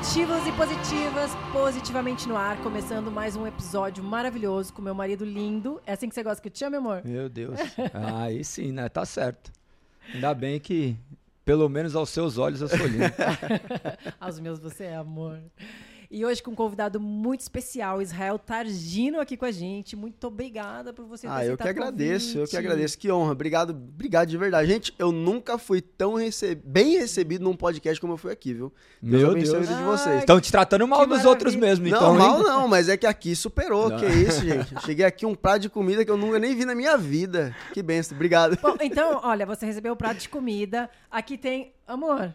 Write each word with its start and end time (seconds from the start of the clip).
Positivos 0.00 0.46
e 0.46 0.52
positivas, 0.52 1.30
positivamente 1.52 2.26
no 2.26 2.34
ar, 2.34 2.56
começando 2.62 3.10
mais 3.10 3.36
um 3.36 3.46
episódio 3.46 4.02
maravilhoso 4.02 4.72
com 4.72 4.80
meu 4.80 4.94
marido 4.94 5.26
lindo. 5.26 5.78
É 5.86 5.92
assim 5.92 6.08
que 6.08 6.14
você 6.14 6.22
gosta 6.22 6.40
que 6.40 6.48
eu 6.48 6.50
te 6.50 6.58
chame, 6.58 6.78
amor? 6.78 7.02
Meu 7.04 7.28
Deus. 7.28 7.60
Aí 8.16 8.42
sim, 8.42 8.72
né? 8.72 8.88
Tá 8.88 9.04
certo. 9.04 9.52
Ainda 10.14 10.32
bem 10.32 10.58
que, 10.58 10.96
pelo 11.44 11.68
menos 11.68 11.94
aos 11.94 12.08
seus 12.08 12.38
olhos, 12.38 12.62
eu 12.62 12.68
sou 12.68 12.86
lindo. 12.86 13.12
aos 14.18 14.40
meus 14.40 14.58
você 14.58 14.84
é 14.84 14.96
amor. 14.96 15.38
E 16.12 16.26
hoje 16.26 16.42
com 16.42 16.50
um 16.50 16.56
convidado 16.56 16.98
muito 16.98 17.38
especial, 17.38 18.02
Israel 18.02 18.36
Targino 18.36 19.20
aqui 19.20 19.36
com 19.36 19.44
a 19.44 19.52
gente. 19.52 19.94
Muito 19.94 20.26
obrigada 20.26 20.92
por 20.92 21.04
você 21.04 21.28
ter 21.28 21.32
Ah, 21.32 21.46
eu 21.46 21.56
que 21.56 21.68
agradeço, 21.68 22.36
eu 22.36 22.48
que 22.48 22.56
agradeço. 22.56 22.98
Que 22.98 23.12
honra. 23.12 23.30
Obrigado, 23.30 23.70
obrigado 23.70 24.26
de 24.26 24.36
verdade. 24.36 24.66
Gente, 24.68 24.92
eu 24.98 25.12
nunca 25.12 25.56
fui 25.56 25.80
tão 25.80 26.16
bem 26.64 26.98
recebido 26.98 27.44
num 27.44 27.54
podcast 27.54 28.00
como 28.00 28.14
eu 28.14 28.16
fui 28.16 28.32
aqui, 28.32 28.52
viu? 28.52 28.72
Deus 29.00 29.22
Meu 29.22 29.34
Deus. 29.34 29.54
a 29.54 29.58
vida 29.60 29.74
de 29.76 29.82
vocês. 29.84 30.18
Estão 30.18 30.40
te 30.40 30.50
tratando 30.50 30.84
mal 30.88 31.06
dos 31.06 31.24
outros 31.24 31.54
mesmo, 31.54 31.86
então. 31.86 32.14
Não, 32.14 32.18
mal 32.18 32.42
não, 32.42 32.66
mas 32.66 32.88
é 32.88 32.96
que 32.96 33.06
aqui 33.06 33.36
superou. 33.36 33.90
Não. 33.90 34.00
Que 34.00 34.06
isso, 34.06 34.40
gente. 34.40 34.74
Cheguei 34.84 35.06
aqui 35.06 35.24
um 35.24 35.36
prato 35.36 35.60
de 35.60 35.68
comida 35.68 36.04
que 36.04 36.10
eu 36.10 36.16
nunca 36.16 36.40
nem 36.40 36.56
vi 36.56 36.64
na 36.64 36.74
minha 36.74 36.98
vida. 36.98 37.54
Que 37.72 37.84
benção, 37.84 38.16
obrigado. 38.16 38.58
Bom, 38.60 38.76
então, 38.80 39.20
olha, 39.22 39.46
você 39.46 39.64
recebeu 39.64 39.92
o 39.92 39.96
prato 39.96 40.18
de 40.18 40.28
comida. 40.28 40.90
Aqui 41.08 41.38
tem, 41.38 41.72
amor, 41.86 42.34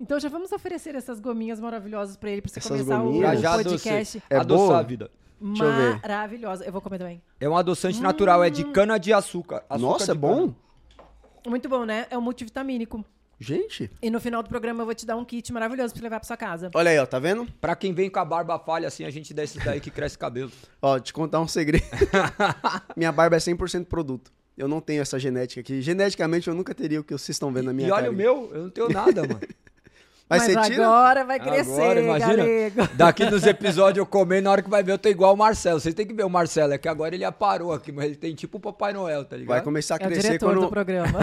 então 0.00 0.18
já 0.18 0.28
vamos 0.28 0.52
oferecer 0.52 0.94
essas 0.94 1.20
gominhas 1.20 1.60
maravilosas 1.60 2.16
para 2.16 2.30
ele, 2.30 2.42
para 2.42 2.50
você 2.50 2.58
essas 2.58 2.70
começar 2.70 2.98
gominhas. 2.98 3.38
o 3.38 3.42
já 3.42 3.52
podcast. 3.54 4.22
É 4.28 4.36
Adoçar 4.36 4.78
a 4.78 4.82
vida. 4.82 5.10
Maravilhosa. 5.40 6.64
Eu 6.64 6.72
vou 6.72 6.80
comer 6.80 6.98
também. 6.98 7.22
É 7.40 7.48
um 7.48 7.56
adoçante 7.56 7.98
hum. 7.98 8.02
natural, 8.02 8.42
é 8.42 8.50
de 8.50 8.64
hum. 8.64 8.72
cana 8.72 8.98
de 8.98 9.12
açúcar. 9.12 9.64
açúcar 9.68 9.78
Nossa, 9.78 10.12
é 10.12 10.14
bom? 10.14 10.54
Muito 11.46 11.68
bom, 11.68 11.84
né? 11.84 12.06
É 12.10 12.16
um 12.16 12.20
multivitamínico. 12.20 13.04
Gente. 13.38 13.90
E 14.00 14.10
no 14.10 14.18
final 14.18 14.42
do 14.42 14.48
programa 14.48 14.80
eu 14.80 14.86
vou 14.86 14.94
te 14.94 15.04
dar 15.04 15.16
um 15.16 15.24
kit 15.24 15.52
maravilhoso 15.52 15.92
pra 15.92 16.02
levar 16.02 16.20
pra 16.20 16.26
sua 16.26 16.36
casa. 16.36 16.70
Olha 16.74 16.90
aí, 16.90 16.98
ó, 16.98 17.04
tá 17.04 17.18
vendo? 17.18 17.46
Pra 17.60 17.76
quem 17.76 17.92
vem 17.92 18.08
com 18.08 18.18
a 18.18 18.24
barba 18.24 18.58
falha 18.58 18.88
assim, 18.88 19.04
a 19.04 19.10
gente 19.10 19.34
dá 19.34 19.44
esses 19.44 19.62
daí 19.62 19.78
que 19.78 19.90
cresce 19.90 20.16
cabelo. 20.16 20.50
ó, 20.80 20.98
te 20.98 21.12
contar 21.12 21.40
um 21.40 21.48
segredo. 21.48 21.84
Minha 22.96 23.12
barba 23.12 23.36
é 23.36 23.38
100% 23.38 23.84
produto. 23.84 24.32
Eu 24.56 24.66
não 24.66 24.80
tenho 24.80 25.02
essa 25.02 25.18
genética 25.18 25.60
aqui. 25.60 25.82
Geneticamente 25.82 26.48
eu 26.48 26.54
nunca 26.54 26.74
teria 26.74 26.98
o 26.98 27.04
que 27.04 27.12
vocês 27.12 27.36
estão 27.36 27.52
vendo 27.52 27.66
na 27.66 27.74
minha 27.74 27.90
cara. 27.90 28.00
E 28.00 28.04
olha 28.04 28.10
o 28.10 28.16
meu, 28.16 28.50
eu 28.54 28.62
não 28.62 28.70
tenho 28.70 28.88
nada, 28.88 29.20
mano. 29.20 29.40
Mas, 30.28 30.42
Mas 30.42 30.52
você 30.52 30.70
tira? 30.72 30.86
agora 30.86 31.24
vai 31.24 31.38
crescer, 31.38 31.80
agora, 31.80 32.00
imagina, 32.00 32.36
galego. 32.36 32.88
Daqui 32.98 33.30
nos 33.30 33.44
episódios 33.44 33.98
eu 33.98 34.06
comer, 34.06 34.42
na 34.42 34.50
hora 34.50 34.60
que 34.60 34.68
vai 34.68 34.82
ver 34.82 34.90
eu 34.90 34.98
tô 34.98 35.08
igual 35.08 35.34
o 35.34 35.36
Marcelo. 35.36 35.78
Vocês 35.78 35.94
têm 35.94 36.04
que 36.04 36.12
ver 36.12 36.24
o 36.24 36.30
Marcelo, 36.30 36.72
é 36.72 36.78
que 36.78 36.88
agora 36.88 37.14
ele 37.14 37.24
aparou 37.24 37.72
aqui, 37.72 37.92
mas 37.92 38.06
ele 38.06 38.16
tem 38.16 38.34
tipo 38.34 38.58
o 38.58 38.60
Papai 38.60 38.92
Noel, 38.92 39.24
tá 39.24 39.36
ligado? 39.36 39.54
Vai 39.54 39.62
começar 39.62 39.94
a 39.94 39.98
crescer 39.98 40.16
é 40.16 40.18
o 40.18 40.22
diretor 40.22 40.52
quando... 40.52 40.60
do 40.62 40.68
programa. 40.68 41.20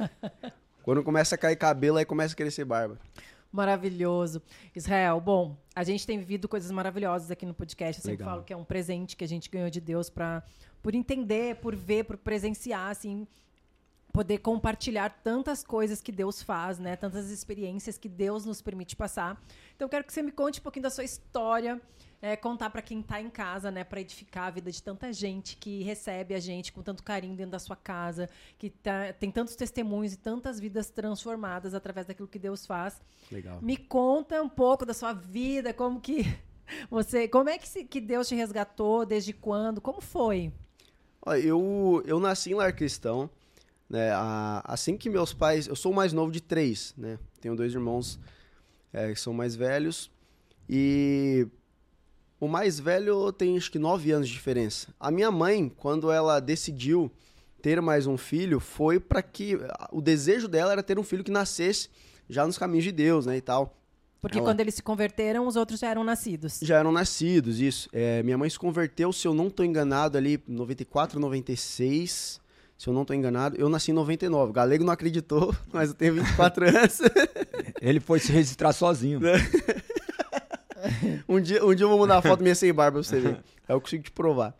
quando 0.82 1.02
começa 1.02 1.34
a 1.34 1.38
cair 1.38 1.56
cabelo, 1.56 1.98
aí 1.98 2.06
começa 2.06 2.32
a 2.32 2.36
crescer 2.36 2.64
barba. 2.64 2.98
Maravilhoso. 3.52 4.42
Israel, 4.74 5.20
bom, 5.20 5.54
a 5.74 5.84
gente 5.84 6.06
tem 6.06 6.18
vivido 6.18 6.48
coisas 6.48 6.70
maravilhosas 6.70 7.30
aqui 7.30 7.44
no 7.44 7.52
podcast. 7.52 8.00
Eu 8.00 8.02
sempre 8.02 8.18
Legal. 8.18 8.34
falo 8.34 8.44
que 8.44 8.52
é 8.52 8.56
um 8.56 8.64
presente 8.64 9.14
que 9.14 9.24
a 9.24 9.28
gente 9.28 9.50
ganhou 9.50 9.68
de 9.68 9.80
Deus 9.80 10.08
para 10.08 10.42
por 10.82 10.94
entender, 10.94 11.56
por 11.56 11.76
ver, 11.76 12.04
por 12.04 12.16
presenciar, 12.16 12.90
assim, 12.90 13.26
poder 14.18 14.38
compartilhar 14.38 15.10
tantas 15.22 15.62
coisas 15.62 16.02
que 16.02 16.10
Deus 16.10 16.42
faz, 16.42 16.80
né? 16.80 16.96
Tantas 16.96 17.30
experiências 17.30 17.96
que 17.96 18.08
Deus 18.08 18.44
nos 18.44 18.60
permite 18.60 18.96
passar. 18.96 19.40
Então, 19.76 19.86
eu 19.86 19.88
quero 19.88 20.02
que 20.02 20.12
você 20.12 20.22
me 20.22 20.32
conte 20.32 20.58
um 20.58 20.62
pouquinho 20.64 20.82
da 20.82 20.90
sua 20.90 21.04
história, 21.04 21.80
é, 22.20 22.34
contar 22.34 22.70
para 22.70 22.82
quem 22.82 22.98
está 22.98 23.20
em 23.20 23.30
casa, 23.30 23.70
né? 23.70 23.84
Para 23.84 24.00
edificar 24.00 24.48
a 24.48 24.50
vida 24.50 24.72
de 24.72 24.82
tanta 24.82 25.12
gente 25.12 25.56
que 25.56 25.84
recebe 25.84 26.34
a 26.34 26.40
gente 26.40 26.72
com 26.72 26.82
tanto 26.82 27.04
carinho 27.04 27.36
dentro 27.36 27.52
da 27.52 27.60
sua 27.60 27.76
casa, 27.76 28.28
que 28.58 28.70
tá, 28.70 29.12
tem 29.12 29.30
tantos 29.30 29.54
testemunhos 29.54 30.14
e 30.14 30.16
tantas 30.16 30.58
vidas 30.58 30.90
transformadas 30.90 31.72
através 31.72 32.04
daquilo 32.04 32.26
que 32.26 32.40
Deus 32.40 32.66
faz. 32.66 33.00
Legal. 33.30 33.60
Me 33.62 33.76
conta 33.76 34.42
um 34.42 34.48
pouco 34.48 34.84
da 34.84 34.94
sua 34.94 35.12
vida, 35.12 35.72
como 35.72 36.00
que 36.00 36.26
você, 36.90 37.28
como 37.28 37.50
é 37.50 37.56
que, 37.56 37.68
se, 37.68 37.84
que 37.84 38.00
Deus 38.00 38.26
te 38.26 38.34
resgatou, 38.34 39.06
desde 39.06 39.32
quando, 39.32 39.80
como 39.80 40.00
foi? 40.00 40.52
Eu, 41.40 42.02
eu 42.04 42.18
nasci 42.18 42.50
em 42.50 42.54
lar 42.54 42.72
cristão. 42.72 43.30
Né? 43.88 44.10
assim 44.64 44.96
que 44.96 45.08
meus 45.08 45.32
pais. 45.32 45.66
Eu 45.66 45.74
sou 45.74 45.92
o 45.92 45.94
mais 45.94 46.12
novo 46.12 46.30
de 46.30 46.40
três, 46.40 46.94
né? 46.96 47.18
Tenho 47.40 47.56
dois 47.56 47.72
irmãos 47.72 48.18
é, 48.92 49.12
que 49.12 49.20
são 49.20 49.32
mais 49.32 49.56
velhos. 49.56 50.10
E 50.68 51.46
o 52.38 52.46
mais 52.46 52.78
velho 52.78 53.32
tem 53.32 53.56
acho 53.56 53.70
que 53.70 53.78
nove 53.78 54.12
anos 54.12 54.28
de 54.28 54.34
diferença. 54.34 54.88
A 55.00 55.10
minha 55.10 55.30
mãe, 55.30 55.72
quando 55.74 56.12
ela 56.12 56.38
decidiu 56.38 57.10
ter 57.62 57.80
mais 57.80 58.06
um 58.06 58.18
filho, 58.18 58.60
foi 58.60 59.00
para 59.00 59.22
que. 59.22 59.58
O 59.90 60.02
desejo 60.02 60.46
dela 60.46 60.72
era 60.72 60.82
ter 60.82 60.98
um 60.98 61.02
filho 61.02 61.24
que 61.24 61.30
nascesse 61.30 61.88
já 62.28 62.46
nos 62.46 62.58
caminhos 62.58 62.84
de 62.84 62.92
Deus, 62.92 63.24
né? 63.24 63.38
E 63.38 63.40
tal. 63.40 63.74
Porque 64.20 64.38
ela... 64.38 64.48
quando 64.48 64.60
eles 64.60 64.74
se 64.74 64.82
converteram, 64.82 65.46
os 65.46 65.56
outros 65.56 65.80
já 65.80 65.88
eram 65.88 66.04
nascidos. 66.04 66.60
Já 66.60 66.78
eram 66.78 66.92
nascidos, 66.92 67.60
isso. 67.60 67.88
É, 67.92 68.22
minha 68.22 68.36
mãe 68.36 68.50
se 68.50 68.58
converteu, 68.58 69.12
se 69.12 69.26
eu 69.26 69.32
não 69.32 69.46
estou 69.46 69.64
enganado, 69.64 70.18
ali 70.18 70.42
94, 70.46 71.18
96 71.18 72.40
se 72.78 72.88
eu 72.88 72.94
não 72.94 73.02
estou 73.02 73.16
enganado. 73.16 73.56
Eu 73.56 73.68
nasci 73.68 73.90
em 73.90 73.94
99. 73.94 74.50
O 74.50 74.52
Galego 74.52 74.84
não 74.84 74.92
acreditou, 74.92 75.52
mas 75.72 75.88
eu 75.88 75.96
tenho 75.96 76.14
24 76.14 76.64
anos. 76.68 77.00
Ele 77.82 77.98
foi 77.98 78.20
se 78.20 78.30
registrar 78.30 78.72
sozinho. 78.72 79.18
um, 81.28 81.40
dia, 81.40 81.64
um 81.64 81.74
dia 81.74 81.84
eu 81.84 81.88
vou 81.88 81.98
mandar 81.98 82.18
a 82.18 82.22
foto 82.22 82.40
minha 82.40 82.54
sem 82.54 82.72
barba 82.72 83.00
pra 83.00 83.02
você 83.02 83.18
ver. 83.18 83.42
Aí 83.68 83.74
eu 83.74 83.80
consigo 83.80 84.04
te 84.04 84.12
provar. 84.12 84.56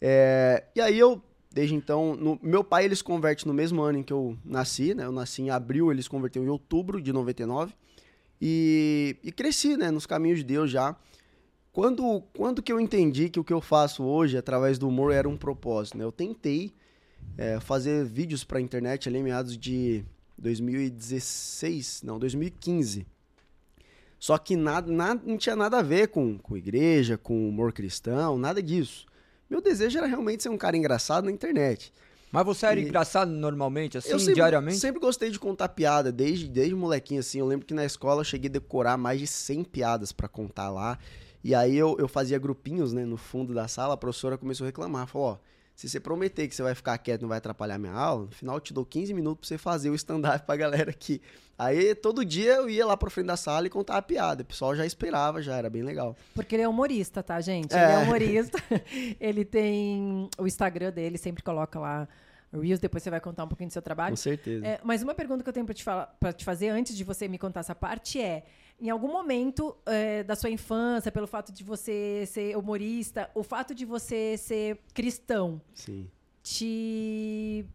É, 0.00 0.64
e 0.74 0.80
aí 0.80 0.98
eu, 0.98 1.20
desde 1.52 1.74
então, 1.74 2.16
no, 2.16 2.40
meu 2.42 2.64
pai 2.64 2.86
ele 2.86 2.96
se 2.96 3.04
converte 3.04 3.46
no 3.46 3.52
mesmo 3.52 3.82
ano 3.82 3.98
em 3.98 4.02
que 4.02 4.14
eu 4.14 4.34
nasci, 4.42 4.94
né? 4.94 5.04
Eu 5.04 5.12
nasci 5.12 5.42
em 5.42 5.50
abril, 5.50 5.92
ele 5.92 6.02
se 6.02 6.08
converteu 6.08 6.42
em 6.42 6.48
outubro 6.48 7.02
de 7.02 7.12
99. 7.12 7.74
E, 8.40 9.16
e 9.22 9.30
cresci, 9.30 9.76
né? 9.76 9.90
Nos 9.90 10.06
caminhos 10.06 10.38
de 10.38 10.44
Deus 10.44 10.70
já. 10.70 10.96
Quando, 11.70 12.22
quando 12.34 12.62
que 12.62 12.72
eu 12.72 12.80
entendi 12.80 13.28
que 13.28 13.38
o 13.38 13.44
que 13.44 13.52
eu 13.52 13.60
faço 13.60 14.04
hoje, 14.04 14.38
através 14.38 14.78
do 14.78 14.88
humor, 14.88 15.12
era 15.12 15.28
um 15.28 15.36
propósito, 15.36 15.98
né? 15.98 16.04
Eu 16.04 16.10
tentei 16.10 16.72
é, 17.36 17.60
fazer 17.60 18.04
vídeos 18.04 18.44
para 18.44 18.58
a 18.58 18.62
internet 18.62 19.08
ali 19.08 19.18
em 19.18 19.22
meados 19.22 19.56
de 19.56 20.04
2016, 20.38 22.02
não, 22.02 22.18
2015. 22.18 23.06
Só 24.18 24.36
que 24.36 24.56
nada, 24.56 24.90
nada, 24.90 25.22
não 25.24 25.36
tinha 25.36 25.54
nada 25.54 25.78
a 25.78 25.82
ver 25.82 26.08
com, 26.08 26.38
com 26.38 26.56
igreja, 26.56 27.16
com 27.16 27.48
humor 27.48 27.72
cristão, 27.72 28.36
nada 28.36 28.62
disso. 28.62 29.06
Meu 29.48 29.60
desejo 29.60 29.98
era 29.98 30.06
realmente 30.06 30.42
ser 30.42 30.48
um 30.48 30.58
cara 30.58 30.76
engraçado 30.76 31.24
na 31.24 31.30
internet. 31.30 31.92
Mas 32.30 32.44
você 32.44 32.66
era 32.66 32.78
e... 32.78 32.84
engraçado 32.84 33.30
normalmente, 33.30 33.96
assim, 33.96 34.10
eu 34.10 34.18
sempre, 34.18 34.34
diariamente? 34.34 34.78
sempre 34.78 35.00
gostei 35.00 35.30
de 35.30 35.38
contar 35.38 35.68
piada, 35.70 36.12
desde, 36.12 36.46
desde 36.46 36.74
molequinho, 36.74 37.20
assim. 37.20 37.38
Eu 37.38 37.46
lembro 37.46 37.66
que 37.66 37.72
na 37.72 37.84
escola 37.84 38.20
eu 38.20 38.24
cheguei 38.24 38.50
a 38.50 38.52
decorar 38.52 38.98
mais 38.98 39.18
de 39.18 39.26
100 39.26 39.64
piadas 39.64 40.12
para 40.12 40.28
contar 40.28 40.68
lá. 40.70 40.98
E 41.42 41.54
aí 41.54 41.76
eu, 41.76 41.96
eu 41.98 42.08
fazia 42.08 42.38
grupinhos, 42.38 42.92
né, 42.92 43.04
no 43.04 43.16
fundo 43.16 43.54
da 43.54 43.66
sala. 43.66 43.94
A 43.94 43.96
professora 43.96 44.36
começou 44.36 44.64
a 44.64 44.68
reclamar. 44.68 45.06
Falou, 45.06 45.28
ó, 45.28 45.38
se 45.78 45.88
você 45.88 46.00
prometer 46.00 46.48
que 46.48 46.56
você 46.56 46.62
vai 46.64 46.74
ficar 46.74 46.98
quieto 46.98 47.20
e 47.20 47.22
não 47.22 47.28
vai 47.28 47.38
atrapalhar 47.38 47.78
minha 47.78 47.92
aula, 47.92 48.24
no 48.24 48.32
final 48.32 48.56
eu 48.56 48.60
te 48.60 48.74
dou 48.74 48.84
15 48.84 49.14
minutos 49.14 49.42
pra 49.42 49.46
você 49.46 49.56
fazer 49.56 49.90
o 49.90 49.94
stand-up 49.94 50.44
pra 50.44 50.56
galera 50.56 50.90
aqui. 50.90 51.22
Aí 51.56 51.94
todo 51.94 52.24
dia 52.24 52.54
eu 52.54 52.68
ia 52.68 52.84
lá 52.84 52.96
pra 52.96 53.08
frente 53.08 53.26
da 53.26 53.36
sala 53.36 53.68
e 53.68 53.70
contava 53.70 54.00
a 54.00 54.02
piada. 54.02 54.42
O 54.42 54.44
pessoal 54.44 54.74
já 54.74 54.84
esperava, 54.84 55.40
já 55.40 55.54
era 55.54 55.70
bem 55.70 55.84
legal. 55.84 56.16
Porque 56.34 56.56
ele 56.56 56.64
é 56.64 56.68
humorista, 56.68 57.22
tá, 57.22 57.40
gente? 57.40 57.72
É. 57.72 57.84
Ele 57.84 57.92
é 57.92 57.98
humorista. 57.98 58.58
ele 59.20 59.44
tem 59.44 60.28
o 60.36 60.48
Instagram 60.48 60.90
dele, 60.90 61.16
sempre 61.16 61.44
coloca 61.44 61.78
lá 61.78 62.08
Reels, 62.52 62.80
depois 62.80 63.02
você 63.02 63.10
vai 63.10 63.20
contar 63.20 63.44
um 63.44 63.48
pouquinho 63.48 63.68
do 63.68 63.72
seu 63.72 63.82
trabalho. 63.82 64.12
Com 64.12 64.16
certeza. 64.16 64.66
É, 64.66 64.80
mas 64.82 65.02
uma 65.02 65.14
pergunta 65.14 65.44
que 65.44 65.48
eu 65.48 65.52
tenho 65.52 65.66
para 65.66 65.74
te, 65.74 65.84
pra 66.18 66.32
te 66.32 66.44
fazer 66.44 66.70
antes 66.70 66.96
de 66.96 67.04
você 67.04 67.28
me 67.28 67.38
contar 67.38 67.60
essa 67.60 67.74
parte 67.74 68.20
é: 68.20 68.44
em 68.80 68.90
algum 68.90 69.08
momento 69.08 69.76
é, 69.86 70.22
da 70.22 70.36
sua 70.36 70.50
infância, 70.50 71.10
pelo 71.10 71.26
fato 71.26 71.52
de 71.52 71.64
você 71.64 72.24
ser 72.26 72.56
humorista, 72.56 73.30
o 73.34 73.42
fato 73.42 73.74
de 73.74 73.84
você 73.84 74.36
ser 74.36 74.78
cristão, 74.94 75.60
Sim. 75.74 76.08
te 76.42 77.66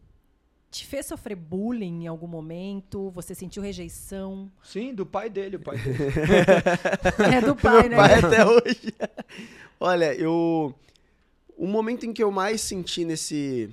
te 0.70 0.84
fez 0.84 1.06
sofrer 1.06 1.36
bullying 1.36 2.02
em 2.02 2.06
algum 2.08 2.26
momento? 2.26 3.08
Você 3.10 3.32
sentiu 3.32 3.62
rejeição? 3.62 4.50
Sim, 4.60 4.92
do 4.92 5.06
pai 5.06 5.30
dele, 5.30 5.54
o 5.54 5.60
pai 5.60 5.78
dele. 5.78 5.98
é 7.32 7.40
do 7.40 7.54
pai, 7.56 7.88
né? 7.88 7.96
pai 7.96 8.14
até 8.14 8.44
hoje. 8.44 8.92
Olha, 9.78 10.12
eu 10.14 10.74
o 11.56 11.68
momento 11.68 12.04
em 12.04 12.12
que 12.12 12.22
eu 12.22 12.32
mais 12.32 12.60
senti 12.60 13.04
nesse 13.04 13.70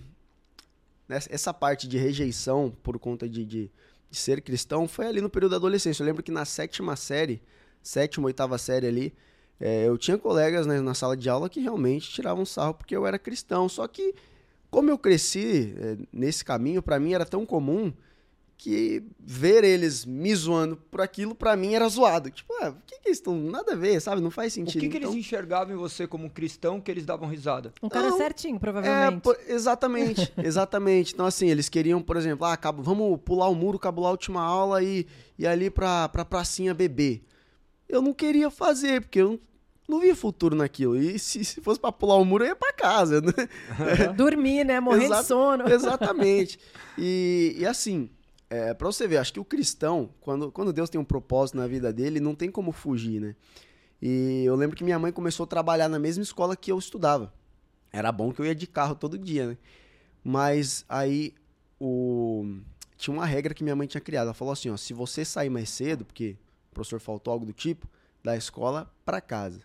essa 1.10 1.52
parte 1.54 1.88
de 1.88 1.98
rejeição 1.98 2.72
por 2.84 2.98
conta 3.00 3.28
de, 3.28 3.44
de, 3.44 3.72
de, 4.12 4.18
ser 4.18 4.42
cristão 4.42 4.88
foi 4.88 5.08
ali 5.08 5.22
no 5.22 5.30
período 5.30 5.52
da 5.52 5.58
adolescência. 5.58 6.04
Eu 6.04 6.08
lembro 6.08 6.22
que 6.22 6.32
na 6.32 6.46
sétima 6.46 6.96
série, 6.96 7.42
sétima, 7.82 8.28
oitava 8.28 8.58
série 8.58 8.88
ali, 8.88 9.14
é, 9.60 9.88
eu 9.88 9.98
tinha 9.98 10.18
colegas 10.18 10.66
né, 10.68 10.80
na 10.82 10.94
sala 10.94 11.16
de 11.16 11.30
aula 11.30 11.50
que 11.50 11.60
realmente 11.60 12.10
tiravam 12.10 12.46
sarro 12.46 12.74
porque 12.74 12.96
eu 12.96 13.08
era 13.08 13.18
cristão. 13.18 13.70
Só 13.70 13.88
que, 13.88 14.14
como 14.70 14.90
eu 14.90 14.98
cresci 14.98 15.74
é, 15.78 15.98
nesse 16.12 16.44
caminho, 16.44 16.82
para 16.82 17.00
mim 17.00 17.14
era 17.14 17.26
tão 17.26 17.46
comum 17.46 17.94
que 18.64 19.04
ver 19.20 19.64
eles 19.64 20.06
me 20.06 20.36
zoando 20.36 20.78
por 20.78 21.02
aquilo, 21.02 21.34
para 21.34 21.56
mim 21.56 21.74
era 21.74 21.90
zoado. 21.90 22.30
Tipo, 22.30 22.54
ah, 22.62 22.70
o 22.70 22.76
que, 22.86 23.00
que 23.00 23.08
eles 23.08 23.18
estão. 23.18 23.36
Nada 23.36 23.74
a 23.74 23.76
ver, 23.76 24.00
sabe? 24.00 24.22
Não 24.22 24.30
faz 24.30 24.54
sentido. 24.54 24.78
O 24.78 24.82
que, 24.82 24.90
que 24.90 24.98
então... 24.98 25.10
eles 25.10 25.26
enxergavam 25.26 25.74
em 25.74 25.78
você 25.78 26.06
como 26.06 26.30
cristão 26.30 26.80
que 26.80 26.92
eles 26.92 27.04
davam 27.04 27.28
risada? 27.28 27.74
Um 27.82 27.90
cara 27.90 28.10
Não, 28.12 28.18
certinho, 28.18 28.60
provavelmente. 28.60 29.18
É, 29.18 29.20
por, 29.20 29.36
exatamente, 29.48 30.32
exatamente. 30.38 31.12
Então, 31.12 31.26
assim, 31.26 31.50
eles 31.50 31.70
queriam, 31.70 32.04
por 32.04 32.16
exemplo, 32.18 32.46
ah, 32.46 32.56
vamos 32.78 33.20
pular 33.26 33.50
o 33.50 33.56
muro, 33.56 33.80
cabular 33.80 34.10
a 34.10 34.12
última 34.12 34.44
aula 34.44 34.84
e 34.84 35.08
ir 35.40 35.48
ali 35.48 35.72
pra, 35.72 36.08
pra 36.10 36.24
pracinha 36.24 36.72
beber. 36.72 37.24
eu 37.90 38.00
não 38.00 38.14
queria 38.14 38.52
fazer, 38.52 39.02
porque 39.02 39.22
eu 39.22 39.40
não 39.90 40.00
via 40.00 40.16
futuro 40.16 40.56
naquilo. 40.56 40.96
E 40.96 41.18
se, 41.18 41.44
se 41.44 41.62
fosse 41.62 41.80
pra 41.80 41.92
pular 41.92 42.18
o 42.18 42.24
muro, 42.24 42.44
eu 42.44 42.50
ia 42.50 42.56
pra 42.56 42.72
casa. 42.74 43.22
Né? 43.22 43.34
Dormir, 44.16 44.64
né? 44.66 44.80
Morrer 44.80 45.10
de 45.10 45.24
sono. 45.24 45.68
Exatamente. 45.68 46.60
E, 46.96 47.56
e 47.58 47.66
assim, 47.66 48.08
é, 48.52 48.74
pra 48.74 48.86
você 48.86 49.08
ver, 49.08 49.16
acho 49.16 49.32
que 49.32 49.40
o 49.40 49.46
cristão, 49.46 50.10
quando, 50.20 50.52
quando 50.52 50.74
Deus 50.74 50.90
tem 50.90 51.00
um 51.00 51.06
propósito 51.06 51.58
na 51.58 51.68
vida 51.68 51.94
dele, 51.94 52.20
não 52.20 52.36
tem 52.36 52.52
como 52.52 52.74
fugir, 52.74 53.22
né? 53.22 53.34
E 54.02 54.44
eu 54.44 54.58
lembro 54.58 54.76
que 54.76 54.84
minha 54.84 55.00
mãe 55.00 55.10
começou 55.10 55.46
a 55.46 55.48
trabalhar 55.48 55.88
na 55.88 55.98
mesma 55.98 56.22
escola 56.22 56.54
que 56.54 56.70
eu 56.70 56.78
estudava. 56.78 57.34
Era 57.94 58.12
bom 58.12 58.34
que 58.34 58.42
eu 58.42 58.46
ia 58.46 58.54
de 58.54 58.68
carro 58.68 58.94
todo 58.94 59.18
dia, 59.18 59.48
né? 59.48 59.58
Mas 60.22 60.84
aí 60.90 61.34
o... 61.80 62.58
tinha 62.98 63.14
uma 63.14 63.26
regra 63.26 63.54
que 63.54 63.64
minha 63.64 63.76
mãe 63.76 63.88
tinha 63.88 64.02
criado. 64.02 64.26
Ela 64.26 64.34
falou 64.34 64.52
assim, 64.52 64.70
ó, 64.70 64.76
se 64.76 64.94
você 64.94 65.24
sair 65.24 65.50
mais 65.50 65.70
cedo, 65.70 66.04
porque 66.04 66.36
o 66.72 66.74
professor 66.74 67.00
faltou 67.00 67.32
algo 67.32 67.46
do 67.46 67.54
tipo, 67.54 67.88
da 68.22 68.36
escola 68.36 68.94
para 69.06 69.22
casa. 69.22 69.62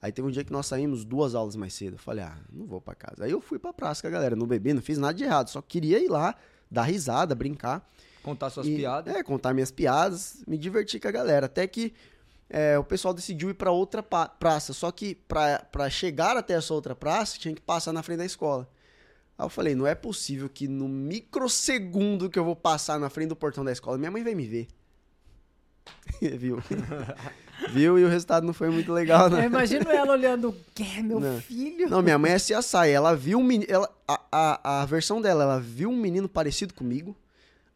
Aí 0.00 0.12
teve 0.12 0.28
um 0.28 0.30
dia 0.30 0.44
que 0.44 0.52
nós 0.52 0.66
saímos 0.66 1.04
duas 1.04 1.34
aulas 1.34 1.56
mais 1.56 1.74
cedo. 1.74 1.94
Eu 1.94 1.98
falei, 1.98 2.24
ah, 2.24 2.38
não 2.52 2.64
vou 2.64 2.80
para 2.80 2.94
casa. 2.94 3.24
Aí 3.24 3.32
eu 3.32 3.40
fui 3.40 3.58
pra 3.58 3.72
praça 3.72 4.02
com 4.02 4.06
a 4.06 4.10
galera, 4.10 4.36
não 4.36 4.46
bebi, 4.46 4.72
não 4.72 4.80
fiz 4.80 4.98
nada 4.98 5.14
de 5.14 5.24
errado, 5.24 5.50
só 5.50 5.60
queria 5.60 5.98
ir 5.98 6.08
lá, 6.08 6.36
dar 6.70 6.84
risada, 6.84 7.34
brincar. 7.34 7.90
Contar 8.22 8.50
suas 8.50 8.66
e, 8.66 8.76
piadas. 8.76 9.14
É, 9.14 9.22
contar 9.22 9.54
minhas 9.54 9.70
piadas, 9.70 10.42
me 10.46 10.58
divertir 10.58 11.00
com 11.00 11.08
a 11.08 11.10
galera. 11.10 11.46
Até 11.46 11.66
que 11.66 11.92
é, 12.48 12.78
o 12.78 12.84
pessoal 12.84 13.14
decidiu 13.14 13.50
ir 13.50 13.54
para 13.54 13.70
outra 13.70 14.02
praça. 14.02 14.72
Só 14.72 14.90
que 14.90 15.14
para 15.14 15.88
chegar 15.88 16.36
até 16.36 16.54
essa 16.54 16.74
outra 16.74 16.94
praça, 16.94 17.38
tinha 17.38 17.54
que 17.54 17.60
passar 17.60 17.92
na 17.92 18.02
frente 18.02 18.18
da 18.18 18.26
escola. 18.26 18.68
Aí 19.38 19.44
eu 19.46 19.48
falei, 19.48 19.74
não 19.74 19.86
é 19.86 19.94
possível 19.94 20.48
que 20.48 20.68
no 20.68 20.88
microsegundo 20.88 22.28
que 22.28 22.38
eu 22.38 22.44
vou 22.44 22.56
passar 22.56 22.98
na 22.98 23.08
frente 23.08 23.28
do 23.28 23.36
portão 23.36 23.64
da 23.64 23.72
escola, 23.72 23.96
minha 23.96 24.10
mãe 24.10 24.22
vai 24.22 24.34
me 24.34 24.46
ver. 24.46 24.68
Viu? 26.20 26.62
Viu? 27.72 27.98
E 27.98 28.04
o 28.04 28.08
resultado 28.08 28.46
não 28.46 28.52
foi 28.52 28.70
muito 28.70 28.92
legal, 28.92 29.30
né? 29.30 29.42
Eu 29.42 29.46
imagino 29.46 29.88
ela 29.90 30.12
olhando, 30.12 30.54
que 30.74 31.02
meu 31.02 31.20
não. 31.20 31.40
filho? 31.40 31.88
Não, 31.88 32.02
minha 32.02 32.18
mãe 32.18 32.32
é 32.32 32.36
CSI. 32.36 32.90
Ela 32.90 33.14
viu 33.14 33.38
um 33.38 33.44
menino. 33.44 33.70
Ela, 33.70 33.88
a, 34.08 34.20
a, 34.32 34.82
a 34.82 34.86
versão 34.86 35.20
dela, 35.20 35.44
ela 35.44 35.60
viu 35.60 35.90
um 35.90 35.96
menino 35.96 36.28
parecido 36.28 36.74
comigo. 36.74 37.16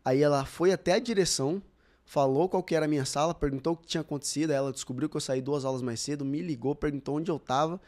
Aí 0.05 0.23
ela 0.23 0.45
foi 0.45 0.73
até 0.73 0.93
a 0.93 0.99
direção, 0.99 1.63
falou 2.05 2.49
qual 2.49 2.63
que 2.63 2.75
era 2.75 2.85
a 2.85 2.89
minha 2.89 3.05
sala, 3.05 3.35
perguntou 3.35 3.73
o 3.73 3.77
que 3.77 3.87
tinha 3.87 4.03
acontecido, 4.03 4.51
aí 4.51 4.57
ela 4.57 4.73
descobriu 4.73 5.09
que 5.09 5.17
eu 5.17 5.21
saí 5.21 5.41
duas 5.41 5.65
aulas 5.65 5.83
mais 5.83 6.01
cedo, 6.01 6.25
me 6.25 6.43
ligou, 6.43 6.75
perguntou 6.75 7.17
onde 7.17 7.31
eu 7.31 7.39
tava. 7.39 7.81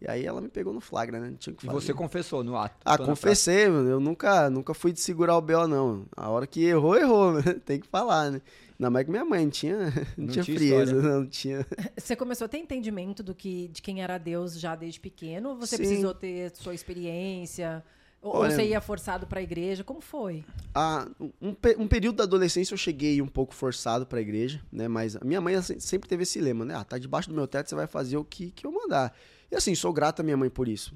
E 0.00 0.08
aí 0.08 0.24
ela 0.24 0.40
me 0.40 0.48
pegou 0.48 0.72
no 0.72 0.80
flagra, 0.80 1.18
né? 1.18 1.28
Não 1.28 1.36
tinha 1.36 1.54
que 1.54 1.66
fazer. 1.66 1.76
E 1.76 1.80
você 1.80 1.92
confessou 1.92 2.44
no 2.44 2.56
ato? 2.56 2.76
Ah, 2.84 2.96
confessei, 2.96 3.68
mano. 3.68 3.88
Eu 3.90 3.98
nunca, 3.98 4.48
nunca 4.48 4.72
fui 4.72 4.92
de 4.92 5.00
segurar 5.00 5.36
o 5.36 5.40
B.O., 5.40 5.66
não. 5.66 6.06
A 6.16 6.30
hora 6.30 6.46
que 6.46 6.64
errou, 6.64 6.96
errou. 6.96 7.42
Tem 7.66 7.80
que 7.80 7.88
falar, 7.88 8.30
né? 8.30 8.40
Ainda 8.78 8.90
mais 8.90 9.04
que 9.04 9.10
minha 9.10 9.24
mãe 9.24 9.42
não 9.42 9.50
tinha, 9.50 9.76
não, 10.16 10.26
não 10.26 10.26
tinha, 10.28 10.44
tinha 10.44 10.56
frieza, 10.56 11.02
não 11.02 11.26
tinha. 11.26 11.66
Você 11.98 12.14
começou 12.14 12.44
a 12.44 12.48
ter 12.48 12.58
entendimento 12.58 13.24
do 13.24 13.34
que, 13.34 13.66
de 13.68 13.82
quem 13.82 14.00
era 14.00 14.18
Deus 14.18 14.58
já 14.58 14.76
desde 14.76 15.00
pequeno? 15.00 15.50
Ou 15.50 15.56
você 15.56 15.76
Sim. 15.76 15.82
precisou 15.82 16.14
ter 16.14 16.52
sua 16.54 16.74
experiência? 16.74 17.84
Ou 18.20 18.36
Olha, 18.36 18.50
você 18.50 18.64
ia 18.64 18.80
forçado 18.80 19.26
para 19.26 19.38
a 19.38 19.42
igreja? 19.42 19.84
Como 19.84 20.00
foi? 20.00 20.44
Ah, 20.74 21.06
um, 21.20 21.54
um, 21.78 21.86
período 21.86 22.16
da 22.16 22.24
adolescência 22.24 22.74
eu 22.74 22.78
cheguei 22.78 23.22
um 23.22 23.28
pouco 23.28 23.54
forçado 23.54 24.04
para 24.04 24.18
a 24.18 24.22
igreja, 24.22 24.60
né? 24.72 24.88
Mas 24.88 25.14
a 25.14 25.20
minha 25.24 25.40
mãe 25.40 25.60
sempre 25.62 26.08
teve 26.08 26.24
esse 26.24 26.40
lema, 26.40 26.64
né? 26.64 26.74
Ah, 26.74 26.84
tá 26.84 26.98
debaixo 26.98 27.28
do 27.28 27.34
meu 27.34 27.46
teto, 27.46 27.68
você 27.68 27.76
vai 27.76 27.86
fazer 27.86 28.16
o 28.16 28.24
que, 28.24 28.50
que 28.50 28.66
eu 28.66 28.72
mandar. 28.72 29.14
E 29.50 29.56
assim, 29.56 29.74
sou 29.74 29.92
grato 29.92 30.20
à 30.20 30.22
minha 30.24 30.36
mãe 30.36 30.50
por 30.50 30.66
isso. 30.66 30.94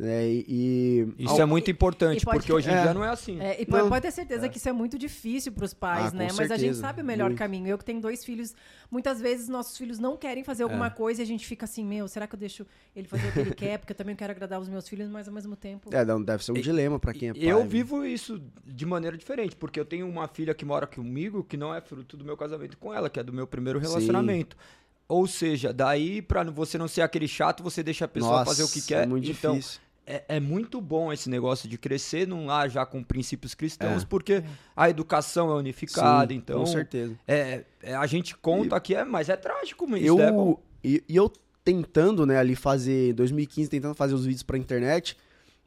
Né? 0.00 0.30
E, 0.48 1.06
isso 1.18 1.34
ao... 1.34 1.42
é 1.42 1.44
muito 1.44 1.70
importante, 1.70 2.24
pode... 2.24 2.38
porque 2.38 2.50
hoje 2.50 2.70
em 2.70 2.72
é. 2.72 2.82
dia 2.84 2.94
não 2.94 3.04
é 3.04 3.10
assim. 3.10 3.38
É, 3.38 3.60
e 3.60 3.66
pode, 3.66 3.86
pode, 3.86 4.00
ter 4.00 4.10
certeza 4.10 4.46
é. 4.46 4.48
que 4.48 4.56
isso 4.56 4.66
é 4.66 4.72
muito 4.72 4.98
difícil 4.98 5.52
para 5.52 5.62
os 5.62 5.74
pais, 5.74 6.14
ah, 6.14 6.16
né? 6.16 6.24
Mas 6.28 6.36
certeza. 6.36 6.54
a 6.54 6.56
gente 6.56 6.76
sabe 6.78 7.02
o 7.02 7.04
melhor 7.04 7.28
muito. 7.28 7.38
caminho. 7.38 7.66
Eu 7.66 7.76
que 7.76 7.84
tenho 7.84 8.00
dois 8.00 8.24
filhos, 8.24 8.54
muitas 8.90 9.20
vezes 9.20 9.46
nossos 9.46 9.76
filhos 9.76 9.98
não 9.98 10.16
querem 10.16 10.42
fazer 10.42 10.62
alguma 10.62 10.86
é. 10.86 10.90
coisa 10.90 11.20
e 11.20 11.22
a 11.22 11.26
gente 11.26 11.46
fica 11.46 11.66
assim, 11.66 11.84
meu, 11.84 12.08
será 12.08 12.26
que 12.26 12.34
eu 12.34 12.38
deixo 12.38 12.66
ele 12.96 13.06
fazer 13.06 13.28
o 13.28 13.32
que 13.32 13.38
ele 13.40 13.54
quer? 13.54 13.76
Porque 13.76 13.92
eu 13.92 13.96
também 13.96 14.16
quero 14.16 14.32
agradar 14.32 14.58
os 14.58 14.70
meus 14.70 14.88
filhos, 14.88 15.06
mas 15.06 15.28
ao 15.28 15.34
mesmo 15.34 15.54
tempo. 15.54 15.94
É, 15.94 16.02
não, 16.02 16.22
deve 16.22 16.42
ser 16.42 16.52
um 16.52 16.56
e, 16.56 16.62
dilema 16.62 16.98
para 16.98 17.12
quem 17.12 17.28
é 17.28 17.34
pai. 17.34 17.42
Eu 17.44 17.58
né? 17.58 17.66
vivo 17.66 18.02
isso 18.02 18.40
de 18.64 18.86
maneira 18.86 19.18
diferente, 19.18 19.54
porque 19.54 19.78
eu 19.78 19.84
tenho 19.84 20.08
uma 20.08 20.26
filha 20.28 20.54
que 20.54 20.64
mora 20.64 20.86
comigo 20.86 21.44
que 21.44 21.58
não 21.58 21.74
é 21.74 21.80
fruto 21.82 22.16
do 22.16 22.24
meu 22.24 22.38
casamento 22.38 22.78
com 22.78 22.94
ela, 22.94 23.10
que 23.10 23.20
é 23.20 23.22
do 23.22 23.34
meu 23.34 23.46
primeiro 23.46 23.78
relacionamento. 23.78 24.56
Sim. 24.56 24.80
Ou 25.06 25.26
seja, 25.26 25.74
daí 25.74 26.22
para 26.22 26.42
você 26.44 26.78
não 26.78 26.88
ser 26.88 27.02
aquele 27.02 27.28
chato, 27.28 27.62
você 27.62 27.82
deixa 27.82 28.06
a 28.06 28.08
pessoa 28.08 28.38
Nossa, 28.38 28.46
fazer 28.46 28.62
o 28.62 28.68
que 28.68 28.80
quer. 28.80 29.02
É 29.02 29.06
muito 29.06 29.30
então, 29.30 29.56
difícil 29.56 29.89
é, 30.10 30.24
é, 30.36 30.40
muito 30.40 30.80
bom 30.80 31.12
esse 31.12 31.30
negócio 31.30 31.68
de 31.68 31.78
crescer 31.78 32.26
num 32.26 32.46
lar 32.46 32.68
já 32.68 32.84
com 32.84 33.02
princípios 33.02 33.54
cristãos, 33.54 34.02
é. 34.02 34.06
porque 34.06 34.42
a 34.74 34.90
educação 34.90 35.50
é 35.50 35.54
unificada, 35.54 36.32
Sim, 36.32 36.38
então. 36.38 36.58
Com 36.60 36.66
certeza. 36.66 37.16
É, 37.28 37.64
é 37.82 37.94
a 37.94 38.06
gente 38.06 38.36
conta 38.36 38.76
e, 38.76 38.80
que 38.80 38.94
é, 38.94 39.04
mas 39.04 39.28
é 39.28 39.36
trágico 39.36 39.86
mesmo. 39.86 40.06
Eu, 40.06 40.16
né, 40.18 40.56
e, 40.82 41.04
e, 41.08 41.16
eu 41.16 41.32
tentando, 41.62 42.26
né, 42.26 42.38
ali 42.38 42.56
fazer, 42.56 43.12
2015, 43.12 43.70
tentando 43.70 43.94
fazer 43.94 44.14
os 44.14 44.24
vídeos 44.24 44.42
pra 44.42 44.58
internet. 44.58 45.16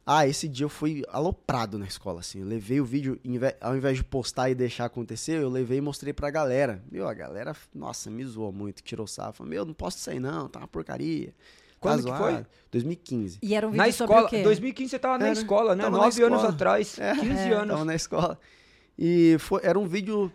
Ah, 0.06 0.28
esse 0.28 0.50
dia 0.50 0.66
eu 0.66 0.70
fui 0.70 1.02
aloprado 1.08 1.80
na 1.80 1.86
escola, 1.86 2.20
assim. 2.20 2.42
Eu 2.42 2.46
levei 2.46 2.82
o 2.82 2.86
vídeo, 2.86 3.18
ao 3.62 3.78
invés 3.78 3.98
de 3.98 4.04
postar 4.04 4.50
e 4.50 4.56
deixar 4.56 4.84
acontecer, 4.86 5.42
eu 5.42 5.50
levei 5.50 5.78
e 5.78 5.82
mostrei 5.82 6.12
pra 6.12 6.30
galera. 6.30 6.84
Meu, 6.92 7.08
a 7.08 7.14
galera, 7.14 7.56
nossa, 7.74 8.12
me 8.12 8.26
zoou 8.26 8.52
muito, 8.52 8.84
tirou 8.84 9.08
sarro. 9.08 9.32
Falou, 9.32 9.50
meu, 9.50 9.66
não 9.66 9.74
posso 9.74 10.00
sair 10.00 10.20
não, 10.20 10.50
tá 10.50 10.60
uma 10.60 10.68
porcaria. 10.68 11.34
Quando 11.84 12.04
que 12.04 12.18
foi? 12.18 12.46
2015. 12.72 13.40
E 13.42 13.54
era 13.54 13.68
um 13.68 13.72
vídeo 13.72 13.84
na 13.84 13.88
escola, 13.88 14.30
2015 14.30 14.90
você 14.90 15.00
tava 15.00 15.18
na 15.20 15.26
era, 15.28 15.34
escola, 15.34 15.76
né? 15.76 15.88
Nove 15.90 16.24
anos 16.24 16.44
atrás, 16.44 16.98
é, 16.98 17.14
15 17.14 17.28
é, 17.30 17.54
anos. 17.54 17.70
Tava 17.70 17.86
na 17.86 17.96
escola. 17.96 18.40
E 18.98 19.38
foi, 19.40 19.62
era 19.64 19.78
um 19.78 19.86
vídeo, 19.86 20.32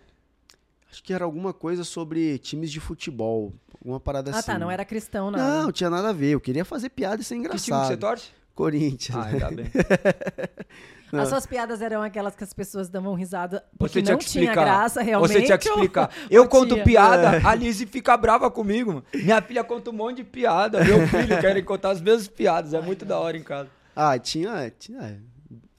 acho 0.90 1.02
que 1.02 1.12
era 1.12 1.24
alguma 1.24 1.52
coisa 1.52 1.82
sobre 1.82 2.38
times 2.38 2.70
de 2.70 2.80
futebol, 2.80 3.52
alguma 3.80 3.98
parada 3.98 4.30
ah, 4.30 4.38
assim. 4.38 4.50
Ah 4.50 4.54
tá, 4.54 4.58
não 4.58 4.70
era 4.70 4.84
cristão 4.84 5.30
nada. 5.30 5.62
Não, 5.62 5.72
tinha 5.72 5.90
nada 5.90 6.10
a 6.10 6.12
ver, 6.12 6.30
eu 6.30 6.40
queria 6.40 6.64
fazer 6.64 6.90
piada 6.90 7.20
e 7.20 7.24
ser 7.24 7.36
engraçado. 7.36 7.58
Que 7.58 7.64
time 7.64 7.80
que 7.80 7.86
você 7.88 7.96
torce? 7.96 8.37
Corinthians. 8.58 9.16
Ah, 9.16 9.26
ainda 9.26 9.50
bem. 9.52 9.66
Não. 11.12 11.22
As 11.22 11.28
suas 11.28 11.46
piadas 11.46 11.80
eram 11.80 12.02
aquelas 12.02 12.34
que 12.34 12.42
as 12.44 12.52
pessoas 12.52 12.90
davam 12.90 13.14
risada 13.14 13.64
porque 13.78 14.02
não 14.02 14.18
tinha 14.18 14.52
graça 14.52 15.00
realmente. 15.00 15.32
Você 15.32 15.42
tinha 15.42 15.56
que 15.56 15.66
explicar. 15.66 16.10
Eu 16.30 16.46
conto 16.46 16.74
tinha. 16.74 16.84
piada, 16.84 17.36
é. 17.38 17.46
a 17.46 17.54
Lizzie 17.54 17.86
fica 17.86 18.14
brava 18.14 18.50
comigo. 18.50 19.02
Minha 19.14 19.40
filha 19.40 19.64
conta 19.64 19.88
um 19.88 19.94
monte 19.94 20.16
de 20.18 20.24
piada. 20.24 20.84
Meu 20.84 21.08
filho 21.08 21.28
quer 21.40 21.62
contar 21.62 21.92
as 21.92 22.00
mesmas 22.02 22.28
piadas. 22.28 22.74
É 22.74 22.80
muito 22.82 23.06
da 23.06 23.18
hora 23.18 23.38
em 23.38 23.42
casa. 23.42 23.70
Ah, 23.96 24.18
tinha, 24.18 24.70
tinha 24.78 25.18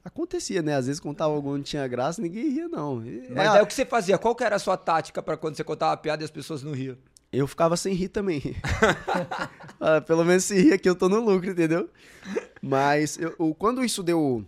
acontecia, 0.04 0.64
né? 0.64 0.76
Às 0.76 0.88
vezes 0.88 1.00
contava 1.00 1.32
algum 1.32 1.58
não 1.58 1.62
tinha 1.62 1.88
graça, 1.88 2.20
ninguém 2.20 2.50
ria, 2.50 2.68
não. 2.68 2.96
Mas 3.30 3.54
é, 3.54 3.60
é 3.60 3.62
o 3.62 3.68
que 3.68 3.74
você 3.76 3.86
fazia? 3.86 4.18
Qual 4.18 4.34
que 4.34 4.44
era 4.44 4.56
a 4.56 4.60
sua 4.60 4.78
tática 4.78 5.22
para 5.22 5.38
quando 5.38 5.56
você 5.56 5.64
contava 5.64 5.96
piada 5.96 6.24
e 6.24 6.26
as 6.26 6.32
pessoas 6.32 6.64
não 6.64 6.72
riam? 6.72 6.98
Eu 7.32 7.46
ficava 7.46 7.78
sem 7.78 7.94
rir 7.94 8.10
também. 8.10 8.56
ah, 9.80 10.02
pelo 10.02 10.26
menos 10.26 10.46
se 10.46 10.60
ria 10.60 10.80
que 10.80 10.90
eu 10.90 10.96
tô 10.96 11.08
no 11.08 11.20
lucro, 11.20 11.52
entendeu? 11.52 11.88
Mas 12.62 13.18
eu, 13.18 13.56
quando 13.56 13.84
isso 13.84 14.04
deu 14.04 14.46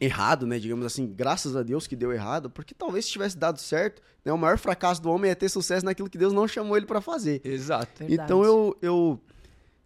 errado, 0.00 0.46
né? 0.46 0.58
Digamos 0.58 0.84
assim, 0.84 1.06
graças 1.06 1.56
a 1.56 1.62
Deus 1.62 1.86
que 1.86 1.96
deu 1.96 2.12
errado, 2.12 2.50
porque 2.50 2.74
talvez 2.74 3.04
se 3.04 3.12
tivesse 3.12 3.36
dado 3.36 3.58
certo, 3.58 4.02
né? 4.24 4.32
O 4.32 4.38
maior 4.38 4.58
fracasso 4.58 5.02
do 5.02 5.10
homem 5.10 5.30
é 5.30 5.34
ter 5.34 5.48
sucesso 5.48 5.84
naquilo 5.84 6.10
que 6.10 6.18
Deus 6.18 6.32
não 6.32 6.46
chamou 6.48 6.76
ele 6.76 6.86
para 6.86 7.00
fazer. 7.00 7.40
Exato. 7.44 8.04
Então 8.08 8.44
eu, 8.44 8.76
eu 8.80 9.20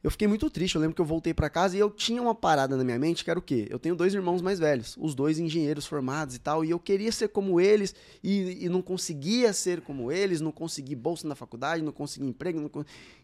eu 0.06 0.10
fiquei 0.12 0.28
muito 0.28 0.48
triste. 0.48 0.76
Eu 0.76 0.80
lembro 0.80 0.94
que 0.94 1.00
eu 1.00 1.04
voltei 1.04 1.34
para 1.34 1.50
casa 1.50 1.76
e 1.76 1.80
eu 1.80 1.90
tinha 1.90 2.22
uma 2.22 2.32
parada 2.32 2.76
na 2.76 2.84
minha 2.84 2.96
mente 2.96 3.24
que 3.24 3.30
era 3.30 3.40
o 3.40 3.42
quê? 3.42 3.66
Eu 3.68 3.76
tenho 3.76 3.96
dois 3.96 4.14
irmãos 4.14 4.40
mais 4.40 4.56
velhos, 4.56 4.96
os 5.00 5.16
dois 5.16 5.36
engenheiros 5.40 5.84
formados 5.84 6.36
e 6.36 6.38
tal, 6.38 6.64
e 6.64 6.70
eu 6.70 6.78
queria 6.78 7.10
ser 7.10 7.26
como 7.30 7.60
eles 7.60 7.92
e, 8.22 8.64
e 8.64 8.68
não 8.68 8.80
conseguia 8.80 9.52
ser 9.52 9.80
como 9.80 10.12
eles, 10.12 10.40
não 10.40 10.52
consegui 10.52 10.94
bolsa 10.94 11.26
na 11.26 11.34
faculdade, 11.34 11.82
não 11.82 11.90
consegui 11.90 12.24
emprego. 12.24 12.60
Não 12.60 12.70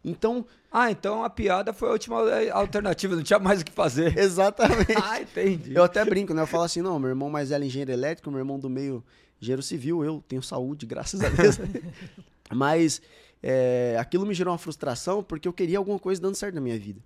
Então. 0.05 0.45
Ah, 0.73 0.91
então 0.91 1.23
a 1.23 1.31
piada 1.31 1.73
foi 1.73 1.89
a 1.89 1.93
última 1.93 2.17
alternativa, 2.51 3.15
não 3.15 3.23
tinha 3.23 3.39
mais 3.39 3.61
o 3.61 3.65
que 3.65 3.71
fazer. 3.71 4.17
Exatamente. 4.19 4.97
ah, 5.01 5.21
entendi. 5.21 5.77
Eu 5.77 5.85
até 5.85 6.05
brinco, 6.05 6.35
né? 6.35 6.43
Eu 6.43 6.49
falo 6.49 6.65
assim: 6.65 6.83
não, 6.83 6.99
meu 6.99 7.11
irmão 7.11 7.31
mais 7.31 7.51
velho 7.51 7.63
é 7.63 7.67
engenheiro 7.69 7.93
elétrico, 7.93 8.29
meu 8.29 8.41
irmão 8.41 8.59
do 8.59 8.69
meio 8.69 9.05
engenheiro 9.41 9.63
civil, 9.63 10.05
eu 10.05 10.21
tenho 10.27 10.43
saúde, 10.43 10.85
graças 10.85 11.21
a 11.21 11.29
Deus. 11.29 11.61
Mas 12.51 13.01
é, 13.43 13.97
aquilo 13.99 14.25
me 14.25 14.35
gerou 14.35 14.53
uma 14.53 14.59
frustração 14.59 15.23
porque 15.23 15.49
eu 15.49 15.53
queria 15.53 15.79
alguma 15.79 15.99
coisa 15.99 16.21
dando 16.21 16.37
certo 16.37 16.55
na 16.55 16.61
minha 16.61 16.79
vida. 16.79 17.01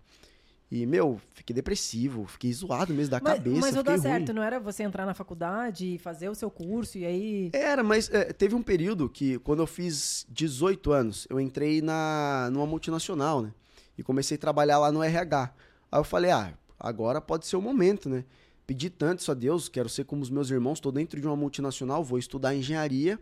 E, 0.71 0.85
meu, 0.85 1.21
fiquei 1.33 1.55
depressivo, 1.55 2.26
fiquei 2.26 2.52
zoado 2.52 2.93
mesmo 2.93 3.12
da 3.12 3.21
mas, 3.23 3.35
cabeça. 3.35 3.61
Mas 3.61 3.75
não 3.75 3.85
dá 3.85 3.97
certo, 3.97 4.33
não 4.33 4.43
era 4.43 4.59
você 4.59 4.83
entrar 4.83 5.07
na 5.07 5.14
faculdade, 5.14 5.97
fazer 5.99 6.28
o 6.28 6.35
seu 6.35 6.50
curso 6.50 6.99
e 6.99 7.07
aí. 7.07 7.50
Era, 7.52 7.85
mas 7.85 8.11
é, 8.11 8.33
teve 8.33 8.55
um 8.55 8.62
período 8.62 9.09
que, 9.09 9.38
quando 9.38 9.61
eu 9.61 9.66
fiz 9.66 10.26
18 10.28 10.90
anos, 10.90 11.26
eu 11.31 11.38
entrei 11.38 11.81
na, 11.81 12.50
numa 12.52 12.66
multinacional, 12.66 13.43
né? 13.43 13.52
E 13.97 14.02
comecei 14.02 14.37
a 14.37 14.40
trabalhar 14.40 14.78
lá 14.78 14.90
no 14.90 15.05
RH. 15.05 15.55
Aí 15.90 16.00
eu 16.00 16.05
falei, 16.05 16.33
ah, 16.33 16.52
agora 16.78 17.21
pode 17.21 17.47
ser 17.47 17.57
o 17.57 17.62
momento, 17.62 18.09
né? 18.09 18.25
Pedi 18.66 18.90
tanto 18.90 19.21
isso 19.21 19.31
a 19.31 19.35
Deus, 19.35 19.69
quero 19.69 19.88
ser 19.88 20.05
como 20.05 20.21
os 20.21 20.31
meus 20.31 20.50
irmãos, 20.50 20.78
estou 20.78 20.90
dentro 20.90 21.21
de 21.21 21.26
uma 21.28 21.37
multinacional, 21.37 22.02
vou 22.02 22.19
estudar 22.19 22.57
engenharia 22.57 23.21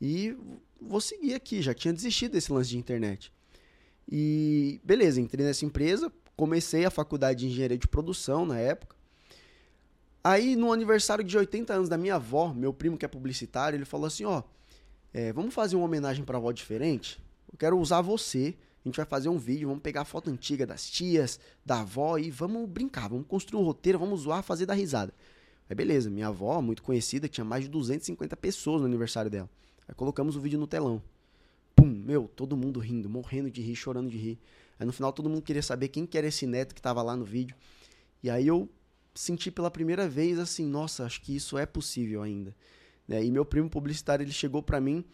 e 0.00 0.36
vou 0.80 1.00
seguir 1.00 1.34
aqui. 1.34 1.60
Já 1.62 1.74
tinha 1.74 1.92
desistido 1.92 2.32
desse 2.32 2.52
lance 2.52 2.70
de 2.70 2.78
internet. 2.78 3.32
E 4.10 4.80
beleza, 4.82 5.20
entrei 5.20 5.44
nessa 5.44 5.64
empresa, 5.64 6.10
comecei 6.36 6.84
a 6.84 6.90
faculdade 6.90 7.40
de 7.40 7.46
engenharia 7.46 7.76
de 7.76 7.88
produção 7.88 8.46
na 8.46 8.58
época. 8.58 8.96
Aí, 10.22 10.56
no 10.56 10.72
aniversário 10.72 11.22
de 11.22 11.36
80 11.36 11.72
anos 11.72 11.88
da 11.88 11.96
minha 11.96 12.16
avó, 12.16 12.52
meu 12.52 12.72
primo 12.72 12.96
que 12.96 13.04
é 13.04 13.08
publicitário, 13.08 13.76
ele 13.76 13.84
falou 13.84 14.06
assim: 14.06 14.24
Ó, 14.24 14.42
é, 15.12 15.32
vamos 15.32 15.54
fazer 15.54 15.76
uma 15.76 15.84
homenagem 15.84 16.24
pra 16.24 16.38
avó 16.38 16.52
diferente? 16.52 17.22
Eu 17.50 17.56
quero 17.58 17.78
usar 17.78 18.00
você 18.02 18.54
A 18.84 18.88
gente 18.88 18.96
vai 18.96 19.06
fazer 19.06 19.28
um 19.28 19.38
vídeo, 19.38 19.68
vamos 19.68 19.82
pegar 19.82 20.02
a 20.02 20.04
foto 20.04 20.30
antiga 20.30 20.66
das 20.66 20.88
tias, 20.88 21.40
da 21.64 21.80
avó 21.80 22.18
e 22.18 22.30
vamos 22.30 22.68
brincar, 22.68 23.08
vamos 23.08 23.26
construir 23.26 23.60
um 23.60 23.64
roteiro, 23.64 23.98
vamos 23.98 24.20
zoar, 24.20 24.42
fazer 24.42 24.66
da 24.66 24.74
risada. 24.74 25.12
Aí 25.68 25.74
beleza, 25.74 26.08
minha 26.08 26.28
avó, 26.28 26.60
muito 26.62 26.82
conhecida, 26.82 27.28
tinha 27.28 27.44
mais 27.44 27.64
de 27.64 27.70
250 27.70 28.36
pessoas 28.36 28.80
no 28.80 28.86
aniversário 28.86 29.30
dela. 29.30 29.48
Aí 29.88 29.94
colocamos 29.94 30.36
o 30.36 30.40
vídeo 30.40 30.58
no 30.58 30.66
telão. 30.66 31.02
Pum, 31.74 31.86
meu, 31.86 32.28
todo 32.36 32.56
mundo 32.56 32.78
rindo, 32.78 33.08
morrendo 33.08 33.50
de 33.50 33.62
rir, 33.62 33.74
chorando 33.74 34.10
de 34.10 34.18
rir. 34.18 34.38
Aí 34.78 34.86
no 34.86 34.92
final 34.92 35.12
todo 35.12 35.28
mundo 35.28 35.42
queria 35.42 35.62
saber 35.62 35.88
quem 35.88 36.06
que 36.06 36.18
era 36.18 36.26
esse 36.26 36.46
neto 36.46 36.74
que 36.74 36.82
tava 36.82 37.02
lá 37.02 37.16
no 37.16 37.24
vídeo. 37.24 37.56
E 38.22 38.28
aí 38.28 38.46
eu 38.46 38.68
senti 39.14 39.50
pela 39.50 39.70
primeira 39.70 40.08
vez 40.08 40.38
assim, 40.38 40.68
nossa, 40.68 41.04
acho 41.04 41.20
que 41.22 41.34
isso 41.34 41.56
é 41.56 41.66
possível 41.66 42.22
ainda. 42.22 42.54
Né? 43.06 43.24
E 43.24 43.30
meu 43.30 43.44
primo 43.44 43.68
publicitário, 43.70 44.22
ele 44.22 44.32
chegou 44.32 44.62
para 44.62 44.80
mim, 44.80 45.04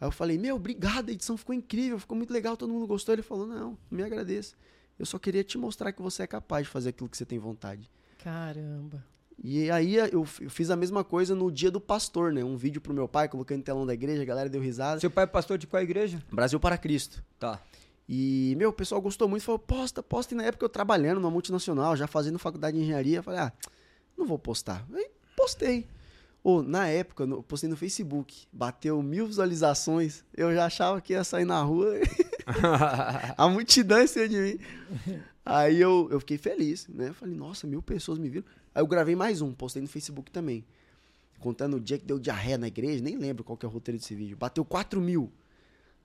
aí 0.00 0.06
eu 0.06 0.12
falei, 0.12 0.38
meu, 0.38 0.56
obrigado, 0.56 1.08
a 1.08 1.12
edição 1.12 1.36
ficou 1.36 1.54
incrível, 1.54 1.98
ficou 1.98 2.16
muito 2.16 2.32
legal, 2.32 2.56
todo 2.56 2.72
mundo 2.72 2.86
gostou. 2.86 3.12
Ele 3.12 3.22
falou, 3.22 3.46
não, 3.46 3.76
me 3.90 4.02
agradeça. 4.02 4.54
Eu 4.98 5.04
só 5.04 5.18
queria 5.18 5.42
te 5.42 5.58
mostrar 5.58 5.92
que 5.92 6.00
você 6.00 6.22
é 6.22 6.26
capaz 6.26 6.66
de 6.66 6.72
fazer 6.72 6.90
aquilo 6.90 7.08
que 7.08 7.16
você 7.16 7.26
tem 7.26 7.38
vontade. 7.38 7.90
Caramba. 8.18 9.04
E 9.42 9.70
aí 9.70 9.96
eu, 9.96 10.06
eu, 10.06 10.24
fiz 10.24 10.70
a 10.70 10.76
mesma 10.76 11.02
coisa 11.02 11.34
no 11.34 11.50
dia 11.50 11.70
do 11.70 11.80
pastor, 11.80 12.32
né? 12.32 12.44
Um 12.44 12.56
vídeo 12.56 12.80
pro 12.80 12.92
meu 12.92 13.08
pai, 13.08 13.28
coloquei 13.28 13.56
no 13.56 13.62
telão 13.62 13.86
da 13.86 13.94
igreja, 13.94 14.20
a 14.20 14.24
galera 14.24 14.48
deu 14.50 14.60
risada. 14.60 15.00
Seu 15.00 15.10
pai 15.10 15.24
é 15.24 15.26
pastor 15.26 15.56
de 15.56 15.66
qual 15.66 15.82
igreja? 15.82 16.22
Brasil 16.30 16.60
para 16.60 16.76
Cristo. 16.76 17.24
Tá. 17.38 17.58
E, 18.06 18.54
meu, 18.58 18.68
o 18.68 18.72
pessoal 18.72 19.00
gostou 19.00 19.28
muito, 19.28 19.42
falou, 19.42 19.58
posta, 19.58 20.02
posta. 20.02 20.34
E 20.34 20.36
na 20.36 20.44
época 20.44 20.64
eu 20.64 20.68
trabalhando 20.68 21.20
numa 21.20 21.30
multinacional, 21.30 21.96
já 21.96 22.06
fazendo 22.06 22.38
faculdade 22.38 22.76
de 22.76 22.82
engenharia, 22.82 23.22
falei, 23.22 23.40
ah, 23.40 23.52
não 24.16 24.26
vou 24.26 24.38
postar. 24.38 24.84
Aí 24.92 25.08
postei. 25.34 25.86
Ou, 26.42 26.62
na 26.62 26.86
época, 26.88 27.24
eu 27.24 27.42
postei 27.42 27.68
no 27.68 27.76
Facebook, 27.76 28.46
bateu 28.50 29.02
mil 29.02 29.26
visualizações, 29.26 30.24
eu 30.34 30.54
já 30.54 30.64
achava 30.66 31.00
que 31.00 31.12
ia 31.12 31.22
sair 31.22 31.44
na 31.44 31.62
rua. 31.62 31.94
a 33.36 33.48
multidão 33.48 34.00
em 34.00 34.06
cima 34.06 34.28
de 34.28 34.36
mim. 34.36 34.58
Aí 35.52 35.80
eu, 35.80 36.06
eu 36.12 36.20
fiquei 36.20 36.38
feliz, 36.38 36.86
né? 36.86 37.12
Falei, 37.12 37.34
nossa, 37.34 37.66
mil 37.66 37.82
pessoas 37.82 38.20
me 38.20 38.28
viram. 38.28 38.44
Aí 38.72 38.80
eu 38.80 38.86
gravei 38.86 39.16
mais 39.16 39.42
um, 39.42 39.52
postei 39.52 39.82
no 39.82 39.88
Facebook 39.88 40.30
também. 40.30 40.64
Contando 41.40 41.76
o 41.76 41.80
dia 41.80 41.98
que 41.98 42.04
deu 42.04 42.20
diarreia 42.20 42.56
na 42.56 42.68
igreja, 42.68 43.02
nem 43.02 43.16
lembro 43.16 43.42
qual 43.42 43.56
que 43.56 43.66
é 43.66 43.68
o 43.68 43.72
roteiro 43.72 43.98
desse 43.98 44.14
vídeo. 44.14 44.36
Bateu 44.36 44.64
4 44.64 45.00
mil. 45.00 45.28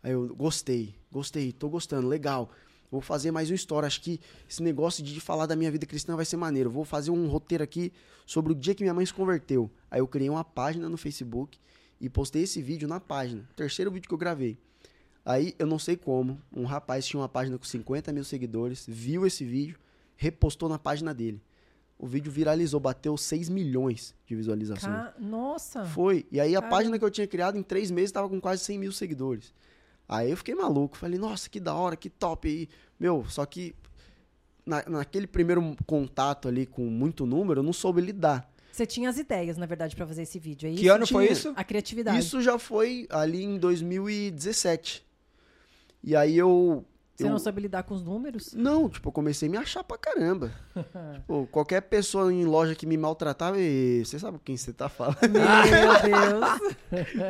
Aí 0.01 0.13
eu 0.13 0.35
gostei, 0.35 0.95
gostei, 1.11 1.51
tô 1.51 1.69
gostando, 1.69 2.07
legal. 2.07 2.49
Vou 2.89 3.01
fazer 3.01 3.29
mais 3.29 3.47
uma 3.51 3.55
história. 3.55 3.85
Acho 3.85 4.01
que 4.01 4.19
esse 4.49 4.63
negócio 4.63 5.03
de 5.03 5.21
falar 5.21 5.45
da 5.45 5.55
minha 5.55 5.69
vida 5.69 5.85
cristã 5.85 6.15
vai 6.15 6.25
ser 6.25 6.37
maneiro. 6.37 6.71
Vou 6.71 6.83
fazer 6.83 7.11
um 7.11 7.27
roteiro 7.27 7.63
aqui 7.63 7.93
sobre 8.25 8.51
o 8.51 8.55
dia 8.55 8.73
que 8.73 8.81
minha 8.81 8.95
mãe 8.95 9.05
se 9.05 9.13
converteu. 9.13 9.69
Aí 9.91 9.99
eu 9.99 10.07
criei 10.07 10.27
uma 10.27 10.43
página 10.43 10.89
no 10.89 10.97
Facebook 10.97 11.59
e 12.01 12.09
postei 12.09 12.41
esse 12.41 12.63
vídeo 12.63 12.87
na 12.87 12.99
página. 12.99 13.47
Terceiro 13.55 13.91
vídeo 13.91 14.07
que 14.07 14.13
eu 14.15 14.17
gravei. 14.17 14.57
Aí 15.25 15.55
eu 15.57 15.65
não 15.65 15.79
sei 15.79 15.97
como, 15.97 16.39
um 16.55 16.65
rapaz 16.65 17.07
tinha 17.07 17.19
uma 17.19 17.27
página 17.27 17.57
com 17.57 17.65
50 17.65 18.13
mil 18.13 18.23
seguidores, 18.23 18.85
viu 18.87 19.25
esse 19.25 19.43
vídeo, 19.43 19.79
repostou 20.15 20.69
na 20.69 20.77
página 20.77 21.13
dele. 21.13 21.41
O 21.97 22.05
vídeo 22.05 22.31
viralizou, 22.31 22.79
bateu 22.79 23.17
6 23.17 23.49
milhões 23.49 24.13
de 24.27 24.35
visualizações. 24.35 24.93
Ca... 24.93 25.13
Nossa! 25.17 25.85
Foi. 25.85 26.27
E 26.31 26.39
aí 26.39 26.55
a 26.55 26.59
Caramba. 26.59 26.75
página 26.77 26.99
que 26.99 27.05
eu 27.05 27.09
tinha 27.09 27.25
criado 27.25 27.57
em 27.57 27.63
três 27.63 27.89
meses 27.89 28.09
estava 28.09 28.29
com 28.29 28.39
quase 28.39 28.63
100 28.63 28.79
mil 28.79 28.91
seguidores. 28.91 29.53
Aí 30.07 30.29
eu 30.29 30.37
fiquei 30.37 30.53
maluco. 30.53 30.97
Falei, 30.97 31.17
nossa, 31.17 31.49
que 31.49 31.59
da 31.59 31.73
hora, 31.73 31.95
que 31.95 32.09
top 32.09 32.47
aí. 32.47 32.69
Meu, 32.99 33.25
só 33.27 33.45
que 33.45 33.73
na, 34.65 34.83
naquele 34.87 35.25
primeiro 35.25 35.75
contato 35.85 36.47
ali 36.47 36.65
com 36.65 36.83
muito 36.83 37.25
número, 37.25 37.61
eu 37.61 37.63
não 37.63 37.73
soube 37.73 38.01
lidar. 38.01 38.51
Você 38.71 38.85
tinha 38.85 39.09
as 39.09 39.17
ideias, 39.17 39.57
na 39.57 39.65
verdade, 39.65 39.95
para 39.95 40.05
fazer 40.05 40.23
esse 40.23 40.37
vídeo, 40.37 40.67
é 40.67 40.71
isso? 40.71 40.81
Que 40.81 40.89
ano 40.89 41.07
foi 41.07 41.31
isso? 41.31 41.53
A 41.55 41.63
criatividade. 41.63 42.19
Isso 42.19 42.41
já 42.41 42.59
foi 42.59 43.07
ali 43.09 43.41
em 43.41 43.57
2017. 43.57 45.05
E 46.05 46.15
aí 46.15 46.37
eu 46.37 46.85
você 47.15 47.23
eu... 47.23 47.29
não 47.29 47.39
soube 47.39 47.61
lidar 47.61 47.83
com 47.83 47.93
os 47.93 48.03
números? 48.03 48.53
Não, 48.53 48.89
tipo, 48.89 49.07
eu 49.07 49.11
comecei 49.11 49.47
a 49.47 49.51
me 49.51 49.57
achar 49.57 49.83
pra 49.83 49.97
caramba. 49.97 50.51
tipo, 51.15 51.47
qualquer 51.49 51.81
pessoa 51.81 52.31
em 52.31 52.43
loja 52.43 52.75
que 52.75 52.85
me 52.85 52.97
maltratava, 52.97 53.57
você 54.03 54.19
sabe 54.19 54.37
quem 54.43 54.57
você 54.57 54.73
tá 54.73 54.89
falando. 54.89 55.17
Meu 55.31 56.91
Deus. 56.91 57.25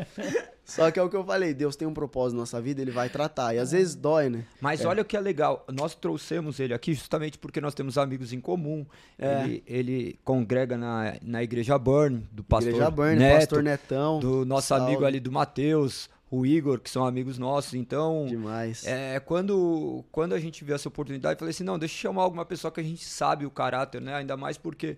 Só 0.65 0.89
que 0.89 0.99
é 0.99 1.03
o 1.03 1.07
que 1.07 1.15
eu 1.15 1.23
falei, 1.23 1.53
Deus 1.53 1.75
tem 1.75 1.87
um 1.87 1.93
propósito 1.93 2.37
na 2.37 2.41
nossa 2.41 2.59
vida, 2.59 2.81
ele 2.81 2.89
vai 2.89 3.07
tratar. 3.07 3.53
E 3.53 3.59
às 3.59 3.71
vezes 3.71 3.93
dói, 3.93 4.31
né? 4.31 4.45
Mas 4.59 4.81
é. 4.81 4.87
olha 4.87 5.03
o 5.03 5.05
que 5.05 5.15
é 5.15 5.19
legal, 5.19 5.63
nós 5.71 5.93
trouxemos 5.93 6.59
ele 6.59 6.73
aqui 6.73 6.95
justamente 6.95 7.37
porque 7.37 7.61
nós 7.61 7.75
temos 7.75 7.99
amigos 7.99 8.33
em 8.33 8.41
comum. 8.41 8.83
É. 9.19 9.43
Ele, 9.43 9.63
ele, 9.67 10.19
congrega 10.23 10.75
na, 10.75 11.13
na 11.21 11.43
Igreja 11.43 11.77
Burn, 11.77 12.27
do 12.31 12.43
pastor 12.43 12.71
Igreja 12.71 12.89
Burn, 12.89 13.15
Neto, 13.15 13.39
pastor 13.41 13.61
Netão. 13.61 14.19
Do 14.19 14.43
nosso 14.43 14.69
salve. 14.69 14.85
amigo 14.85 15.05
ali 15.05 15.19
do 15.19 15.31
Mateus 15.31 16.09
o 16.29 16.45
Igor, 16.45 16.79
que 16.79 16.89
são 16.89 17.05
amigos 17.05 17.37
nossos. 17.37 17.73
Então, 17.73 18.25
Demais. 18.27 18.85
É, 18.85 19.19
quando, 19.19 20.03
quando 20.11 20.33
a 20.33 20.39
gente 20.39 20.63
viu 20.63 20.75
essa 20.75 20.87
oportunidade, 20.87 21.35
eu 21.35 21.39
falei 21.39 21.51
assim: 21.51 21.63
não, 21.63 21.77
deixa 21.77 21.95
eu 21.95 22.01
chamar 22.01 22.23
alguma 22.23 22.45
pessoa 22.45 22.71
que 22.71 22.79
a 22.79 22.83
gente 22.83 23.05
sabe 23.05 23.45
o 23.45 23.51
caráter, 23.51 24.01
né? 24.01 24.15
Ainda 24.15 24.35
mais 24.35 24.57
porque 24.57 24.97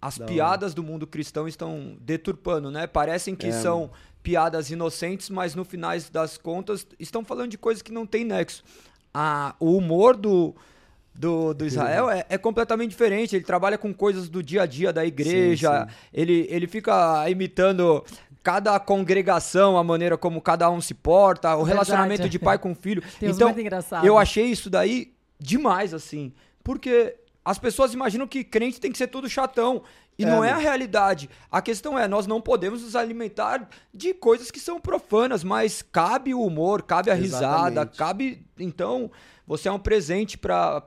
as 0.00 0.18
piadas 0.18 0.74
do 0.74 0.82
mundo 0.82 1.06
cristão 1.06 1.48
estão 1.48 1.96
deturpando, 2.00 2.70
né? 2.70 2.86
Parecem 2.86 3.34
que 3.34 3.48
é, 3.48 3.52
são 3.52 3.80
mano. 3.80 3.92
piadas 4.22 4.70
inocentes, 4.70 5.28
mas 5.28 5.54
no 5.54 5.64
final 5.64 5.92
das 6.12 6.38
contas 6.38 6.86
estão 7.00 7.24
falando 7.24 7.50
de 7.50 7.58
coisas 7.58 7.82
que 7.82 7.92
não 7.92 8.06
tem 8.06 8.24
nexo. 8.24 8.62
Ah, 9.12 9.56
o 9.58 9.76
humor 9.76 10.16
do, 10.16 10.54
do, 11.18 11.52
do 11.52 11.66
Israel 11.66 12.08
é, 12.08 12.24
é, 12.28 12.38
completamente 12.38 12.90
diferente. 12.90 13.34
Ele 13.34 13.44
trabalha 13.44 13.76
com 13.76 13.92
coisas 13.92 14.28
do 14.28 14.40
dia 14.40 14.62
a 14.62 14.66
dia 14.66 14.92
da 14.92 15.04
igreja. 15.04 15.80
Sim, 15.80 15.90
sim. 15.90 15.96
Ele, 16.12 16.46
ele 16.48 16.68
fica 16.68 17.28
imitando 17.28 18.04
cada 18.48 18.80
congregação, 18.80 19.76
a 19.76 19.84
maneira 19.84 20.16
como 20.16 20.40
cada 20.40 20.70
um 20.70 20.80
se 20.80 20.94
porta, 20.94 21.54
o 21.54 21.62
relacionamento 21.62 22.30
de 22.30 22.38
pai 22.38 22.58
com 22.58 22.74
filho. 22.74 23.02
Tem 23.20 23.28
então, 23.28 23.54
eu 24.02 24.16
achei 24.16 24.46
isso 24.46 24.70
daí 24.70 25.12
demais, 25.38 25.92
assim. 25.92 26.32
Porque 26.64 27.14
as 27.44 27.58
pessoas 27.58 27.92
imaginam 27.92 28.26
que 28.26 28.42
crente 28.42 28.80
tem 28.80 28.90
que 28.90 28.96
ser 28.96 29.08
tudo 29.08 29.28
chatão. 29.28 29.82
E 30.18 30.24
é, 30.24 30.26
não 30.26 30.42
é 30.42 30.50
a 30.50 30.56
realidade. 30.56 31.28
A 31.52 31.60
questão 31.60 31.98
é, 31.98 32.08
nós 32.08 32.26
não 32.26 32.40
podemos 32.40 32.82
nos 32.82 32.96
alimentar 32.96 33.68
de 33.92 34.14
coisas 34.14 34.50
que 34.50 34.58
são 34.58 34.80
profanas, 34.80 35.44
mas 35.44 35.82
cabe 35.82 36.32
o 36.32 36.40
humor, 36.40 36.82
cabe 36.82 37.10
a 37.10 37.18
Exatamente. 37.18 37.54
risada, 37.54 37.86
cabe. 37.86 38.46
Então, 38.58 39.10
você 39.46 39.68
é 39.68 39.72
um 39.72 39.78
presente 39.78 40.38
para 40.38 40.82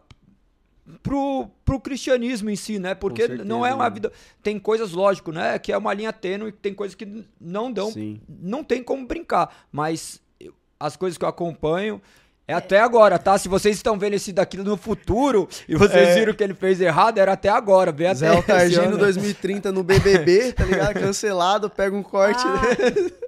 pro, 1.04 1.48
pro 1.64 1.80
cristianismo 1.80 2.50
em 2.50 2.56
si, 2.56 2.80
né? 2.80 2.94
Porque 2.94 3.24
certeza, 3.24 3.46
não 3.46 3.66
é 3.66 3.74
uma 3.74 3.90
vida. 3.90 4.12
Tem 4.44 4.60
coisas, 4.60 4.92
lógico, 4.92 5.32
né? 5.32 5.58
Que 5.60 5.72
é 5.72 5.78
uma 5.78 5.94
linha 5.94 6.14
tênue, 6.14 6.52
tem 6.52 6.74
coisas 6.74 6.96
que 6.96 7.26
não 7.40 7.72
dão. 7.72 7.92
Sim. 7.92 8.22
Não 8.28 8.64
tem 8.64 8.84
como 8.84 9.06
brincar. 9.06 9.68
Mas 9.72 10.22
as 10.80 10.96
coisas 10.96 11.18
que 11.18 11.24
eu 11.24 11.30
acompanho. 11.30 12.02
É 12.48 12.54
até 12.54 12.82
agora, 12.82 13.18
tá? 13.18 13.38
Se 13.38 13.48
vocês 13.48 13.78
estão 13.78 13.98
vendo 13.98 14.16
esse 14.16 14.34
daqui 14.34 14.58
no 14.58 14.76
futuro 14.76 15.48
e 15.70 15.76
vocês 15.76 16.10
é. 16.10 16.16
viram 16.16 16.34
que 16.34 16.44
ele 16.44 16.54
fez 16.54 16.82
errado, 16.82 17.18
era 17.18 17.32
até 17.32 17.48
agora. 17.48 17.96
Zé 18.14 18.28
até 18.28 18.42
Targino 18.42 18.98
2030 18.98 19.72
no 19.72 19.84
BBB, 19.84 20.52
tá 20.52 20.66
ligado? 20.66 20.94
Cancelado, 21.00 21.70
pega 21.70 21.96
um 21.96 22.04
corte. 22.04 22.44
Ah. 22.46 23.12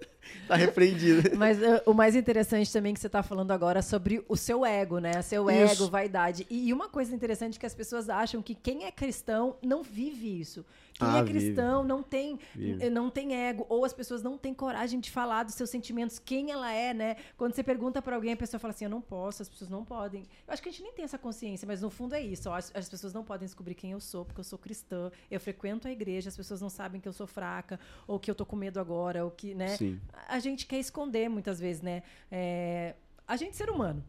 tá 0.47 0.55
repreendido. 0.55 1.31
Mas 1.37 1.57
uh, 1.57 1.81
o 1.85 1.93
mais 1.93 2.15
interessante 2.15 2.71
também 2.71 2.93
que 2.93 2.99
você 2.99 3.09
tá 3.09 3.23
falando 3.23 3.51
agora 3.51 3.79
é 3.79 3.81
sobre 3.81 4.23
o 4.27 4.35
seu 4.35 4.65
ego, 4.65 4.99
né? 4.99 5.21
Seu 5.21 5.49
isso. 5.49 5.73
ego, 5.73 5.89
vaidade. 5.89 6.45
E, 6.49 6.69
e 6.69 6.73
uma 6.73 6.89
coisa 6.89 7.13
interessante 7.13 7.59
que 7.59 7.65
as 7.65 7.73
pessoas 7.73 8.09
acham 8.09 8.41
que 8.41 8.55
quem 8.55 8.85
é 8.85 8.91
cristão 8.91 9.55
não 9.61 9.83
vive 9.83 10.39
isso. 10.39 10.65
Quem 10.93 11.07
ah, 11.07 11.17
é 11.17 11.23
cristão 11.23 11.81
vive. 11.81 11.87
não 11.87 12.03
tem 12.03 12.39
vive. 12.55 12.89
não 12.89 13.09
tem 13.09 13.35
ego 13.35 13.65
ou 13.67 13.83
as 13.83 13.93
pessoas 13.93 14.21
não 14.21 14.37
têm 14.37 14.53
coragem 14.53 14.99
de 14.99 15.09
falar 15.09 15.43
dos 15.43 15.55
seus 15.55 15.69
sentimentos, 15.69 16.19
quem 16.19 16.51
ela 16.51 16.71
é, 16.71 16.93
né? 16.93 17.15
Quando 17.35 17.53
você 17.53 17.63
pergunta 17.63 18.01
para 18.01 18.15
alguém, 18.15 18.33
a 18.33 18.37
pessoa 18.37 18.59
fala 18.59 18.73
assim: 18.73 18.85
"Eu 18.85 18.91
não 18.91 19.01
posso, 19.01 19.41
as 19.41 19.49
pessoas 19.49 19.69
não 19.69 19.83
podem". 19.83 20.23
Eu 20.47 20.53
acho 20.53 20.61
que 20.61 20.69
a 20.69 20.71
gente 20.71 20.83
nem 20.83 20.93
tem 20.93 21.05
essa 21.05 21.17
consciência, 21.17 21.67
mas 21.67 21.81
no 21.81 21.89
fundo 21.89 22.13
é 22.13 22.21
isso. 22.21 22.49
As, 22.51 22.71
as 22.75 22.87
pessoas 22.87 23.13
não 23.13 23.23
podem 23.23 23.45
descobrir 23.45 23.75
quem 23.75 23.91
eu 23.91 23.99
sou, 23.99 24.23
porque 24.23 24.39
eu 24.39 24.43
sou 24.43 24.59
cristã, 24.59 25.11
eu 25.31 25.39
frequento 25.39 25.87
a 25.87 25.91
igreja, 25.91 26.29
as 26.29 26.37
pessoas 26.37 26.61
não 26.61 26.69
sabem 26.69 27.01
que 27.01 27.07
eu 27.07 27.13
sou 27.13 27.27
fraca 27.27 27.79
ou 28.07 28.19
que 28.19 28.29
eu 28.29 28.35
tô 28.35 28.45
com 28.45 28.55
medo 28.55 28.79
agora, 28.79 29.25
ou 29.25 29.31
que, 29.31 29.55
né? 29.55 29.69
Sim. 29.77 29.99
A 30.27 30.39
gente 30.39 30.65
quer 30.65 30.79
esconder 30.79 31.29
muitas 31.29 31.59
vezes, 31.59 31.81
né? 31.81 32.03
É, 32.31 32.95
a 33.27 33.35
gente 33.35 33.55
ser 33.55 33.69
humano. 33.69 34.03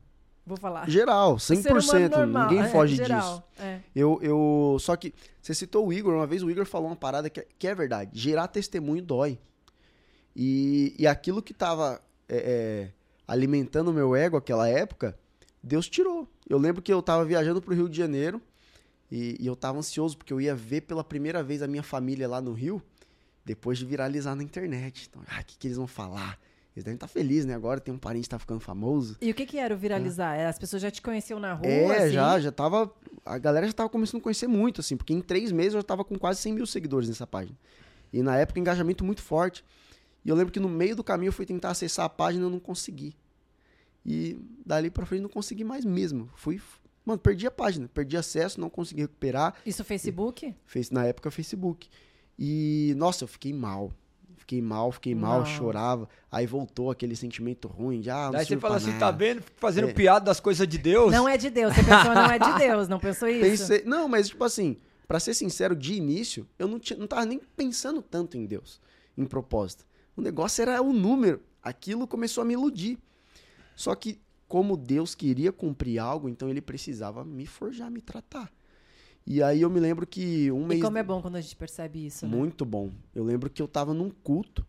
Vou 0.47 0.59
falar. 0.59 0.89
Geral, 0.91 1.37
100%. 1.37 2.11
Normal, 2.11 2.49
ninguém 2.49 2.65
é, 2.65 2.69
foge 2.69 2.97
geral, 2.97 3.21
disso. 3.21 3.43
É. 3.59 3.81
Eu, 3.97 4.19
eu, 4.23 4.77
só 4.79 4.95
que 4.95 5.15
você 5.41 5.55
citou 5.55 5.87
o 5.87 5.93
Igor, 5.93 6.15
uma 6.15 6.27
vez 6.27 6.43
o 6.43 6.51
Igor 6.51 6.67
falou 6.67 6.89
uma 6.89 6.97
parada 6.97 7.31
que, 7.31 7.41
é, 7.41 7.47
que 7.59 7.67
é 7.67 7.75
verdade. 7.75 8.11
Gerar 8.13 8.49
testemunho 8.49 9.03
dói. 9.03 9.39
E, 10.37 10.95
e 10.99 11.07
aquilo 11.07 11.41
que 11.41 11.55
tava 11.55 12.03
é, 12.29 12.37
é, 12.37 12.93
alimentando 13.27 13.91
o 13.91 13.95
meu 13.95 14.15
ego 14.15 14.37
naquela 14.37 14.69
época, 14.69 15.17
Deus 15.63 15.89
tirou. 15.89 16.29
Eu 16.49 16.59
lembro 16.59 16.83
que 16.83 16.93
eu 16.93 17.01
tava 17.01 17.25
viajando 17.25 17.63
pro 17.63 17.75
Rio 17.75 17.89
de 17.89 17.97
Janeiro 17.97 18.41
e, 19.11 19.37
e 19.41 19.47
eu 19.47 19.57
tava 19.57 19.79
ansioso 19.79 20.19
porque 20.19 20.33
eu 20.33 20.41
ia 20.41 20.55
ver 20.55 20.83
pela 20.83 21.03
primeira 21.03 21.43
vez 21.43 21.63
a 21.63 21.67
minha 21.67 21.83
família 21.83 22.29
lá 22.29 22.41
no 22.41 22.53
Rio, 22.53 22.83
depois 23.45 23.79
de 23.79 23.87
viralizar 23.87 24.35
na 24.35 24.43
internet. 24.43 25.09
Então, 25.09 25.23
ah, 25.27 25.41
o 25.41 25.45
que, 25.45 25.57
que 25.57 25.67
eles 25.69 25.79
vão 25.79 25.87
falar? 25.87 26.39
Eles 26.75 26.85
devem 26.85 26.95
estar 26.97 27.07
felizes, 27.07 27.47
né? 27.47 27.55
Agora 27.55 27.79
tem 27.81 27.95
um 27.95 27.99
parente 27.99 28.25
que 28.25 28.29
tá 28.31 28.39
ficando 28.39 28.59
famoso. 28.61 29.17
E 29.21 29.31
o 29.31 29.35
que 29.35 29.47
que 29.47 29.59
era 29.59 29.73
o 29.73 29.79
viralizar? 29.79 30.35
É. 30.35 30.47
As 30.47 30.59
pessoas 30.59 30.83
já 30.83 30.91
te 30.91 31.01
conheciam 31.01 31.39
na 31.39 31.55
rua, 31.55 31.67
É, 31.69 32.05
assim? 32.05 32.13
já, 32.13 32.41
já 32.41 32.51
tava... 32.51 32.93
A 33.25 33.39
galera 33.39 33.67
já 33.67 33.73
tava 33.73 33.89
começando 33.89 34.21
a 34.21 34.23
conhecer 34.25 34.49
muito, 34.49 34.81
assim. 34.81 34.97
Porque 34.97 35.13
em 35.15 35.21
três 35.21 35.53
meses 35.53 35.75
eu 35.75 35.81
já 35.81 35.85
tava 35.85 36.05
com 36.05 36.19
quase 36.19 36.41
100 36.41 36.53
mil 36.55 36.67
seguidores 36.67 37.09
nessa 37.09 37.27
página. 37.27 37.57
E 38.13 38.23
na 38.23 38.37
época, 38.37 38.59
engajamento 38.59 39.05
muito 39.05 39.23
forte. 39.23 39.65
E 40.25 40.29
eu 40.29 40.35
lembro 40.35 40.53
que 40.53 40.59
no 40.59 40.69
meio 40.69 40.97
do 40.97 41.05
caminho 41.05 41.29
eu 41.29 41.33
fui 41.33 41.47
tentar 41.47 41.71
acessar 41.71 42.07
a 42.07 42.09
página 42.09 42.45
e 42.45 42.47
eu 42.47 42.51
não 42.51 42.59
consegui. 42.61 43.15
E 44.05 44.37
dali 44.67 44.91
pra 44.91 45.07
frente 45.07 45.23
não 45.23 45.29
consegui 45.29 45.63
mais 45.65 45.85
mesmo. 45.85 46.29
Fui. 46.35 46.61
Mano, 47.05 47.19
perdi 47.21 47.47
a 47.47 47.51
página, 47.51 47.87
perdi 47.89 48.17
acesso, 48.17 48.61
não 48.61 48.69
consegui 48.71 49.03
recuperar. 49.03 49.55
Isso 49.65 49.85
Facebook? 49.85 50.55
Fez 50.67 50.91
na 50.91 51.05
época 51.05 51.31
Facebook. 51.31 51.89
E, 52.39 52.95
nossa, 52.97 53.25
eu 53.25 53.29
fiquei 53.29 53.53
mal. 53.53 53.93
Fiquei 54.45 54.61
mal, 54.61 54.93
fiquei 54.93 55.15
mal, 55.15 55.41
Nossa. 55.41 55.53
chorava. 55.53 56.07
Aí 56.31 56.47
voltou 56.47 56.91
aquele 56.91 57.17
sentimento 57.17 57.67
ruim 57.67 58.03
de, 58.03 58.11
ah, 58.11 58.25
não 58.25 58.33
Daí 58.33 58.45
você 58.45 58.59
fala 58.59 58.77
assim, 58.77 58.93
tá 58.99 59.11
vendo? 59.11 59.43
Fazendo 59.57 59.89
é. 59.89 59.93
piada 59.95 60.27
das 60.27 60.39
coisas 60.39 60.69
de 60.69 60.77
Deus. 60.77 61.11
Não 61.11 61.27
é 61.27 61.39
de 61.39 61.49
Deus. 61.49 61.75
Você 61.75 61.83
pensou, 61.83 62.15
não 62.15 62.31
é 62.31 62.39
de 62.39 62.59
Deus. 62.59 62.87
Não 62.87 63.01
pensou 63.01 63.27
isso? 63.27 63.41
Pensei, 63.41 63.85
não, 63.87 64.07
mas 64.07 64.29
tipo 64.29 64.45
assim, 64.45 64.77
para 65.09 65.19
ser 65.19 65.33
sincero, 65.33 65.75
de 65.75 65.95
início, 65.95 66.47
eu 66.59 66.69
não, 66.69 66.79
tinha, 66.79 66.99
não 66.99 67.07
tava 67.07 67.25
nem 67.25 67.41
pensando 67.57 68.03
tanto 68.03 68.37
em 68.37 68.45
Deus, 68.45 68.83
em 69.17 69.25
propósito. 69.25 69.87
O 70.15 70.21
negócio 70.21 70.61
era 70.61 70.83
o 70.83 70.93
número. 70.93 71.41
Aquilo 71.63 72.07
começou 72.07 72.43
a 72.43 72.45
me 72.45 72.53
iludir. 72.53 72.99
Só 73.75 73.95
que, 73.95 74.21
como 74.47 74.77
Deus 74.77 75.15
queria 75.15 75.53
cumprir 75.53 75.99
algo, 75.99 76.29
então 76.29 76.51
ele 76.51 76.61
precisava 76.61 77.25
me 77.25 77.47
forjar, 77.47 77.91
me 77.91 78.03
tratar. 78.03 78.53
E 79.27 79.43
aí 79.43 79.63
eu 79.63 79.71
me 79.71 79.81
lembro 79.81 80.07
que 80.07 80.51
um 80.53 80.67
mês. 80.67 80.81
E 80.81 80.83
como 80.83 80.99
é 80.99 81.03
bom 81.03 81.23
quando 81.23 81.37
a 81.37 81.41
gente 81.41 81.57
percebe 81.57 82.07
isso, 82.07 82.27
né? 82.27 82.37
Muito 82.37 82.65
bom. 82.65 82.91
Eu 83.15 83.25
lembro 83.25 83.49
que 83.49 83.63
eu 83.63 83.69
tava 83.69 83.95
num 83.95 84.11
culto 84.11 84.67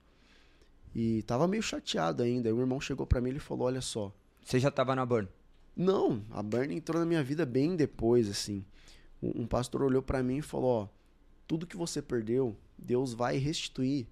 e 0.93 1.23
tava 1.23 1.47
meio 1.47 1.61
chateado 1.61 2.23
ainda. 2.23 2.47
Aí 2.47 2.53
o 2.53 2.59
irmão 2.59 2.79
chegou 2.79 3.05
para 3.05 3.19
mim 3.19 3.31
e 3.31 3.39
falou: 3.39 3.67
Olha 3.67 3.81
só. 3.81 4.13
Você 4.43 4.59
já 4.59 4.71
tava 4.71 4.95
na 4.95 5.05
Burn? 5.05 5.27
Não, 5.75 6.23
a 6.31 6.41
Burn 6.41 6.73
entrou 6.73 6.99
na 6.99 7.05
minha 7.05 7.23
vida 7.23 7.45
bem 7.45 7.75
depois, 7.75 8.29
assim. 8.29 8.63
Um, 9.21 9.41
um 9.41 9.47
pastor 9.47 9.81
olhou 9.81 10.01
para 10.01 10.23
mim 10.23 10.37
e 10.37 10.41
falou: 10.41 10.83
Ó, 10.83 10.87
tudo 11.45 11.67
que 11.67 11.75
você 11.75 12.01
perdeu, 12.01 12.55
Deus 12.77 13.13
vai 13.13 13.37
restituir 13.37 14.07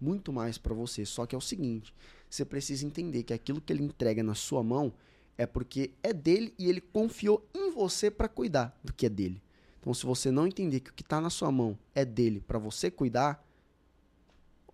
muito 0.00 0.32
mais 0.32 0.58
para 0.58 0.74
você. 0.74 1.04
Só 1.04 1.26
que 1.26 1.34
é 1.34 1.38
o 1.38 1.40
seguinte: 1.40 1.92
você 2.30 2.44
precisa 2.44 2.86
entender 2.86 3.24
que 3.24 3.32
aquilo 3.32 3.60
que 3.60 3.72
ele 3.72 3.82
entrega 3.82 4.22
na 4.22 4.34
sua 4.34 4.62
mão 4.62 4.92
é 5.36 5.44
porque 5.46 5.90
é 6.02 6.12
dele 6.12 6.54
e 6.56 6.68
ele 6.68 6.80
confiou 6.80 7.44
em 7.52 7.72
você 7.72 8.10
para 8.10 8.28
cuidar 8.28 8.78
do 8.82 8.92
que 8.92 9.06
é 9.06 9.08
dele. 9.08 9.42
Então, 9.88 9.94
se 9.94 10.04
você 10.04 10.30
não 10.30 10.46
entender 10.46 10.80
que 10.80 10.90
o 10.90 10.92
que 10.92 11.00
está 11.00 11.18
na 11.18 11.30
sua 11.30 11.50
mão 11.50 11.78
é 11.94 12.04
dele 12.04 12.44
para 12.46 12.58
você 12.58 12.90
cuidar, 12.90 13.42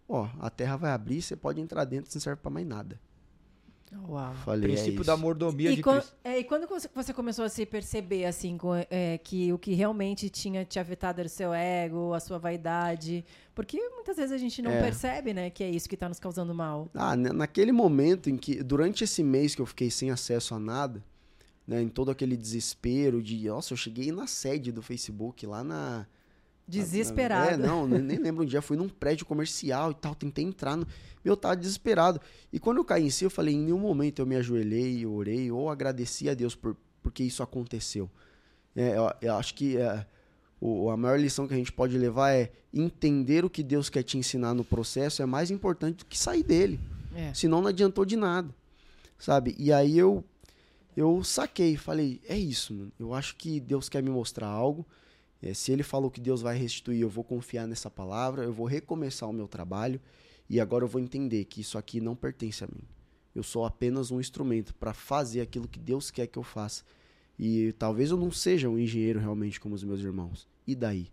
ó, 0.09 0.29
a 0.41 0.51
terra 0.51 0.77
vai 0.77 0.91
abrir, 0.91 1.23
você 1.23 1.37
pode 1.37 1.61
entrar 1.61 1.85
dentro, 1.85 2.11
não 2.13 2.21
serve 2.21 2.43
para 2.43 2.51
mais 2.51 2.67
nada. 2.67 2.99
Uau. 4.09 4.35
Falei, 4.45 4.73
é 4.73 4.75
Princípio 4.75 5.03
é 5.03 5.05
da 5.05 5.17
mordomia 5.17 5.71
e 5.71 5.77
de 5.77 5.83
quando. 5.85 6.03
É, 6.25 6.41
e 6.41 6.43
quando 6.43 6.67
você 6.93 7.13
começou 7.13 7.45
a 7.45 7.49
se 7.49 7.65
perceber 7.65 8.25
assim 8.25 8.59
com, 8.59 8.75
é, 8.75 9.17
que 9.19 9.53
o 9.53 9.59
que 9.59 9.73
realmente 9.73 10.29
tinha 10.29 10.65
te 10.65 10.81
afetado 10.81 11.21
era 11.21 11.29
o 11.29 11.31
seu 11.31 11.55
ego, 11.55 12.13
a 12.13 12.19
sua 12.19 12.39
vaidade? 12.41 13.25
Porque 13.55 13.79
muitas 13.91 14.17
vezes 14.17 14.33
a 14.33 14.39
gente 14.39 14.61
não 14.63 14.73
é. 14.73 14.83
percebe, 14.83 15.33
né, 15.33 15.49
que 15.49 15.63
é 15.63 15.71
isso 15.71 15.89
que 15.89 15.95
está 15.95 16.09
nos 16.09 16.19
causando 16.19 16.53
mal. 16.53 16.89
Ah, 16.93 17.15
naquele 17.15 17.71
momento 17.71 18.29
em 18.29 18.37
que 18.37 18.65
durante 18.65 19.05
esse 19.05 19.23
mês 19.23 19.55
que 19.55 19.63
eu 19.63 19.67
fiquei 19.67 19.93
sem 19.93 20.11
acesso 20.11 20.57
a 20.57 20.59
nada, 20.59 21.01
né, 21.67 21.83
em 21.83 21.89
todo 21.89 22.11
aquele 22.11 22.37
desespero 22.37 23.23
de, 23.23 23.47
nossa, 23.47 23.73
eu 23.73 23.77
cheguei 23.77 24.13
na 24.13 24.27
sede 24.27 24.73
do 24.73 24.83
Facebook, 24.83 25.47
lá 25.47 25.65
na... 25.65 26.07
Desesperado. 26.67 27.59
Na, 27.59 27.65
é, 27.65 27.69
não, 27.69 27.87
nem 27.87 28.19
lembro 28.19 28.43
um 28.43 28.47
dia, 28.47 28.63
fui 28.63 28.77
num 28.77 28.89
prédio 28.89 29.27
comercial 29.27 29.91
e 29.91 29.95
tal, 29.95 30.15
tentei 30.15 30.45
entrar, 30.45 30.77
no, 30.77 30.87
meu, 31.23 31.37
tava 31.37 31.57
desesperado. 31.57 32.21
E 32.53 32.59
quando 32.59 32.79
eu 32.79 32.85
caí 32.85 33.05
em 33.05 33.11
si, 33.11 33.25
eu 33.25 33.31
falei, 33.31 33.55
em 33.55 33.65
nenhum 33.65 33.79
momento 33.79 34.21
eu 34.21 34.27
me 34.27 34.37
ajoelhei, 34.37 35.05
orei, 35.05 35.51
ou 35.51 35.69
agradeci 35.69 36.29
a 36.29 36.35
Deus 36.35 36.55
por 36.55 36.77
porque 37.05 37.23
isso 37.23 37.43
aconteceu. 37.43 38.11
É, 38.75 38.97
eu, 38.97 39.13
eu, 39.21 39.35
acho 39.37 39.55
que 39.55 39.77
é, 39.77 40.05
o, 40.59 40.91
a 40.91 40.97
maior 40.97 41.21
lição 41.21 41.47
que 41.47 41.53
a 41.53 41.57
gente 41.57 41.71
pode 41.71 41.97
levar 41.97 42.33
é 42.33 42.51
entender 42.73 43.45
o 43.45 43.51
que 43.51 43.63
Deus 43.63 43.91
quer 43.91 44.03
te 44.03 44.17
ensinar 44.19 44.55
no 44.55 44.65
processo 44.65 45.23
é 45.23 45.27
mais 45.27 45.51
importante 45.51 45.99
do 45.99 46.07
que 46.07 46.19
sair 46.19 46.43
dele. 46.43 46.81
É. 47.15 47.33
Senão 47.35 47.61
não 47.61 47.69
adiantou 47.69 48.05
de 48.05 48.17
nada, 48.17 48.53
sabe? 49.19 49.55
E 49.59 49.71
aí 49.71 49.97
eu 49.97 50.25
eu 50.97 51.23
saquei, 51.25 51.77
falei, 51.77 52.21
é 52.29 52.39
isso, 52.39 52.75
mano. 52.75 52.93
Eu 52.99 53.13
acho 53.15 53.37
que 53.37 53.61
Deus 53.61 53.89
quer 53.89 54.03
me 54.03 54.11
mostrar 54.11 54.47
algo. 54.47 54.87
É, 55.43 55.53
se 55.53 55.73
ele 55.73 55.83
falou 55.83 56.11
que 56.11 56.21
Deus 56.21 56.41
vai 56.41 56.57
restituir, 56.57 57.01
eu 57.01 57.09
vou 57.09 57.25
confiar 57.25 57.67
nessa 57.67 57.91
palavra, 57.91 58.45
eu 58.45 58.53
vou 58.53 58.67
recomeçar 58.67 59.29
o 59.29 59.33
meu 59.33 59.47
trabalho 59.47 60.01
e 60.49 60.61
agora 60.61 60.85
eu 60.85 60.89
vou 60.89 61.01
entender 61.01 61.45
que 61.45 61.61
isso 61.61 61.77
aqui 61.77 62.01
não 62.01 62.15
pertence 62.15 62.65
a 62.65 62.67
mim. 62.67 62.83
Eu 63.35 63.43
sou 63.43 63.65
apenas 63.65 64.11
um 64.11 64.21
instrumento 64.21 64.75
para 64.75 64.95
fazer 64.95 65.41
aquilo 65.41 65.67
que 65.67 65.79
Deus 65.79 66.11
quer 66.11 66.27
que 66.29 66.39
eu 66.39 66.43
faça. 66.43 66.85
E 67.39 67.73
talvez 67.73 68.11
eu 68.11 68.17
não 68.17 68.31
seja 68.31 68.69
um 68.69 68.79
engenheiro 68.79 69.19
realmente 69.19 69.61
como 69.61 69.75
os 69.75 69.83
meus 69.83 70.01
irmãos. 70.01 70.49
E 70.67 70.75
daí? 70.75 71.09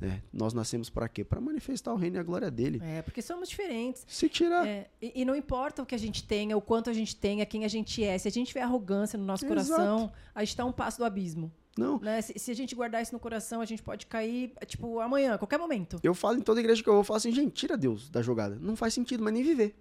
Né? 0.00 0.22
Nós 0.32 0.52
nascemos 0.52 0.90
para 0.90 1.08
quê? 1.08 1.24
Para 1.24 1.40
manifestar 1.40 1.92
o 1.92 1.96
reino 1.96 2.16
e 2.16 2.18
a 2.18 2.22
glória 2.22 2.50
dele. 2.50 2.80
É, 2.82 3.02
porque 3.02 3.22
somos 3.22 3.48
diferentes. 3.48 4.04
Se 4.06 4.28
tirar. 4.28 4.66
É, 4.66 4.88
e, 5.00 5.22
e, 5.22 5.24
não 5.24 5.34
importa 5.34 5.82
o 5.82 5.86
que 5.86 5.94
a 5.94 5.98
gente 5.98 6.22
tenha, 6.24 6.56
o 6.56 6.60
quanto 6.60 6.90
a 6.90 6.92
gente 6.92 7.16
tenha, 7.16 7.46
quem 7.46 7.64
a 7.64 7.68
gente 7.68 8.04
é. 8.04 8.16
Se 8.18 8.28
a 8.28 8.30
gente 8.30 8.48
tiver 8.48 8.62
arrogância 8.62 9.18
no 9.18 9.24
nosso 9.24 9.46
Exato. 9.46 9.66
coração, 9.66 10.12
a 10.34 10.40
gente 10.40 10.50
está 10.50 10.64
um 10.64 10.72
passo 10.72 10.98
do 10.98 11.04
abismo. 11.04 11.50
Não. 11.76 11.98
Né? 11.98 12.22
Se, 12.22 12.38
se, 12.38 12.50
a 12.50 12.54
gente 12.54 12.74
guardar 12.74 13.02
isso 13.02 13.12
no 13.12 13.20
coração, 13.20 13.60
a 13.60 13.64
gente 13.64 13.82
pode 13.82 14.06
cair, 14.06 14.52
tipo, 14.66 14.98
amanhã, 14.98 15.34
a 15.34 15.38
qualquer 15.38 15.58
momento. 15.58 15.98
Eu 16.02 16.14
falo 16.14 16.38
em 16.38 16.40
toda 16.40 16.60
igreja 16.60 16.82
que 16.82 16.88
eu 16.88 16.94
vou, 16.94 17.00
eu 17.00 17.04
falo 17.04 17.18
assim, 17.18 17.32
gente, 17.32 17.52
tira 17.52 17.76
Deus 17.76 18.08
da 18.08 18.22
jogada. 18.22 18.56
Não 18.60 18.74
faz 18.74 18.94
sentido, 18.94 19.22
mas 19.22 19.34
nem 19.34 19.42
viver. 19.42 19.76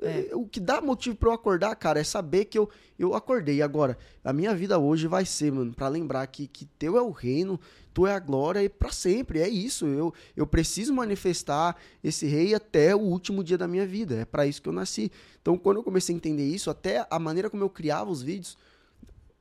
É. 0.00 0.28
é 0.30 0.36
o 0.36 0.46
que 0.46 0.60
dá 0.60 0.80
motivo 0.80 1.16
para 1.16 1.28
eu 1.28 1.32
acordar, 1.32 1.74
cara, 1.76 2.00
é 2.00 2.04
saber 2.04 2.46
que 2.46 2.58
eu, 2.58 2.68
eu 2.98 3.14
acordei. 3.14 3.62
Agora, 3.62 3.96
a 4.22 4.32
minha 4.32 4.54
vida 4.54 4.78
hoje 4.78 5.06
vai 5.06 5.24
ser, 5.24 5.52
mano, 5.52 5.72
para 5.72 5.88
lembrar 5.88 6.26
que, 6.26 6.46
que 6.46 6.64
teu 6.64 6.96
é 6.96 7.02
o 7.02 7.10
reino, 7.10 7.60
tu 7.92 8.06
é 8.06 8.12
a 8.12 8.18
glória 8.18 8.62
e 8.62 8.68
para 8.68 8.90
sempre. 8.90 9.40
É 9.40 9.48
isso. 9.48 9.86
Eu, 9.86 10.12
eu 10.36 10.46
preciso 10.46 10.92
manifestar 10.92 11.76
esse 12.02 12.26
rei 12.26 12.54
até 12.54 12.94
o 12.94 13.00
último 13.00 13.42
dia 13.44 13.58
da 13.58 13.68
minha 13.68 13.86
vida. 13.86 14.16
É 14.16 14.24
para 14.24 14.46
isso 14.46 14.60
que 14.60 14.68
eu 14.68 14.72
nasci. 14.72 15.10
Então, 15.40 15.56
quando 15.56 15.78
eu 15.78 15.82
comecei 15.84 16.14
a 16.14 16.16
entender 16.16 16.46
isso, 16.46 16.70
até 16.70 17.06
a 17.10 17.18
maneira 17.18 17.48
como 17.48 17.62
eu 17.62 17.70
criava 17.70 18.10
os 18.10 18.22
vídeos 18.22 18.56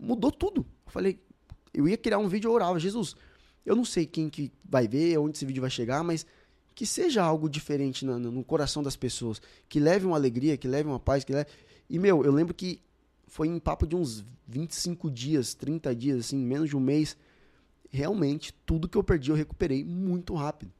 mudou 0.03 0.31
tudo. 0.31 0.65
Eu 0.85 0.91
falei, 0.91 1.19
eu 1.73 1.87
ia 1.87 1.97
criar 1.97 2.17
um 2.17 2.27
vídeo, 2.27 2.49
eu 2.49 2.53
orava, 2.53 2.79
Jesus, 2.79 3.15
eu 3.65 3.75
não 3.75 3.85
sei 3.85 4.05
quem 4.05 4.29
que 4.29 4.51
vai 4.63 4.87
ver, 4.87 5.17
onde 5.17 5.37
esse 5.37 5.45
vídeo 5.45 5.61
vai 5.61 5.69
chegar, 5.69 6.03
mas 6.03 6.25
que 6.73 6.85
seja 6.85 7.23
algo 7.23 7.49
diferente 7.49 8.05
no, 8.05 8.19
no 8.19 8.43
coração 8.43 8.81
das 8.81 8.95
pessoas, 8.95 9.41
que 9.69 9.79
leve 9.79 10.05
uma 10.05 10.15
alegria, 10.15 10.57
que 10.57 10.67
leve 10.67 10.87
uma 10.87 10.99
paz, 10.99 11.23
que 11.23 11.33
leve... 11.33 11.49
E, 11.89 11.99
meu, 11.99 12.23
eu 12.23 12.31
lembro 12.31 12.53
que 12.53 12.81
foi 13.27 13.47
em 13.47 13.59
papo 13.59 13.85
de 13.85 13.95
uns 13.95 14.25
25 14.47 15.09
dias, 15.09 15.53
30 15.53 15.95
dias, 15.95 16.19
assim, 16.19 16.37
menos 16.37 16.69
de 16.69 16.77
um 16.77 16.79
mês, 16.79 17.17
realmente, 17.91 18.53
tudo 18.65 18.87
que 18.87 18.97
eu 18.97 19.03
perdi 19.03 19.29
eu 19.29 19.35
recuperei 19.35 19.83
muito 19.83 20.33
rápido. 20.33 20.71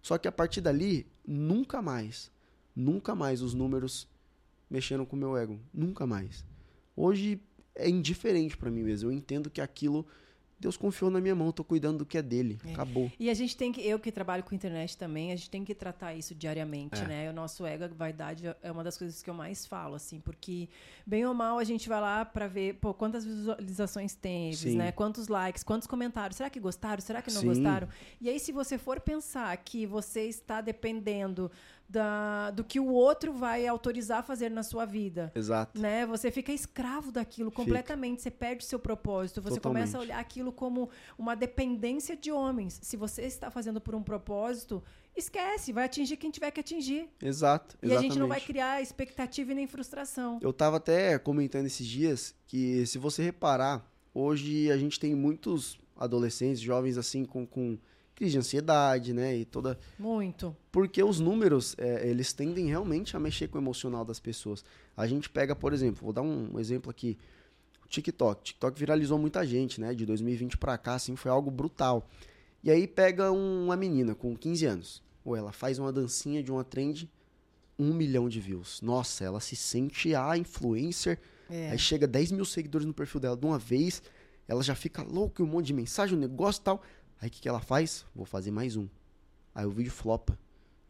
Só 0.00 0.18
que 0.18 0.28
a 0.28 0.32
partir 0.32 0.60
dali, 0.60 1.06
nunca 1.26 1.80
mais, 1.80 2.30
nunca 2.74 3.14
mais 3.14 3.40
os 3.42 3.54
números 3.54 4.06
mexeram 4.68 5.06
com 5.06 5.16
o 5.16 5.18
meu 5.18 5.36
ego. 5.36 5.58
Nunca 5.72 6.06
mais. 6.06 6.44
Hoje 6.96 7.40
é 7.74 7.88
indiferente 7.88 8.56
para 8.56 8.70
mim 8.70 8.82
mesmo. 8.82 9.08
Eu 9.08 9.12
entendo 9.12 9.50
que 9.50 9.60
aquilo 9.60 10.06
Deus 10.64 10.78
confiou 10.78 11.10
na 11.10 11.20
minha 11.20 11.34
mão, 11.34 11.52
tô 11.52 11.62
cuidando 11.62 11.98
do 11.98 12.06
que 12.06 12.16
é 12.16 12.22
dele. 12.22 12.58
É. 12.66 12.72
Acabou. 12.72 13.12
E 13.20 13.28
a 13.28 13.34
gente 13.34 13.54
tem 13.54 13.70
que, 13.70 13.86
eu 13.86 13.98
que 13.98 14.10
trabalho 14.10 14.42
com 14.42 14.54
internet 14.54 14.96
também, 14.96 15.30
a 15.30 15.36
gente 15.36 15.50
tem 15.50 15.62
que 15.62 15.74
tratar 15.74 16.14
isso 16.14 16.34
diariamente, 16.34 17.00
é. 17.02 17.06
né? 17.06 17.30
O 17.30 17.34
nosso 17.34 17.66
ego, 17.66 17.84
a 17.84 17.88
vaidade 17.88 18.44
é 18.62 18.72
uma 18.72 18.82
das 18.82 18.96
coisas 18.96 19.22
que 19.22 19.28
eu 19.28 19.34
mais 19.34 19.66
falo, 19.66 19.94
assim, 19.94 20.20
porque 20.20 20.68
bem 21.06 21.26
ou 21.26 21.34
mal 21.34 21.58
a 21.58 21.64
gente 21.64 21.86
vai 21.86 22.00
lá 22.00 22.24
para 22.24 22.46
ver, 22.46 22.74
pô, 22.74 22.94
quantas 22.94 23.26
visualizações 23.26 24.14
teve, 24.14 24.56
Sim. 24.56 24.76
né? 24.76 24.90
Quantos 24.90 25.28
likes, 25.28 25.62
quantos 25.62 25.86
comentários, 25.86 26.38
será 26.38 26.48
que 26.48 26.58
gostaram, 26.58 27.02
será 27.02 27.20
que 27.20 27.30
não 27.30 27.42
Sim. 27.42 27.48
gostaram? 27.48 27.86
E 28.18 28.30
aí 28.30 28.40
se 28.40 28.50
você 28.50 28.78
for 28.78 28.98
pensar 29.00 29.54
que 29.58 29.84
você 29.84 30.22
está 30.22 30.62
dependendo 30.62 31.50
da, 31.88 32.50
do 32.50 32.64
que 32.64 32.80
o 32.80 32.86
outro 32.86 33.32
vai 33.32 33.66
autorizar 33.66 34.18
a 34.18 34.22
fazer 34.22 34.50
na 34.50 34.62
sua 34.62 34.84
vida. 34.84 35.32
Exato. 35.34 35.80
Né? 35.80 36.06
Você 36.06 36.30
fica 36.30 36.52
escravo 36.52 37.12
daquilo 37.12 37.50
completamente, 37.50 38.18
fica. 38.18 38.22
você 38.22 38.30
perde 38.30 38.64
seu 38.64 38.78
propósito, 38.78 39.40
você 39.40 39.56
Totalmente. 39.56 39.82
começa 39.82 39.98
a 39.98 40.00
olhar 40.00 40.18
aquilo 40.18 40.52
como 40.52 40.90
uma 41.18 41.34
dependência 41.34 42.16
de 42.16 42.32
homens. 42.32 42.78
Se 42.82 42.96
você 42.96 43.22
está 43.22 43.50
fazendo 43.50 43.80
por 43.80 43.94
um 43.94 44.02
propósito, 44.02 44.82
esquece, 45.16 45.72
vai 45.72 45.84
atingir 45.84 46.16
quem 46.16 46.30
tiver 46.30 46.50
que 46.50 46.60
atingir. 46.60 47.08
Exato, 47.22 47.76
exatamente. 47.82 47.92
E 47.92 47.96
a 47.96 48.00
gente 48.00 48.18
não 48.18 48.28
vai 48.28 48.40
criar 48.40 48.82
expectativa 48.82 49.52
e 49.52 49.54
nem 49.54 49.66
frustração. 49.66 50.38
Eu 50.42 50.50
estava 50.50 50.78
até 50.78 51.18
comentando 51.18 51.66
esses 51.66 51.86
dias 51.86 52.34
que 52.46 52.84
se 52.86 52.98
você 52.98 53.22
reparar, 53.22 53.88
hoje 54.12 54.70
a 54.70 54.76
gente 54.76 54.98
tem 54.98 55.14
muitos 55.14 55.78
adolescentes, 55.96 56.60
jovens 56.60 56.98
assim 56.98 57.24
com, 57.24 57.46
com 57.46 57.78
crise 58.14 58.32
de 58.32 58.38
ansiedade, 58.38 59.12
né? 59.12 59.36
E 59.36 59.44
toda. 59.44 59.78
Muito. 59.98 60.56
Porque 60.70 61.02
os 61.02 61.20
números, 61.20 61.74
é, 61.78 62.08
eles 62.08 62.32
tendem 62.32 62.66
realmente 62.66 63.16
a 63.16 63.20
mexer 63.20 63.48
com 63.48 63.58
o 63.58 63.60
emocional 63.60 64.04
das 64.04 64.20
pessoas. 64.20 64.64
A 64.96 65.06
gente 65.06 65.28
pega, 65.28 65.54
por 65.54 65.72
exemplo, 65.72 66.04
vou 66.04 66.12
dar 66.12 66.22
um 66.22 66.58
exemplo 66.58 66.90
aqui. 66.90 67.18
O 67.84 67.88
TikTok. 67.88 68.40
O 68.40 68.44
TikTok 68.44 68.78
viralizou 68.78 69.18
muita 69.18 69.44
gente, 69.44 69.80
né? 69.80 69.94
De 69.94 70.06
2020 70.06 70.56
para 70.56 70.78
cá, 70.78 70.94
assim, 70.94 71.16
foi 71.16 71.30
algo 71.30 71.50
brutal. 71.50 72.08
E 72.62 72.70
aí 72.70 72.86
pega 72.86 73.30
uma 73.30 73.76
menina 73.76 74.14
com 74.14 74.36
15 74.36 74.66
anos. 74.66 75.02
Ou 75.24 75.36
ela 75.36 75.52
faz 75.52 75.78
uma 75.78 75.92
dancinha 75.92 76.42
de 76.42 76.50
uma 76.50 76.64
trend, 76.64 77.10
um 77.78 77.92
milhão 77.92 78.28
de 78.28 78.40
views. 78.40 78.80
Nossa, 78.80 79.24
ela 79.24 79.40
se 79.40 79.56
sente 79.56 80.14
a 80.14 80.36
influencer. 80.36 81.18
É. 81.50 81.70
Aí 81.70 81.78
chega 81.78 82.06
10 82.06 82.32
mil 82.32 82.44
seguidores 82.44 82.86
no 82.86 82.94
perfil 82.94 83.20
dela 83.20 83.36
de 83.36 83.44
uma 83.44 83.58
vez. 83.58 84.02
Ela 84.46 84.62
já 84.62 84.74
fica 84.74 85.02
louca, 85.02 85.42
um 85.42 85.46
monte 85.46 85.66
de 85.66 85.72
mensagem, 85.74 86.16
um 86.16 86.20
negócio 86.20 86.60
e 86.60 86.64
tal. 86.64 86.82
Aí 87.24 87.28
o 87.28 87.30
que, 87.30 87.40
que 87.40 87.48
ela 87.48 87.60
faz? 87.60 88.04
Vou 88.14 88.26
fazer 88.26 88.50
mais 88.50 88.76
um. 88.76 88.86
Aí 89.54 89.64
o 89.64 89.70
vídeo 89.70 89.90
flopa. 89.90 90.38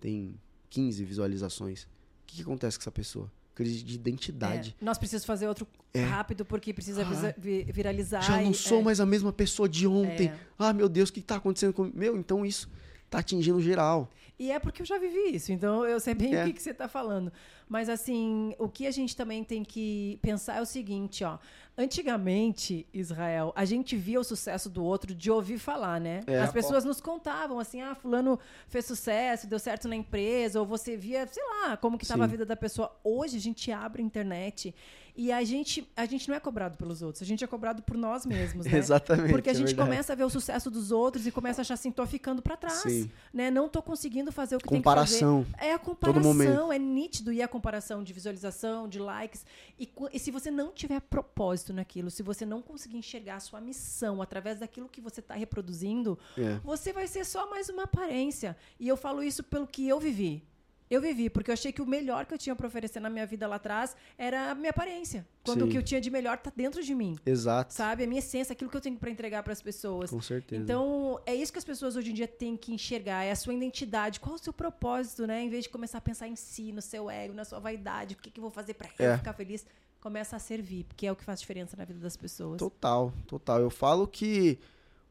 Tem 0.00 0.34
15 0.68 1.04
visualizações. 1.04 1.84
O 1.84 1.86
que, 2.26 2.36
que 2.38 2.42
acontece 2.42 2.76
com 2.76 2.82
essa 2.82 2.90
pessoa? 2.90 3.30
crise 3.54 3.84
de 3.84 3.94
identidade. 3.94 4.74
É, 4.80 4.84
nós 4.84 4.98
precisamos 4.98 5.24
fazer 5.24 5.46
outro 5.46 5.64
é. 5.92 6.02
rápido 6.02 6.44
porque 6.44 6.74
precisa 6.74 7.02
ah, 7.02 7.34
viralizar. 7.38 8.20
Já 8.20 8.42
não 8.42 8.50
e, 8.50 8.54
sou 8.54 8.80
é. 8.80 8.82
mais 8.82 8.98
a 8.98 9.06
mesma 9.06 9.32
pessoa 9.32 9.68
de 9.68 9.86
ontem. 9.86 10.26
É. 10.26 10.38
Ah, 10.58 10.72
meu 10.72 10.88
Deus, 10.88 11.08
o 11.08 11.12
que 11.12 11.20
está 11.20 11.36
acontecendo 11.36 11.72
comigo? 11.72 11.96
Meu, 11.96 12.16
então 12.16 12.44
isso 12.44 12.68
está 13.04 13.20
atingindo 13.20 13.60
geral. 13.62 14.10
E 14.36 14.50
é 14.50 14.58
porque 14.58 14.82
eu 14.82 14.86
já 14.86 14.98
vivi 14.98 15.36
isso, 15.36 15.52
então 15.52 15.86
eu 15.86 16.00
sei 16.00 16.14
bem 16.16 16.34
é. 16.34 16.42
o 16.42 16.46
que, 16.48 16.54
que 16.54 16.60
você 16.60 16.70
está 16.70 16.88
falando. 16.88 17.32
Mas 17.68 17.88
assim, 17.88 18.55
o 18.59 18.68
que 18.68 18.87
a 18.87 18.90
gente 18.90 19.16
também 19.16 19.42
tem 19.42 19.64
que 19.64 20.18
pensar 20.22 20.57
é 20.57 20.61
o 20.61 20.66
seguinte, 20.66 21.24
ó. 21.24 21.38
Antigamente, 21.77 22.87
Israel, 22.94 23.53
a 23.57 23.64
gente 23.64 23.96
via 23.96 24.20
o 24.20 24.24
sucesso 24.24 24.70
do 24.70 24.85
outro 24.85 25.12
de 25.12 25.29
ouvir 25.31 25.59
falar, 25.59 26.00
né? 26.00 26.20
É, 26.27 26.38
As 26.38 26.53
pessoas 26.53 26.85
pô. 26.85 26.88
nos 26.88 27.00
contavam 27.00 27.59
assim, 27.59 27.81
ah, 27.81 27.96
fulano 27.96 28.38
fez 28.68 28.85
sucesso, 28.85 29.48
deu 29.48 29.59
certo 29.59 29.88
na 29.88 29.96
empresa, 29.96 30.61
ou 30.61 30.66
você 30.66 30.96
via, 30.96 31.27
sei 31.27 31.42
lá, 31.42 31.77
como 31.77 31.98
que 31.98 32.05
estava 32.05 32.24
a 32.24 32.29
vida 32.29 32.46
da 32.46 32.55
pessoa. 32.55 32.94
Hoje 33.03 33.37
a 33.38 33.40
gente 33.40 33.72
abre 33.72 34.03
a 34.03 34.05
internet 34.05 34.72
e 35.16 35.31
a 35.31 35.44
gente, 35.44 35.88
a 35.96 36.07
gente 36.07 36.29
não 36.29 36.35
é 36.35 36.40
cobrado 36.40 36.77
pelos 36.77 37.00
outros, 37.00 37.22
a 37.22 37.24
gente 37.24 37.44
é 37.44 37.46
cobrado 37.46 37.83
por 37.83 37.96
nós 37.96 38.27
mesmos, 38.27 38.66
né? 38.70 38.77
Exatamente. 38.77 39.31
Porque 39.31 39.48
a 39.48 39.53
é 39.53 39.55
gente 39.55 39.72
é 39.72 39.77
começa 39.77 40.12
a 40.12 40.16
ver 40.16 40.24
o 40.24 40.31
sucesso 40.31 40.70
dos 40.70 40.90
outros 40.90 41.24
e 41.27 41.31
começa 41.31 41.61
a 41.61 41.62
achar 41.62 41.74
assim, 41.74 41.92
tô 41.92 42.05
ficando 42.05 42.42
para 42.42 42.57
trás, 42.57 42.83
Sim. 42.83 43.11
né? 43.33 43.50
Não 43.50 43.68
tô 43.68 43.81
conseguindo 43.81 44.33
fazer 44.33 44.57
o 44.57 44.59
que 44.59 44.66
comparação, 44.66 45.44
tem 45.44 45.53
que 45.53 45.59
fazer. 45.59 45.70
É 45.70 45.74
a 45.74 45.79
comparação, 45.79 46.72
é 46.72 46.79
nítido 46.79 47.33
e 47.33 47.40
a 47.40 47.46
comparação 47.46 48.03
de 48.03 48.12
visualização, 48.12 48.88
de 48.88 48.98
likes. 48.98 49.46
E, 49.79 49.88
e 50.12 50.18
se 50.18 50.33
você 50.33 50.50
não 50.50 50.72
tiver 50.72 51.00
propósito 51.00 51.72
naquilo, 51.72 52.11
se 52.11 52.22
você 52.22 52.44
não 52.44 52.61
conseguir 52.61 52.96
enxergar 52.96 53.37
a 53.37 53.40
sua 53.40 53.61
missão 53.61 54.20
através 54.20 54.59
daquilo 54.59 54.88
que 54.88 55.00
você 55.00 55.20
está 55.20 55.35
reproduzindo, 55.35 56.18
é. 56.37 56.59
você 56.64 56.92
vai 56.92 57.07
ser 57.07 57.24
só 57.24 57.48
mais 57.48 57.68
uma 57.68 57.85
aparência. 57.85 58.57
E 58.81 58.88
eu 58.88 58.96
falo 58.96 59.22
isso 59.22 59.44
pelo 59.44 59.66
que 59.66 59.87
eu 59.87 60.00
vivi. 60.00 60.42
Eu 60.90 61.00
vivi, 61.00 61.30
porque 61.30 61.50
eu 61.50 61.54
achei 61.54 61.72
que 61.72 61.80
o 61.80 61.86
melhor 61.86 62.26
que 62.26 62.34
eu 62.34 62.38
tinha 62.38 62.54
para 62.54 62.66
oferecer 62.66 63.00
na 63.00 63.08
minha 63.08 63.26
vida 63.26 63.46
lá 63.48 63.56
atrás 63.56 63.96
era 64.18 64.50
a 64.50 64.54
minha 64.54 64.70
aparência. 64.70 65.26
Quando 65.42 65.62
Sim. 65.62 65.68
o 65.68 65.70
que 65.70 65.78
eu 65.78 65.82
tinha 65.82 66.00
de 66.00 66.10
melhor 66.10 66.38
tá 66.38 66.52
dentro 66.54 66.82
de 66.82 66.94
mim. 66.94 67.16
Exato. 67.24 67.72
Sabe? 67.72 68.04
A 68.04 68.06
minha 68.06 68.18
essência, 68.18 68.52
aquilo 68.52 68.70
que 68.70 68.76
eu 68.76 68.80
tenho 68.80 68.96
para 68.96 69.10
entregar 69.10 69.42
para 69.42 69.52
as 69.52 69.62
pessoas. 69.62 70.10
Com 70.10 70.20
certeza. 70.20 70.62
Então, 70.62 71.20
é 71.24 71.34
isso 71.34 71.52
que 71.52 71.58
as 71.58 71.64
pessoas 71.64 71.96
hoje 71.96 72.10
em 72.10 72.14
dia 72.14 72.28
têm 72.28 72.56
que 72.56 72.72
enxergar, 72.72 73.24
é 73.24 73.30
a 73.30 73.36
sua 73.36 73.54
identidade. 73.54 74.20
Qual 74.20 74.34
o 74.34 74.38
seu 74.38 74.52
propósito, 74.52 75.26
né? 75.26 75.42
Em 75.42 75.48
vez 75.48 75.64
de 75.64 75.70
começar 75.70 75.98
a 75.98 76.00
pensar 76.02 76.28
em 76.28 76.36
si, 76.36 76.70
no 76.70 76.82
seu 76.82 77.10
ego, 77.10 77.32
na 77.34 77.44
sua 77.44 77.58
vaidade, 77.58 78.14
o 78.14 78.18
que, 78.18 78.30
que 78.30 78.38
eu 78.38 78.42
vou 78.42 78.50
fazer 78.50 78.74
para 78.74 78.88
é. 78.98 79.16
ficar 79.16 79.32
feliz, 79.32 79.66
começa 80.00 80.36
a 80.36 80.38
servir, 80.38 80.84
porque 80.84 81.06
é 81.06 81.12
o 81.12 81.16
que 81.16 81.24
faz 81.24 81.40
diferença 81.40 81.76
na 81.78 81.84
vida 81.84 81.98
das 81.98 82.16
pessoas. 82.16 82.58
Total, 82.58 83.12
total. 83.26 83.60
Eu 83.60 83.70
falo 83.70 84.06
que 84.06 84.58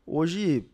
hoje 0.05 0.65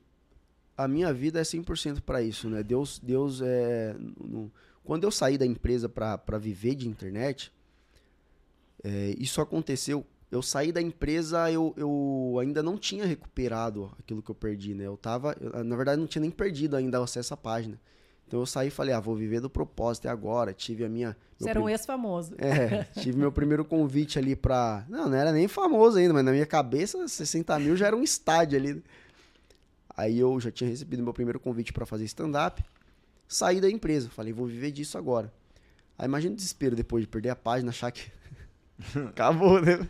a 0.76 0.88
minha 0.88 1.14
vida 1.14 1.40
é 1.40 1.44
100% 1.44 2.02
para 2.02 2.22
isso, 2.22 2.50
né? 2.50 2.62
Deus, 2.64 3.00
Deus 3.00 3.42
é 3.42 3.96
no, 3.98 4.52
quando 4.90 5.04
eu 5.04 5.12
saí 5.12 5.38
da 5.38 5.46
empresa 5.46 5.88
para 5.88 6.40
viver 6.40 6.74
de 6.74 6.90
internet, 6.90 7.54
é, 8.84 9.14
isso 9.20 9.40
aconteceu. 9.40 10.04
Eu 10.32 10.42
saí 10.42 10.72
da 10.72 10.82
empresa, 10.82 11.52
eu, 11.52 11.76
eu 11.78 12.40
ainda 12.42 12.64
não 12.64 12.76
tinha 12.76 13.06
recuperado 13.06 13.92
aquilo 14.00 14.24
que 14.24 14.32
eu 14.32 14.34
perdi, 14.34 14.74
né? 14.74 14.88
Eu 14.88 14.98
tava, 14.98 15.38
eu, 15.40 15.64
na 15.64 15.76
verdade, 15.76 16.02
não 16.02 16.08
tinha 16.08 16.24
nem 16.24 16.32
perdido 16.32 16.76
ainda 16.76 17.00
o 17.00 17.04
acesso 17.04 17.36
à 17.36 17.38
página. 17.38 17.80
Então 18.28 18.40
eu 18.40 18.48
saí 18.48 18.70
e 18.70 18.72
falei, 18.72 18.96
ah, 18.96 19.00
vou 19.00 19.16
viver 19.16 19.40
do 19.40 19.48
propósito 19.48 20.08
é 20.08 20.10
agora. 20.10 20.56
Tive 20.56 20.84
a 20.84 20.90
minha. 20.90 21.16
Você 21.38 21.52
era 21.52 21.62
um 21.62 21.70
ex-famoso. 21.70 22.34
É, 22.40 22.86
tive 23.00 23.16
meu 23.16 23.32
primeiro 23.32 23.64
convite 23.64 24.18
ali 24.18 24.36
pra. 24.36 24.88
Não, 24.90 25.08
não 25.08 25.16
era 25.16 25.32
nem 25.32 25.48
famoso 25.48 26.00
ainda, 26.00 26.16
mas 26.16 26.26
na 26.26 26.32
minha 26.32 26.48
cabeça, 26.48 27.08
60 27.08 27.60
mil 27.60 27.78
já 27.78 27.86
era 27.86 27.96
um 27.96 28.02
estádio 28.02 28.58
ali. 28.58 28.84
Aí 29.96 30.18
eu 30.18 30.40
já 30.40 30.50
tinha 30.50 30.68
recebido 30.68 31.04
meu 31.04 31.14
primeiro 31.14 31.40
convite 31.40 31.72
para 31.72 31.86
fazer 31.86 32.06
stand-up 32.06 32.64
saí 33.30 33.62
da 33.62 33.70
empresa. 33.70 34.10
Falei, 34.10 34.34
vou 34.34 34.48
viver 34.48 34.72
disso 34.72 34.98
agora. 34.98 35.32
Aí 35.98 36.06
imagina 36.06 36.34
o 36.34 36.36
desespero 36.36 36.76
depois 36.76 37.04
de 37.04 37.08
perder 37.08 37.30
a 37.30 37.36
página, 37.36 37.70
achar 37.70 37.92
que 37.92 38.12
acabou, 39.08 39.62
né? 39.62 39.88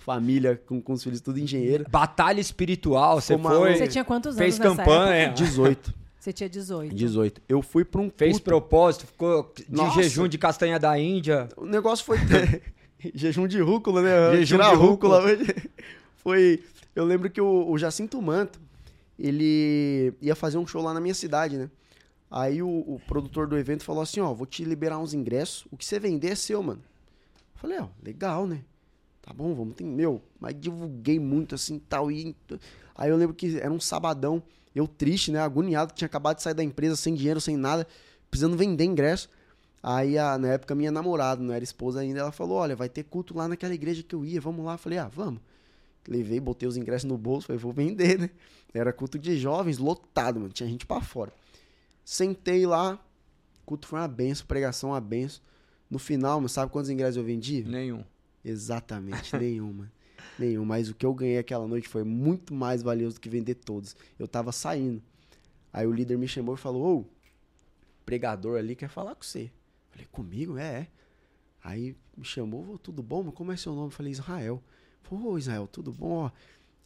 Família 0.00 0.60
com, 0.66 0.80
com 0.80 0.92
os 0.92 1.02
filhos 1.02 1.20
tudo 1.20 1.38
engenheiro. 1.38 1.86
Batalha 1.88 2.40
espiritual, 2.40 3.20
você 3.20 3.36
foi. 3.38 3.76
Você 3.76 3.88
tinha 3.88 4.04
quantos 4.04 4.36
anos? 4.36 4.38
Fez 4.38 4.58
campanha. 4.58 5.32
18. 5.32 5.94
Você 6.18 6.32
tinha 6.32 6.48
18. 6.48 6.94
18. 6.94 7.42
Eu 7.48 7.62
fui 7.62 7.84
para 7.84 8.00
um 8.00 8.10
Fez 8.10 8.38
propósito, 8.40 9.06
ficou 9.06 9.52
de 9.56 9.64
Nossa. 9.68 10.02
jejum 10.02 10.26
de 10.26 10.38
castanha 10.38 10.78
da 10.78 10.98
Índia. 10.98 11.48
O 11.56 11.66
negócio 11.66 12.04
foi 12.04 12.18
jejum 13.14 13.46
de 13.46 13.60
rúcula, 13.60 14.02
né? 14.02 14.36
Jejum 14.38 14.56
Tirar 14.56 14.70
de 14.70 14.76
rúcula. 14.76 15.22
foi, 16.18 16.62
eu 16.94 17.04
lembro 17.04 17.30
que 17.30 17.40
o, 17.40 17.70
o 17.70 17.78
Jacinto 17.78 18.20
Manto, 18.20 18.60
ele 19.18 20.14
ia 20.20 20.34
fazer 20.34 20.58
um 20.58 20.66
show 20.66 20.82
lá 20.82 20.94
na 20.94 21.00
minha 21.00 21.14
cidade, 21.14 21.56
né? 21.56 21.70
Aí 22.30 22.62
o, 22.62 22.68
o, 22.68 23.00
produtor 23.06 23.46
do 23.46 23.56
evento 23.56 23.84
falou 23.84 24.02
assim, 24.02 24.20
ó, 24.20 24.32
vou 24.34 24.46
te 24.46 24.64
liberar 24.64 24.98
uns 24.98 25.14
ingressos, 25.14 25.66
o 25.70 25.76
que 25.76 25.84
você 25.84 25.98
vender 25.98 26.32
é 26.32 26.34
seu, 26.34 26.62
mano. 26.62 26.82
Falei, 27.54 27.78
ó, 27.78 27.88
legal, 28.02 28.46
né? 28.46 28.62
Tá 29.22 29.32
bom, 29.32 29.54
vamos 29.54 29.74
ter, 29.74 29.84
meu, 29.84 30.22
mas 30.38 30.54
divulguei 30.58 31.18
muito 31.18 31.54
assim, 31.54 31.78
tal, 31.78 32.10
e... 32.10 32.34
Aí 32.94 33.10
eu 33.10 33.16
lembro 33.16 33.34
que 33.34 33.58
era 33.58 33.72
um 33.72 33.80
sabadão, 33.80 34.42
eu 34.74 34.86
triste, 34.86 35.30
né, 35.30 35.40
agoniado, 35.40 35.92
tinha 35.94 36.06
acabado 36.06 36.36
de 36.36 36.42
sair 36.42 36.54
da 36.54 36.64
empresa, 36.64 36.96
sem 36.96 37.14
dinheiro, 37.14 37.40
sem 37.40 37.56
nada, 37.56 37.86
precisando 38.30 38.56
vender 38.56 38.84
ingresso. 38.84 39.28
Aí, 39.82 40.18
a, 40.18 40.36
na 40.36 40.48
época, 40.48 40.74
minha 40.74 40.90
namorada, 40.90 41.42
não 41.42 41.54
era 41.54 41.62
esposa 41.62 42.00
ainda, 42.00 42.20
ela 42.20 42.32
falou, 42.32 42.58
olha, 42.58 42.74
vai 42.74 42.88
ter 42.88 43.04
culto 43.04 43.36
lá 43.36 43.46
naquela 43.46 43.72
igreja 43.72 44.02
que 44.02 44.14
eu 44.14 44.24
ia, 44.24 44.40
vamos 44.40 44.64
lá. 44.64 44.76
Falei, 44.76 44.98
ah, 44.98 45.08
vamos. 45.08 45.40
Levei, 46.08 46.40
botei 46.40 46.68
os 46.68 46.76
ingressos 46.76 47.04
no 47.04 47.16
bolso, 47.16 47.46
falei, 47.46 47.60
vou 47.60 47.72
vender, 47.72 48.18
né? 48.18 48.30
Era 48.74 48.92
culto 48.92 49.18
de 49.18 49.38
jovens, 49.38 49.78
lotado, 49.78 50.40
mano, 50.40 50.52
tinha 50.52 50.68
gente 50.68 50.84
para 50.84 51.00
fora. 51.00 51.32
Sentei 52.08 52.64
lá, 52.64 53.04
culto 53.64 53.88
foi 53.88 53.98
uma 53.98 54.06
benção, 54.06 54.46
pregação 54.46 54.90
uma 54.90 55.00
benção. 55.00 55.42
No 55.90 55.98
final, 55.98 56.40
mas 56.40 56.52
sabe 56.52 56.70
quantos 56.70 56.88
ingressos 56.88 57.16
eu 57.16 57.24
vendi? 57.24 57.64
Nenhum. 57.64 58.04
Exatamente, 58.44 59.34
nenhum, 59.36 59.72
mano. 59.72 59.92
Nenhum. 60.38 60.64
Mas 60.64 60.88
o 60.88 60.94
que 60.94 61.04
eu 61.04 61.12
ganhei 61.12 61.38
aquela 61.38 61.66
noite 61.66 61.88
foi 61.88 62.04
muito 62.04 62.54
mais 62.54 62.80
valioso 62.80 63.16
do 63.16 63.20
que 63.20 63.28
vender 63.28 63.56
todos. 63.56 63.96
Eu 64.20 64.28
tava 64.28 64.52
saindo. 64.52 65.02
Aí 65.72 65.84
o 65.84 65.92
líder 65.92 66.16
me 66.16 66.28
chamou 66.28 66.54
e 66.54 66.58
falou: 66.58 67.00
Ô, 67.00 67.04
pregador 68.04 68.56
ali 68.56 68.76
quer 68.76 68.88
falar 68.88 69.16
com 69.16 69.24
você. 69.24 69.50
Falei, 69.90 70.06
comigo? 70.12 70.56
É, 70.56 70.82
é. 70.82 70.88
Aí 71.64 71.96
me 72.16 72.24
chamou, 72.24 72.78
tudo 72.78 73.02
bom? 73.02 73.32
Como 73.32 73.50
é 73.50 73.56
seu 73.56 73.74
nome? 73.74 73.90
Falei, 73.90 74.12
Israel. 74.12 74.62
Falei, 75.02 75.24
ô 75.24 75.36
Israel, 75.36 75.66
tudo 75.66 75.92
bom? 75.92 76.26
Ó, 76.26 76.30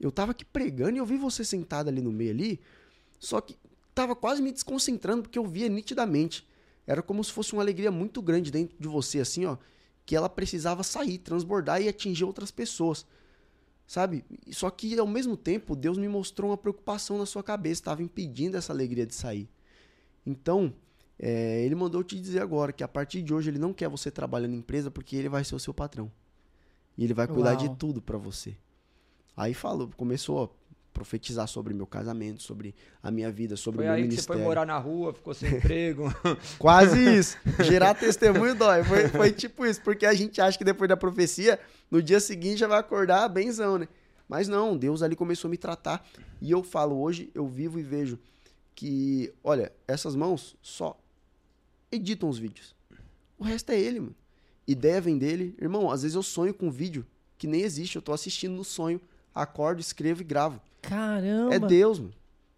eu 0.00 0.10
tava 0.10 0.32
aqui 0.32 0.46
pregando 0.46 0.96
e 0.96 0.98
eu 0.98 1.04
vi 1.04 1.18
você 1.18 1.44
sentado 1.44 1.88
ali 1.88 2.00
no 2.00 2.10
meio 2.10 2.30
ali. 2.30 2.60
Só 3.18 3.38
que 3.42 3.58
tava 3.94 4.14
quase 4.14 4.42
me 4.42 4.52
desconcentrando 4.52 5.22
porque 5.22 5.38
eu 5.38 5.46
via 5.46 5.68
nitidamente. 5.68 6.46
Era 6.86 7.02
como 7.02 7.22
se 7.22 7.32
fosse 7.32 7.52
uma 7.52 7.62
alegria 7.62 7.90
muito 7.90 8.20
grande 8.20 8.50
dentro 8.50 8.76
de 8.78 8.88
você, 8.88 9.20
assim, 9.20 9.44
ó, 9.44 9.56
que 10.04 10.16
ela 10.16 10.28
precisava 10.28 10.82
sair, 10.82 11.18
transbordar 11.18 11.80
e 11.80 11.88
atingir 11.88 12.24
outras 12.24 12.50
pessoas. 12.50 13.06
Sabe? 13.86 14.24
Só 14.50 14.70
que 14.70 14.98
ao 14.98 15.06
mesmo 15.06 15.36
tempo, 15.36 15.76
Deus 15.76 15.98
me 15.98 16.08
mostrou 16.08 16.50
uma 16.50 16.56
preocupação 16.56 17.18
na 17.18 17.26
sua 17.26 17.42
cabeça, 17.42 17.80
estava 17.80 18.02
impedindo 18.02 18.56
essa 18.56 18.72
alegria 18.72 19.06
de 19.06 19.14
sair. 19.14 19.48
Então, 20.24 20.72
é, 21.18 21.62
ele 21.64 21.74
mandou 21.74 22.02
te 22.02 22.18
dizer 22.18 22.40
agora 22.40 22.72
que 22.72 22.82
a 22.82 22.88
partir 22.88 23.22
de 23.22 23.34
hoje 23.34 23.50
ele 23.50 23.58
não 23.58 23.72
quer 23.72 23.88
você 23.88 24.10
trabalhando 24.10 24.54
em 24.54 24.58
empresa 24.58 24.90
porque 24.90 25.16
ele 25.16 25.28
vai 25.28 25.44
ser 25.44 25.54
o 25.54 25.60
seu 25.60 25.74
patrão. 25.74 26.10
E 26.96 27.04
ele 27.04 27.14
vai 27.14 27.26
cuidar 27.26 27.56
Uau. 27.56 27.68
de 27.68 27.76
tudo 27.76 28.00
para 28.00 28.16
você. 28.16 28.56
Aí 29.36 29.54
falou, 29.54 29.90
começou 29.96 30.54
profetizar 30.92 31.46
sobre 31.46 31.72
meu 31.72 31.86
casamento, 31.86 32.42
sobre 32.42 32.74
a 33.02 33.10
minha 33.10 33.30
vida, 33.30 33.56
sobre 33.56 33.78
foi 33.78 33.84
o 33.84 33.88
meu 33.88 33.94
aí 33.94 34.02
ministério. 34.02 34.26
Que 34.26 34.32
você 34.32 34.38
foi 34.38 34.44
morar 34.44 34.66
na 34.66 34.78
rua, 34.78 35.14
ficou 35.14 35.32
sem 35.32 35.50
emprego. 35.56 36.12
Quase 36.58 37.18
isso. 37.18 37.36
Gerar 37.64 37.94
testemunho 37.94 38.54
dói. 38.54 38.84
Foi, 38.84 39.08
foi 39.08 39.32
tipo 39.32 39.64
isso, 39.64 39.80
porque 39.82 40.04
a 40.04 40.14
gente 40.14 40.40
acha 40.40 40.58
que 40.58 40.64
depois 40.64 40.88
da 40.88 40.96
profecia, 40.96 41.58
no 41.90 42.02
dia 42.02 42.20
seguinte 42.20 42.58
já 42.58 42.66
vai 42.66 42.78
acordar 42.78 43.28
benzão, 43.28 43.78
né? 43.78 43.88
Mas 44.28 44.46
não, 44.46 44.76
Deus 44.76 45.02
ali 45.02 45.16
começou 45.16 45.48
a 45.48 45.50
me 45.50 45.56
tratar. 45.56 46.06
E 46.40 46.50
eu 46.50 46.62
falo, 46.62 47.00
hoje 47.00 47.30
eu 47.34 47.46
vivo 47.46 47.78
e 47.78 47.82
vejo 47.82 48.18
que, 48.74 49.32
olha, 49.42 49.72
essas 49.86 50.14
mãos 50.14 50.56
só 50.62 50.98
editam 51.90 52.28
os 52.28 52.38
vídeos. 52.38 52.74
O 53.38 53.44
resto 53.44 53.70
é 53.70 53.78
ele, 53.78 54.00
mano. 54.00 54.14
Ideia 54.66 55.00
vem 55.00 55.18
dele. 55.18 55.54
Irmão, 55.60 55.90
às 55.90 56.02
vezes 56.02 56.14
eu 56.14 56.22
sonho 56.22 56.54
com 56.54 56.68
um 56.68 56.70
vídeo 56.70 57.04
que 57.36 57.46
nem 57.46 57.62
existe, 57.62 57.96
eu 57.96 58.02
tô 58.02 58.12
assistindo 58.12 58.54
no 58.54 58.62
sonho, 58.62 59.00
acordo, 59.34 59.80
escrevo 59.80 60.22
e 60.22 60.24
gravo. 60.24 60.60
Caramba! 60.82 61.54
É 61.54 61.58
Deus, 61.58 61.98
mano. 61.98 62.14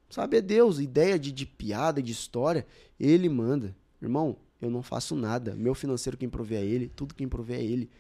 Sabe, 0.09 0.37
é 0.37 0.41
Deus. 0.41 0.79
Ideia 0.79 1.19
de, 1.19 1.33
de 1.33 1.47
piada, 1.47 2.03
de 2.03 2.13
história, 2.13 2.67
ele 3.01 3.29
manda. 3.29 3.75
Irmão, 4.01 4.37
eu 4.61 4.71
não 4.71 4.83
faço 4.83 5.17
nada. 5.17 5.55
Meu 5.55 5.75
financeiro 5.75 6.17
quem 6.17 6.29
provê 6.29 6.57
é 6.57 6.65
ele, 6.65 6.89
tudo 6.95 7.15
quem 7.15 7.29
provê 7.29 7.55
é 7.55 7.63
ele. 7.63 7.91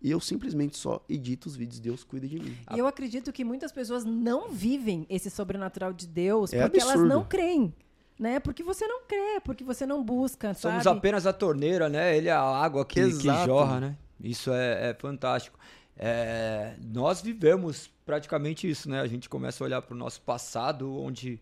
E 0.00 0.10
eu 0.10 0.20
simplesmente 0.20 0.76
só 0.76 1.04
edito 1.08 1.48
os 1.48 1.56
vídeos, 1.56 1.80
Deus 1.80 2.04
cuida 2.04 2.26
de 2.26 2.38
mim. 2.38 2.56
E 2.74 2.78
eu 2.78 2.86
acredito 2.86 3.32
que 3.32 3.44
muitas 3.44 3.72
pessoas 3.72 4.04
não 4.04 4.48
vivem 4.48 5.04
esse 5.10 5.28
sobrenatural 5.28 5.92
de 5.92 6.06
Deus 6.06 6.52
é 6.52 6.62
porque 6.62 6.78
absurdo. 6.80 7.00
elas 7.00 7.08
não 7.08 7.24
creem. 7.24 7.74
Né? 8.18 8.40
Porque 8.40 8.62
você 8.62 8.86
não 8.86 9.02
crê, 9.06 9.40
porque 9.44 9.62
você 9.62 9.86
não 9.86 10.02
busca, 10.02 10.52
Somos 10.54 10.82
sabe? 10.82 10.98
apenas 10.98 11.24
a 11.24 11.32
torneira, 11.32 11.88
né? 11.88 12.16
Ele 12.16 12.28
é 12.28 12.32
a 12.32 12.40
água 12.40 12.84
que, 12.84 13.00
que 13.00 13.28
jorra, 13.44 13.80
né? 13.80 13.96
Isso 14.20 14.52
é, 14.52 14.90
é 14.90 14.94
fantástico. 14.94 15.56
É, 15.98 16.76
nós 16.80 17.20
vivemos 17.20 17.90
praticamente 18.06 18.70
isso, 18.70 18.88
né? 18.88 19.00
A 19.00 19.06
gente 19.06 19.28
começa 19.28 19.62
a 19.62 19.66
olhar 19.66 19.82
para 19.82 19.94
o 19.94 19.98
nosso 19.98 20.20
passado, 20.22 20.96
onde 20.96 21.40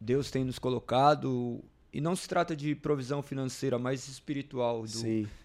Deus 0.00 0.30
tem 0.30 0.42
nos 0.42 0.58
colocado, 0.58 1.62
e 1.92 2.00
não 2.00 2.16
se 2.16 2.26
trata 2.26 2.56
de 2.56 2.74
provisão 2.74 3.22
financeira, 3.22 3.78
mas 3.78 4.08
espiritual, 4.08 4.82
do, 4.82 4.88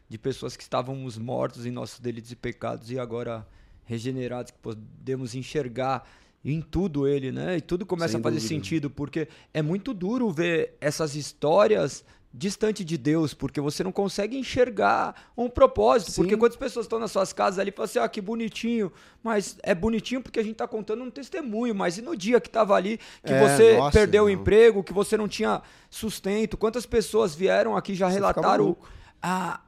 de 0.07 0.17
pessoas 0.17 0.55
que 0.55 0.63
estávamos 0.63 1.17
mortos 1.17 1.65
em 1.65 1.71
nossos 1.71 1.99
delitos 1.99 2.31
e 2.31 2.35
pecados 2.35 2.89
e 2.91 2.97
agora 2.97 3.45
regenerados, 3.85 4.51
que 4.51 4.59
podemos 4.59 5.35
enxergar 5.35 6.07
em 6.45 6.61
tudo 6.61 7.07
ele, 7.07 7.31
né? 7.31 7.57
E 7.57 7.61
tudo 7.61 7.85
começa 7.85 8.13
Sem 8.13 8.19
a 8.19 8.23
fazer 8.23 8.37
dúvida. 8.37 8.55
sentido, 8.55 8.89
porque 8.89 9.27
é 9.53 9.61
muito 9.61 9.93
duro 9.93 10.31
ver 10.31 10.77
essas 10.79 11.15
histórias 11.15 12.05
distante 12.33 12.83
de 12.83 12.97
Deus, 12.97 13.33
porque 13.33 13.61
você 13.61 13.83
não 13.83 13.91
consegue 13.91 14.35
enxergar 14.35 15.29
um 15.37 15.47
propósito. 15.47 16.11
Sim. 16.11 16.21
Porque 16.21 16.35
quantas 16.35 16.57
pessoas 16.57 16.85
estão 16.85 16.97
nas 16.97 17.11
suas 17.11 17.31
casas 17.31 17.59
ali 17.59 17.69
e 17.69 17.71
falam 17.71 17.85
assim, 17.85 17.99
ah, 17.99 18.09
que 18.09 18.19
bonitinho. 18.19 18.91
Mas 19.21 19.55
é 19.61 19.75
bonitinho 19.75 20.21
porque 20.21 20.39
a 20.39 20.43
gente 20.43 20.53
está 20.53 20.67
contando 20.67 21.03
um 21.03 21.11
testemunho. 21.11 21.75
Mas 21.75 21.99
e 21.99 22.01
no 22.01 22.17
dia 22.17 22.41
que 22.41 22.47
estava 22.47 22.73
ali, 22.73 22.99
que 23.23 23.31
é, 23.31 23.39
você 23.39 23.77
nossa, 23.77 23.91
perdeu 23.91 24.23
não. 24.23 24.27
o 24.27 24.31
emprego, 24.31 24.83
que 24.83 24.91
você 24.91 25.15
não 25.15 25.27
tinha 25.27 25.61
sustento? 25.91 26.57
Quantas 26.57 26.87
pessoas 26.87 27.35
vieram 27.35 27.77
aqui 27.77 27.93
já 27.93 28.09
você 28.09 28.15
relataram 28.15 28.75
a, 29.21 29.61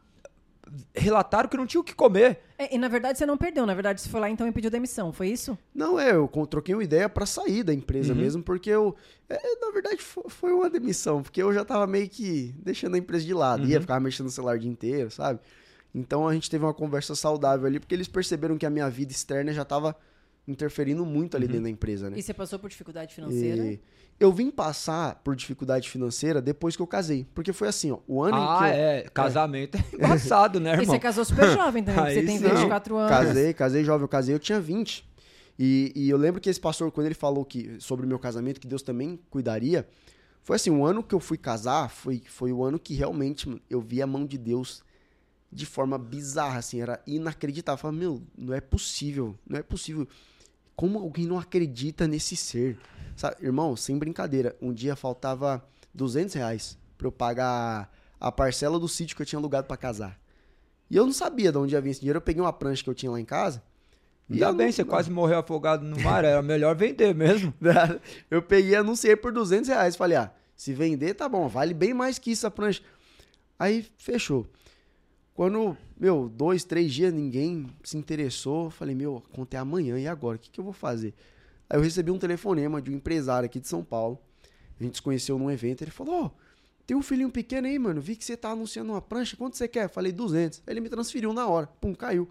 relataram 0.94 1.48
que 1.48 1.58
não 1.58 1.66
tinha 1.66 1.82
o 1.82 1.84
que 1.84 1.94
comer. 1.94 2.40
É, 2.58 2.74
e 2.74 2.78
na 2.78 2.88
verdade 2.88 3.18
você 3.18 3.26
não 3.26 3.38
perdeu, 3.38 3.66
na 3.66 3.74
verdade 3.74 4.02
você 4.02 4.10
foi 4.10 4.20
lá 4.20 4.30
então 4.30 4.48
e 4.48 4.52
pediu 4.52 4.70
demissão, 4.72 5.12
foi 5.12 5.30
isso? 5.30 5.58
Não, 5.74 6.00
é, 6.00 6.12
eu 6.12 6.28
troquei 6.50 6.74
uma 6.74 6.84
ideia 6.84 7.08
para 7.08 7.26
sair 7.26 7.64
da 7.64 7.74
empresa 7.74 8.14
uhum. 8.14 8.20
mesmo, 8.20 8.44
porque 8.44 8.70
eu. 8.70 8.96
É, 9.30 9.40
na 9.60 9.72
verdade 9.72 9.98
foi 10.02 10.52
uma 10.52 10.70
demissão, 10.70 11.22
porque 11.22 11.42
eu 11.42 11.54
já 11.54 11.66
tava 11.66 11.86
meio 11.88 12.10
que 12.10 12.54
deixando 12.58 12.96
a 12.96 12.98
empresa 12.98 13.26
de 13.26 13.34
lado, 13.34 13.64
uhum. 13.64 13.70
ia 13.70 13.82
ficar 13.82 14.00
mexendo 14.00 14.26
no 14.26 14.32
celular 14.32 14.56
o 14.56 14.60
dia 14.60 14.72
inteiro, 14.72 15.12
sabe? 15.12 15.40
Então 15.94 16.28
a 16.28 16.34
gente 16.34 16.50
teve 16.50 16.66
uma 16.66 16.74
conversa 16.74 17.16
saudável 17.16 17.66
ali, 17.66 17.80
porque 17.80 17.96
eles 17.96 18.08
perceberam 18.08 18.58
que 18.58 18.66
a 18.66 18.70
minha 18.70 18.90
vida 18.90 19.12
externa 19.12 19.54
já 19.54 19.64
tava 19.64 19.96
interferindo 20.48 21.06
muito 21.06 21.36
ali 21.36 21.46
uhum. 21.46 21.52
dentro 21.52 21.64
da 21.64 21.70
empresa, 21.70 22.10
né? 22.10 22.18
E 22.18 22.22
você 22.22 22.34
passou 22.34 22.60
por 22.60 22.70
dificuldade 22.70 23.14
financeira? 23.14 23.66
E 23.66 23.80
eu 24.20 24.32
vim 24.32 24.50
passar 24.50 25.16
por 25.24 25.36
dificuldade 25.36 25.90
financeira 25.90 26.42
depois 26.42 26.76
que 26.76 26.82
eu 26.82 26.88
casei. 26.88 27.28
Porque 27.34 27.52
foi 27.52 27.68
assim, 27.68 27.92
ó, 27.92 28.00
o 28.08 28.24
ano 28.24 28.38
ah, 28.38 28.40
em 28.40 28.58
que. 28.58 28.64
Ah, 28.64 28.68
é. 28.68 29.02
Casamento 29.14 29.78
é, 29.78 29.82
é 29.82 30.06
embaçado, 30.06 30.60
né, 30.60 30.72
irmão? 30.74 30.84
E 30.84 30.86
você 30.86 31.00
casou 31.00 31.26
super 31.26 31.50
jovem 31.52 31.84
também, 31.84 32.14
você 32.14 32.24
tem 32.24 32.40
24 32.40 32.94
não. 32.94 33.02
anos. 33.02 33.12
Casei, 33.12 33.54
casei 33.54 33.84
jovem. 33.84 34.04
Eu 34.04 34.08
casei, 34.08 34.36
eu 34.36 34.40
tinha 34.40 34.60
20. 34.60 35.06
E, 35.58 35.92
e 35.96 36.10
eu 36.10 36.18
lembro 36.18 36.42
que 36.42 36.50
esse 36.50 36.60
pastor, 36.60 36.92
quando 36.92 37.06
ele 37.06 37.16
falou 37.16 37.46
que, 37.46 37.78
sobre 37.80 38.06
o 38.06 38.10
meu 38.10 38.20
casamento, 38.20 38.60
que 38.60 38.68
Deus 38.68 38.82
também 38.82 39.20
cuidaria, 39.30 39.88
foi 40.44 40.58
assim, 40.58 40.70
o 40.70 40.86
ano 40.86 41.02
que 41.02 41.16
eu 41.16 41.20
fui 41.20 41.38
casar 41.38 41.90
foi, 41.90 42.22
foi 42.28 42.52
o 42.52 42.64
ano 42.64 42.78
que 42.78 42.94
realmente 42.94 43.62
eu 43.70 43.82
vi 43.82 44.02
a 44.02 44.08
mão 44.08 44.26
de 44.26 44.38
Deus 44.38 44.84
de 45.52 45.66
forma 45.66 45.98
bizarra, 45.98 46.60
assim, 46.60 46.82
era 46.82 47.02
inacreditável. 47.08 47.78
Eu 47.78 47.82
falava, 47.82 47.98
meu, 47.98 48.22
não 48.38 48.54
é 48.54 48.60
possível, 48.60 49.38
não 49.48 49.58
é 49.58 49.64
possível. 49.64 50.08
Como 50.76 51.00
alguém 51.00 51.26
não 51.26 51.40
acredita 51.40 52.08
nesse 52.08 52.36
ser? 52.36 52.78
Sabe, 53.16 53.38
irmão, 53.42 53.76
sem 53.76 53.98
brincadeira, 53.98 54.56
um 54.62 54.74
dia 54.74 54.96
faltava 54.96 55.66
200 55.94 56.34
reais 56.36 56.78
pra 56.98 57.08
eu 57.08 57.12
pagar 57.12 57.92
a 58.20 58.32
parcela 58.32 58.80
do 58.80 58.88
sítio 58.88 59.16
que 59.16 59.22
eu 59.22 59.26
tinha 59.26 59.40
alugado 59.40 59.68
para 59.68 59.78
casar. 59.78 60.20
E 60.90 60.96
eu 60.96 61.06
não 61.06 61.14
sabia 61.14 61.52
de 61.52 61.58
onde 61.58 61.74
ia 61.74 61.82
vir 61.82 61.92
esse 61.92 62.00
dinheiro. 62.02 62.18
Eu 62.18 62.22
peguei 62.22 62.42
uma 62.42 62.54
prancha 62.54 62.84
que 62.84 62.90
eu 62.90 62.94
tinha 62.94 63.12
lá 63.12 63.20
em 63.20 63.26
casa. 63.26 63.64
Ainda 64.30 64.52
bem, 64.54 64.68
não, 64.68 64.74
você 64.74 64.84
quase 64.84 65.12
morreu 65.12 65.40
afogado 65.40 65.86
no 65.86 66.00
mar, 66.00 66.26
era 66.26 66.42
melhor 66.42 66.76
vender 66.76 67.14
mesmo. 67.14 67.54
eu 68.30 68.42
peguei 68.42 68.72
e 68.72 68.76
anunciei 68.76 69.16
por 69.16 69.32
200 69.32 69.70
reais. 69.70 69.96
Falei, 69.96 70.18
ah, 70.18 70.32
se 70.56 70.74
vender, 70.74 71.14
tá 71.14 71.30
bom, 71.30 71.48
vale 71.48 71.74
bem 71.74 71.94
mais 71.94 72.18
que 72.18 72.32
isso 72.32 72.48
a 72.48 72.52
prancha. 72.52 72.82
Aí, 73.58 73.86
fechou. 73.98 74.48
Quando, 75.36 75.78
meu, 76.00 76.30
dois, 76.30 76.64
três 76.64 76.94
dias 76.94 77.14
ninguém 77.14 77.68
se 77.84 77.98
interessou, 77.98 78.70
falei, 78.70 78.96
meu, 78.96 79.22
conta 79.34 79.58
é 79.58 79.60
amanhã, 79.60 80.00
e 80.00 80.08
agora? 80.08 80.38
O 80.38 80.40
que, 80.40 80.50
que 80.50 80.60
eu 80.62 80.64
vou 80.64 80.72
fazer? 80.72 81.14
Aí 81.70 81.78
eu 81.78 81.84
recebi 81.84 82.10
um 82.10 82.18
telefonema 82.18 82.82
de 82.82 82.90
um 82.90 82.94
empresário 82.94 83.46
aqui 83.46 83.60
de 83.60 83.68
São 83.68 83.84
Paulo. 83.84 84.18
A 84.80 84.84
gente 84.84 84.96
se 84.96 85.02
conheceu 85.02 85.38
num 85.38 85.52
evento. 85.52 85.84
Ele 85.84 85.92
falou: 85.92 86.16
Ó, 86.16 86.26
oh, 86.28 86.32
tem 86.88 86.96
um 86.96 87.02
filhinho 87.02 87.30
pequeno 87.30 87.68
aí, 87.68 87.78
mano. 87.78 88.00
Vi 88.00 88.16
que 88.16 88.24
você 88.24 88.38
tá 88.38 88.52
anunciando 88.52 88.94
uma 88.94 89.02
prancha. 89.02 89.36
Quanto 89.36 89.58
você 89.58 89.68
quer? 89.68 89.90
Falei: 89.90 90.14
200. 90.14 90.64
Aí 90.66 90.74
ele 90.74 90.80
me 90.80 90.90
transferiu 90.90 91.34
na 91.34 91.48
hora. 91.48 91.68
Pum, 91.82 91.94
caiu. 91.94 92.30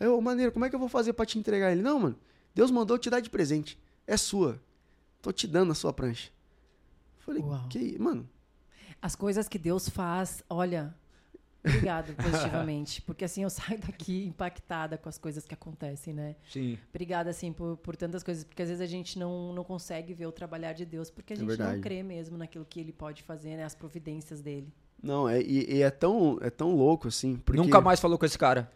Aí 0.00 0.06
eu, 0.06 0.20
maneiro, 0.20 0.50
como 0.50 0.64
é 0.64 0.70
que 0.70 0.74
eu 0.74 0.80
vou 0.80 0.88
fazer 0.88 1.12
para 1.12 1.26
te 1.26 1.38
entregar 1.38 1.70
ele? 1.70 1.82
Não, 1.82 2.00
mano. 2.00 2.18
Deus 2.54 2.70
mandou 2.70 2.98
te 2.98 3.10
dar 3.10 3.20
de 3.20 3.30
presente. 3.30 3.78
É 4.06 4.16
sua. 4.16 4.60
Tô 5.22 5.30
te 5.30 5.46
dando 5.46 5.70
a 5.70 5.74
sua 5.74 5.92
prancha. 5.92 6.30
Falei: 7.18 7.42
Uau. 7.42 7.68
Que, 7.68 7.96
mano. 7.98 8.28
As 9.00 9.14
coisas 9.14 9.48
que 9.48 9.58
Deus 9.58 9.88
faz, 9.88 10.42
olha, 10.48 10.94
Obrigado, 11.64 12.14
positivamente. 12.22 13.00
porque 13.02 13.24
assim 13.24 13.42
eu 13.42 13.50
saio 13.50 13.78
daqui 13.80 14.26
impactada 14.26 14.98
com 14.98 15.08
as 15.08 15.16
coisas 15.16 15.46
que 15.46 15.54
acontecem, 15.54 16.12
né? 16.12 16.36
Sim. 16.50 16.78
Obrigada, 16.90 17.30
assim, 17.30 17.52
por, 17.52 17.76
por 17.78 17.96
tantas 17.96 18.22
coisas. 18.22 18.44
Porque 18.44 18.62
às 18.62 18.68
vezes 18.68 18.82
a 18.82 18.86
gente 18.86 19.18
não, 19.18 19.52
não 19.54 19.64
consegue 19.64 20.12
ver 20.12 20.26
o 20.26 20.32
trabalhar 20.32 20.74
de 20.74 20.84
Deus, 20.84 21.10
porque 21.10 21.32
a 21.32 21.36
é 21.36 21.38
gente 21.38 21.60
é 21.60 21.64
não 21.64 21.80
crê 21.80 22.02
mesmo 22.02 22.36
naquilo 22.36 22.66
que 22.68 22.78
ele 22.78 22.92
pode 22.92 23.22
fazer, 23.22 23.56
né? 23.56 23.64
As 23.64 23.74
providências 23.74 24.40
dele. 24.40 24.72
Não, 25.02 25.28
é, 25.28 25.40
e, 25.40 25.76
e 25.76 25.82
é, 25.82 25.90
tão, 25.90 26.38
é 26.40 26.50
tão 26.50 26.74
louco, 26.74 27.08
assim. 27.08 27.36
Porque... 27.36 27.60
Nunca 27.60 27.80
mais 27.80 28.00
falou 28.00 28.18
com 28.18 28.24
esse 28.24 28.38
cara. 28.38 28.70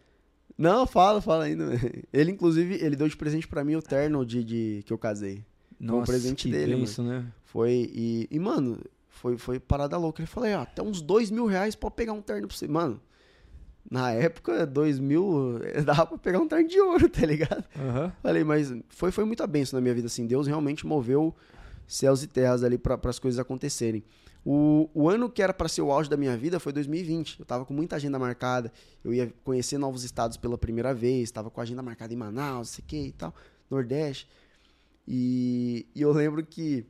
Não, 0.57 0.85
fala, 0.85 1.21
fala 1.21 1.45
ainda. 1.45 1.71
Ele, 2.11 2.31
inclusive, 2.31 2.75
ele 2.83 2.95
deu 2.97 3.07
de 3.07 3.15
presente 3.15 3.47
para 3.47 3.63
mim 3.63 3.75
o 3.75 3.81
terno 3.81 4.25
de, 4.25 4.43
de 4.43 4.83
que 4.85 4.91
eu 4.91 4.97
casei. 4.97 5.45
Nossa, 5.79 6.01
um 6.01 6.05
presente 6.05 6.49
dele, 6.51 6.75
isso, 6.75 7.01
né? 7.01 7.25
Foi, 7.45 7.89
e, 7.93 8.27
e, 8.29 8.37
mano, 8.37 8.77
foi, 9.19 9.37
foi 9.37 9.59
parada 9.59 9.97
louca. 9.97 10.21
Ele 10.21 10.27
falou, 10.27 10.49
ah, 10.49 10.61
até 10.61 10.81
uns 10.81 11.01
dois 11.01 11.29
mil 11.29 11.45
reais 11.45 11.75
pra 11.75 11.91
pegar 11.91 12.13
um 12.13 12.21
terno 12.21 12.47
pra 12.47 12.55
você. 12.55 12.67
Mano, 12.67 13.01
na 13.89 14.11
época, 14.11 14.65
dois 14.65 14.97
mil, 14.97 15.59
dava 15.85 16.07
pra 16.07 16.17
pegar 16.17 16.39
um 16.39 16.47
terno 16.47 16.67
de 16.67 16.79
ouro, 16.79 17.09
tá 17.09 17.25
ligado? 17.25 17.65
Uhum. 17.75 18.11
Falei, 18.21 18.43
mas 18.45 18.73
foi, 18.87 19.11
foi 19.11 19.25
muita 19.25 19.45
benção 19.45 19.77
na 19.77 19.81
minha 19.81 19.93
vida, 19.93 20.07
assim. 20.07 20.25
Deus 20.25 20.47
realmente 20.47 20.87
moveu 20.87 21.35
céus 21.85 22.23
e 22.23 22.27
terras 22.27 22.63
ali 22.63 22.77
para 22.77 22.97
as 23.03 23.19
coisas 23.19 23.39
acontecerem. 23.39 24.03
O, 24.45 24.89
o 24.93 25.09
ano 25.09 25.29
que 25.29 25.43
era 25.43 25.53
para 25.53 25.67
ser 25.67 25.81
o 25.81 25.91
auge 25.91 26.09
da 26.09 26.15
minha 26.15 26.37
vida 26.37 26.57
foi 26.57 26.71
2020. 26.71 27.41
Eu 27.41 27.45
tava 27.45 27.65
com 27.65 27.73
muita 27.73 27.97
agenda 27.97 28.17
marcada. 28.17 28.71
Eu 29.03 29.13
ia 29.13 29.33
conhecer 29.43 29.77
novos 29.77 30.05
estados 30.05 30.37
pela 30.37 30.57
primeira 30.57 30.93
vez. 30.93 31.29
Tava 31.29 31.49
com 31.49 31.59
a 31.59 31.63
agenda 31.63 31.81
marcada 31.81 32.13
em 32.13 32.17
Manaus, 32.17 32.57
não 32.57 32.63
sei 32.63 32.83
o 32.85 32.87
que 32.87 33.07
e 33.07 33.11
tal, 33.11 33.35
Nordeste. 33.69 34.29
E, 35.05 35.87
e 35.93 36.01
eu 36.01 36.13
lembro 36.13 36.45
que 36.45 36.85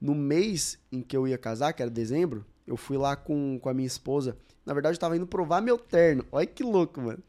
no 0.00 0.14
mês 0.14 0.78
em 0.90 1.02
que 1.02 1.16
eu 1.16 1.28
ia 1.28 1.36
casar, 1.36 1.72
que 1.72 1.82
era 1.82 1.90
dezembro, 1.90 2.44
eu 2.66 2.76
fui 2.76 2.96
lá 2.96 3.16
com, 3.16 3.58
com 3.60 3.68
a 3.68 3.74
minha 3.74 3.86
esposa. 3.86 4.36
Na 4.64 4.72
verdade, 4.72 4.96
eu 4.96 5.00
tava 5.00 5.16
indo 5.16 5.26
provar 5.26 5.60
meu 5.60 5.76
terno. 5.76 6.24
Olha 6.30 6.46
que 6.46 6.62
louco, 6.62 7.00
mano. 7.00 7.22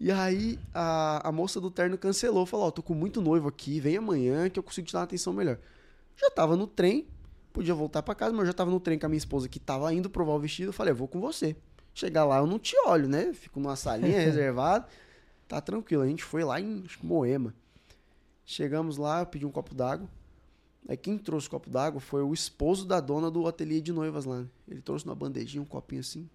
E 0.00 0.10
aí, 0.10 0.58
a, 0.72 1.28
a 1.28 1.32
moça 1.32 1.60
do 1.60 1.70
terno 1.70 1.98
cancelou. 1.98 2.46
Falou: 2.46 2.66
Ó, 2.66 2.68
oh, 2.68 2.72
tô 2.72 2.82
com 2.82 2.94
muito 2.94 3.20
noivo 3.20 3.48
aqui, 3.48 3.80
vem 3.80 3.96
amanhã 3.96 4.48
que 4.48 4.58
eu 4.58 4.62
consigo 4.62 4.86
te 4.86 4.92
dar 4.92 5.00
uma 5.00 5.04
atenção 5.04 5.32
melhor. 5.32 5.58
Já 6.16 6.30
tava 6.30 6.56
no 6.56 6.66
trem, 6.66 7.06
podia 7.52 7.74
voltar 7.74 8.02
para 8.02 8.14
casa, 8.14 8.32
mas 8.32 8.40
eu 8.40 8.46
já 8.46 8.52
tava 8.52 8.70
no 8.70 8.80
trem 8.80 8.98
com 8.98 9.06
a 9.06 9.08
minha 9.08 9.18
esposa 9.18 9.48
que 9.48 9.58
tava 9.58 9.92
indo 9.92 10.08
provar 10.10 10.32
o 10.32 10.38
vestido. 10.38 10.68
Eu 10.68 10.72
falei: 10.72 10.92
Eu 10.92 10.96
vou 10.96 11.08
com 11.08 11.20
você. 11.20 11.56
Chegar 11.94 12.24
lá, 12.24 12.38
eu 12.38 12.46
não 12.46 12.58
te 12.58 12.74
olho, 12.86 13.06
né? 13.06 13.32
Fico 13.34 13.60
numa 13.60 13.76
salinha 13.76 14.18
reservada. 14.20 14.86
Tá 15.46 15.60
tranquilo. 15.60 16.02
A 16.02 16.06
gente 16.06 16.24
foi 16.24 16.42
lá 16.42 16.60
em 16.60 16.84
Moema. 17.02 17.54
Chegamos 18.44 18.96
lá, 18.96 19.20
eu 19.20 19.26
pedi 19.26 19.46
um 19.46 19.50
copo 19.50 19.74
d'água. 19.74 20.08
Aí 20.88 20.96
quem 20.96 21.16
trouxe 21.16 21.46
o 21.46 21.50
copo 21.50 21.70
d'água 21.70 22.00
foi 22.00 22.22
o 22.22 22.34
esposo 22.34 22.84
da 22.86 23.00
dona 23.00 23.30
do 23.30 23.46
ateliê 23.46 23.80
de 23.80 23.92
noivas 23.92 24.24
lá. 24.24 24.40
Né? 24.40 24.46
Ele 24.68 24.80
trouxe 24.80 25.06
numa 25.06 25.14
bandejinha 25.14 25.62
um 25.62 25.66
copinho 25.66 26.00
assim. 26.00 26.28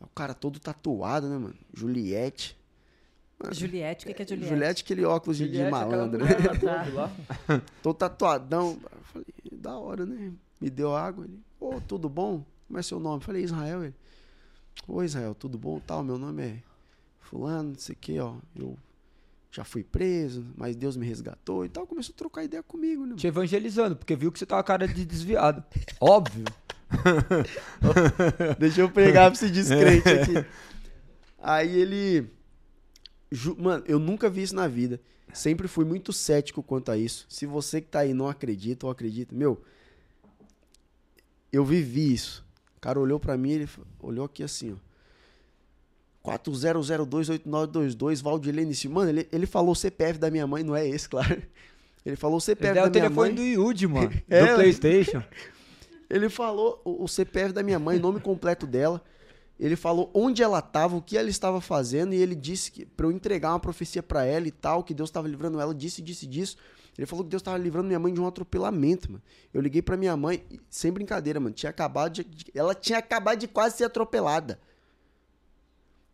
O 0.00 0.06
cara 0.06 0.32
todo 0.32 0.58
tatuado, 0.58 1.28
né, 1.28 1.36
mano? 1.36 1.54
Juliette. 1.74 2.58
Mano, 3.38 3.54
Juliette, 3.54 4.04
o 4.04 4.08
que, 4.08 4.14
que 4.14 4.22
é 4.22 4.26
Juliette? 4.26 4.48
Juliette, 4.48 4.82
aquele 4.82 5.04
óculos 5.04 5.36
Juliette, 5.36 5.64
de 5.64 5.70
malandro, 5.70 6.24
né? 6.24 6.30
Tá. 6.58 7.62
Tô 7.82 7.92
tatuadão. 7.92 8.78
Eu 8.82 9.04
falei, 9.04 9.26
da 9.52 9.76
hora, 9.76 10.06
né? 10.06 10.32
Me 10.58 10.70
deu 10.70 10.96
água. 10.96 11.24
Ele, 11.24 11.38
ô, 11.58 11.74
oh, 11.76 11.80
tudo 11.80 12.08
bom? 12.08 12.44
Como 12.66 12.78
é 12.78 12.82
seu 12.82 12.98
nome? 12.98 13.16
Eu 13.16 13.20
falei, 13.20 13.42
Israel. 13.42 13.84
Ele, 13.84 13.94
ô, 14.88 15.02
Israel, 15.02 15.34
tudo 15.34 15.58
bom? 15.58 15.78
Tal, 15.80 16.02
meu 16.02 16.16
nome 16.16 16.42
é 16.42 16.62
fulano, 17.20 17.70
não 17.70 17.78
sei 17.78 17.94
o 17.94 17.98
que, 17.98 18.18
ó. 18.18 18.36
Eu 18.56 18.78
já 19.50 19.64
fui 19.64 19.82
preso, 19.82 20.46
mas 20.56 20.76
Deus 20.76 20.96
me 20.96 21.04
resgatou 21.04 21.64
e 21.64 21.68
tal. 21.68 21.86
Começou 21.86 22.12
a 22.14 22.18
trocar 22.18 22.44
ideia 22.44 22.62
comigo, 22.62 23.04
né? 23.04 23.16
Te 23.16 23.26
evangelizando, 23.26 23.96
porque 23.96 24.14
viu 24.14 24.30
que 24.30 24.38
você 24.38 24.46
tava 24.46 24.62
cara 24.62 24.86
de 24.86 25.04
desviado. 25.04 25.62
Óbvio. 26.00 26.44
Deixa 28.58 28.80
eu 28.80 28.90
pregar 28.90 29.30
pra 29.30 29.34
esse 29.34 29.50
descrente 29.50 30.08
aqui. 30.08 30.46
Aí 31.42 31.74
ele. 31.74 32.30
Mano, 33.58 33.84
eu 33.86 33.98
nunca 33.98 34.28
vi 34.28 34.42
isso 34.42 34.54
na 34.54 34.68
vida. 34.68 35.00
Sempre 35.32 35.68
fui 35.68 35.84
muito 35.84 36.12
cético 36.12 36.62
quanto 36.62 36.90
a 36.90 36.96
isso. 36.96 37.24
Se 37.28 37.46
você 37.46 37.80
que 37.80 37.86
tá 37.86 38.00
aí 38.00 38.12
não 38.12 38.28
acredita 38.28 38.86
ou 38.86 38.92
acredita, 38.92 39.34
meu. 39.34 39.62
Eu 41.52 41.64
vivi 41.64 42.12
isso. 42.12 42.44
O 42.76 42.80
cara 42.80 42.98
olhou 42.98 43.20
para 43.20 43.36
mim, 43.36 43.50
ele 43.52 43.68
olhou 44.00 44.24
aqui 44.24 44.42
assim, 44.42 44.72
ó. 44.72 44.89
40028922, 46.24 48.22
Valdilene. 48.22 48.74
Mano, 48.88 49.10
ele, 49.10 49.28
ele 49.32 49.46
falou 49.46 49.72
o 49.72 49.76
CPF 49.76 50.18
da 50.18 50.30
minha 50.30 50.46
mãe, 50.46 50.62
não 50.62 50.76
é 50.76 50.86
esse, 50.86 51.08
claro. 51.10 51.42
Ele 52.04 52.16
falou 52.16 52.38
o 52.38 52.40
CPF 52.40 52.78
ele 52.78 52.90
da 52.90 52.90
minha 52.90 53.10
mãe. 53.10 53.30
o 53.30 53.34
telefone 53.34 53.54
do 53.54 53.62
Yudi, 53.62 53.86
mano. 53.86 54.12
é, 54.28 54.46
do 54.46 54.54
Playstation. 54.54 55.22
Ele 56.10 56.28
falou 56.28 56.80
o, 56.84 57.04
o 57.04 57.08
CPF 57.08 57.52
da 57.52 57.62
minha 57.62 57.78
mãe, 57.78 57.96
nome 57.96 58.18
completo 58.18 58.66
dela. 58.66 59.00
Ele 59.60 59.76
falou 59.76 60.10
onde 60.12 60.42
ela 60.42 60.58
estava, 60.58 60.96
o 60.96 61.02
que 61.02 61.16
ela 61.16 61.28
estava 61.28 61.60
fazendo, 61.60 62.12
e 62.12 62.16
ele 62.16 62.34
disse 62.34 62.72
que 62.72 62.84
para 62.84 63.06
eu 63.06 63.12
entregar 63.12 63.50
uma 63.50 63.60
profecia 63.60 64.02
para 64.02 64.24
ela 64.24 64.48
e 64.48 64.50
tal, 64.50 64.82
que 64.82 64.92
Deus 64.92 65.08
estava 65.08 65.28
livrando 65.28 65.60
ela, 65.60 65.72
disse, 65.72 66.02
disse, 66.02 66.26
disso. 66.26 66.56
Ele 66.98 67.06
falou 67.06 67.24
que 67.24 67.30
Deus 67.30 67.42
tava 67.42 67.58
livrando 67.58 67.86
minha 67.86 67.98
mãe 67.98 68.12
de 68.12 68.20
um 68.20 68.26
atropelamento, 68.26 69.12
mano. 69.12 69.22
Eu 69.54 69.60
liguei 69.60 69.82
pra 69.82 69.96
minha 69.96 70.16
mãe, 70.16 70.42
sem 70.68 70.90
brincadeira, 70.90 71.38
mano. 71.38 71.54
Tinha 71.54 71.70
acabado 71.70 72.14
de, 72.14 72.26
ela 72.54 72.74
tinha 72.74 72.98
acabado 72.98 73.38
de 73.38 73.46
quase 73.46 73.76
ser 73.76 73.84
atropelada. 73.84 74.58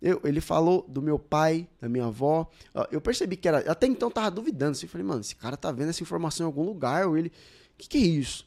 Eu, 0.01 0.21
ele 0.25 0.41
falou 0.41 0.85
do 0.89 1.01
meu 1.01 1.19
pai, 1.19 1.67
da 1.81 1.89
minha 1.89 2.07
avó. 2.07 2.49
Eu 2.91 3.01
percebi 3.01 3.37
que 3.37 3.49
era. 3.49 3.59
Até 3.71 3.87
então 3.87 4.09
eu 4.09 4.13
tava 4.13 4.31
duvidando. 4.31 4.73
Assim, 4.73 4.87
falei, 4.87 5.07
mano, 5.07 5.21
esse 5.21 5.35
cara 5.35 5.57
tá 5.57 5.73
vendo 5.73 5.89
essa 5.89 6.03
informação 6.03 6.45
em 6.45 6.49
algum 6.49 6.65
lugar. 6.65 7.07
Ou 7.07 7.17
ele. 7.17 7.29
O 7.29 7.79
que, 7.79 7.89
que 7.89 7.99
é 7.99 8.01
isso? 8.01 8.47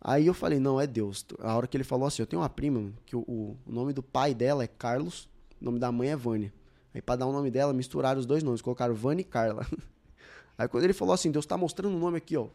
Aí 0.00 0.26
eu 0.26 0.34
falei, 0.34 0.58
não, 0.58 0.80
é 0.80 0.86
Deus. 0.86 1.26
A 1.40 1.56
hora 1.56 1.66
que 1.66 1.76
ele 1.76 1.84
falou 1.84 2.06
assim, 2.06 2.22
eu 2.22 2.26
tenho 2.26 2.40
uma 2.40 2.48
prima, 2.48 2.92
que 3.04 3.16
o, 3.16 3.20
o, 3.20 3.56
nome 3.66 3.92
do 3.92 4.02
pai 4.02 4.32
dela 4.32 4.62
é 4.62 4.66
Carlos, 4.66 5.28
o 5.60 5.64
nome 5.64 5.78
da 5.78 5.90
mãe 5.90 6.10
é 6.10 6.16
Vânia. 6.16 6.52
Aí 6.94 7.02
pra 7.02 7.16
dar 7.16 7.26
o 7.26 7.32
nome 7.32 7.50
dela, 7.50 7.72
misturaram 7.72 8.20
os 8.20 8.26
dois 8.26 8.42
nomes, 8.42 8.62
colocaram 8.62 8.94
Vânia 8.94 9.22
e 9.22 9.24
Carla. 9.24 9.66
Aí 10.56 10.68
quando 10.68 10.84
ele 10.84 10.92
falou 10.92 11.14
assim, 11.14 11.30
Deus 11.30 11.46
tá 11.46 11.56
mostrando 11.56 11.96
o 11.96 11.98
nome 11.98 12.18
aqui, 12.18 12.36
ó. 12.36 12.48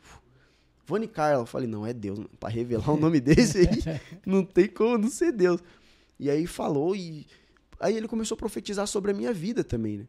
Vânia 0.86 1.06
e 1.06 1.10
Carla. 1.10 1.43
Eu 1.43 1.46
falei, 1.46 1.67
não, 1.67 1.86
é 1.86 1.93
Deus. 1.93 2.19
Pra 2.39 2.50
revelar 2.50 2.89
o 2.89 2.98
nome 2.98 3.19
desse 3.22 3.60
aí, 3.60 4.02
não 4.26 4.43
tem 4.43 4.67
como 4.67 4.98
não 4.98 5.10
ser 5.10 5.32
Deus. 5.32 5.62
E 6.19 6.30
aí 6.30 6.48
falou 6.48 6.96
e... 6.96 7.28
Aí 7.84 7.98
ele 7.98 8.08
começou 8.08 8.36
a 8.36 8.38
profetizar 8.38 8.88
sobre 8.88 9.12
a 9.12 9.13
minha 9.13 9.34
vida 9.34 9.62
também, 9.62 9.98
né? 9.98 10.08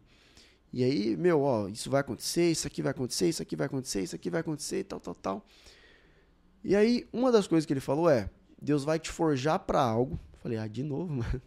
E 0.73 0.85
aí, 0.85 1.17
meu, 1.17 1.43
ó, 1.43 1.67
isso 1.69 1.91
vai 1.91 2.03
acontecer, 2.03 2.49
isso 2.51 2.69
aqui 2.69 2.81
vai 2.81 2.93
acontecer, 2.93 3.29
isso 3.29 3.43
aqui 3.43 3.57
vai 3.57 3.67
acontecer, 3.67 4.03
isso 4.03 4.15
aqui 4.15 4.31
vai 4.31 4.41
acontecer, 4.43 4.85
tal, 4.85 5.01
tal, 5.01 5.15
tal. 5.15 5.47
E 6.63 6.77
aí, 6.77 7.05
uma 7.13 7.33
das 7.33 7.49
coisas 7.49 7.67
que 7.67 7.73
ele 7.73 7.81
falou 7.81 8.09
é: 8.09 8.31
Deus 8.63 8.85
vai 8.85 9.01
te 9.01 9.11
forjar 9.11 9.59
para 9.59 9.81
algo. 9.81 10.19
falei, 10.41 10.57
ah, 10.57 10.69
de 10.69 10.85
novo, 10.85 11.15
mano. 11.15 11.43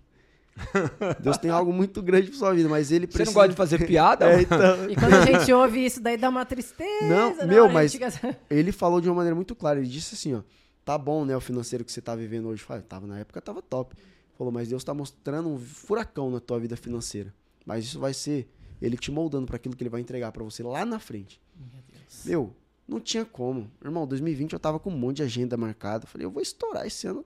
Deus 1.23 1.37
tem 1.37 1.49
algo 1.49 1.71
muito 1.71 2.01
grande 2.01 2.29
pra 2.29 2.37
sua 2.37 2.53
vida, 2.53 2.67
mas 2.67 2.91
ele 2.91 3.07
precisa... 3.07 3.25
Você 3.25 3.29
não 3.29 3.33
gosta 3.33 3.49
de 3.49 3.55
fazer 3.55 3.85
piada? 3.85 4.25
é, 4.33 4.41
então... 4.41 4.89
E 4.89 4.95
quando 4.95 5.13
a 5.13 5.25
gente 5.25 5.53
ouve 5.53 5.85
isso, 5.85 6.01
daí 6.01 6.17
dá 6.17 6.27
uma 6.27 6.45
tristeza. 6.45 7.07
Não, 7.07 7.47
meu, 7.47 7.69
mas 7.69 7.91
gente... 7.91 8.03
ele 8.49 8.71
falou 8.71 8.99
de 8.99 9.07
uma 9.07 9.15
maneira 9.15 9.35
muito 9.35 9.55
clara. 9.55 9.79
Ele 9.79 9.87
disse 9.87 10.15
assim, 10.15 10.33
ó, 10.33 10.41
tá 10.83 10.97
bom, 10.97 11.23
né, 11.23 11.37
o 11.37 11.41
financeiro 11.41 11.85
que 11.85 11.91
você 11.91 12.01
tá 12.01 12.15
vivendo 12.15 12.47
hoje. 12.49 12.63
Falei, 12.63 12.83
tava 12.83 13.07
na 13.07 13.19
época, 13.19 13.39
tava 13.39 13.61
top. 13.61 13.95
Falou, 14.37 14.53
mas 14.53 14.69
Deus 14.69 14.83
tá 14.83 14.93
mostrando 14.93 15.49
um 15.49 15.57
furacão 15.57 16.29
na 16.29 16.39
tua 16.39 16.59
vida 16.59 16.75
financeira. 16.77 17.33
Mas 17.65 17.85
isso 17.85 17.99
vai 17.99 18.13
ser 18.13 18.47
ele 18.81 18.95
te 18.95 19.11
moldando 19.11 19.47
para 19.47 19.55
aquilo 19.55 19.75
que 19.75 19.83
ele 19.83 19.89
vai 19.89 19.99
entregar 19.99 20.31
para 20.31 20.43
você 20.43 20.61
lá 20.61 20.85
na 20.85 20.99
frente. 20.99 21.41
Meu, 21.55 21.69
Deus. 21.91 22.25
meu 22.25 22.55
não 22.87 22.99
tinha 22.99 23.25
como. 23.25 23.69
Irmão, 23.83 24.07
2020 24.07 24.53
eu 24.53 24.59
tava 24.59 24.79
com 24.79 24.89
um 24.89 24.97
monte 24.97 25.17
de 25.17 25.23
agenda 25.23 25.57
marcada. 25.57 26.07
Falei, 26.07 26.25
eu 26.25 26.31
vou 26.31 26.41
estourar 26.41 26.87
esse 26.87 27.05
ano. 27.05 27.25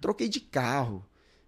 Troquei 0.00 0.28
de 0.28 0.40
carro. 0.40 1.04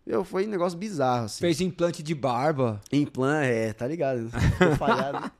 Meu, 0.06 0.24
foi 0.24 0.46
um 0.46 0.50
negócio 0.50 0.78
bizarro, 0.78 1.26
assim. 1.26 1.40
Fez 1.40 1.60
implante 1.60 2.02
de 2.02 2.14
barba. 2.14 2.80
Implante, 2.90 3.52
é, 3.52 3.72
tá 3.72 3.86
ligado. 3.86 4.30
Foi 4.30 4.74
falhado. 4.76 5.30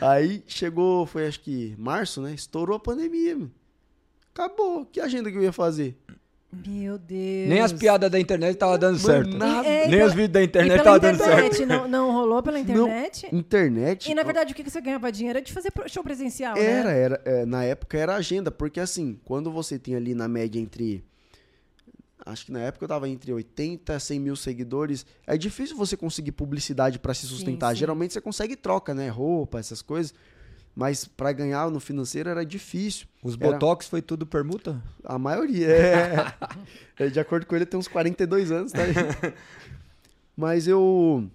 Aí 0.00 0.42
chegou, 0.46 1.06
foi 1.06 1.26
acho 1.26 1.40
que 1.40 1.76
março, 1.78 2.20
né? 2.22 2.34
Estourou 2.34 2.76
a 2.76 2.80
pandemia, 2.80 3.36
mano. 3.36 3.52
Acabou. 4.32 4.84
Que 4.86 5.00
agenda 5.00 5.30
que 5.30 5.36
eu 5.36 5.42
ia 5.42 5.52
fazer? 5.52 5.96
Meu 6.66 6.98
Deus. 6.98 7.48
Nem 7.48 7.60
as 7.60 7.72
piadas 7.72 8.10
da 8.10 8.18
internet 8.18 8.56
tava 8.56 8.78
dando 8.78 8.98
certo. 8.98 9.36
Nada. 9.36 9.68
É, 9.68 9.88
Nem 9.88 10.02
os 10.02 10.12
vídeos 10.12 10.32
da 10.32 10.42
internet 10.42 10.82
tava 10.82 11.00
dando 11.00 11.18
certo. 11.18 11.66
Não, 11.66 11.88
não 11.88 12.12
rolou 12.12 12.42
pela 12.42 12.58
internet? 12.58 13.28
Não, 13.30 13.38
internet. 13.38 14.10
E 14.10 14.14
na 14.14 14.22
verdade 14.22 14.52
o 14.52 14.54
que 14.56 14.68
você 14.68 14.80
ganhava 14.80 15.10
dinheiro 15.10 15.38
era 15.38 15.44
de 15.44 15.52
fazer 15.52 15.72
show 15.88 16.02
presencial, 16.02 16.56
era, 16.56 16.88
né? 16.88 17.00
Era, 17.00 17.22
é, 17.24 17.46
na 17.46 17.64
época 17.64 17.98
era 17.98 18.14
agenda, 18.14 18.50
porque 18.50 18.80
assim, 18.80 19.18
quando 19.24 19.50
você 19.50 19.78
tem 19.78 19.94
ali 19.94 20.14
na 20.14 20.28
média 20.28 20.60
entre 20.60 21.04
acho 22.26 22.46
que 22.46 22.52
na 22.52 22.60
época 22.60 22.84
eu 22.84 22.88
tava 22.88 23.08
entre 23.08 23.32
80 23.32 23.94
e 23.94 24.00
100 24.00 24.20
mil 24.20 24.36
seguidores. 24.36 25.04
É 25.26 25.36
difícil 25.36 25.76
você 25.76 25.96
conseguir 25.96 26.32
publicidade 26.32 26.98
para 26.98 27.12
se 27.12 27.26
sustentar. 27.26 27.70
Sim, 27.70 27.74
sim. 27.74 27.80
Geralmente 27.80 28.14
você 28.14 28.20
consegue 28.20 28.56
troca, 28.56 28.94
né? 28.94 29.08
Roupa, 29.08 29.58
essas 29.58 29.82
coisas. 29.82 30.14
Mas 30.74 31.04
para 31.04 31.30
ganhar 31.32 31.70
no 31.70 31.78
financeiro 31.78 32.28
era 32.28 32.44
difícil. 32.44 33.06
Os 33.22 33.34
era... 33.40 33.52
Botox 33.52 33.86
foi 33.86 34.02
tudo 34.02 34.26
permuta? 34.26 34.82
A 35.04 35.18
maioria, 35.18 35.68
é. 35.68 37.08
De 37.10 37.20
acordo 37.20 37.46
com 37.46 37.54
ele, 37.54 37.64
tem 37.64 37.78
uns 37.78 37.86
42 37.86 38.50
anos, 38.50 38.72
tá? 38.72 38.80
Mas 40.36 40.66
eu. 40.66 41.28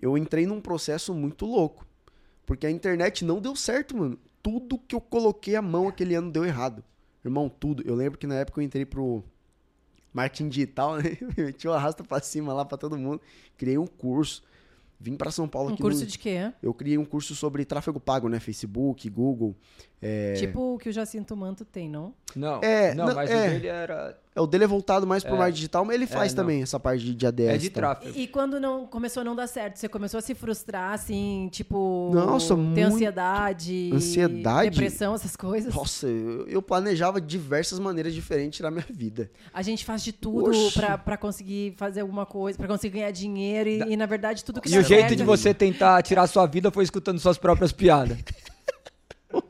Eu 0.00 0.16
entrei 0.16 0.46
num 0.46 0.60
processo 0.60 1.12
muito 1.12 1.44
louco. 1.44 1.86
Porque 2.44 2.66
a 2.66 2.70
internet 2.70 3.24
não 3.24 3.40
deu 3.40 3.56
certo, 3.56 3.96
mano. 3.96 4.18
Tudo 4.42 4.78
que 4.78 4.94
eu 4.94 5.00
coloquei 5.00 5.56
a 5.56 5.62
mão 5.62 5.88
aquele 5.88 6.14
ano 6.14 6.30
deu 6.30 6.44
errado. 6.44 6.84
Irmão, 7.24 7.48
tudo. 7.48 7.82
Eu 7.84 7.96
lembro 7.96 8.18
que 8.18 8.26
na 8.26 8.36
época 8.36 8.60
eu 8.60 8.64
entrei 8.64 8.84
pro 8.84 9.24
marketing 10.12 10.48
digital, 10.48 10.96
né? 11.02 11.18
Meti 11.36 11.66
o 11.66 11.72
arrasta 11.72 12.04
pra 12.04 12.20
cima 12.20 12.52
lá 12.52 12.64
pra 12.64 12.78
todo 12.78 12.96
mundo. 12.96 13.20
Criei 13.56 13.76
um 13.76 13.86
curso. 13.86 14.44
Vim 14.98 15.16
para 15.16 15.30
São 15.30 15.46
Paulo 15.46 15.70
um 15.70 15.74
aqui. 15.74 15.82
Um 15.82 15.84
curso 15.84 16.00
no... 16.00 16.06
de 16.06 16.18
quê? 16.18 16.52
Eu 16.62 16.72
criei 16.72 16.96
um 16.98 17.04
curso 17.04 17.34
sobre 17.34 17.64
tráfego 17.64 18.00
pago, 18.00 18.28
né? 18.28 18.40
Facebook, 18.40 19.08
Google. 19.10 19.54
É... 20.00 20.34
Tipo 20.34 20.74
o 20.74 20.78
que 20.78 20.88
o 20.90 20.92
Jacinto 20.92 21.34
Manto 21.34 21.64
tem, 21.64 21.88
não? 21.88 22.12
Não, 22.34 22.60
é, 22.62 22.94
não, 22.94 23.06
não 23.06 23.14
mas 23.14 23.30
é... 23.30 23.34
o 23.34 23.50
dele 23.50 23.66
era. 23.66 24.18
É, 24.34 24.40
o 24.40 24.46
dele 24.46 24.64
é 24.64 24.66
voltado 24.66 25.06
mais 25.06 25.24
pro 25.24 25.34
é. 25.34 25.38
marketing 25.38 25.56
digital, 25.56 25.84
mas 25.86 25.94
ele 25.94 26.06
faz 26.06 26.32
é, 26.34 26.36
também 26.36 26.60
essa 26.60 26.78
parte 26.78 27.14
de, 27.14 27.26
ADS. 27.26 27.46
É 27.46 27.56
de 27.56 27.70
tráfego. 27.70 28.12
E, 28.14 28.24
e, 28.24 28.26
quando 28.26 28.60
não 28.60 28.86
começou 28.86 29.22
a 29.22 29.24
não 29.24 29.34
dar 29.34 29.46
certo, 29.46 29.76
você 29.76 29.88
começou 29.88 30.18
a 30.18 30.20
se 30.20 30.34
frustrar, 30.34 30.92
assim, 30.92 31.48
tipo. 31.50 32.10
Nossa, 32.12 32.54
ter 32.54 32.60
muito... 32.60 32.78
ansiedade. 32.78 33.90
Ansiedade. 33.94 34.70
Depressão, 34.70 35.14
essas 35.14 35.34
coisas. 35.34 35.74
Nossa, 35.74 36.06
eu, 36.06 36.46
eu 36.46 36.60
planejava 36.60 37.18
diversas 37.18 37.78
maneiras 37.78 38.12
diferentes 38.12 38.60
na 38.60 38.70
minha 38.70 38.86
vida. 38.90 39.30
A 39.54 39.62
gente 39.62 39.86
faz 39.86 40.04
de 40.04 40.12
tudo 40.12 40.52
para 40.74 41.16
conseguir 41.16 41.74
fazer 41.78 42.02
alguma 42.02 42.26
coisa, 42.26 42.58
para 42.58 42.68
conseguir 42.68 42.98
ganhar 42.98 43.10
dinheiro 43.12 43.70
e, 43.70 43.78
da... 43.78 43.88
e, 43.88 43.96
na 43.96 44.04
verdade, 44.04 44.44
tudo 44.44 44.60
que 44.60 44.68
E 44.68 44.78
o 44.78 44.82
jeito 44.82 45.16
de 45.16 45.24
você 45.24 45.54
tentar 45.54 46.02
tirar 46.02 46.26
sua 46.26 46.44
vida 46.44 46.70
foi 46.70 46.84
escutando 46.84 47.18
suas 47.18 47.38
próprias 47.38 47.72
piadas. 47.72 48.18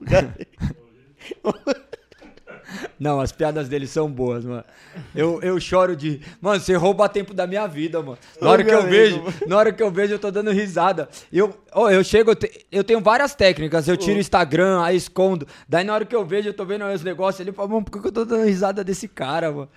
Não, 2.99 3.21
as 3.21 3.31
piadas 3.31 3.69
dele 3.69 3.87
são 3.87 4.11
boas, 4.11 4.45
mano. 4.45 4.65
Eu, 5.15 5.41
eu 5.43 5.61
choro 5.61 5.95
de. 5.95 6.21
Mano, 6.41 6.61
você 6.61 6.75
rouba 6.75 7.09
tempo 7.09 7.33
da 7.33 7.47
minha 7.47 7.67
vida, 7.67 8.03
mano. 8.03 8.19
Na 8.41 8.51
hora 8.51 8.65
que 8.65 8.71
eu 8.71 8.83
vejo, 8.83 9.23
na 9.47 9.57
hora 9.57 9.73
que 9.73 9.83
eu 9.83 9.91
vejo, 9.91 10.15
eu 10.15 10.19
tô 10.19 10.31
dando 10.31 10.51
risada. 10.51 11.09
Eu, 11.33 11.55
oh, 11.75 11.89
eu 11.89 12.03
chego, 12.03 12.31
eu, 12.31 12.35
te, 12.35 12.67
eu 12.73 12.83
tenho 12.83 13.01
várias 13.01 13.35
técnicas. 13.35 13.87
Eu 13.87 13.97
tiro 13.97 14.17
o 14.17 14.21
Instagram, 14.21 14.83
aí 14.83 14.97
escondo. 14.97 15.47
Daí 15.69 15.85
na 15.85 15.95
hora 15.95 16.05
que 16.05 16.17
eu 16.17 16.25
vejo, 16.25 16.49
eu 16.49 16.55
tô 16.55 16.65
vendo 16.65 16.85
os 16.87 17.03
negócios, 17.03 17.41
ele 17.41 17.53
fala, 17.53 17.69
mano, 17.69 17.85
por 17.85 18.01
que 18.01 18.09
eu 18.09 18.13
tô 18.13 18.25
dando 18.25 18.45
risada 18.45 18.83
desse 18.83 19.07
cara, 19.07 19.53
mano? 19.53 19.69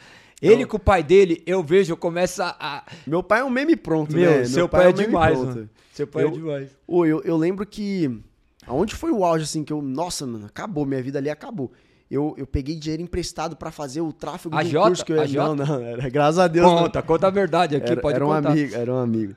Ele 0.41 0.65
com 0.65 0.77
o 0.77 0.79
pai 0.79 1.03
dele, 1.03 1.43
eu 1.45 1.61
vejo, 1.61 1.91
eu 1.91 1.97
começo 1.97 2.41
a. 2.41 2.85
Meu 3.05 3.21
pai 3.21 3.41
é 3.41 3.43
um 3.43 3.49
meme 3.49 3.75
pronto, 3.75 4.15
Meu, 4.15 4.31
né? 4.31 4.45
seu 4.45 4.69
pai, 4.69 4.81
pai, 4.81 4.87
é, 4.87 4.89
é 4.89 5.05
demais, 5.05 5.37
mano. 5.37 5.69
Seu 5.91 6.07
pai 6.07 6.23
é 6.23 6.25
eu, 6.25 6.29
é 6.29 6.31
demais. 6.31 6.69
Oh, 6.87 7.05
eu, 7.05 7.21
eu 7.23 7.35
lembro 7.35 7.65
que. 7.65 8.21
Aonde 8.69 8.95
foi 8.95 9.11
o 9.11 9.25
auge, 9.25 9.43
assim, 9.43 9.63
que 9.63 9.73
eu. 9.73 9.81
Nossa, 9.81 10.27
mano, 10.27 10.45
acabou, 10.45 10.85
minha 10.85 11.01
vida 11.01 11.17
ali 11.17 11.29
acabou. 11.29 11.71
Eu, 12.09 12.33
eu 12.37 12.47
peguei 12.47 12.75
dinheiro 12.75 13.03
emprestado 13.03 13.55
para 13.55 13.71
fazer 13.71 14.01
o 14.01 14.13
tráfego 14.13 14.55
a 14.55 14.63
do 14.63 14.69
Jota, 14.69 14.87
curso 14.87 15.05
que 15.05 15.11
eu 15.11 15.25
ia... 15.25 15.43
Não, 15.43 15.55
não, 15.55 15.79
era, 15.79 16.09
graças 16.09 16.39
a 16.39 16.47
Deus. 16.47 16.65
Conta, 16.65 16.99
não. 16.99 17.05
conta 17.05 17.27
a 17.27 17.29
verdade 17.29 17.75
aqui, 17.75 17.91
era, 17.91 18.01
pode 18.01 18.15
era 18.15 18.25
contar. 18.25 18.49
Um 18.49 18.51
amigo, 18.51 18.75
era 18.75 18.93
um 18.93 18.97
amigo. 18.97 19.35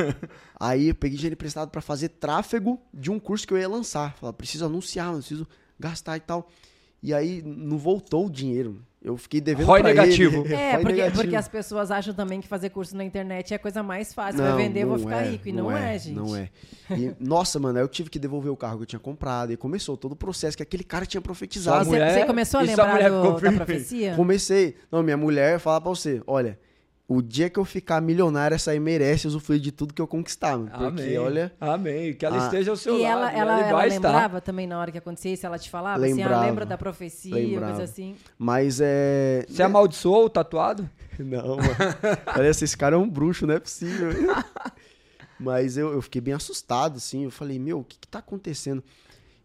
Aí 0.60 0.88
eu 0.88 0.94
peguei 0.94 1.16
dinheiro 1.16 1.34
emprestado 1.34 1.70
para 1.70 1.80
fazer 1.80 2.10
tráfego 2.10 2.78
de 2.92 3.10
um 3.10 3.18
curso 3.18 3.46
que 3.46 3.54
eu 3.54 3.58
ia 3.58 3.68
lançar. 3.68 4.14
Falei, 4.16 4.34
preciso 4.34 4.66
anunciar, 4.66 5.14
preciso 5.14 5.46
gastar 5.78 6.18
e 6.18 6.20
tal. 6.20 6.48
E 7.02 7.14
aí 7.14 7.42
não 7.42 7.78
voltou 7.78 8.26
o 8.26 8.30
dinheiro. 8.30 8.82
Eu 9.02 9.16
fiquei 9.16 9.40
devendo 9.40 9.66
ROI 9.66 9.82
negativo. 9.82 10.44
Ele. 10.44 10.54
É, 10.60 10.72
porque, 10.72 10.92
negativo. 10.92 11.22
porque 11.22 11.36
as 11.36 11.48
pessoas 11.48 11.90
acham 11.90 12.12
também 12.12 12.40
que 12.40 12.46
fazer 12.46 12.68
curso 12.68 12.94
na 12.94 13.02
internet 13.02 13.52
é 13.52 13.56
a 13.56 13.58
coisa 13.58 13.82
mais 13.82 14.12
fácil. 14.12 14.42
Não, 14.42 14.54
Vai 14.54 14.64
vender, 14.64 14.82
eu 14.82 14.88
vou 14.88 14.98
ficar 14.98 15.22
é, 15.22 15.30
rico. 15.30 15.48
E 15.48 15.52
não, 15.52 15.64
não 15.64 15.76
é, 15.76 15.94
é, 15.94 15.98
gente. 15.98 16.16
Não 16.16 16.36
é. 16.36 16.50
E, 16.90 17.14
nossa, 17.18 17.58
mano, 17.58 17.78
aí 17.78 17.84
eu 17.84 17.88
tive 17.88 18.10
que 18.10 18.18
devolver 18.18 18.52
o 18.52 18.56
carro 18.56 18.76
que 18.76 18.82
eu 18.82 18.86
tinha 18.86 19.00
comprado. 19.00 19.52
E 19.52 19.56
começou 19.56 19.96
todo 19.96 20.12
o 20.12 20.16
processo 20.16 20.56
que 20.56 20.62
aquele 20.62 20.84
cara 20.84 21.06
tinha 21.06 21.20
profetizado. 21.20 21.86
Mulher, 21.86 22.12
você 22.12 22.26
começou 22.26 22.60
a 22.60 22.62
lembrar 22.62 23.08
do, 23.08 23.40
da 23.40 23.52
profecia? 23.52 24.14
Comecei. 24.14 24.76
Não, 24.92 25.02
minha 25.02 25.16
mulher 25.16 25.58
fala 25.58 25.80
pra 25.80 25.88
você, 25.88 26.22
olha 26.26 26.58
o 27.10 27.20
dia 27.20 27.50
que 27.50 27.58
eu 27.58 27.64
ficar 27.64 28.00
milionário, 28.00 28.54
essa 28.54 28.70
aí 28.70 28.78
merece 28.78 29.26
usufruir 29.26 29.60
de 29.60 29.72
tudo 29.72 29.92
que 29.92 30.00
eu 30.00 30.06
conquistar, 30.06 30.56
mano. 30.56 30.70
Porque, 30.70 31.02
Amém. 31.02 31.18
olha. 31.18 31.52
Amém. 31.60 32.14
Que 32.14 32.24
ela 32.24 32.40
ah. 32.40 32.44
esteja 32.44 32.70
ao 32.70 32.76
seu 32.76 32.96
e 32.96 33.02
lado. 33.02 33.12
Ela, 33.12 33.32
ela, 33.32 33.68
ela 33.68 33.84
lembrava 33.84 34.36
estar. 34.36 34.40
também 34.42 34.64
na 34.64 34.78
hora 34.78 34.92
que 34.92 34.98
acontecia 34.98 35.32
isso? 35.32 35.44
Ela 35.44 35.58
te 35.58 35.68
falava 35.68 35.98
lembrava, 35.98 36.34
assim, 36.34 36.44
ah, 36.44 36.46
lembra 36.46 36.64
da 36.64 36.78
profecia, 36.78 37.34
lembrava. 37.34 37.72
coisa 37.72 37.82
assim? 37.82 38.14
Mas 38.38 38.80
é. 38.80 39.44
Você 39.48 39.60
amaldiçoou 39.60 40.26
o 40.26 40.30
tatuado? 40.30 40.88
Não, 41.18 41.56
mano. 41.56 41.68
Parece 42.26 42.62
esse 42.62 42.76
cara 42.78 42.94
é 42.94 42.98
um 42.98 43.10
bruxo, 43.10 43.44
não 43.44 43.54
é 43.54 43.58
possível. 43.58 44.10
Mas 45.36 45.76
eu, 45.76 45.92
eu 45.92 46.00
fiquei 46.00 46.20
bem 46.20 46.34
assustado, 46.34 46.98
assim. 46.98 47.24
Eu 47.24 47.30
falei, 47.32 47.58
meu, 47.58 47.80
o 47.80 47.84
que, 47.84 47.98
que 47.98 48.06
tá 48.06 48.20
acontecendo? 48.20 48.84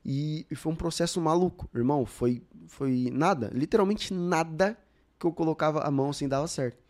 E, 0.05 0.45
e 0.51 0.55
foi 0.55 0.71
um 0.71 0.75
processo 0.75 1.19
maluco, 1.19 1.67
irmão. 1.75 2.05
Foi, 2.05 2.43
foi 2.67 3.09
nada, 3.11 3.49
literalmente 3.51 4.13
nada 4.13 4.77
que 5.19 5.25
eu 5.25 5.33
colocava 5.33 5.81
a 5.81 5.89
mão 5.89 6.11
assim 6.11 6.27
dava 6.27 6.47
certo. 6.47 6.84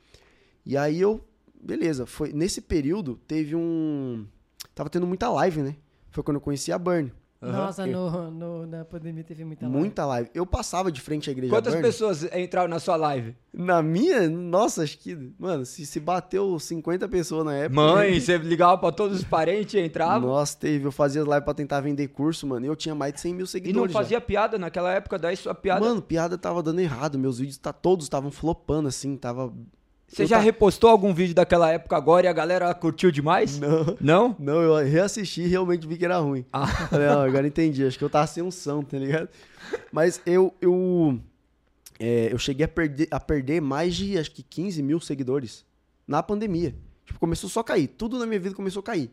E 0.65 0.75
aí 0.75 0.99
eu, 0.99 1.23
beleza, 1.61 2.05
foi 2.05 2.33
nesse 2.33 2.61
período 2.61 3.19
teve 3.27 3.55
um 3.55 4.25
tava 4.73 4.89
tendo 4.89 5.05
muita 5.05 5.29
live, 5.29 5.61
né? 5.61 5.75
Foi 6.11 6.23
quando 6.23 6.35
eu 6.35 6.41
conheci 6.41 6.71
a 6.71 6.79
Burn. 6.79 7.11
Nossa, 7.41 7.85
no, 7.85 8.31
no, 8.31 8.65
na 8.65 8.85
pandemia 8.85 9.23
teve 9.23 9.43
muita 9.43 9.65
live. 9.65 9.77
Muita 9.77 10.05
live. 10.05 10.29
Eu 10.33 10.45
passava 10.45 10.91
de 10.91 10.99
frente 10.99 11.29
à 11.29 11.31
igreja 11.31 11.53
Quantas 11.53 11.73
Burn. 11.73 11.85
pessoas 11.85 12.23
entraram 12.33 12.67
na 12.67 12.79
sua 12.79 12.95
live? 12.95 13.35
Na 13.53 13.83
minha? 13.83 14.27
Nossa, 14.29 14.83
acho 14.83 14.97
que... 14.97 15.15
Mano, 15.37 15.65
se, 15.65 15.85
se 15.85 15.99
bateu 15.99 16.57
50 16.57 17.07
pessoas 17.07 17.45
na 17.45 17.53
época... 17.53 17.75
Mãe, 17.75 18.13
né? 18.13 18.19
você 18.19 18.37
ligava 18.37 18.77
pra 18.77 18.91
todos 18.91 19.19
os 19.19 19.23
parentes 19.23 19.75
e 19.75 19.79
entrava? 19.79 20.25
Nossa, 20.25 20.57
teve. 20.57 20.85
Eu 20.85 20.91
fazia 20.91 21.23
live 21.23 21.43
pra 21.43 21.53
tentar 21.53 21.81
vender 21.81 22.07
curso, 22.07 22.47
mano. 22.47 22.65
E 22.65 22.69
eu 22.69 22.75
tinha 22.75 22.95
mais 22.95 23.13
de 23.13 23.19
100 23.19 23.33
mil 23.33 23.45
seguidores 23.45 23.91
E 23.91 23.93
não 23.93 24.01
fazia 24.01 24.17
já. 24.17 24.21
piada 24.21 24.57
naquela 24.57 24.91
época? 24.91 25.19
Daí 25.19 25.35
sua 25.35 25.53
piada... 25.53 25.81
Mano, 25.81 26.01
piada 26.01 26.37
tava 26.37 26.63
dando 26.63 26.79
errado. 26.79 27.19
Meus 27.19 27.37
vídeos 27.37 27.57
tá, 27.57 27.71
todos 27.71 28.05
estavam 28.05 28.31
flopando, 28.31 28.87
assim. 28.87 29.15
Tava 29.17 29.53
você 30.15 30.25
já 30.25 30.37
tá... 30.37 30.41
repostou 30.43 30.89
algum 30.89 31.13
vídeo 31.13 31.35
daquela 31.35 31.69
época 31.69 31.97
agora 31.97 32.25
e 32.25 32.29
a 32.29 32.33
galera 32.33 32.73
curtiu 32.73 33.11
demais? 33.11 33.59
Não. 33.59 33.97
Não? 33.99 34.35
Não, 34.39 34.61
eu 34.61 34.75
reassisti 34.85 35.41
e 35.41 35.47
realmente 35.47 35.85
vi 35.85 35.97
que 35.97 36.05
era 36.05 36.17
ruim. 36.19 36.45
Ah. 36.53 36.65
Não, 36.91 37.21
agora 37.21 37.45
entendi. 37.45 37.85
Acho 37.85 37.97
que 37.97 38.03
eu 38.03 38.09
tava 38.09 38.25
sem 38.25 38.41
unção, 38.41 38.81
tá 38.81 38.97
ligado? 38.97 39.27
Mas 39.91 40.21
eu, 40.25 40.53
eu, 40.61 41.19
é, 41.99 42.29
eu 42.31 42.37
cheguei 42.37 42.63
a 42.63 42.67
perder, 42.67 43.07
a 43.11 43.19
perder 43.19 43.61
mais 43.61 43.93
de, 43.93 44.17
acho 44.17 44.31
que 44.31 44.41
15 44.41 44.81
mil 44.81 45.01
seguidores 45.01 45.65
na 46.07 46.23
pandemia. 46.23 46.73
Tipo, 47.05 47.19
começou 47.19 47.49
só 47.49 47.59
a 47.59 47.63
cair. 47.63 47.87
Tudo 47.87 48.17
na 48.17 48.25
minha 48.25 48.39
vida 48.39 48.55
começou 48.55 48.79
a 48.79 48.83
cair. 48.83 49.11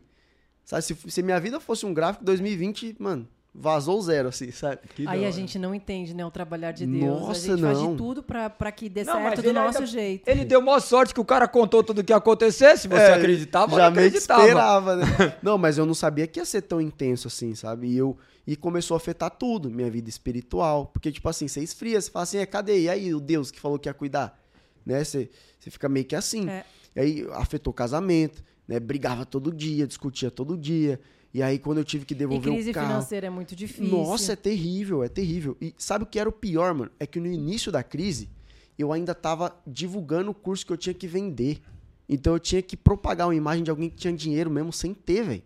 Sabe, 0.63 0.83
se, 0.83 0.95
se 1.07 1.21
minha 1.21 1.39
vida 1.39 1.59
fosse 1.59 1.85
um 1.85 1.93
gráfico 1.93 2.23
2020, 2.23 2.95
mano, 2.97 3.27
vazou 3.53 4.01
zero, 4.01 4.29
assim, 4.29 4.51
sabe? 4.51 4.79
Que 4.95 5.07
Aí 5.07 5.25
a 5.25 5.31
gente 5.31 5.59
não 5.59 5.75
entende, 5.75 6.13
né, 6.13 6.25
o 6.25 6.31
trabalhar 6.31 6.71
de 6.71 6.87
Deus. 6.87 7.21
Nossa, 7.21 7.31
a 7.31 7.55
gente 7.55 7.61
não. 7.61 7.73
faz 7.73 7.89
de 7.89 7.97
tudo 7.97 8.23
pra, 8.23 8.49
pra 8.49 8.71
que 8.71 8.89
dê 8.89 9.03
não, 9.03 9.13
certo 9.13 9.41
do 9.43 9.53
nosso 9.53 9.79
ainda, 9.79 9.91
jeito. 9.91 10.27
Ele 10.27 10.43
deu 10.43 10.61
maior 10.61 10.79
sorte 10.79 11.13
que 11.13 11.19
o 11.19 11.25
cara 11.25 11.47
contou 11.47 11.83
tudo 11.83 11.99
o 11.99 12.03
que 12.03 12.11
ia 12.11 12.17
acontecer, 12.17 12.77
se 12.77 12.87
você 12.87 13.01
é, 13.01 13.13
acreditava, 13.13 13.75
já 13.75 13.87
acreditava. 13.87 14.41
esperava, 14.41 14.95
né? 14.95 15.05
não, 15.43 15.57
mas 15.57 15.77
eu 15.77 15.85
não 15.85 15.93
sabia 15.93 16.25
que 16.25 16.39
ia 16.39 16.45
ser 16.45 16.63
tão 16.63 16.81
intenso 16.81 17.27
assim, 17.27 17.53
sabe? 17.53 17.87
E 17.87 17.97
eu 17.97 18.17
e 18.45 18.55
começou 18.55 18.95
a 18.95 18.97
afetar 18.97 19.31
tudo, 19.31 19.69
minha 19.69 19.89
vida 19.89 20.09
espiritual, 20.09 20.87
porque 20.87 21.11
tipo 21.11 21.29
assim, 21.29 21.47
você 21.47 21.61
esfria, 21.61 22.01
você 22.01 22.11
fala 22.11 22.23
assim, 22.23 22.39
é, 22.39 22.45
cadê? 22.45 22.81
E 22.81 22.89
aí 22.89 23.13
o 23.13 23.19
Deus 23.19 23.51
que 23.51 23.59
falou 23.59 23.79
que 23.79 23.87
ia 23.87 23.93
cuidar? 23.93 24.37
Né? 24.85 25.03
Você, 25.03 25.29
você 25.59 25.71
fica 25.71 25.87
meio 25.87 26.05
que 26.05 26.15
assim. 26.15 26.49
É. 26.49 26.65
E 26.95 26.99
aí 26.99 27.27
afetou 27.33 27.71
o 27.71 27.73
casamento, 27.73 28.43
né? 28.67 28.79
Brigava 28.79 29.25
todo 29.25 29.53
dia, 29.53 29.87
discutia 29.87 30.29
todo 30.29 30.57
dia. 30.57 30.99
E 31.33 31.41
aí, 31.41 31.57
quando 31.57 31.79
eu 31.79 31.83
tive 31.83 32.05
que 32.05 32.13
devolver 32.13 32.41
o 32.41 32.53
carro... 32.53 32.55
crise 32.55 32.73
financeira 32.73 33.27
é 33.27 33.29
muito 33.29 33.55
difícil. 33.55 33.97
Nossa, 33.97 34.33
é 34.33 34.35
terrível, 34.35 35.03
é 35.03 35.09
terrível. 35.09 35.57
E 35.59 35.73
sabe 35.77 36.03
o 36.03 36.07
que 36.07 36.19
era 36.19 36.29
o 36.29 36.31
pior, 36.31 36.73
mano? 36.75 36.91
É 36.99 37.07
que 37.07 37.19
no 37.19 37.25
início 37.25 37.71
da 37.71 37.81
crise, 37.81 38.29
eu 38.77 38.93
ainda 38.93 39.15
tava 39.15 39.55
divulgando 39.65 40.29
o 40.29 40.33
curso 40.33 40.63
que 40.63 40.71
eu 40.71 40.77
tinha 40.77 40.93
que 40.93 41.07
vender. 41.07 41.59
Então, 42.07 42.33
eu 42.33 42.39
tinha 42.39 42.61
que 42.61 42.77
propagar 42.77 43.27
uma 43.27 43.35
imagem 43.35 43.63
de 43.63 43.71
alguém 43.71 43.89
que 43.89 43.95
tinha 43.95 44.13
dinheiro 44.13 44.51
mesmo 44.51 44.71
sem 44.71 44.93
ter, 44.93 45.23
velho. 45.23 45.43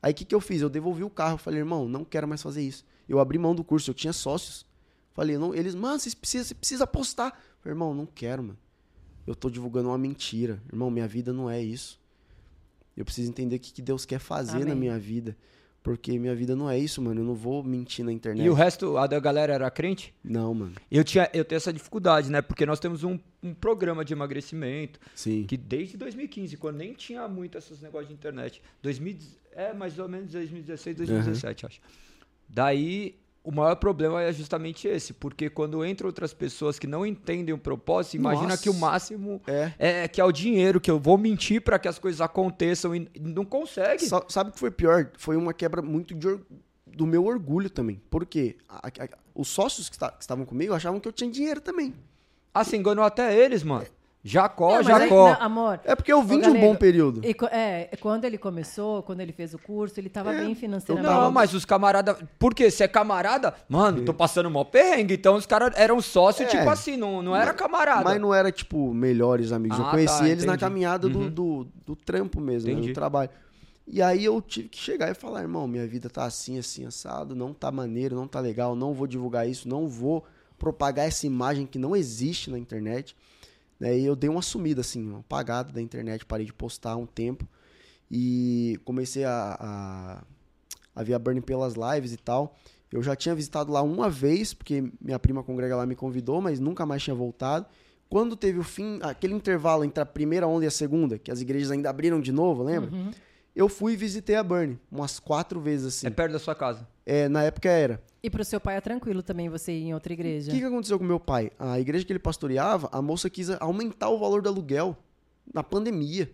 Aí, 0.00 0.12
o 0.12 0.14
que, 0.14 0.24
que 0.24 0.34
eu 0.34 0.40
fiz? 0.40 0.62
Eu 0.62 0.68
devolvi 0.68 1.02
o 1.02 1.10
carro. 1.10 1.36
Falei, 1.36 1.58
irmão, 1.58 1.88
não 1.88 2.04
quero 2.04 2.28
mais 2.28 2.40
fazer 2.40 2.62
isso. 2.62 2.84
Eu 3.08 3.18
abri 3.18 3.38
mão 3.38 3.56
do 3.56 3.64
curso, 3.64 3.90
eu 3.90 3.94
tinha 3.94 4.12
sócios. 4.12 4.64
Falei, 5.14 5.36
não, 5.36 5.52
eles, 5.52 5.74
mano, 5.74 5.98
você 5.98 6.14
precisa, 6.14 6.44
você 6.44 6.54
precisa 6.54 6.84
apostar. 6.84 7.32
falei, 7.58 7.74
irmão, 7.74 7.92
não 7.92 8.06
quero, 8.06 8.40
mano. 8.44 8.58
Eu 9.26 9.34
tô 9.34 9.50
divulgando 9.50 9.88
uma 9.88 9.98
mentira. 9.98 10.62
Irmão, 10.72 10.92
minha 10.92 11.08
vida 11.08 11.32
não 11.32 11.50
é 11.50 11.60
isso. 11.60 11.98
Eu 12.98 13.04
preciso 13.04 13.30
entender 13.30 13.56
o 13.56 13.60
que, 13.60 13.72
que 13.72 13.80
Deus 13.80 14.04
quer 14.04 14.18
fazer 14.18 14.56
Amém. 14.56 14.68
na 14.68 14.74
minha 14.74 14.98
vida. 14.98 15.36
Porque 15.84 16.18
minha 16.18 16.34
vida 16.34 16.56
não 16.56 16.68
é 16.68 16.76
isso, 16.76 17.00
mano. 17.00 17.20
Eu 17.20 17.24
não 17.24 17.34
vou 17.34 17.62
mentir 17.62 18.04
na 18.04 18.12
internet. 18.12 18.44
E 18.44 18.50
o 18.50 18.52
resto, 18.52 18.96
a 18.96 19.06
da 19.06 19.20
galera 19.20 19.54
era 19.54 19.70
crente? 19.70 20.12
Não, 20.22 20.52
mano. 20.52 20.74
Eu, 20.90 21.04
tinha, 21.04 21.30
eu 21.32 21.44
tenho 21.44 21.56
essa 21.56 21.72
dificuldade, 21.72 22.28
né? 22.28 22.42
Porque 22.42 22.66
nós 22.66 22.80
temos 22.80 23.04
um, 23.04 23.16
um 23.40 23.54
programa 23.54 24.04
de 24.04 24.12
emagrecimento. 24.12 24.98
Sim. 25.14 25.44
Que 25.44 25.56
desde 25.56 25.96
2015, 25.96 26.56
quando 26.56 26.78
nem 26.78 26.92
tinha 26.92 27.28
muito 27.28 27.56
esses 27.56 27.80
negócios 27.80 28.08
de 28.08 28.14
internet. 28.14 28.60
2000, 28.82 29.18
é, 29.52 29.72
mais 29.72 29.96
ou 29.96 30.08
menos 30.08 30.32
2016, 30.32 30.96
2017, 30.96 31.64
uhum. 31.64 31.68
acho. 31.68 31.80
Daí 32.48 33.14
o 33.48 33.50
maior 33.50 33.76
problema 33.76 34.20
é 34.20 34.30
justamente 34.30 34.86
esse, 34.86 35.14
porque 35.14 35.48
quando 35.48 35.82
entram 35.82 36.06
outras 36.06 36.34
pessoas 36.34 36.78
que 36.78 36.86
não 36.86 37.06
entendem 37.06 37.54
o 37.54 37.56
propósito, 37.56 38.16
imagina 38.16 38.48
Nossa. 38.48 38.62
que 38.62 38.68
o 38.68 38.74
máximo 38.74 39.40
é. 39.46 39.72
é. 39.78 40.08
que 40.08 40.20
é 40.20 40.24
o 40.24 40.30
dinheiro, 40.30 40.78
que 40.78 40.90
eu 40.90 40.98
vou 40.98 41.16
mentir 41.16 41.62
para 41.62 41.78
que 41.78 41.88
as 41.88 41.98
coisas 41.98 42.20
aconteçam 42.20 42.94
e 42.94 43.08
não 43.18 43.46
consegue. 43.46 44.04
Sabe 44.28 44.50
o 44.50 44.52
que 44.52 44.58
foi 44.58 44.70
pior? 44.70 45.10
Foi 45.16 45.34
uma 45.34 45.54
quebra 45.54 45.80
muito 45.80 46.14
de, 46.14 46.38
do 46.86 47.06
meu 47.06 47.24
orgulho 47.24 47.70
também. 47.70 48.02
Por 48.10 48.26
quê? 48.26 48.58
A, 48.68 48.88
a, 48.88 49.08
os 49.34 49.48
sócios 49.48 49.88
que, 49.88 49.96
estavam 50.20 50.44
comigo 50.44 50.74
achavam 50.74 51.00
que 51.00 51.08
eu 51.08 51.12
tinha 51.12 51.30
dinheiro 51.30 51.62
também. 51.62 51.94
Ah, 52.52 52.62
você 52.62 52.76
enganou 52.76 53.02
até 53.02 53.34
eles, 53.34 53.62
mano. 53.62 53.86
Jacó, 54.22 54.76
não, 54.76 54.82
Jacó. 54.82 55.28
Aí, 55.28 55.36
amor, 55.40 55.80
é 55.84 55.94
porque 55.94 56.12
eu 56.12 56.22
vim 56.22 56.40
de 56.40 56.48
um 56.48 56.60
bom 56.60 56.74
período. 56.74 57.20
E, 57.24 57.34
é, 57.52 57.88
quando 58.00 58.24
ele 58.24 58.36
começou, 58.36 59.02
quando 59.02 59.20
ele 59.20 59.32
fez 59.32 59.54
o 59.54 59.58
curso, 59.58 59.98
ele 59.98 60.08
tava 60.08 60.34
é, 60.34 60.40
bem 60.40 60.54
financeiramente. 60.54 61.14
Não, 61.14 61.30
mas 61.30 61.54
os 61.54 61.64
camaradas. 61.64 62.16
Por 62.38 62.52
quê? 62.52 62.70
Se 62.70 62.82
é 62.82 62.88
camarada, 62.88 63.54
mano, 63.68 64.04
tô 64.04 64.12
passando 64.12 64.50
mó 64.50 64.64
perrengue. 64.64 65.14
Então 65.14 65.36
os 65.36 65.46
caras 65.46 65.72
eram 65.76 66.00
sócios, 66.00 66.48
é, 66.48 66.50
tipo 66.50 66.68
assim, 66.68 66.96
não, 66.96 67.22
não 67.22 67.34
era 67.34 67.54
camarada. 67.54 68.04
Mas 68.04 68.20
não 68.20 68.34
era, 68.34 68.50
tipo, 68.50 68.92
melhores 68.92 69.52
amigos. 69.52 69.78
Ah, 69.78 69.84
eu 69.84 69.90
conheci 69.90 70.18
tá, 70.18 70.28
eles 70.28 70.44
na 70.44 70.58
caminhada 70.58 71.06
uhum. 71.06 71.12
do, 71.12 71.30
do, 71.30 71.68
do, 71.86 71.96
trampo 71.96 72.40
mesmo, 72.40 72.74
né, 72.74 72.86
do 72.86 72.92
trabalho. 72.92 73.30
E 73.86 74.02
aí 74.02 74.24
eu 74.24 74.42
tive 74.42 74.68
que 74.68 74.78
chegar 74.78 75.10
e 75.10 75.14
falar, 75.14 75.40
irmão, 75.40 75.66
minha 75.66 75.86
vida 75.86 76.10
tá 76.10 76.24
assim, 76.24 76.58
assim, 76.58 76.84
assado, 76.84 77.34
não 77.34 77.54
tá 77.54 77.70
maneiro, 77.70 78.14
não 78.14 78.28
tá 78.28 78.40
legal, 78.40 78.76
não 78.76 78.92
vou 78.92 79.06
divulgar 79.06 79.48
isso, 79.48 79.66
não 79.66 79.88
vou 79.88 80.26
propagar 80.58 81.06
essa 81.06 81.26
imagem 81.26 81.64
que 81.64 81.78
não 81.78 81.96
existe 81.96 82.50
na 82.50 82.58
internet. 82.58 83.16
Né? 83.78 83.98
E 83.98 84.04
eu 84.04 84.16
dei 84.16 84.28
uma 84.28 84.42
sumida, 84.42 84.80
assim, 84.80 85.06
uma 85.06 85.20
apagada 85.20 85.72
da 85.72 85.80
internet, 85.80 86.24
parei 86.24 86.46
de 86.46 86.52
postar 86.52 86.96
um 86.96 87.06
tempo. 87.06 87.46
E 88.10 88.80
comecei 88.84 89.24
a, 89.24 89.56
a, 89.60 90.24
a 90.94 91.02
ver 91.02 91.14
a 91.14 91.18
Burning 91.18 91.40
pelas 91.40 91.74
lives 91.74 92.12
e 92.12 92.16
tal. 92.16 92.56
Eu 92.90 93.02
já 93.02 93.14
tinha 93.14 93.34
visitado 93.34 93.70
lá 93.70 93.82
uma 93.82 94.08
vez, 94.08 94.54
porque 94.54 94.90
minha 95.00 95.18
prima 95.18 95.42
congrega 95.42 95.76
lá 95.76 95.84
me 95.84 95.94
convidou, 95.94 96.40
mas 96.40 96.58
nunca 96.58 96.86
mais 96.86 97.02
tinha 97.02 97.14
voltado. 97.14 97.66
Quando 98.08 98.34
teve 98.34 98.58
o 98.58 98.64
fim, 98.64 98.98
aquele 99.02 99.34
intervalo 99.34 99.84
entre 99.84 100.02
a 100.02 100.06
primeira 100.06 100.46
onda 100.46 100.64
e 100.64 100.68
a 100.68 100.70
segunda, 100.70 101.18
que 101.18 101.30
as 101.30 101.42
igrejas 101.42 101.70
ainda 101.70 101.90
abriram 101.90 102.20
de 102.20 102.32
novo, 102.32 102.62
lembra? 102.62 102.90
Uhum. 102.90 103.10
Eu 103.58 103.68
fui 103.68 103.94
e 103.94 103.96
visitei 103.96 104.36
a 104.36 104.42
Burn 104.44 104.78
umas 104.88 105.18
quatro 105.18 105.60
vezes 105.60 105.86
assim. 105.86 106.06
É 106.06 106.10
perto 106.10 106.30
da 106.30 106.38
sua 106.38 106.54
casa? 106.54 106.86
É, 107.04 107.28
na 107.28 107.42
época 107.42 107.68
era. 107.68 108.00
E 108.22 108.30
pro 108.30 108.44
seu 108.44 108.60
pai 108.60 108.76
é 108.76 108.80
tranquilo 108.80 109.20
também 109.20 109.48
você 109.48 109.72
ir 109.72 109.86
em 109.86 109.94
outra 109.94 110.12
igreja? 110.12 110.52
O 110.52 110.54
que, 110.54 110.60
que 110.60 110.64
aconteceu 110.64 110.96
com 110.96 111.04
meu 111.04 111.18
pai? 111.18 111.50
A 111.58 111.80
igreja 111.80 112.04
que 112.04 112.12
ele 112.12 112.20
pastoreava, 112.20 112.88
a 112.92 113.02
moça 113.02 113.28
quis 113.28 113.50
aumentar 113.50 114.10
o 114.10 114.18
valor 114.18 114.42
do 114.42 114.48
aluguel 114.48 114.96
na 115.52 115.64
pandemia. 115.64 116.30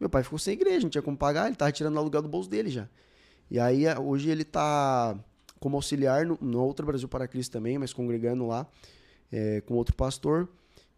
Meu 0.00 0.08
pai 0.08 0.22
ficou 0.22 0.38
sem 0.38 0.54
igreja, 0.54 0.80
não 0.80 0.88
tinha 0.88 1.02
como 1.02 1.14
pagar, 1.14 1.46
ele 1.46 1.56
tava 1.56 1.70
tirando 1.72 1.94
o 1.96 1.98
aluguel 1.98 2.22
do 2.22 2.28
bolso 2.28 2.48
dele 2.48 2.70
já. 2.70 2.88
E 3.50 3.60
aí, 3.60 3.84
hoje 3.98 4.30
ele 4.30 4.42
tá 4.42 5.14
como 5.60 5.76
auxiliar 5.76 6.24
no, 6.24 6.38
no 6.40 6.64
outro 6.64 6.86
Brasil 6.86 7.06
para 7.06 7.28
Cristo 7.28 7.52
também, 7.52 7.76
mas 7.76 7.92
congregando 7.92 8.46
lá 8.46 8.66
é, 9.30 9.60
com 9.60 9.74
outro 9.74 9.94
pastor 9.94 10.48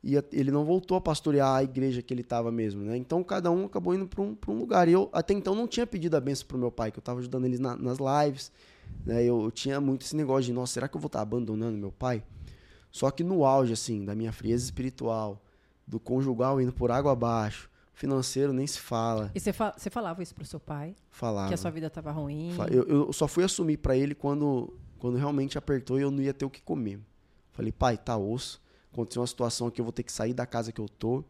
e 0.05 0.22
ele 0.32 0.50
não 0.50 0.66
voltou 0.66 0.98
a 0.98 1.00
pastorear 1.00 1.57
a 1.57 1.62
igreja 1.62 2.02
que 2.02 2.12
ele 2.12 2.20
estava 2.20 2.52
mesmo, 2.52 2.84
né? 2.84 2.94
Então 2.94 3.24
cada 3.24 3.50
um 3.50 3.64
acabou 3.64 3.94
indo 3.94 4.07
para 4.07 4.20
um, 4.20 4.36
um 4.48 4.59
lugar. 4.59 4.86
E 4.86 4.92
eu 4.92 5.09
até 5.14 5.32
então 5.32 5.55
não 5.55 5.66
tinha 5.66 5.86
pedido 5.86 6.14
a 6.14 6.20
benção 6.20 6.46
pro 6.46 6.59
meu 6.59 6.70
pai, 6.70 6.92
que 6.92 6.98
eu 6.98 7.00
estava 7.00 7.20
ajudando 7.20 7.46
eles 7.46 7.59
na, 7.59 7.74
nas 7.74 7.96
lives, 7.98 8.52
né? 9.07 9.24
Eu, 9.24 9.44
eu, 9.44 9.50
tinha 9.50 9.80
muito 9.80 10.02
esse 10.02 10.14
negócio 10.14 10.44
de, 10.44 10.52
nossa, 10.52 10.74
será 10.74 10.88
que 10.88 10.94
eu 10.94 11.00
vou 11.00 11.07
estar 11.07 11.20
tá 11.20 11.22
abandonando 11.22 11.78
meu 11.78 11.90
pai? 11.90 12.22
Só 12.90 13.11
que 13.11 13.24
no 13.24 13.46
auge, 13.46 13.72
assim, 13.72 14.05
da 14.05 14.14
minha 14.14 14.30
frieza 14.30 14.62
espiritual, 14.62 15.42
do 15.86 15.98
conjugal 15.98 16.61
indo 16.61 16.72
por 16.72 16.90
água 16.90 17.12
abaixo, 17.12 17.70
financeiro 17.94 18.52
nem 18.52 18.66
se 18.66 18.80
fala. 18.80 19.30
E 19.34 19.40
você, 19.40 19.55
fa 19.55 19.74
falava 19.90 20.22
isso 20.22 20.34
pro 20.34 20.44
seu 20.44 20.61
pai? 20.61 20.94
Falava. 21.11 21.48
Que 21.48 21.55
a 21.55 21.57
sua 21.57 21.70
vida 21.70 21.86
estava 21.86 22.12
ruim? 22.12 22.55
Eu, 22.70 23.07
eu 23.07 23.12
só 23.14 23.26
fui 23.26 23.42
assumir 23.42 23.78
para 23.78 23.96
ele 23.96 24.14
quando, 24.14 24.74
quando 24.98 25.16
realmente 25.16 25.57
apertou 25.57 25.98
e 25.98 26.02
eu 26.02 26.11
não 26.11 26.20
ia 26.20 26.34
ter 26.34 26.44
o 26.44 26.50
que 26.50 26.61
comer. 26.61 27.00
Falei, 27.52 27.72
pai, 27.72 27.96
tá 27.96 28.18
osso 28.18 28.62
aconteceu 28.95 29.20
uma 29.20 29.26
situação 29.26 29.70
que 29.70 29.80
eu 29.80 29.84
vou 29.84 29.92
ter 29.92 30.03
que 30.03 30.12
sair 30.12 30.32
da 30.32 30.47
casa 30.47 30.72
que 30.72 30.80
eu 30.80 30.88
tô 30.88 31.24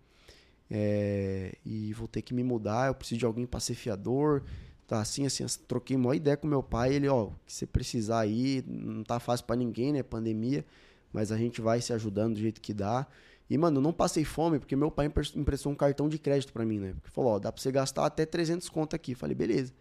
é, 0.71 1.55
e 1.65 1.93
vou 1.93 2.09
ter 2.09 2.23
que 2.23 2.33
me 2.33 2.43
mudar, 2.43 2.89
eu 2.89 2.95
preciso 2.95 3.19
de 3.19 3.27
alguém 3.27 3.47
para 3.47 3.61
ser 3.61 3.75
fiador, 3.75 4.43
tá 4.87 5.01
assim, 5.01 5.27
assim, 5.27 5.45
assim, 5.45 5.61
troquei 5.67 5.97
uma 5.97 6.15
ideia 6.15 6.37
com 6.37 6.47
meu 6.47 6.63
pai, 6.63 6.95
ele, 6.95 7.09
ó, 7.09 7.31
que 7.47 7.53
você 7.53 7.67
precisar 7.67 8.21
aí, 8.21 8.65
não 8.67 9.03
tá 9.03 9.19
fácil 9.19 9.47
para 9.47 9.57
ninguém, 9.57 9.93
né, 9.93 10.03
pandemia, 10.03 10.65
mas 11.13 11.31
a 11.31 11.37
gente 11.37 11.61
vai 11.61 11.81
se 11.81 11.93
ajudando 11.93 12.35
do 12.35 12.41
jeito 12.41 12.61
que 12.61 12.75
dá. 12.75 13.07
E, 13.49 13.59
mano, 13.59 13.79
eu 13.79 13.83
não 13.83 13.93
passei 13.93 14.25
fome 14.25 14.59
porque 14.59 14.75
meu 14.75 14.91
pai 14.91 15.07
emprestou 15.37 15.71
um 15.71 15.75
cartão 15.75 16.09
de 16.09 16.19
crédito 16.19 16.53
para 16.53 16.65
mim, 16.65 16.79
né? 16.79 16.95
Porque 16.95 17.11
falou, 17.11 17.35
ó, 17.35 17.39
dá 17.39 17.53
pra 17.53 17.63
você 17.63 17.71
gastar 17.71 18.07
até 18.07 18.25
300 18.25 18.69
conto 18.71 18.97
aqui. 18.97 19.15
Falei, 19.15 19.35
beleza. 19.35 19.73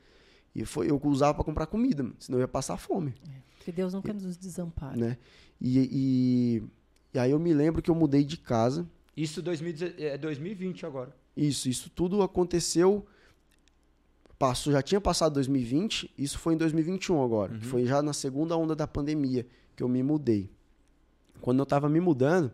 E 0.53 0.65
foi, 0.65 0.91
eu 0.91 1.01
usava 1.05 1.33
para 1.33 1.43
comprar 1.43 1.65
comida, 1.65 2.03
mano, 2.03 2.15
senão 2.19 2.37
eu 2.37 2.43
ia 2.43 2.47
passar 2.47 2.77
fome. 2.77 3.15
É, 3.27 3.41
porque 3.57 3.71
Deus 3.71 3.93
nunca 3.93 4.13
nos 4.13 4.37
desampara. 4.37 4.95
Né? 4.95 5.17
E, 5.59 5.89
e 5.91 6.63
e 7.13 7.19
aí 7.19 7.31
eu 7.31 7.39
me 7.39 7.53
lembro 7.53 7.81
que 7.81 7.91
eu 7.91 7.95
mudei 7.95 8.23
de 8.23 8.37
casa. 8.37 8.87
Isso 9.15 9.41
2000, 9.41 9.93
é 9.97 10.17
2020 10.17 10.85
agora. 10.85 11.15
Isso, 11.35 11.69
isso 11.69 11.89
tudo 11.89 12.21
aconteceu. 12.21 13.05
Passou, 14.39 14.73
já 14.73 14.81
tinha 14.81 14.99
passado 14.99 15.33
2020, 15.35 16.11
isso 16.17 16.37
foi 16.39 16.55
em 16.55 16.57
2021 16.57 17.23
agora. 17.23 17.53
Uhum. 17.53 17.61
Foi 17.61 17.85
já 17.85 18.01
na 18.01 18.13
segunda 18.13 18.57
onda 18.57 18.75
da 18.75 18.87
pandemia 18.87 19.45
que 19.75 19.83
eu 19.83 19.87
me 19.87 20.01
mudei. 20.03 20.49
Quando 21.39 21.59
eu 21.59 21.65
tava 21.65 21.87
me 21.87 21.99
mudando, 21.99 22.51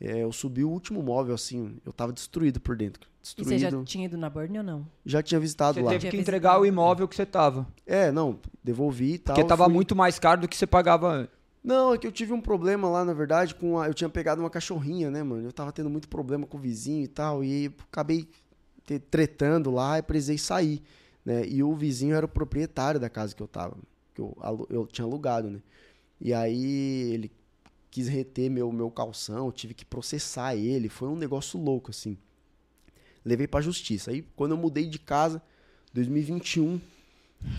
É, 0.00 0.22
eu 0.22 0.32
subi 0.32 0.64
o 0.64 0.68
último 0.68 1.02
móvel, 1.02 1.34
assim, 1.34 1.78
eu 1.84 1.92
tava 1.92 2.12
destruído 2.12 2.60
por 2.60 2.76
dentro. 2.76 3.08
Destruído. 3.22 3.52
E 3.54 3.58
você 3.58 3.70
já 3.70 3.84
tinha 3.84 4.04
ido 4.04 4.18
na 4.18 4.28
Burn 4.28 4.58
ou 4.58 4.64
não? 4.64 4.86
Já 5.06 5.22
tinha 5.22 5.40
visitado 5.40 5.74
você 5.76 5.82
lá. 5.82 5.92
Você 5.92 5.98
teve 5.98 6.10
que 6.10 6.16
entregar 6.20 6.60
o 6.60 6.66
imóvel 6.66 7.08
que 7.08 7.16
você 7.16 7.24
tava. 7.24 7.66
É, 7.86 8.12
não, 8.12 8.38
devolvi 8.62 9.14
e 9.14 9.18
tal. 9.18 9.34
Porque 9.34 9.48
tava 9.48 9.64
fui... 9.64 9.72
muito 9.72 9.96
mais 9.96 10.18
caro 10.18 10.42
do 10.42 10.48
que 10.48 10.56
você 10.56 10.66
pagava 10.66 11.28
não, 11.64 11.94
é 11.94 11.98
que 11.98 12.06
eu 12.06 12.12
tive 12.12 12.34
um 12.34 12.40
problema 12.40 12.88
lá, 12.90 13.04
na 13.04 13.14
verdade, 13.14 13.54
com 13.54 13.80
a... 13.80 13.88
eu 13.88 13.94
tinha 13.94 14.10
pegado 14.10 14.42
uma 14.42 14.50
cachorrinha, 14.50 15.10
né, 15.10 15.22
mano? 15.22 15.48
Eu 15.48 15.52
tava 15.52 15.72
tendo 15.72 15.88
muito 15.88 16.08
problema 16.08 16.46
com 16.46 16.58
o 16.58 16.60
vizinho 16.60 17.02
e 17.02 17.08
tal, 17.08 17.42
e 17.42 17.72
acabei 17.90 18.28
tretando 19.10 19.70
lá 19.70 19.98
e 19.98 20.02
precisei 20.02 20.36
sair, 20.36 20.82
né? 21.24 21.46
E 21.48 21.62
o 21.62 21.74
vizinho 21.74 22.14
era 22.14 22.26
o 22.26 22.28
proprietário 22.28 23.00
da 23.00 23.08
casa 23.08 23.34
que 23.34 23.42
eu 23.42 23.48
tava, 23.48 23.78
que 24.14 24.20
eu, 24.20 24.36
eu 24.68 24.86
tinha 24.86 25.06
alugado, 25.06 25.50
né? 25.50 25.60
E 26.20 26.34
aí 26.34 27.12
ele 27.12 27.32
quis 27.90 28.08
reter 28.08 28.50
meu, 28.50 28.70
meu 28.70 28.90
calção, 28.90 29.46
eu 29.46 29.52
tive 29.52 29.72
que 29.72 29.84
processar 29.84 30.54
ele, 30.54 30.88
foi 30.90 31.08
um 31.08 31.16
negócio 31.16 31.58
louco, 31.58 31.90
assim. 31.90 32.18
Levei 33.24 33.46
pra 33.46 33.62
justiça. 33.62 34.10
Aí, 34.10 34.22
quando 34.36 34.50
eu 34.50 34.58
mudei 34.58 34.84
de 34.84 34.98
casa, 34.98 35.40
2021, 35.94 36.78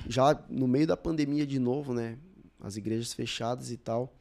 já 0.08 0.40
no 0.48 0.68
meio 0.68 0.86
da 0.86 0.96
pandemia 0.96 1.48
de 1.48 1.58
novo, 1.58 1.94
né? 1.94 2.18
As 2.66 2.76
igrejas 2.76 3.14
fechadas 3.14 3.70
e 3.70 3.78
tal. 3.78 4.12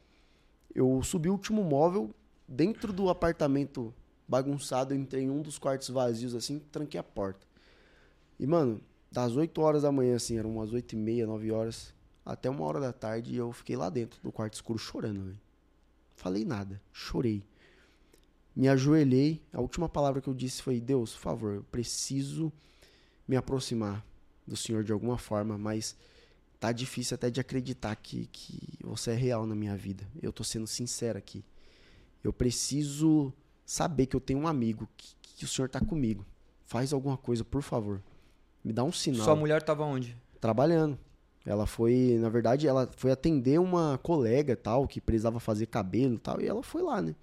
Eu 0.74 1.02
subi 1.02 1.30
o 1.30 1.32
último 1.32 1.64
móvel 1.64 2.14
dentro 2.46 2.92
do 2.92 3.08
apartamento 3.08 3.92
bagunçado, 4.28 4.92
eu 4.92 4.98
entrei 4.98 5.24
em 5.24 5.30
um 5.30 5.40
dos 5.40 5.58
quartos 5.58 5.88
vazios 5.88 6.34
assim, 6.34 6.58
tranquei 6.70 7.00
a 7.00 7.02
porta. 7.02 7.46
E, 8.38 8.46
mano, 8.46 8.82
das 9.10 9.34
8 9.34 9.58
horas 9.62 9.82
da 9.82 9.90
manhã, 9.90 10.16
assim, 10.16 10.36
eram 10.36 10.50
umas 10.50 10.74
8 10.74 10.92
e 10.92 10.96
meia, 10.96 11.26
9 11.26 11.50
horas, 11.52 11.94
até 12.24 12.50
uma 12.50 12.64
hora 12.64 12.80
da 12.80 12.92
tarde, 12.92 13.34
eu 13.34 13.50
fiquei 13.50 13.76
lá 13.76 13.88
dentro 13.88 14.20
do 14.22 14.30
quarto 14.30 14.54
escuro 14.54 14.78
chorando, 14.78 15.24
velho. 15.24 15.40
Falei 16.14 16.44
nada, 16.44 16.82
chorei. 16.92 17.42
Me 18.54 18.68
ajoelhei, 18.68 19.42
a 19.54 19.60
última 19.60 19.88
palavra 19.88 20.20
que 20.20 20.28
eu 20.28 20.34
disse 20.34 20.60
foi: 20.60 20.80
Deus, 20.80 21.14
por 21.14 21.20
favor, 21.20 21.54
eu 21.54 21.64
preciso 21.64 22.52
me 23.26 23.36
aproximar 23.36 24.04
do 24.46 24.56
Senhor 24.56 24.84
de 24.84 24.92
alguma 24.92 25.16
forma, 25.16 25.56
mas 25.56 25.96
tá 26.64 26.72
difícil 26.72 27.14
até 27.14 27.28
de 27.28 27.40
acreditar 27.40 27.94
que, 27.94 28.26
que 28.32 28.78
você 28.82 29.10
é 29.10 29.14
real 29.14 29.46
na 29.46 29.54
minha 29.54 29.76
vida. 29.76 30.08
Eu 30.22 30.32
tô 30.32 30.42
sendo 30.42 30.66
sincero 30.66 31.18
aqui. 31.18 31.44
Eu 32.22 32.32
preciso 32.32 33.34
saber 33.66 34.06
que 34.06 34.16
eu 34.16 34.20
tenho 34.20 34.38
um 34.38 34.48
amigo, 34.48 34.88
que, 34.96 35.14
que 35.20 35.44
o 35.44 35.48
senhor 35.48 35.68
tá 35.68 35.78
comigo. 35.78 36.24
Faz 36.64 36.94
alguma 36.94 37.18
coisa, 37.18 37.44
por 37.44 37.60
favor. 37.60 38.00
Me 38.64 38.72
dá 38.72 38.82
um 38.82 38.90
sinal. 38.90 39.24
Sua 39.26 39.36
mulher 39.36 39.62
tava 39.62 39.84
onde? 39.84 40.16
Trabalhando. 40.40 40.98
Ela 41.44 41.66
foi, 41.66 42.16
na 42.18 42.30
verdade, 42.30 42.66
ela 42.66 42.88
foi 42.96 43.10
atender 43.10 43.60
uma 43.60 44.00
colega 44.02 44.56
tal, 44.56 44.88
que 44.88 45.02
precisava 45.02 45.38
fazer 45.38 45.66
cabelo 45.66 46.18
tal, 46.18 46.40
e 46.40 46.46
ela 46.46 46.62
foi 46.62 46.80
lá, 46.80 47.02
né? 47.02 47.14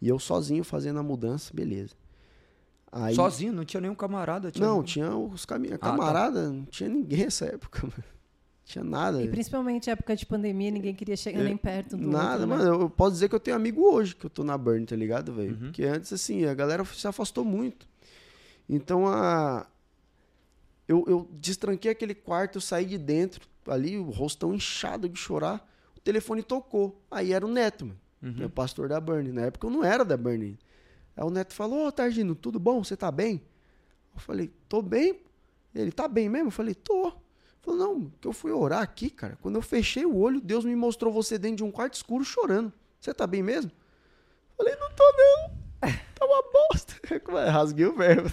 E 0.00 0.08
eu 0.08 0.18
sozinho 0.18 0.64
fazendo 0.64 0.98
a 0.98 1.02
mudança, 1.02 1.52
beleza. 1.52 1.94
Aí... 2.90 3.14
Sozinho? 3.14 3.52
Não 3.52 3.66
tinha 3.66 3.82
nenhum 3.82 3.94
camarada? 3.94 4.50
Tinha 4.50 4.66
não, 4.66 4.82
tinha 4.82 5.14
os 5.14 5.44
caminhos. 5.44 5.76
Camarada, 5.76 6.40
ah, 6.40 6.44
tá. 6.44 6.50
não 6.50 6.64
tinha 6.64 6.88
ninguém 6.88 7.24
nessa 7.24 7.44
época, 7.44 7.82
mano. 7.84 8.19
Tinha 8.70 8.84
nada. 8.84 9.20
E 9.20 9.28
principalmente 9.28 9.90
época 9.90 10.14
de 10.14 10.24
pandemia, 10.24 10.70
ninguém 10.70 10.94
queria 10.94 11.16
chegar 11.16 11.42
nem 11.42 11.56
perto 11.56 11.96
do 11.96 12.08
Nada, 12.08 12.44
outro, 12.44 12.46
né? 12.46 12.56
mano. 12.56 12.82
Eu 12.82 12.88
posso 12.88 13.14
dizer 13.14 13.28
que 13.28 13.34
eu 13.34 13.40
tenho 13.40 13.56
amigo 13.56 13.82
hoje 13.82 14.14
que 14.14 14.24
eu 14.24 14.30
tô 14.30 14.44
na 14.44 14.56
Burn, 14.56 14.86
tá 14.86 14.94
ligado, 14.94 15.32
velho? 15.32 15.54
Uhum. 15.54 15.58
Porque 15.58 15.82
antes, 15.82 16.12
assim, 16.12 16.44
a 16.44 16.54
galera 16.54 16.84
se 16.84 17.06
afastou 17.08 17.44
muito. 17.44 17.88
Então, 18.68 19.08
a... 19.08 19.66
Eu, 20.86 21.04
eu 21.08 21.28
destranquei 21.32 21.90
aquele 21.90 22.14
quarto, 22.14 22.58
eu 22.58 22.60
saí 22.60 22.84
de 22.84 22.96
dentro, 22.96 23.48
ali, 23.66 23.98
o 23.98 24.08
rostão 24.08 24.54
inchado 24.54 25.08
de 25.08 25.18
chorar. 25.18 25.68
O 25.96 26.00
telefone 26.00 26.40
tocou. 26.40 27.02
Aí 27.10 27.32
era 27.32 27.44
o 27.44 27.50
Neto, 27.50 27.86
mano. 27.86 27.98
Uhum. 28.22 28.46
O 28.46 28.50
pastor 28.50 28.88
da 28.88 29.00
Burn. 29.00 29.32
Na 29.32 29.46
época 29.46 29.66
eu 29.66 29.70
não 29.70 29.82
era 29.82 30.04
da 30.04 30.16
Burn. 30.16 30.56
Aí 31.16 31.24
o 31.24 31.30
Neto 31.30 31.54
falou, 31.54 31.86
ô, 31.86 31.86
oh, 31.88 31.92
Targino, 31.92 32.36
tudo 32.36 32.60
bom? 32.60 32.84
Você 32.84 32.96
tá 32.96 33.10
bem? 33.10 33.42
Eu 34.14 34.20
falei, 34.20 34.48
tô 34.68 34.80
bem. 34.80 35.20
Ele, 35.74 35.90
tá 35.90 36.06
bem 36.06 36.28
mesmo? 36.28 36.48
Eu 36.48 36.52
falei, 36.52 36.74
tô. 36.74 37.12
Falou, 37.62 37.78
não, 37.78 38.12
que 38.20 38.26
eu 38.26 38.32
fui 38.32 38.52
orar 38.52 38.82
aqui, 38.82 39.10
cara. 39.10 39.38
Quando 39.40 39.56
eu 39.56 39.62
fechei 39.62 40.04
o 40.06 40.16
olho, 40.16 40.40
Deus 40.40 40.64
me 40.64 40.74
mostrou 40.74 41.12
você 41.12 41.38
dentro 41.38 41.58
de 41.58 41.64
um 41.64 41.70
quarto 41.70 41.94
escuro 41.94 42.24
chorando. 42.24 42.72
Você 42.98 43.12
tá 43.12 43.26
bem 43.26 43.42
mesmo? 43.42 43.70
Falei, 44.56 44.74
não 44.76 44.90
tô 44.92 45.04
não. 45.16 45.60
Tá 46.14 46.26
uma 46.26 46.42
bosta. 46.52 46.94
É? 47.10 47.48
Rasguei 47.48 47.86
o 47.86 47.94
verbo. 47.94 48.28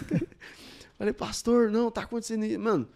Falei, 0.97 1.13
pastor, 1.13 1.71
não, 1.71 1.89
tá 1.89 2.01
acontecendo 2.01 2.45
isso. 2.45 2.59
Mano, 2.59 2.87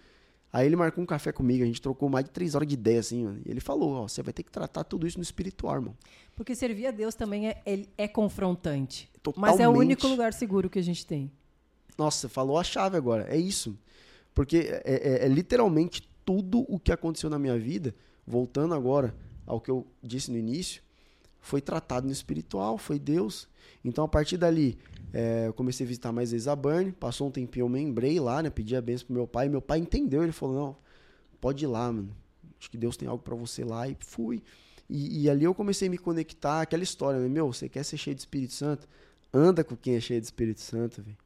aí 0.51 0.65
ele 0.65 0.75
marcou 0.75 1.03
um 1.03 1.07
café 1.07 1.31
comigo, 1.31 1.63
a 1.63 1.65
gente 1.65 1.81
trocou 1.81 2.09
mais 2.09 2.25
de 2.25 2.31
três 2.31 2.55
horas 2.55 2.67
de 2.67 2.73
ideia, 2.73 2.99
assim, 2.99 3.23
mano. 3.23 3.41
E 3.45 3.49
ele 3.49 3.59
falou, 3.59 3.93
ó, 3.93 4.07
você 4.07 4.21
vai 4.21 4.33
ter 4.33 4.43
que 4.43 4.51
tratar 4.51 4.83
tudo 4.83 5.07
isso 5.07 5.17
no 5.17 5.23
espiritual, 5.23 5.75
irmão. 5.75 5.95
Porque 6.35 6.55
servir 6.55 6.87
a 6.87 6.91
Deus 6.91 7.15
também 7.15 7.49
é, 7.49 7.61
é, 7.65 7.85
é 7.97 8.07
confrontante. 8.07 9.09
Totalmente. 9.21 9.51
Mas 9.51 9.59
é 9.59 9.67
o 9.67 9.71
único 9.71 10.07
lugar 10.07 10.33
seguro 10.33 10.69
que 10.69 10.79
a 10.79 10.83
gente 10.83 11.05
tem. 11.05 11.31
Nossa, 11.97 12.27
falou 12.27 12.57
a 12.57 12.63
chave 12.63 12.97
agora. 12.97 13.27
É 13.29 13.37
isso. 13.37 13.77
Porque 14.33 14.57
é, 14.57 15.23
é, 15.23 15.25
é 15.25 15.27
literalmente 15.27 16.07
tudo 16.31 16.65
o 16.69 16.79
que 16.79 16.93
aconteceu 16.93 17.29
na 17.29 17.37
minha 17.37 17.59
vida, 17.59 17.93
voltando 18.25 18.73
agora 18.73 19.13
ao 19.45 19.59
que 19.59 19.69
eu 19.69 19.85
disse 20.01 20.31
no 20.31 20.37
início, 20.37 20.81
foi 21.41 21.59
tratado 21.59 22.05
no 22.05 22.13
espiritual, 22.13 22.77
foi 22.77 22.97
Deus. 22.97 23.49
Então, 23.83 24.05
a 24.05 24.07
partir 24.07 24.37
dali, 24.37 24.77
é, 25.11 25.47
eu 25.47 25.53
comecei 25.53 25.85
a 25.85 25.87
visitar 25.87 26.13
mais 26.13 26.31
vezes 26.31 26.47
a 26.47 26.55
Burn. 26.55 26.93
Passou 26.93 27.27
um 27.27 27.31
tempinho, 27.31 27.65
eu 27.65 27.69
membrei 27.69 28.17
lá, 28.17 28.41
né? 28.41 28.49
Pedi 28.49 28.77
a 28.77 28.81
benção 28.81 29.07
pro 29.07 29.13
meu 29.13 29.27
pai. 29.27 29.49
Meu 29.49 29.61
pai 29.61 29.79
entendeu, 29.79 30.23
ele 30.23 30.31
falou: 30.31 30.55
não, 30.55 30.77
pode 31.41 31.65
ir 31.65 31.67
lá, 31.67 31.91
mano. 31.91 32.15
Acho 32.57 32.71
que 32.71 32.77
Deus 32.77 32.95
tem 32.95 33.09
algo 33.09 33.21
para 33.21 33.35
você 33.35 33.65
lá. 33.65 33.89
E 33.89 33.97
fui. 33.99 34.41
E, 34.89 35.23
e, 35.23 35.29
ali 35.29 35.43
eu 35.43 35.53
comecei 35.53 35.89
a 35.89 35.91
me 35.91 35.97
conectar, 35.97 36.61
aquela 36.61 36.83
história, 36.83 37.19
né? 37.19 37.27
Meu, 37.27 37.51
você 37.51 37.67
quer 37.67 37.83
ser 37.83 37.97
cheio 37.97 38.15
de 38.15 38.21
Espírito 38.21 38.53
Santo? 38.53 38.87
Anda 39.33 39.65
com 39.65 39.75
quem 39.75 39.95
é 39.95 39.99
cheio 39.99 40.21
de 40.21 40.27
Espírito 40.27 40.61
Santo, 40.61 41.01
velho. 41.01 41.17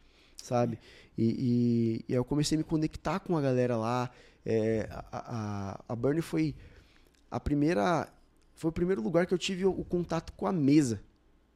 Sabe? 0.41 0.79
E, 1.15 2.03
e, 2.07 2.11
e 2.11 2.15
eu 2.15 2.25
comecei 2.25 2.55
a 2.55 2.59
me 2.59 2.63
conectar 2.63 3.19
com 3.19 3.37
a 3.37 3.41
galera 3.41 3.77
lá. 3.77 4.09
É, 4.45 4.87
a, 4.91 5.03
a, 5.11 5.79
a 5.89 5.95
Burn 5.95 6.21
foi 6.21 6.55
a 7.31 7.39
primeira. 7.39 8.07
Foi 8.53 8.69
o 8.69 8.73
primeiro 8.73 9.01
lugar 9.01 9.25
que 9.25 9.33
eu 9.33 9.37
tive 9.37 9.65
o, 9.65 9.71
o 9.71 9.83
contato 9.83 10.31
com 10.33 10.45
a 10.45 10.51
mesa. 10.51 11.01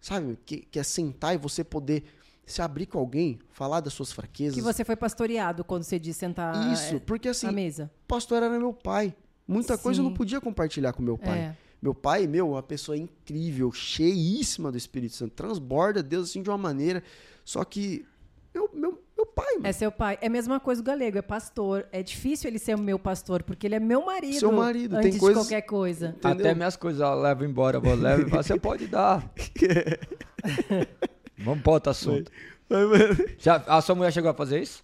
Sabe? 0.01 0.37
Que, 0.45 0.57
que 0.57 0.79
é 0.79 0.83
sentar 0.83 1.35
e 1.35 1.37
você 1.37 1.63
poder 1.63 2.03
se 2.45 2.61
abrir 2.61 2.87
com 2.87 2.97
alguém, 2.97 3.39
falar 3.51 3.79
das 3.79 3.93
suas 3.93 4.11
fraquezas. 4.11 4.55
Que 4.55 4.61
você 4.61 4.83
foi 4.83 4.95
pastoreado 4.95 5.63
quando 5.63 5.83
você 5.83 5.99
disse 5.99 6.19
sentar 6.19 6.73
Isso, 6.73 6.95
é, 6.95 6.99
porque 6.99 7.29
assim, 7.29 7.51
mesa. 7.51 7.91
pastor 8.07 8.37
era 8.41 8.49
meu 8.49 8.73
pai. 8.73 9.15
Muita 9.47 9.77
Sim. 9.77 9.83
coisa 9.83 9.99
eu 9.99 10.03
não 10.03 10.13
podia 10.13 10.41
compartilhar 10.41 10.93
com 10.93 11.03
meu 11.03 11.17
pai. 11.17 11.39
É. 11.39 11.57
Meu 11.81 11.93
pai, 11.93 12.27
meu, 12.27 12.49
uma 12.49 12.63
pessoa 12.63 12.97
incrível, 12.97 13.71
cheíssima 13.71 14.71
do 14.71 14.77
Espírito 14.77 15.15
Santo, 15.15 15.33
transborda 15.33 16.03
Deus 16.03 16.29
assim 16.29 16.41
de 16.41 16.49
uma 16.49 16.57
maneira. 16.57 17.03
Só 17.45 17.63
que 17.63 18.05
meu, 18.53 18.69
meu, 18.73 19.03
meu 19.19 19.25
pai, 19.25 19.53
mano. 19.55 19.67
É 19.67 19.71
seu 19.71 19.91
pai. 19.91 20.17
É 20.21 20.27
a 20.27 20.29
mesma 20.29 20.59
coisa 20.59 20.81
o 20.81 20.83
galego, 20.83 21.17
é 21.17 21.21
pastor. 21.21 21.85
É 21.91 22.01
difícil 22.01 22.49
ele 22.49 22.59
ser 22.59 22.75
o 22.75 22.79
meu 22.79 22.97
pastor, 22.97 23.43
porque 23.43 23.67
ele 23.67 23.75
é 23.75 23.79
meu 23.79 24.05
marido. 24.05 24.39
Seu 24.39 24.51
marido, 24.51 24.95
antes 24.95 25.11
tem 25.11 25.19
coisas... 25.19 25.43
de 25.43 25.49
qualquer 25.49 25.61
coisa. 25.63 26.15
Entendeu? 26.17 26.45
Até 26.45 26.55
minhas 26.55 26.77
coisas 26.77 27.01
eu 27.01 27.13
levo 27.15 27.43
embora, 27.43 27.79
vou 27.79 27.95
levo 27.95 28.21
e 28.21 28.25
você 28.25 28.57
pode 28.57 28.87
dar. 28.87 29.27
Vamos 31.37 31.63
para 31.63 31.73
outro 31.73 31.91
assunto. 31.91 32.31
Já, 33.37 33.57
a 33.67 33.81
sua 33.81 33.95
mulher 33.95 34.11
chegou 34.11 34.31
a 34.31 34.33
fazer 34.33 34.61
isso? 34.61 34.83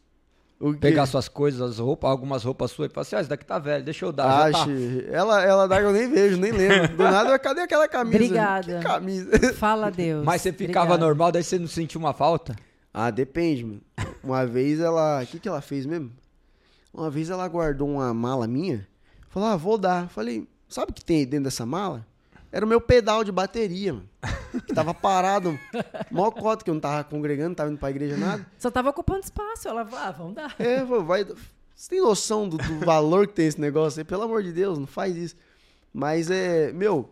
Pegar 0.79 1.05
suas 1.05 1.27
coisas, 1.27 1.61
as 1.61 1.79
roupas, 1.79 2.09
algumas 2.09 2.43
roupas 2.43 2.71
suas 2.71 2.89
e 2.89 2.93
falar 2.93 3.01
assim, 3.01 3.15
ah, 3.17 3.19
esse 3.19 3.29
daqui 3.29 3.45
tá 3.45 3.59
velho, 3.59 3.83
deixa 3.83 4.05
eu 4.05 4.13
dar. 4.13 4.47
Acho. 4.47 4.65
Tá. 4.65 4.71
Ela, 5.11 5.43
ela 5.43 5.67
dá, 5.67 5.81
eu 5.81 5.91
nem 5.91 6.09
vejo, 6.09 6.37
nem 6.37 6.51
lembro. 6.51 6.95
Do 6.95 7.03
nada, 7.03 7.37
cadê 7.37 7.61
aquela 7.61 7.89
camisa? 7.89 8.15
Obrigada. 8.15 8.79
Que 8.79 8.85
camisa? 8.85 9.53
Fala 9.53 9.91
Deus. 9.91 10.23
Mas 10.23 10.41
você 10.41 10.53
ficava 10.53 10.93
Obrigada. 10.93 11.05
normal, 11.05 11.31
daí 11.33 11.43
você 11.43 11.59
não 11.59 11.67
sentiu 11.67 11.99
uma 11.99 12.13
falta? 12.13 12.55
Ah, 12.93 13.11
depende, 13.11 13.65
mano. 13.65 13.81
Uma 14.25 14.45
vez 14.45 14.79
ela. 14.79 15.21
O 15.23 15.27
que, 15.27 15.39
que 15.39 15.47
ela 15.47 15.61
fez 15.61 15.85
mesmo? 15.85 16.11
Uma 16.93 17.09
vez 17.09 17.29
ela 17.29 17.47
guardou 17.47 17.87
uma 17.87 18.13
mala 18.13 18.47
minha. 18.47 18.87
Falou, 19.29 19.49
ah, 19.49 19.55
vou 19.55 19.77
dar. 19.77 20.09
Falei, 20.09 20.47
sabe 20.67 20.91
o 20.91 20.93
que 20.93 21.03
tem 21.03 21.17
aí 21.17 21.25
dentro 21.25 21.45
dessa 21.45 21.65
mala? 21.65 22.05
Era 22.51 22.65
o 22.65 22.69
meu 22.69 22.79
pedal 22.79 23.23
de 23.23 23.31
bateria, 23.31 23.93
mano. 23.93 24.09
Que 24.65 24.73
tava 24.73 24.93
parado. 24.93 25.59
Mó 26.09 26.31
cota 26.31 26.63
que 26.63 26.69
eu 26.69 26.73
não 26.73 26.81
tava 26.81 27.03
congregando, 27.03 27.49
não 27.49 27.55
tava 27.55 27.69
indo 27.69 27.77
pra 27.77 27.89
igreja 27.89 28.15
nada. 28.15 28.45
Só 28.57 28.71
tava 28.71 28.89
ocupando 28.89 29.19
espaço. 29.19 29.67
Ela, 29.67 29.81
ah, 29.91 30.11
vamos 30.11 30.35
dar. 30.35 30.55
É, 30.57 30.83
vai. 30.83 31.25
Você 31.75 31.89
tem 31.89 32.01
noção 32.01 32.47
do, 32.47 32.57
do 32.57 32.79
valor 32.79 33.27
que 33.27 33.33
tem 33.33 33.47
esse 33.47 33.59
negócio 33.59 33.99
aí? 33.99 34.05
Pelo 34.05 34.23
amor 34.23 34.41
de 34.41 34.53
Deus, 34.53 34.79
não 34.79 34.87
faz 34.87 35.17
isso. 35.17 35.35
Mas 35.93 36.31
é, 36.31 36.71
meu, 36.71 37.09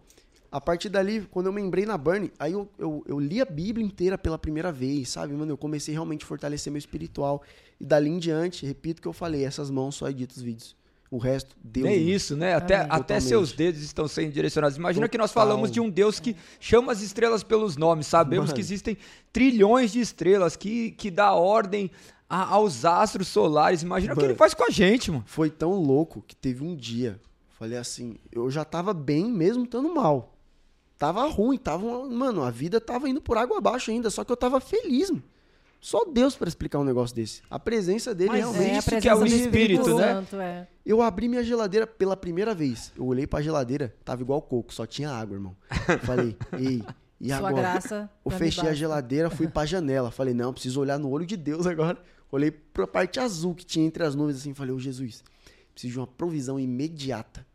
a 0.53 0.61
partir 0.61 0.87
dali, 0.87 1.27
quando 1.31 1.47
eu 1.47 1.51
membrei 1.51 1.83
na 1.83 1.97
Burn, 1.97 2.31
aí 2.37 2.53
eu, 2.53 2.69
eu, 2.77 3.03
eu, 3.07 3.19
li 3.19 3.41
a 3.41 3.45
Bíblia 3.45 3.83
inteira 3.83 4.19
pela 4.19 4.37
primeira 4.37 4.71
vez, 4.71 5.09
sabe, 5.09 5.33
mano? 5.33 5.51
Eu 5.51 5.57
comecei 5.57 5.95
realmente 5.95 6.23
a 6.23 6.27
fortalecer 6.27 6.71
meu 6.71 6.77
espiritual. 6.77 7.41
E 7.79 7.83
dali 7.83 8.11
em 8.11 8.19
diante, 8.19 8.63
repito 8.63 8.99
o 8.99 9.01
que 9.01 9.07
eu 9.07 9.13
falei, 9.13 9.43
essas 9.43 9.71
mãos 9.71 9.95
só 9.95 10.07
editam 10.07 10.37
os 10.37 10.43
vídeos. 10.43 10.75
O 11.09 11.17
resto, 11.17 11.55
Deus. 11.63 11.87
É 11.87 11.95
isso, 11.95 12.37
né? 12.37 12.53
Até, 12.53 12.85
até 12.87 13.19
seus 13.19 13.51
dedos 13.51 13.81
estão 13.81 14.07
sendo 14.07 14.31
direcionados. 14.31 14.77
Imagina 14.77 15.07
Total. 15.07 15.11
que 15.11 15.17
nós 15.17 15.31
falamos 15.31 15.71
de 15.71 15.79
um 15.79 15.89
Deus 15.89 16.19
que 16.19 16.35
chama 16.59 16.91
as 16.91 17.01
estrelas 17.01 17.41
pelos 17.41 17.75
nomes. 17.75 18.05
Sabemos 18.05 18.45
Mano. 18.45 18.53
que 18.53 18.61
existem 18.61 18.95
trilhões 19.31 19.91
de 19.91 20.01
estrelas, 20.01 20.55
que, 20.55 20.91
que 20.91 21.09
dá 21.09 21.33
ordem 21.33 21.89
a, 22.29 22.53
aos 22.53 22.85
astros 22.85 23.27
solares. 23.27 23.81
Imagina 23.81 24.13
Mano. 24.13 24.21
o 24.21 24.23
que 24.23 24.31
ele 24.31 24.37
faz 24.37 24.53
com 24.53 24.65
a 24.65 24.69
gente, 24.69 25.09
mano. 25.09 25.23
Foi 25.25 25.49
tão 25.49 25.73
louco 25.73 26.23
que 26.27 26.35
teve 26.35 26.63
um 26.63 26.75
dia. 26.75 27.19
Falei 27.57 27.77
assim, 27.77 28.17
eu 28.31 28.51
já 28.51 28.63
tava 28.63 28.93
bem 28.93 29.31
mesmo 29.31 29.63
estando 29.63 29.91
mal. 29.93 30.32
Tava 30.97 31.27
ruim, 31.27 31.57
tava, 31.57 32.07
mano, 32.09 32.43
a 32.43 32.49
vida 32.49 32.79
tava 32.79 33.09
indo 33.09 33.21
por 33.21 33.37
água 33.37 33.57
abaixo 33.57 33.91
ainda, 33.91 34.09
só 34.09 34.23
que 34.23 34.31
eu 34.31 34.37
tava 34.37 34.59
feliz, 34.59 35.09
mano. 35.09 35.23
Só 35.83 36.05
Deus 36.05 36.33
para 36.33 36.47
explicar 36.47 36.79
um 36.79 36.83
negócio 36.85 37.13
desse. 37.13 37.41
A 37.49 37.59
presença 37.59 38.15
dele 38.15 38.29
Mas 38.29 38.39
realmente. 38.39 38.71
É, 38.71 38.77
isso 38.77 39.01
que 39.01 39.09
é 39.09 39.13
o 39.13 39.25
Espírito, 39.25 39.97
né? 39.97 40.13
Santo, 40.13 40.37
é. 40.37 40.65
Eu 40.85 41.01
abri 41.01 41.27
minha 41.27 41.43
geladeira 41.43 41.85
pela 41.85 42.15
primeira 42.15 42.55
vez. 42.55 42.93
Eu 42.95 43.05
olhei 43.05 43.27
pra 43.27 43.41
geladeira, 43.41 43.93
tava 44.05 44.21
igual 44.21 44.41
coco, 44.41 44.73
só 44.73 44.85
tinha 44.85 45.11
água, 45.11 45.35
irmão. 45.35 45.57
Falei, 46.03 46.37
ei, 46.57 46.81
e 47.19 47.27
Sua 47.27 47.37
agora? 47.49 47.53
graça. 47.53 48.09
Eu 48.23 48.31
fechei 48.31 48.69
a 48.69 48.73
geladeira, 48.73 49.29
fui 49.29 49.47
pra 49.47 49.65
janela. 49.65 50.09
Falei, 50.09 50.33
não, 50.33 50.53
preciso 50.53 50.79
olhar 50.79 50.97
no 50.97 51.09
olho 51.09 51.25
de 51.25 51.35
Deus 51.35 51.67
agora. 51.67 51.97
Olhei 52.31 52.49
pra 52.49 52.87
parte 52.87 53.19
azul 53.19 53.53
que 53.53 53.65
tinha 53.65 53.85
entre 53.85 54.03
as 54.03 54.15
nuvens 54.15 54.37
assim. 54.37 54.53
Falei, 54.53 54.73
ô 54.73 54.79
Jesus, 54.79 55.21
preciso 55.73 55.93
de 55.93 55.99
uma 55.99 56.07
provisão 56.07 56.57
imediata. 56.57 57.45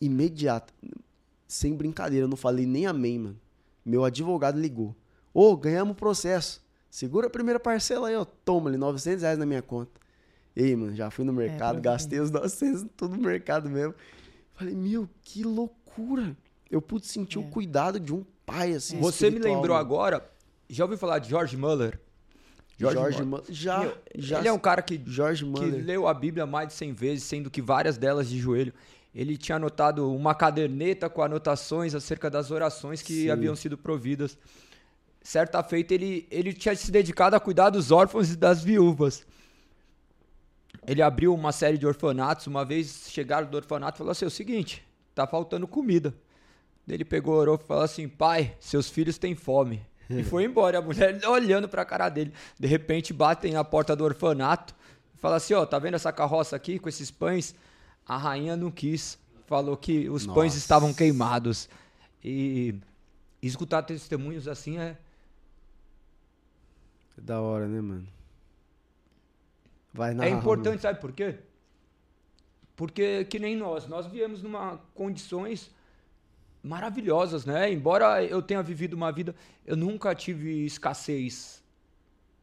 Imediata. 0.00 0.72
Sem 1.50 1.74
brincadeira, 1.74 2.24
eu 2.24 2.28
não 2.28 2.36
falei 2.36 2.64
nem 2.64 2.86
amém, 2.86 3.18
mano. 3.18 3.40
Meu 3.84 4.04
advogado 4.04 4.56
ligou. 4.60 4.94
Ô, 5.34 5.56
ganhamos 5.56 5.92
o 5.92 5.96
processo. 5.96 6.62
Segura 6.88 7.26
a 7.26 7.30
primeira 7.30 7.58
parcela 7.58 8.06
aí, 8.08 8.14
ó. 8.14 8.24
Toma 8.24 8.70
ali, 8.70 8.76
900 8.76 9.22
reais 9.22 9.36
na 9.38 9.44
minha 9.44 9.60
conta. 9.60 9.90
Ei, 10.54 10.76
mano, 10.76 10.94
já 10.94 11.10
fui 11.10 11.24
no 11.24 11.32
mercado, 11.32 11.80
providência. 11.80 11.92
gastei 11.92 12.20
os 12.20 12.30
900 12.30 12.86
tudo 12.96 13.16
no 13.16 13.22
mercado 13.22 13.68
mesmo. 13.68 13.94
Falei, 14.54 14.74
meu, 14.76 15.08
que 15.22 15.42
loucura. 15.42 16.36
Eu 16.70 16.80
pude 16.80 17.06
sentir 17.06 17.38
o 17.40 17.42
É. 17.42 17.50
cuidado 17.50 17.98
de 17.98 18.14
um 18.14 18.24
pai, 18.46 18.74
assim, 18.74 19.00
Você 19.00 19.28
me 19.28 19.40
lembrou 19.40 19.70
mano. 19.70 19.74
agora. 19.74 20.30
Já 20.68 20.84
ouviu 20.84 20.98
falar 20.98 21.18
de 21.18 21.30
George 21.30 21.56
Muller? 21.56 21.98
Jorge, 22.78 23.22
Muller. 23.22 23.26
Muller. 23.26 23.44
Já, 23.48 23.80
Meu, 23.80 23.96
já. 24.14 24.38
Ele 24.38 24.48
é 24.48 24.52
um 24.52 24.58
cara 24.58 24.82
que, 24.82 24.96
que 24.98 25.44
Muller. 25.44 25.84
leu 25.84 26.06
a 26.06 26.14
Bíblia 26.14 26.46
mais 26.46 26.68
de 26.68 26.74
100 26.74 26.92
vezes, 26.92 27.24
sendo 27.24 27.50
que 27.50 27.60
várias 27.60 27.98
delas 27.98 28.28
de 28.28 28.38
joelho. 28.38 28.72
Ele 29.14 29.36
tinha 29.36 29.56
anotado 29.56 30.14
uma 30.14 30.34
caderneta 30.34 31.10
com 31.10 31.22
anotações 31.22 31.94
acerca 31.94 32.30
das 32.30 32.50
orações 32.50 33.02
que 33.02 33.22
Sim. 33.22 33.30
haviam 33.30 33.56
sido 33.56 33.76
providas. 33.76 34.38
Certa 35.22 35.62
feita, 35.62 35.92
ele, 35.92 36.26
ele 36.30 36.52
tinha 36.52 36.74
se 36.74 36.90
dedicado 36.90 37.34
a 37.34 37.40
cuidar 37.40 37.70
dos 37.70 37.90
órfãos 37.90 38.30
e 38.32 38.36
das 38.36 38.62
viúvas. 38.62 39.26
Ele 40.86 41.02
abriu 41.02 41.34
uma 41.34 41.52
série 41.52 41.76
de 41.76 41.86
orfanatos. 41.86 42.46
Uma 42.46 42.64
vez 42.64 43.06
chegaram 43.08 43.48
do 43.48 43.56
orfanato 43.56 43.96
e 43.96 43.98
falou 43.98 44.12
assim: 44.12 44.24
é 44.24 44.28
o 44.28 44.30
seguinte, 44.30 44.82
tá 45.14 45.26
faltando 45.26 45.66
comida. 45.66 46.14
Ele 46.88 47.04
pegou, 47.04 47.34
orou 47.34 47.58
e 47.62 47.66
falou 47.66 47.84
assim: 47.84 48.08
pai, 48.08 48.54
seus 48.58 48.88
filhos 48.88 49.18
têm 49.18 49.34
fome. 49.34 49.82
E 50.08 50.24
foi 50.24 50.44
embora. 50.44 50.78
A 50.78 50.82
mulher 50.82 51.20
olhando 51.28 51.68
pra 51.68 51.84
cara 51.84 52.08
dele. 52.08 52.32
De 52.58 52.66
repente 52.66 53.12
batem 53.12 53.52
na 53.52 53.62
porta 53.62 53.94
do 53.94 54.04
orfanato 54.04 54.74
e 55.14 55.18
fala 55.18 55.36
assim: 55.36 55.54
ó, 55.54 55.66
tá 55.66 55.78
vendo 55.78 55.94
essa 55.94 56.12
carroça 56.12 56.56
aqui 56.56 56.78
com 56.78 56.88
esses 56.88 57.10
pães? 57.10 57.54
A 58.10 58.16
rainha 58.16 58.56
não 58.56 58.72
quis. 58.72 59.16
Falou 59.46 59.76
que 59.76 60.10
os 60.10 60.26
pães 60.26 60.52
Nossa. 60.52 60.58
estavam 60.58 60.92
queimados. 60.92 61.68
E 62.24 62.74
escutar 63.40 63.84
testemunhos 63.84 64.48
assim 64.48 64.80
é. 64.80 64.98
É 67.16 67.20
da 67.20 67.40
hora, 67.40 67.68
né, 67.68 67.80
mano? 67.80 68.08
Vai 69.94 70.12
na 70.12 70.24
É 70.24 70.28
importante, 70.28 70.82
sabe 70.82 71.00
por 71.00 71.12
quê? 71.12 71.36
Porque 72.74 73.24
que 73.26 73.38
nem 73.38 73.56
nós, 73.56 73.86
nós 73.86 74.06
viemos 74.08 74.42
numa 74.42 74.78
condições 74.92 75.70
maravilhosas, 76.64 77.44
né? 77.44 77.72
Embora 77.72 78.24
eu 78.24 78.42
tenha 78.42 78.60
vivido 78.60 78.94
uma 78.94 79.12
vida, 79.12 79.36
eu 79.64 79.76
nunca 79.76 80.16
tive 80.16 80.64
escassez. 80.66 81.62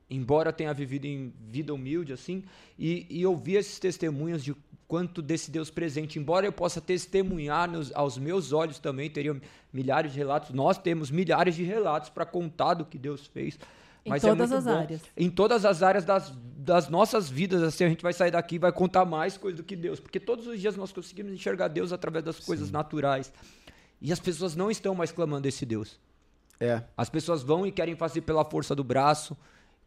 Embora 0.10 0.54
tenha 0.54 0.74
vivido 0.74 1.04
em 1.04 1.34
vida 1.50 1.74
humilde 1.74 2.14
assim, 2.14 2.46
e, 2.80 3.06
e 3.10 3.22
eu 3.22 3.36
vi 3.36 3.56
esses 3.56 3.78
testemunhos 3.78 4.42
de 4.42 4.56
quanto 4.88 5.22
desse 5.22 5.52
Deus 5.52 5.70
presente, 5.70 6.18
embora 6.18 6.46
eu 6.46 6.52
possa 6.52 6.80
testemunhar 6.80 7.70
nos- 7.70 7.92
aos 7.94 8.18
meus 8.18 8.54
olhos 8.54 8.80
também, 8.80 9.10
teriam 9.10 9.40
milhares 9.74 10.14
de 10.14 10.18
relatos, 10.18 10.52
nós 10.52 10.78
temos 10.78 11.12
milhares 11.12 11.56
de 11.56 11.64
relatos 11.64 12.10
para 12.10 12.26
contar 12.26 12.74
do 12.76 12.86
que 12.86 12.98
Deus 12.98 13.28
fez. 13.28 13.60
Em 14.06 14.10
Mas 14.12 14.24
é 14.24 14.30
todas 14.30 14.50
muito 14.50 14.60
as 14.60 14.74
bom. 14.74 14.80
áreas. 14.80 15.02
Em 15.18 15.30
todas 15.30 15.66
as 15.66 15.84
áreas 15.84 16.06
das, 16.06 16.32
das 16.58 16.88
nossas 16.88 17.30
vidas, 17.30 17.62
assim, 17.62 17.84
a 17.84 17.90
gente 17.90 18.02
vai 18.02 18.14
sair 18.14 18.32
daqui 18.32 18.56
e 18.56 18.60
vai 18.60 18.72
contar 18.72 19.04
mais 19.04 19.38
coisa 19.38 19.58
do 19.58 19.64
que 19.64 19.76
Deus. 19.76 20.00
Porque 20.00 20.18
todos 20.22 20.48
os 20.48 20.62
dias 20.62 20.78
nós 20.78 20.94
conseguimos 20.94 21.34
enxergar 21.34 21.68
Deus 21.68 21.92
através 21.92 22.24
das 22.24 22.40
coisas 22.40 22.72
naturais. 22.72 23.34
E 24.02 24.14
as 24.14 24.20
pessoas 24.22 24.56
não 24.56 24.72
estão 24.72 24.96
mais 24.96 25.12
clamando 25.12 25.46
esse 25.50 25.66
Deus. 25.66 26.00
É. 26.58 26.82
As 26.96 27.10
pessoas 27.10 27.44
vão 27.44 27.68
e 27.68 27.72
querem 27.72 27.96
fazer 27.98 28.22
pela 28.22 28.46
força 28.46 28.74
do 28.74 28.84
braço, 28.84 29.36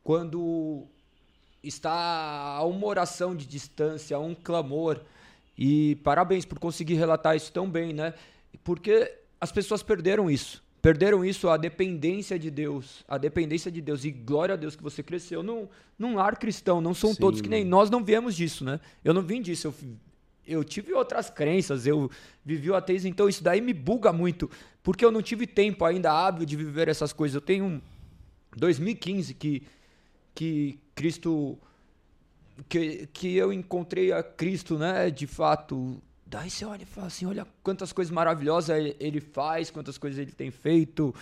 quando 0.04 0.86
está 1.62 1.92
a 1.92 2.64
uma 2.64 2.86
oração 2.86 3.34
de 3.34 3.46
distância, 3.46 4.16
a 4.16 4.20
um 4.20 4.34
clamor. 4.34 5.00
E 5.56 5.96
parabéns 5.96 6.44
por 6.44 6.58
conseguir 6.58 6.94
relatar 6.94 7.36
isso 7.36 7.52
tão 7.52 7.68
bem, 7.68 7.92
né? 7.92 8.14
Porque 8.64 9.12
as 9.40 9.52
pessoas 9.52 9.82
perderam 9.82 10.30
isso. 10.30 10.62
Perderam 10.82 11.22
isso, 11.22 11.48
a 11.48 11.58
dependência 11.58 12.38
de 12.38 12.50
Deus. 12.50 13.04
A 13.06 13.18
dependência 13.18 13.70
de 13.70 13.82
Deus. 13.82 14.04
E 14.04 14.10
glória 14.10 14.54
a 14.54 14.56
Deus 14.56 14.74
que 14.74 14.82
você 14.82 15.02
cresceu 15.02 15.42
num, 15.42 15.68
num 15.98 16.14
lar 16.14 16.38
cristão. 16.38 16.80
Não 16.80 16.94
são 16.94 17.12
Sim, 17.12 17.20
todos 17.20 17.42
que 17.42 17.48
nem 17.48 17.60
mano. 17.60 17.70
nós 17.70 17.90
não 17.90 18.02
viemos 18.02 18.34
disso, 18.34 18.64
né? 18.64 18.80
Eu 19.04 19.12
não 19.12 19.20
vim 19.20 19.42
disso. 19.42 19.66
Eu, 19.66 19.74
eu 20.46 20.64
tive 20.64 20.94
outras 20.94 21.28
crenças. 21.28 21.86
Eu 21.86 22.10
vivi 22.42 22.70
o 22.70 22.74
ateísmo. 22.74 23.10
Então 23.10 23.28
isso 23.28 23.44
daí 23.44 23.60
me 23.60 23.74
buga 23.74 24.10
muito. 24.10 24.50
Porque 24.82 25.04
eu 25.04 25.12
não 25.12 25.20
tive 25.20 25.46
tempo 25.46 25.84
ainda 25.84 26.10
hábil 26.10 26.46
de 26.46 26.56
viver 26.56 26.88
essas 26.88 27.12
coisas. 27.12 27.34
Eu 27.34 27.42
tenho 27.42 27.66
um 27.66 27.80
2015 28.56 29.34
que, 29.34 29.62
que 30.34 30.78
Cristo 30.94 31.58
que, 32.68 33.08
que 33.12 33.36
eu 33.36 33.52
encontrei 33.52 34.12
a 34.12 34.22
Cristo, 34.22 34.78
né, 34.78 35.10
de 35.10 35.26
fato. 35.26 36.00
Daí 36.26 36.50
você 36.50 36.64
olha 36.64 36.82
e 36.82 36.86
fala 36.86 37.06
assim, 37.06 37.26
olha 37.26 37.46
quantas 37.62 37.92
coisas 37.92 38.12
maravilosas 38.12 38.76
ele- 38.98 39.20
faz, 39.20 39.70
quantas 39.70 39.98
coisas 39.98 40.18
ele 40.18 40.32
tem 40.32 40.50
feito. 40.50 41.14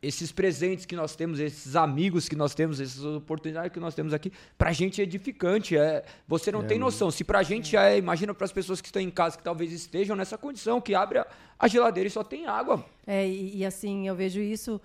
Esses 0.00 0.32
presentes 0.32 0.86
que 0.86 0.96
nós 0.96 1.14
temos, 1.14 1.38
esses 1.38 1.76
amigos 1.76 2.26
que 2.30 2.34
nós 2.34 2.54
temos, 2.54 2.80
essas 2.80 3.04
oportunidades 3.04 3.70
que 3.70 3.78
nós 3.78 3.94
temos 3.94 4.14
aqui, 4.14 4.32
pra 4.56 4.72
gente 4.72 5.02
é 5.02 5.04
edificante. 5.04 5.76
É, 5.76 6.02
você 6.26 6.50
não 6.50 6.62
É, 6.62 6.66
tem 6.66 6.78
noção. 6.78 7.10
Se 7.10 7.22
pra 7.22 7.42
gente 7.42 7.72
já 7.72 7.84
é, 7.90 7.98
imagina 7.98 8.32
para 8.32 8.46
as 8.46 8.52
pessoas 8.52 8.80
que 8.80 8.88
estão 8.88 9.02
em 9.02 9.10
casa, 9.10 9.36
que 9.36 9.42
talvez 9.44 9.70
estejam 9.72 10.16
nessa 10.16 10.38
condição, 10.38 10.80
que 10.80 10.94
abre 10.94 11.18
a, 11.18 11.26
a 11.58 11.68
geladeira 11.68 12.08
e 12.08 12.10
só 12.10 12.24
tem 12.24 12.46
água. 12.46 12.86
É, 13.06 13.28
e, 13.28 13.58
e, 13.58 13.66
assim, 13.66 14.08
eu 14.08 14.14
vejo 14.14 14.40
isso. 14.40 14.80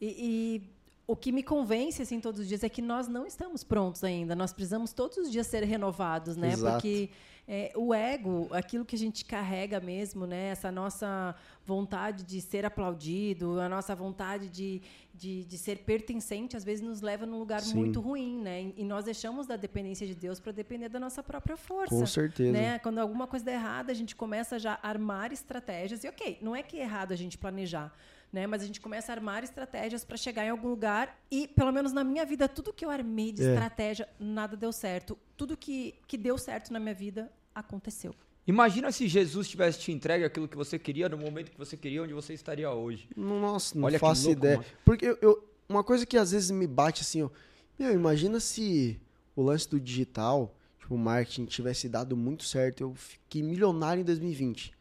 E, 0.00 0.06
e 0.06 0.62
o 1.10 1.16
que 1.16 1.32
me 1.32 1.42
convence, 1.42 2.00
assim, 2.00 2.20
todos 2.20 2.40
os 2.40 2.46
dias 2.46 2.62
é 2.62 2.68
que 2.68 2.80
nós 2.80 3.08
não 3.08 3.26
estamos 3.26 3.64
prontos 3.64 4.04
ainda. 4.04 4.36
Nós 4.36 4.52
precisamos 4.52 4.92
todos 4.92 5.18
os 5.18 5.32
dias 5.32 5.44
ser 5.44 5.64
renovados, 5.64 6.36
né? 6.36 6.52
Exato. 6.52 6.74
Porque 6.74 7.10
é, 7.48 7.72
o 7.74 7.92
ego, 7.92 8.46
aquilo 8.52 8.84
que 8.84 8.94
a 8.94 8.98
gente 8.98 9.24
carrega 9.24 9.80
mesmo, 9.80 10.24
né? 10.24 10.50
Essa 10.50 10.70
nossa 10.70 11.34
vontade 11.66 12.22
de 12.22 12.40
ser 12.40 12.64
aplaudido, 12.64 13.58
a 13.58 13.68
nossa 13.68 13.92
vontade 13.92 14.48
de, 14.48 14.80
de, 15.12 15.44
de 15.44 15.58
ser 15.58 15.78
pertencente, 15.78 16.56
às 16.56 16.62
vezes 16.62 16.80
nos 16.80 17.00
leva 17.00 17.26
num 17.26 17.40
lugar 17.40 17.60
Sim. 17.60 17.74
muito 17.74 18.00
ruim, 18.00 18.40
né? 18.40 18.72
E 18.76 18.84
nós 18.84 19.04
deixamos 19.04 19.48
da 19.48 19.56
dependência 19.56 20.06
de 20.06 20.14
Deus 20.14 20.38
para 20.38 20.52
depender 20.52 20.88
da 20.88 21.00
nossa 21.00 21.24
própria 21.24 21.56
força. 21.56 21.92
Com 21.92 22.06
certeza. 22.06 22.52
Né? 22.52 22.78
Quando 22.78 22.98
alguma 22.98 23.26
coisa 23.26 23.44
dá 23.44 23.52
errada, 23.52 23.90
a 23.90 23.96
gente 23.96 24.14
começa 24.14 24.60
já 24.60 24.78
a 24.80 24.88
armar 24.88 25.32
estratégias. 25.32 26.04
E 26.04 26.08
ok, 26.08 26.38
não 26.40 26.54
é 26.54 26.62
que 26.62 26.78
é 26.78 26.82
errado 26.82 27.10
a 27.10 27.16
gente 27.16 27.36
planejar, 27.36 27.92
né? 28.32 28.46
Mas 28.46 28.62
a 28.62 28.66
gente 28.66 28.80
começa 28.80 29.12
a 29.12 29.14
armar 29.16 29.42
estratégias 29.44 30.04
para 30.04 30.16
chegar 30.16 30.44
em 30.44 30.50
algum 30.50 30.68
lugar. 30.68 31.18
E, 31.30 31.48
pelo 31.48 31.72
menos 31.72 31.92
na 31.92 32.04
minha 32.04 32.24
vida, 32.24 32.48
tudo 32.48 32.72
que 32.72 32.84
eu 32.84 32.90
armei 32.90 33.32
de 33.32 33.42
É. 33.42 33.48
estratégia, 33.52 34.08
nada 34.18 34.56
deu 34.56 34.72
certo. 34.72 35.18
Tudo 35.36 35.56
que, 35.56 35.94
que 36.06 36.16
deu 36.16 36.36
certo 36.38 36.72
na 36.72 36.78
minha 36.80 36.94
vida 36.94 37.30
aconteceu. 37.54 38.14
Imagina 38.46 38.90
se 38.90 39.06
Jesus 39.06 39.48
tivesse 39.48 39.78
te 39.78 39.92
entregue 39.92 40.24
aquilo 40.24 40.48
que 40.48 40.56
você 40.56 40.78
queria 40.78 41.08
no 41.08 41.16
momento 41.18 41.50
que 41.50 41.58
você 41.58 41.76
queria, 41.76 42.02
onde 42.02 42.12
você 42.14 42.32
estaria 42.34 42.70
hoje. 42.70 43.08
Nossa, 43.16 43.76
não 43.78 43.84
Olha 43.86 43.94
que 43.94 43.98
faço 44.00 44.26
louco, 44.26 44.38
ideia. 44.40 44.56
mano. 44.58 44.68
Porque 44.84 45.04
eu, 45.06 45.18
eu- 45.20 45.44
uma 45.68 45.84
coisa 45.84 46.04
que 46.06 46.16
às 46.16 46.32
vezes 46.32 46.50
me 46.50 46.66
bate 46.66 47.02
assim, 47.02 47.22
ó. 47.22 47.30
Meu, 47.78 47.92
imagina 47.92 48.40
se 48.40 49.00
o 49.36 49.42
lance 49.42 49.68
do 49.68 49.78
digital, 49.78 50.54
tipo, 50.80 50.94
o 50.94 50.98
marketing 50.98 51.44
tivesse 51.44 51.88
dado 51.88 52.16
muito 52.16 52.42
certo. 52.44 52.80
Eu 52.82 52.94
fiquei 52.94 53.42
milionário 53.42 54.00
em 54.00 54.04
2020. 54.04 54.72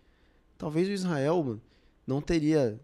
Talvez 0.57 0.87
o 0.87 0.91
Israel, 0.91 1.43
mano, 1.43 1.61
não 2.07 2.21
teria 2.21 2.79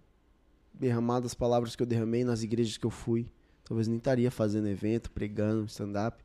derramado 0.79 1.25
as 1.25 1.33
palavras 1.33 1.75
que 1.75 1.83
eu 1.83 1.87
derramei 1.87 2.23
nas 2.23 2.43
igrejas 2.43 2.77
que 2.77 2.85
eu 2.85 2.91
fui. 2.91 3.27
Talvez 3.63 3.87
nem 3.87 3.97
estaria 3.97 4.29
fazendo 4.29 4.67
evento, 4.67 5.11
pregando, 5.11 5.65
stand-up. 5.65 6.23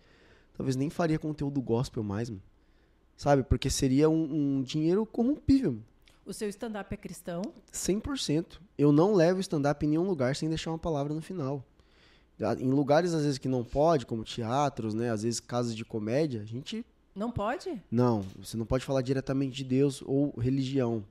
Talvez 0.54 0.76
nem 0.76 0.90
faria 0.90 1.18
conteúdo 1.18 1.60
gospel 1.60 2.02
mais, 2.02 2.28
mano. 2.28 2.42
Sabe? 3.16 3.42
Porque 3.42 3.70
seria 3.70 4.08
um, 4.08 4.58
um 4.58 4.62
dinheiro 4.62 5.06
corrompível, 5.06 5.72
mano. 5.72 5.84
O 6.24 6.32
seu 6.32 6.48
stand-up 6.48 6.92
é 6.92 6.96
cristão? 6.96 7.42
100%. 7.72 8.60
Eu 8.78 8.92
não 8.92 9.14
levo 9.14 9.40
stand-up 9.40 9.84
em 9.84 9.88
nenhum 9.88 10.06
lugar 10.06 10.36
sem 10.36 10.48
deixar 10.48 10.70
uma 10.70 10.78
palavra 10.78 11.14
no 11.14 11.20
final. 11.20 11.64
Em 12.58 12.70
lugares, 12.70 13.12
às 13.12 13.22
vezes, 13.22 13.38
que 13.38 13.48
não 13.48 13.64
pode, 13.64 14.06
como 14.06 14.24
teatros, 14.24 14.94
né? 14.94 15.10
Às 15.10 15.22
vezes, 15.22 15.40
casas 15.40 15.74
de 15.74 15.84
comédia, 15.84 16.40
a 16.40 16.44
gente... 16.44 16.84
Não 17.14 17.30
pode? 17.30 17.82
Não, 17.90 18.24
você 18.38 18.56
não 18.56 18.64
pode 18.64 18.84
falar 18.84 19.02
diretamente 19.02 19.56
de 19.56 19.64
Deus 19.64 20.02
ou 20.06 20.32
religião. 20.38 21.04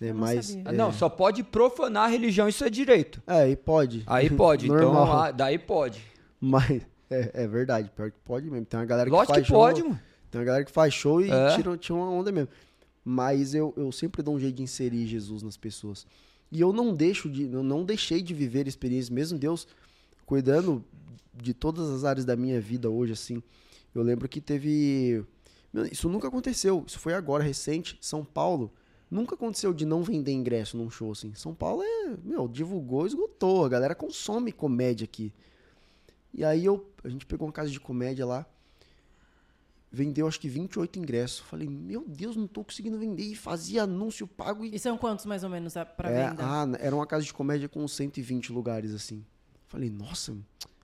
Né? 0.00 0.12
Não 0.12 0.20
Mas... 0.20 0.46
sabia. 0.46 0.64
Ah, 0.66 0.72
Não, 0.72 0.92
só 0.92 1.08
pode 1.08 1.42
profanar 1.44 2.04
a 2.04 2.08
religião, 2.08 2.48
isso 2.48 2.64
é 2.64 2.70
direito. 2.70 3.22
É, 3.26 3.42
aí 3.42 3.56
pode. 3.56 4.02
Aí 4.06 4.30
pode, 4.30 4.64
então 4.66 4.80
Normal. 4.92 5.12
ah, 5.12 5.30
daí 5.30 5.58
pode. 5.58 6.00
Mas... 6.40 6.82
É, 7.10 7.42
é 7.42 7.46
verdade, 7.48 7.90
pior 7.90 8.10
que 8.10 8.18
pode 8.24 8.48
mesmo. 8.48 8.64
Tem 8.64 8.78
uma 8.78 8.86
galera 8.86 9.10
que 9.10 9.14
Lógico 9.14 9.32
faz 9.34 9.42
que 9.44 9.48
show... 9.48 9.58
pode, 9.60 9.82
mano. 9.82 10.00
Tem 10.30 10.40
uma 10.40 10.44
galera 10.44 10.64
que 10.64 10.70
faz 10.70 10.94
show 10.94 11.20
e 11.20 11.28
É. 11.30 11.56
tira, 11.56 11.76
tira 11.76 11.94
uma 11.94 12.08
onda 12.08 12.30
mesmo. 12.30 12.48
Mas 13.04 13.52
eu, 13.54 13.74
eu 13.76 13.90
sempre 13.90 14.22
dou 14.22 14.36
um 14.36 14.38
jeito 14.38 14.54
de 14.56 14.62
inserir 14.62 15.06
Jesus 15.06 15.42
nas 15.42 15.56
pessoas. 15.56 16.06
E 16.52 16.60
eu 16.60 16.72
não 16.72 16.94
deixo 16.94 17.28
de, 17.28 17.50
eu 17.50 17.62
não 17.64 17.84
deixei 17.84 18.22
de 18.22 18.32
viver 18.32 18.68
experiências, 18.68 19.10
mesmo 19.10 19.38
Deus 19.38 19.66
cuidando 20.24 20.84
de 21.34 21.52
todas 21.52 21.90
as 21.90 22.04
áreas 22.04 22.24
da 22.24 22.36
minha 22.36 22.60
vida 22.60 22.88
hoje, 22.88 23.12
assim. 23.12 23.42
Eu 23.94 24.02
lembro 24.02 24.28
que 24.28 24.40
teve. 24.40 25.24
Isso 25.90 26.08
nunca 26.08 26.28
aconteceu. 26.28 26.84
Isso 26.86 26.98
foi 27.00 27.14
agora, 27.14 27.42
recente. 27.42 27.98
São 28.00 28.24
Paulo. 28.24 28.72
Nunca 29.10 29.34
aconteceu 29.34 29.74
de 29.74 29.84
não 29.84 30.02
vender 30.02 30.32
ingresso 30.32 30.76
num 30.76 30.88
show 30.88 31.10
assim. 31.10 31.34
São 31.34 31.54
Paulo 31.54 31.82
é, 31.82 32.16
meu, 32.22 32.46
divulgou, 32.46 33.06
esgotou. 33.06 33.64
A 33.64 33.68
galera 33.68 33.94
consome 33.94 34.52
comédia 34.52 35.04
aqui. 35.04 35.32
E 36.32 36.44
aí 36.44 36.64
eu, 36.64 36.88
a 37.02 37.08
gente 37.08 37.26
pegou 37.26 37.46
uma 37.48 37.52
casa 37.52 37.70
de 37.70 37.80
comédia 37.80 38.24
lá, 38.24 38.46
vendeu 39.90 40.28
acho 40.28 40.38
que 40.38 40.48
28 40.48 40.98
ingressos. 41.00 41.40
Falei, 41.40 41.68
meu 41.68 42.04
Deus, 42.06 42.36
não 42.36 42.46
tô 42.46 42.62
conseguindo 42.62 42.98
vender. 42.98 43.24
E 43.24 43.34
fazia 43.34 43.82
anúncio 43.82 44.28
pago. 44.28 44.64
E, 44.64 44.76
e 44.76 44.78
são 44.78 44.96
quantos 44.96 45.26
mais 45.26 45.42
ou 45.42 45.50
menos 45.50 45.74
para 45.96 46.10
é, 46.10 46.28
venda? 46.28 46.44
Ah, 46.44 46.68
era 46.78 46.94
uma 46.94 47.06
casa 47.06 47.24
de 47.24 47.34
comédia 47.34 47.68
com 47.68 47.86
120 47.86 48.52
lugares 48.52 48.94
assim. 48.94 49.24
Falei, 49.66 49.90
nossa, 49.90 50.36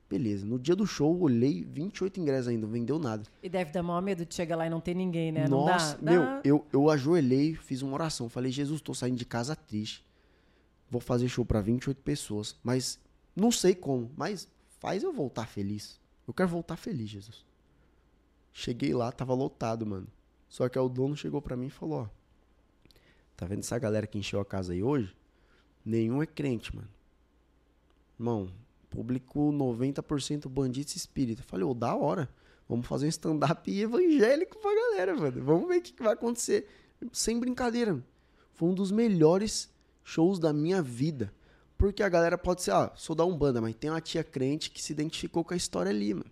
beleza. 0.08 0.46
No 0.46 0.58
dia 0.58 0.74
do 0.76 0.86
show, 0.86 1.20
olhei 1.20 1.64
28 1.64 2.20
ingressos 2.20 2.48
ainda, 2.48 2.66
não 2.66 2.72
vendeu 2.72 2.98
nada. 2.98 3.24
E 3.42 3.48
deve 3.48 3.72
dar 3.72 3.82
maior 3.82 4.00
medo 4.00 4.24
de 4.24 4.34
chegar 4.34 4.56
lá 4.56 4.66
e 4.66 4.70
não 4.70 4.80
ter 4.80 4.94
ninguém, 4.94 5.32
né? 5.32 5.48
Nossa, 5.48 5.98
dá, 5.98 6.10
meu, 6.10 6.22
dá... 6.22 6.40
Eu, 6.44 6.66
eu 6.72 6.90
ajoelhei, 6.90 7.54
fiz 7.54 7.82
uma 7.82 7.94
oração. 7.94 8.28
Falei, 8.28 8.50
Jesus, 8.50 8.80
tô 8.80 8.94
saindo 8.94 9.16
de 9.16 9.24
casa 9.24 9.54
triste. 9.56 10.04
Vou 10.90 11.00
fazer 11.00 11.28
show 11.28 11.44
para 11.44 11.60
28 11.60 12.00
pessoas. 12.02 12.56
Mas 12.62 12.98
não 13.34 13.50
sei 13.50 13.74
como, 13.74 14.10
mas 14.16 14.48
faz 14.78 15.02
eu 15.02 15.12
voltar 15.12 15.46
feliz. 15.46 16.00
Eu 16.26 16.34
quero 16.34 16.48
voltar 16.48 16.76
feliz, 16.76 17.10
Jesus. 17.10 17.44
Cheguei 18.52 18.94
lá, 18.94 19.12
tava 19.12 19.34
lotado, 19.34 19.84
mano. 19.84 20.06
Só 20.48 20.68
que 20.68 20.78
aí 20.78 20.84
o 20.84 20.88
dono 20.88 21.16
chegou 21.16 21.42
para 21.42 21.56
mim 21.56 21.66
e 21.66 21.70
falou: 21.70 22.02
Ó, 22.02 22.08
tá 23.36 23.44
vendo 23.46 23.60
essa 23.60 23.78
galera 23.78 24.06
que 24.06 24.18
encheu 24.18 24.40
a 24.40 24.44
casa 24.44 24.72
aí 24.72 24.82
hoje? 24.82 25.14
Nenhum 25.84 26.22
é 26.22 26.26
crente, 26.26 26.74
mano. 26.74 26.88
Irmão, 28.18 28.50
público 28.96 29.52
90% 29.52 30.48
bandido 30.48 30.90
e 30.94 30.96
espírita. 30.96 31.42
Falei, 31.42 31.66
ô, 31.66 31.70
oh, 31.70 31.74
da 31.74 31.94
hora. 31.94 32.30
Vamos 32.66 32.86
fazer 32.86 33.04
um 33.04 33.10
stand-up 33.10 33.70
evangélico 33.70 34.58
pra 34.58 34.74
galera, 34.74 35.14
mano. 35.14 35.44
Vamos 35.44 35.68
ver 35.68 35.76
o 35.76 35.82
que, 35.82 35.92
que 35.92 36.02
vai 36.02 36.14
acontecer. 36.14 36.66
Sem 37.12 37.38
brincadeira. 37.38 38.02
Foi 38.54 38.70
um 38.70 38.74
dos 38.74 38.90
melhores 38.90 39.70
shows 40.02 40.38
da 40.38 40.50
minha 40.50 40.80
vida. 40.80 41.30
Porque 41.76 42.02
a 42.02 42.08
galera 42.08 42.38
pode 42.38 42.62
ser, 42.62 42.70
ah, 42.70 42.90
sou 42.96 43.14
da 43.14 43.24
Umbanda, 43.24 43.60
mas 43.60 43.74
tem 43.74 43.90
uma 43.90 44.00
tia 44.00 44.24
crente 44.24 44.70
que 44.70 44.82
se 44.82 44.94
identificou 44.94 45.44
com 45.44 45.52
a 45.52 45.56
história 45.56 45.90
ali, 45.90 46.14
mano. 46.14 46.30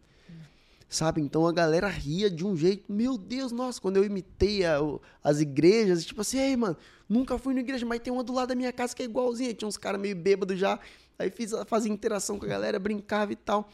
Sabe? 0.88 1.20
Então 1.20 1.46
a 1.46 1.52
galera 1.52 1.88
ria 1.88 2.30
de 2.30 2.46
um 2.46 2.56
jeito, 2.56 2.90
meu 2.90 3.18
Deus, 3.18 3.52
nossa, 3.52 3.80
quando 3.80 3.98
eu 3.98 4.04
imitei 4.04 4.64
a, 4.64 4.78
as 5.22 5.40
igrejas, 5.40 6.04
tipo 6.04 6.20
assim, 6.22 6.38
ei, 6.38 6.56
mano, 6.56 6.76
nunca 7.08 7.36
fui 7.36 7.52
na 7.52 7.60
igreja, 7.60 7.84
mas 7.84 8.00
tem 8.00 8.12
uma 8.12 8.24
do 8.24 8.32
lado 8.32 8.48
da 8.48 8.54
minha 8.54 8.72
casa 8.72 8.96
que 8.96 9.02
é 9.02 9.04
igualzinha. 9.04 9.52
Tinha 9.52 9.68
uns 9.68 9.76
caras 9.76 10.00
meio 10.00 10.16
bêbados 10.16 10.58
já. 10.58 10.80
Aí 11.18 11.30
fiz, 11.30 11.52
fazia 11.66 11.92
interação 11.92 12.38
com 12.38 12.44
a 12.44 12.48
galera, 12.48 12.78
brincava 12.78 13.32
e 13.32 13.36
tal. 13.36 13.68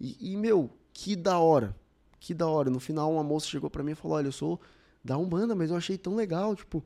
E, 0.00 0.32
e, 0.32 0.36
meu, 0.36 0.70
que 0.92 1.16
da 1.16 1.38
hora. 1.38 1.74
Que 2.20 2.34
da 2.34 2.46
hora. 2.46 2.70
No 2.70 2.80
final, 2.80 3.12
uma 3.12 3.24
moça 3.24 3.46
chegou 3.46 3.70
pra 3.70 3.82
mim 3.82 3.92
e 3.92 3.94
falou: 3.94 4.16
Olha, 4.16 4.28
eu 4.28 4.32
sou 4.32 4.60
da 5.06 5.16
Umbanda, 5.16 5.54
mas 5.54 5.70
eu 5.70 5.76
achei 5.76 5.96
tão 5.96 6.16
legal, 6.16 6.54
tipo, 6.56 6.84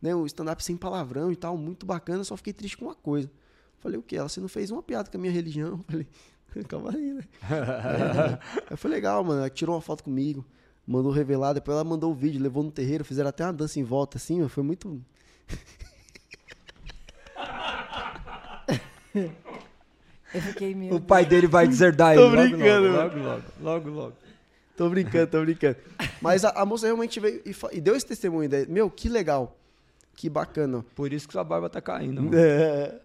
né, 0.00 0.14
o 0.14 0.26
stand-up 0.26 0.62
sem 0.62 0.76
palavrão 0.76 1.32
e 1.32 1.36
tal, 1.36 1.56
muito 1.56 1.86
bacana, 1.86 2.22
só 2.22 2.36
fiquei 2.36 2.52
triste 2.52 2.76
com 2.76 2.84
uma 2.84 2.94
coisa. 2.94 3.30
Falei, 3.78 3.98
o 3.98 4.02
quê? 4.02 4.16
Ela, 4.16 4.28
você 4.28 4.40
não 4.40 4.48
fez 4.48 4.70
uma 4.70 4.82
piada 4.82 5.10
com 5.10 5.16
a 5.16 5.20
minha 5.20 5.32
religião? 5.32 5.82
Falei, 5.88 6.06
calma 6.68 6.90
aí, 6.90 7.14
né? 7.14 7.22
aí 8.70 8.76
foi 8.76 8.90
legal, 8.90 9.24
mano. 9.24 9.40
Ela 9.40 9.50
tirou 9.50 9.74
uma 9.74 9.80
foto 9.80 10.04
comigo, 10.04 10.44
mandou 10.86 11.10
revelar, 11.10 11.54
depois 11.54 11.74
ela 11.74 11.84
mandou 11.84 12.12
o 12.12 12.14
vídeo, 12.14 12.40
levou 12.40 12.62
no 12.62 12.70
terreiro, 12.70 13.04
fizeram 13.04 13.30
até 13.30 13.44
uma 13.44 13.52
dança 13.52 13.80
em 13.80 13.84
volta, 13.84 14.18
assim, 14.18 14.46
foi 14.48 14.62
muito. 14.62 15.02
Eu 19.14 20.42
fiquei 20.42 20.74
meio. 20.74 20.94
O 20.94 21.00
pai 21.00 21.24
dele 21.24 21.46
vai 21.46 21.68
deserdar 21.68 22.12
ele. 22.12 22.22
Tô 22.22 22.30
brincando, 22.30 22.88
logo, 22.88 23.16
logo, 23.16 23.18
logo, 23.18 23.44
logo, 23.60 23.90
logo. 23.90 24.16
Tô 24.76 24.90
brincando, 24.90 25.28
tô 25.28 25.40
brincando. 25.40 25.76
Mas 26.20 26.44
a, 26.44 26.50
a 26.50 26.66
moça 26.66 26.86
realmente 26.86 27.20
veio 27.20 27.40
e, 27.46 27.54
e, 27.72 27.80
deu 27.80 27.94
esse 27.94 28.06
testemunho. 28.06 28.48
Daí. 28.48 28.66
Meu, 28.66 28.90
que 28.90 29.08
legal. 29.08 29.56
Que 30.16 30.28
bacana. 30.28 30.84
Por 30.94 31.12
isso 31.12 31.26
que 31.26 31.32
sua 31.32 31.44
barba 31.44 31.68
tá 31.68 31.80
caindo. 31.80 32.22
Mano. 32.22 32.36
É. 32.36 33.00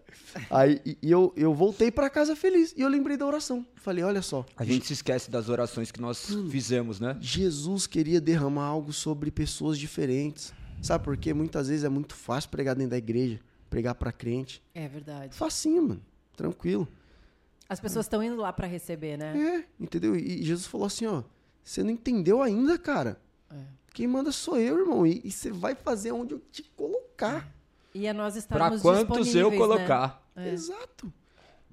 Aí 0.48 0.80
e, 0.84 0.98
e 1.02 1.10
eu, 1.10 1.32
eu 1.36 1.54
voltei 1.54 1.90
para 1.90 2.10
casa 2.10 2.34
feliz. 2.34 2.74
E 2.76 2.82
eu 2.82 2.88
lembrei 2.88 3.16
da 3.16 3.26
oração. 3.26 3.64
Falei, 3.76 4.02
olha 4.02 4.22
só. 4.22 4.44
A 4.56 4.64
gente 4.64 4.86
se 4.86 4.92
esquece 4.92 5.30
das 5.30 5.48
orações 5.48 5.92
que 5.92 6.00
nós 6.00 6.30
mano, 6.30 6.50
fizemos, 6.50 6.98
né? 6.98 7.16
Jesus 7.20 7.86
queria 7.86 8.20
derramar 8.20 8.64
algo 8.64 8.92
sobre 8.92 9.30
pessoas 9.30 9.78
diferentes. 9.78 10.52
Sabe 10.82 11.04
por 11.04 11.16
quê? 11.16 11.32
Muitas 11.32 11.68
vezes 11.68 11.84
é 11.84 11.88
muito 11.88 12.14
fácil 12.14 12.50
pregar 12.50 12.74
dentro 12.74 12.90
da 12.90 12.98
igreja. 12.98 13.38
Pregar 13.70 13.94
para 13.94 14.10
crente. 14.10 14.60
É 14.74 14.88
verdade. 14.88 15.34
Facinho, 15.34 15.82
mano. 15.82 16.02
Tranquilo. 16.36 16.88
As 17.68 17.78
pessoas 17.78 18.06
estão 18.06 18.20
indo 18.20 18.34
lá 18.36 18.52
para 18.52 18.66
receber, 18.66 19.16
né? 19.16 19.32
É, 19.38 19.82
entendeu? 19.82 20.16
E 20.16 20.42
Jesus 20.42 20.66
falou 20.66 20.88
assim, 20.88 21.06
ó. 21.06 21.22
Você 21.62 21.84
não 21.84 21.90
entendeu 21.90 22.42
ainda, 22.42 22.76
cara. 22.76 23.20
É. 23.48 23.62
Quem 23.94 24.08
manda 24.08 24.32
sou 24.32 24.58
eu, 24.58 24.80
irmão. 24.80 25.06
E, 25.06 25.30
você 25.30 25.52
vai 25.52 25.76
fazer 25.76 26.10
onde 26.10 26.34
eu 26.34 26.40
te 26.50 26.64
colocar. 26.76 27.48
E 27.94 28.06
é 28.06 28.12
nós 28.12 28.34
estarmos 28.34 28.82
Para 28.82 29.04
quantos 29.04 29.34
eu 29.34 29.52
né? 29.52 29.56
colocar. 29.56 30.20
Né? 30.34 30.48
É. 30.48 30.52
Exato. 30.52 31.12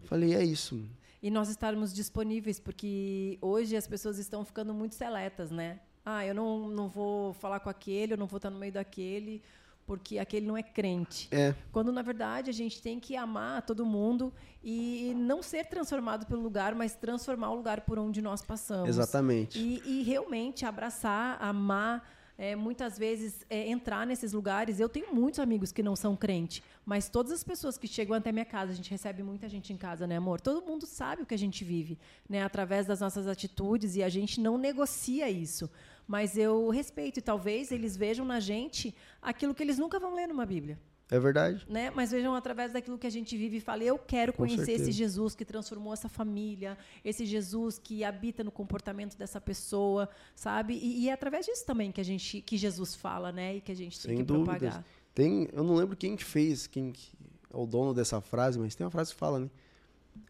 Falei, 0.03 0.35
é 0.35 0.43
isso. 0.43 0.79
E 1.21 1.31
nós 1.31 1.49
estarmos 1.49 1.91
disponíveis, 1.93 2.59
porque 2.59 3.39
hoje 3.41 3.75
as 3.75 3.87
pessoas 3.87 4.19
estão 4.19 4.45
ficando 4.45 4.73
muito 4.73 4.93
seletas, 4.93 5.49
né? 5.49 5.79
Ah, 6.05 6.25
eu 6.25 6.35
não, 6.35 6.69
não 6.69 6.87
vou 6.87 7.33
falar 7.33 7.59
com 7.59 7.69
aquele, 7.69 8.13
eu 8.13 8.17
não 8.17 8.27
vou 8.27 8.37
estar 8.37 8.49
no 8.49 8.59
meio 8.59 8.71
daquele, 8.71 9.41
porque 9.87 10.19
aquele 10.19 10.45
não 10.45 10.57
é 10.57 10.61
crente. 10.61 11.29
É. 11.31 11.55
Quando, 11.71 11.93
na 11.93 12.01
verdade, 12.01 12.49
a 12.49 12.53
gente 12.53 12.81
tem 12.81 12.99
que 12.99 13.15
amar 13.15 13.61
todo 13.61 13.85
mundo 13.85 14.33
e 14.61 15.13
não 15.15 15.41
ser 15.41 15.65
transformado 15.65 16.25
pelo 16.27 16.41
lugar, 16.41 16.75
mas 16.75 16.93
transformar 16.93 17.51
o 17.51 17.55
lugar 17.55 17.81
por 17.81 17.97
onde 17.97 18.21
nós 18.21 18.41
passamos. 18.41 18.89
Exatamente. 18.89 19.57
E, 19.57 19.81
e 19.85 20.03
realmente 20.03 20.65
abraçar, 20.65 21.41
amar, 21.41 22.05
é, 22.37 22.53
muitas 22.53 22.97
vezes 22.97 23.45
é, 23.49 23.69
entrar 23.69 24.05
nesses 24.05 24.33
lugares. 24.33 24.81
Eu 24.81 24.89
tenho 24.89 25.15
muitos 25.15 25.39
amigos 25.39 25.71
que 25.71 25.81
não 25.81 25.95
são 25.95 26.17
crente, 26.17 26.61
mas 26.85 27.07
todas 27.07 27.31
as 27.31 27.43
pessoas 27.43 27.77
que 27.77 27.87
chegam 27.87 28.13
até 28.13 28.29
minha 28.29 28.45
casa, 28.45 28.73
a 28.73 28.75
gente 28.75 28.91
recebe 28.91 29.23
muita 29.23 29.47
gente 29.47 29.71
em 29.71 29.77
casa, 29.77 30.05
né, 30.05 30.17
amor? 30.17 30.41
Todo 30.41 30.65
mundo 30.65 30.85
sabe 30.85 31.21
o 31.21 31.25
que 31.25 31.33
a 31.33 31.37
gente 31.37 31.63
vive, 31.63 31.97
né, 32.29 32.43
através 32.43 32.85
das 32.85 32.99
nossas 32.99 33.25
atitudes 33.25 33.95
e 33.95 34.03
a 34.03 34.09
gente 34.09 34.41
não 34.41 34.57
negocia 34.57 35.29
isso 35.29 35.69
mas 36.07 36.37
eu 36.37 36.69
respeito 36.69 37.17
e 37.17 37.21
talvez 37.21 37.71
eles 37.71 37.97
vejam 37.97 38.25
na 38.25 38.39
gente 38.39 38.95
aquilo 39.21 39.53
que 39.53 39.61
eles 39.61 39.77
nunca 39.77 39.99
vão 39.99 40.15
ler 40.15 40.27
numa 40.27 40.45
Bíblia. 40.45 40.79
É 41.09 41.19
verdade. 41.19 41.65
Né? 41.69 41.89
Mas 41.89 42.11
vejam 42.11 42.35
através 42.35 42.73
daquilo 42.73 42.97
que 42.97 43.07
a 43.07 43.09
gente 43.09 43.37
vive 43.37 43.57
e 43.57 43.61
fala, 43.61 43.83
eu 43.83 43.97
quero 43.97 44.33
Com 44.33 44.39
conhecer 44.39 44.65
certeza. 44.65 44.83
esse 44.83 44.91
Jesus 44.91 45.35
que 45.35 45.45
transformou 45.45 45.93
essa 45.93 46.09
família, 46.09 46.77
esse 47.03 47.25
Jesus 47.25 47.79
que 47.79 48.03
habita 48.03 48.43
no 48.43 48.51
comportamento 48.51 49.17
dessa 49.17 49.39
pessoa, 49.39 50.09
sabe? 50.35 50.73
E, 50.73 51.03
e 51.03 51.09
é 51.09 51.13
através 51.13 51.45
disso 51.45 51.65
também 51.65 51.91
que 51.93 52.01
a 52.01 52.03
gente, 52.03 52.41
que 52.41 52.57
Jesus 52.57 52.93
fala, 52.93 53.31
né? 53.31 53.55
E 53.55 53.61
que 53.61 53.71
a 53.71 53.75
gente 53.75 53.99
tem 54.01 54.09
Sem 54.09 54.17
que 54.17 54.23
dúvidas. 54.23 54.57
propagar. 54.57 54.85
Tem, 55.13 55.47
eu 55.53 55.63
não 55.63 55.75
lembro 55.75 55.95
quem 55.95 56.15
que 56.15 56.25
fez, 56.25 56.67
quem 56.67 56.91
que 56.91 57.09
é 57.53 57.55
o 57.55 57.65
dono 57.65 57.93
dessa 57.93 58.19
frase, 58.19 58.59
mas 58.59 58.75
tem 58.75 58.85
uma 58.85 58.91
frase 58.91 59.13
que 59.13 59.19
fala, 59.19 59.39
né? 59.39 59.49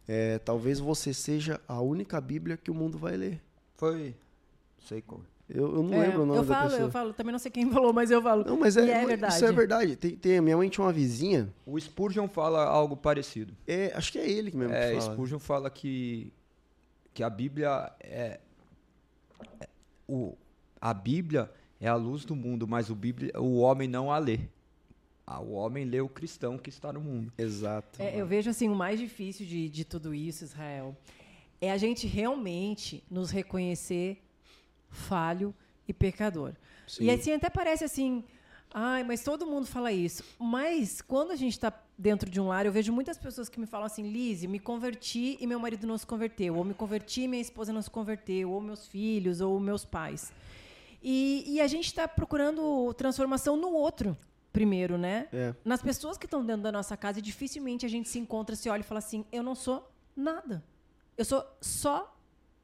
É, 0.06 0.38
talvez 0.38 0.78
você 0.78 1.12
seja 1.12 1.60
a 1.66 1.80
única 1.80 2.20
Bíblia 2.20 2.56
que 2.56 2.70
o 2.70 2.74
mundo 2.74 2.96
vai 2.96 3.16
ler. 3.16 3.42
Foi, 3.74 4.14
sei 4.86 5.02
qual. 5.02 5.22
Eu, 5.48 5.76
eu 5.76 5.82
não 5.82 5.94
é, 5.94 6.06
lembro 6.06 6.22
o 6.22 6.26
nome 6.26 6.40
eu 6.40 6.44
falo, 6.44 6.62
da 6.62 6.68
pessoa. 6.68 6.86
Eu 6.86 6.90
falo, 6.90 7.12
também 7.14 7.32
não 7.32 7.38
sei 7.38 7.50
quem 7.50 7.70
falou, 7.72 7.92
mas 7.92 8.10
eu 8.10 8.20
falo. 8.20 8.44
Não, 8.44 8.58
mas 8.58 8.76
é, 8.76 8.90
é 8.90 9.06
verdade. 9.06 9.34
Isso 9.34 9.44
é 9.46 9.52
verdade. 9.52 9.96
Tem, 9.96 10.14
tem, 10.14 10.40
minha 10.42 10.56
mãe 10.56 10.68
tinha 10.68 10.84
uma 10.84 10.92
vizinha. 10.92 11.52
O 11.64 11.80
Spurgeon 11.80 12.28
fala 12.28 12.64
algo 12.64 12.96
parecido. 12.96 13.54
É, 13.66 13.92
acho 13.94 14.12
que 14.12 14.18
é 14.18 14.30
ele 14.30 14.50
que 14.50 14.56
mesmo 14.56 14.74
é, 14.74 14.92
que 14.92 15.00
fala. 15.00 15.12
Spurgeon 15.12 15.38
fala 15.38 15.70
que, 15.70 16.32
que 17.14 17.22
a 17.22 17.30
Bíblia 17.30 17.90
é, 18.00 18.40
é, 19.60 19.68
o, 20.06 20.36
a 20.78 20.92
Bíblia 20.92 21.50
é 21.80 21.88
a 21.88 21.94
luz 21.94 22.26
do 22.26 22.36
mundo, 22.36 22.68
mas 22.68 22.90
o, 22.90 22.94
Bíblia, 22.94 23.32
o 23.40 23.58
homem 23.58 23.88
não 23.88 24.12
a 24.12 24.18
lê. 24.18 24.40
Ah, 25.26 25.40
o 25.40 25.52
homem 25.52 25.84
lê 25.84 26.00
o 26.00 26.08
cristão 26.08 26.58
que 26.58 26.68
está 26.68 26.92
no 26.92 27.00
mundo. 27.00 27.32
Exato. 27.38 28.00
É, 28.00 28.20
eu 28.20 28.26
vejo 28.26 28.50
assim, 28.50 28.68
o 28.68 28.74
mais 28.74 28.98
difícil 29.00 29.46
de, 29.46 29.68
de 29.68 29.84
tudo 29.84 30.14
isso, 30.14 30.44
Israel, 30.44 30.96
é 31.60 31.70
a 31.70 31.76
gente 31.76 32.06
realmente 32.06 33.02
nos 33.10 33.30
reconhecer 33.30 34.22
falho 34.88 35.54
e 35.86 35.92
pecador. 35.92 36.54
Sim. 36.86 37.04
E 37.04 37.10
assim 37.10 37.32
até 37.32 37.48
parece 37.50 37.84
assim, 37.84 38.24
ai, 38.72 39.02
mas 39.04 39.22
todo 39.22 39.46
mundo 39.46 39.66
fala 39.66 39.92
isso. 39.92 40.22
Mas 40.38 41.00
quando 41.00 41.30
a 41.30 41.36
gente 41.36 41.52
está 41.52 41.72
dentro 41.96 42.30
de 42.30 42.40
um 42.40 42.48
lar, 42.48 42.66
eu 42.66 42.72
vejo 42.72 42.92
muitas 42.92 43.18
pessoas 43.18 43.48
que 43.48 43.58
me 43.58 43.66
falam 43.66 43.86
assim, 43.86 44.08
Lise, 44.10 44.46
me 44.46 44.58
converti 44.58 45.36
e 45.40 45.46
meu 45.46 45.58
marido 45.58 45.86
não 45.86 45.98
se 45.98 46.06
converteu, 46.06 46.56
ou 46.56 46.64
me 46.64 46.74
converti 46.74 47.22
e 47.22 47.28
minha 47.28 47.42
esposa 47.42 47.72
não 47.72 47.82
se 47.82 47.90
converteu, 47.90 48.50
ou 48.50 48.60
meus 48.60 48.86
filhos, 48.86 49.40
ou 49.40 49.58
meus 49.58 49.84
pais. 49.84 50.32
E, 51.02 51.44
e 51.46 51.60
a 51.60 51.66
gente 51.66 51.86
está 51.86 52.06
procurando 52.06 52.92
transformação 52.94 53.56
no 53.56 53.72
outro 53.72 54.16
primeiro, 54.52 54.98
né? 54.98 55.28
É. 55.32 55.54
Nas 55.64 55.80
pessoas 55.82 56.18
que 56.18 56.26
estão 56.26 56.44
dentro 56.44 56.62
da 56.62 56.72
nossa 56.72 56.96
casa, 56.96 57.22
dificilmente 57.22 57.86
a 57.86 57.88
gente 57.88 58.08
se 58.08 58.18
encontra, 58.18 58.56
se 58.56 58.68
olha 58.68 58.80
e 58.80 58.84
fala 58.84 58.98
assim, 58.98 59.24
eu 59.30 59.42
não 59.42 59.54
sou 59.54 59.90
nada. 60.16 60.64
Eu 61.16 61.24
sou 61.24 61.44
só 61.60 62.16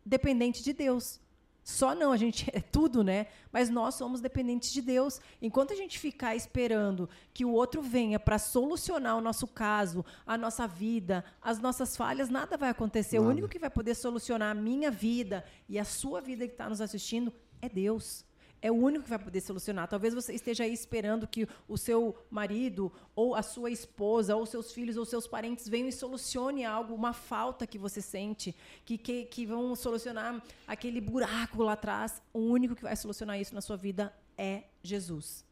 dependente 0.05 0.62
de 0.62 0.72
Deus. 0.72 1.20
Só 1.65 1.95
não, 1.95 2.12
a 2.12 2.17
gente 2.19 2.51
é 2.53 2.61
tudo, 2.61 3.03
né? 3.03 3.27
Mas 3.51 3.71
nós 3.71 3.95
somos 3.95 4.21
dependentes 4.21 4.71
de 4.71 4.83
Deus. 4.83 5.19
Enquanto 5.41 5.73
a 5.73 5.77
gente 5.77 5.99
ficar 5.99 6.37
esperando 6.37 7.09
que 7.33 7.45
o 7.45 7.51
outro 7.51 7.81
venha 7.81 8.21
para 8.21 8.39
solucionar 8.39 9.17
o 9.17 9.21
nosso 9.23 9.47
caso, 9.47 10.05
a 10.27 10.37
nossa 10.37 10.67
vida, 10.67 11.25
as 11.41 11.59
nossas 11.59 11.97
falhas, 11.97 12.29
nada 12.29 12.59
vai 12.59 12.69
acontecer. 12.69 13.19
Nada. 13.19 13.29
O 13.29 13.33
único 13.33 13.49
que 13.49 13.59
vai 13.59 13.71
poder 13.71 13.95
solucionar 13.95 14.51
a 14.51 14.61
minha 14.61 14.91
vida 14.91 15.43
e 15.67 15.79
a 15.79 15.85
sua 15.85 16.21
vida 16.21 16.47
que 16.47 16.53
está 16.53 16.69
nos 16.69 16.83
assistindo 16.83 17.33
é 17.62 17.69
Deus 17.69 18.27
é 18.65 18.73
o 18.73 18.75
único 18.75 19.05
que 19.05 19.11
vai 19.11 19.19
poder 19.19 19.43
solucionar. 19.43 19.87
Talvez 19.87 20.15
você 20.15 20.33
esteja 20.33 20.65
aí 20.65 20.73
esperando 20.73 21.27
que 21.29 21.47
o 21.69 21.77
seu 21.77 22.17
marido, 22.31 22.91
ou 23.15 23.35
a 23.35 23.43
sua 23.43 23.71
esposa, 23.71 24.35
ou 24.35 24.47
seus 24.47 24.73
filhos, 24.73 24.97
ou 24.97 25.05
seus 25.05 25.27
parentes 25.27 25.69
venham 25.69 25.87
e 25.87 25.93
solucione 25.93 26.65
algo, 26.65 26.95
uma 26.95 27.12
falta 27.12 27.67
que 27.67 27.77
você 27.77 28.01
sente, 28.01 28.57
que, 28.83 28.97
que, 28.97 29.27
que 29.27 29.45
vão 29.45 29.77
solucionar 29.77 30.43
aquele 30.67 30.99
buraco 30.99 31.62
lá 31.62 31.75
atrás. 31.75 32.23
O 32.33 32.39
único 32.39 32.75
que 32.75 32.83
vai 32.83 32.97
solucionar 32.97 33.39
isso 33.39 33.55
na 33.55 33.61
sua 33.61 33.77
vida 33.77 34.11
é 34.39 34.62
Jesus. 34.83 35.45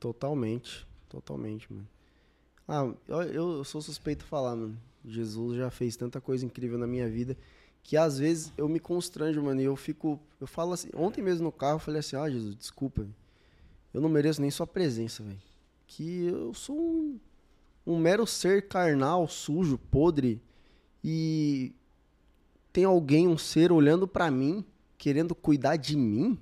Totalmente, 0.00 0.84
totalmente, 1.08 1.72
mano. 1.72 1.86
Ah, 2.66 2.92
eu, 3.06 3.22
eu 3.22 3.64
sou 3.64 3.80
suspeito 3.80 4.24
de 4.24 4.28
falar, 4.28 4.56
mano. 4.56 4.76
Jesus 5.04 5.58
já 5.58 5.70
fez 5.70 5.96
tanta 5.96 6.20
coisa 6.20 6.44
incrível 6.44 6.76
na 6.76 6.88
minha 6.88 7.08
vida 7.08 7.36
que 7.82 7.96
às 7.96 8.18
vezes 8.18 8.52
eu 8.56 8.68
me 8.68 8.78
constranjo, 8.78 9.42
mano, 9.42 9.60
e 9.60 9.64
eu 9.64 9.76
fico, 9.76 10.20
eu 10.40 10.46
falo 10.46 10.72
assim, 10.72 10.88
ontem 10.94 11.22
mesmo 11.22 11.44
no 11.44 11.52
carro 11.52 11.76
eu 11.76 11.80
falei 11.80 12.00
assim, 12.00 12.16
ah, 12.16 12.28
Jesus, 12.28 12.54
desculpa, 12.54 13.06
eu 13.92 14.00
não 14.00 14.08
mereço 14.08 14.40
nem 14.40 14.50
sua 14.50 14.66
presença, 14.66 15.22
velho, 15.22 15.40
que 15.86 16.26
eu 16.26 16.52
sou 16.52 16.76
um, 16.76 17.18
um 17.86 17.98
mero 17.98 18.26
ser 18.26 18.68
carnal, 18.68 19.26
sujo, 19.26 19.78
podre, 19.78 20.40
e 21.02 21.72
tem 22.72 22.84
alguém, 22.84 23.26
um 23.26 23.38
ser 23.38 23.72
olhando 23.72 24.06
para 24.06 24.30
mim, 24.30 24.64
querendo 24.96 25.34
cuidar 25.34 25.76
de 25.76 25.96
mim, 25.96 26.38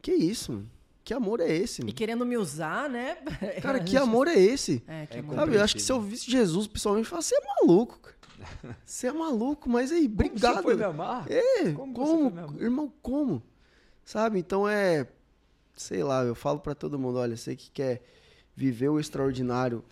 que 0.00 0.12
isso, 0.12 0.52
mano? 0.52 0.70
Que 1.06 1.14
amor 1.14 1.38
é 1.38 1.48
esse? 1.48 1.82
Mano? 1.82 1.90
E 1.90 1.92
querendo 1.92 2.26
me 2.26 2.36
usar, 2.36 2.90
né? 2.90 3.14
Cara, 3.62 3.78
que 3.84 3.96
amor 3.96 4.26
é 4.26 4.36
esse? 4.36 4.82
É, 4.88 5.06
que 5.06 5.18
é 5.18 5.22
Sabe, 5.22 5.54
eu 5.54 5.62
acho 5.62 5.76
que 5.76 5.82
se 5.82 5.92
eu 5.92 6.00
visse 6.00 6.28
Jesus 6.28 6.66
pessoalmente, 6.66 7.06
eu 7.06 7.10
falo, 7.10 7.22
você 7.22 7.36
é 7.36 7.40
maluco, 7.60 8.00
cara. 8.00 8.15
Você 8.84 9.08
é 9.08 9.12
maluco, 9.12 9.68
mas 9.68 9.92
aí, 9.92 10.06
obrigado. 10.06 10.62
Como 10.62 10.62
você 10.62 10.62
foi 10.62 10.76
me 10.76 10.84
amar? 10.84 11.30
É, 11.30 11.72
como? 11.72 11.94
como? 11.94 12.62
Irmão, 12.62 12.92
como? 13.02 13.42
Sabe? 14.04 14.38
Então 14.38 14.68
é. 14.68 15.06
Sei 15.74 16.02
lá, 16.02 16.24
eu 16.24 16.34
falo 16.34 16.60
para 16.60 16.74
todo 16.74 16.98
mundo: 16.98 17.18
olha, 17.18 17.36
você 17.36 17.54
que 17.54 17.70
quer 17.70 18.02
viver 18.54 18.88
o 18.88 18.98
extraordinário 18.98 19.84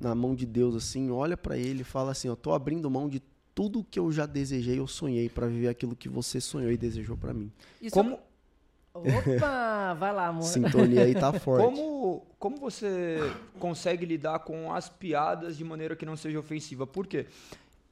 na 0.00 0.14
mão 0.14 0.34
de 0.34 0.46
Deus, 0.46 0.74
assim, 0.74 1.10
olha 1.10 1.36
para 1.36 1.56
ele 1.56 1.82
e 1.82 1.84
fala 1.84 2.12
assim: 2.12 2.28
eu 2.28 2.36
tô 2.36 2.52
abrindo 2.52 2.90
mão 2.90 3.08
de 3.08 3.22
tudo 3.54 3.84
que 3.84 3.98
eu 3.98 4.10
já 4.12 4.24
desejei, 4.26 4.78
eu 4.78 4.86
sonhei 4.86 5.28
para 5.28 5.46
viver 5.46 5.68
aquilo 5.68 5.96
que 5.96 6.08
você 6.08 6.40
sonhou 6.40 6.70
e 6.70 6.76
desejou 6.76 7.16
para 7.16 7.34
mim. 7.34 7.50
Isso 7.80 7.92
como 7.94 8.18
Opa, 9.00 9.94
vai 9.98 10.12
lá, 10.12 10.28
amor. 10.28 10.42
Sintonia 10.42 11.04
aí 11.04 11.14
tá 11.14 11.32
forte. 11.32 11.64
Como, 11.64 12.22
como 12.38 12.56
você 12.56 13.18
consegue 13.58 14.04
lidar 14.04 14.40
com 14.40 14.72
as 14.72 14.88
piadas 14.88 15.56
de 15.56 15.64
maneira 15.64 15.96
que 15.96 16.06
não 16.06 16.16
seja 16.16 16.38
ofensiva? 16.38 16.86
Por 16.86 17.06
quê? 17.06 17.26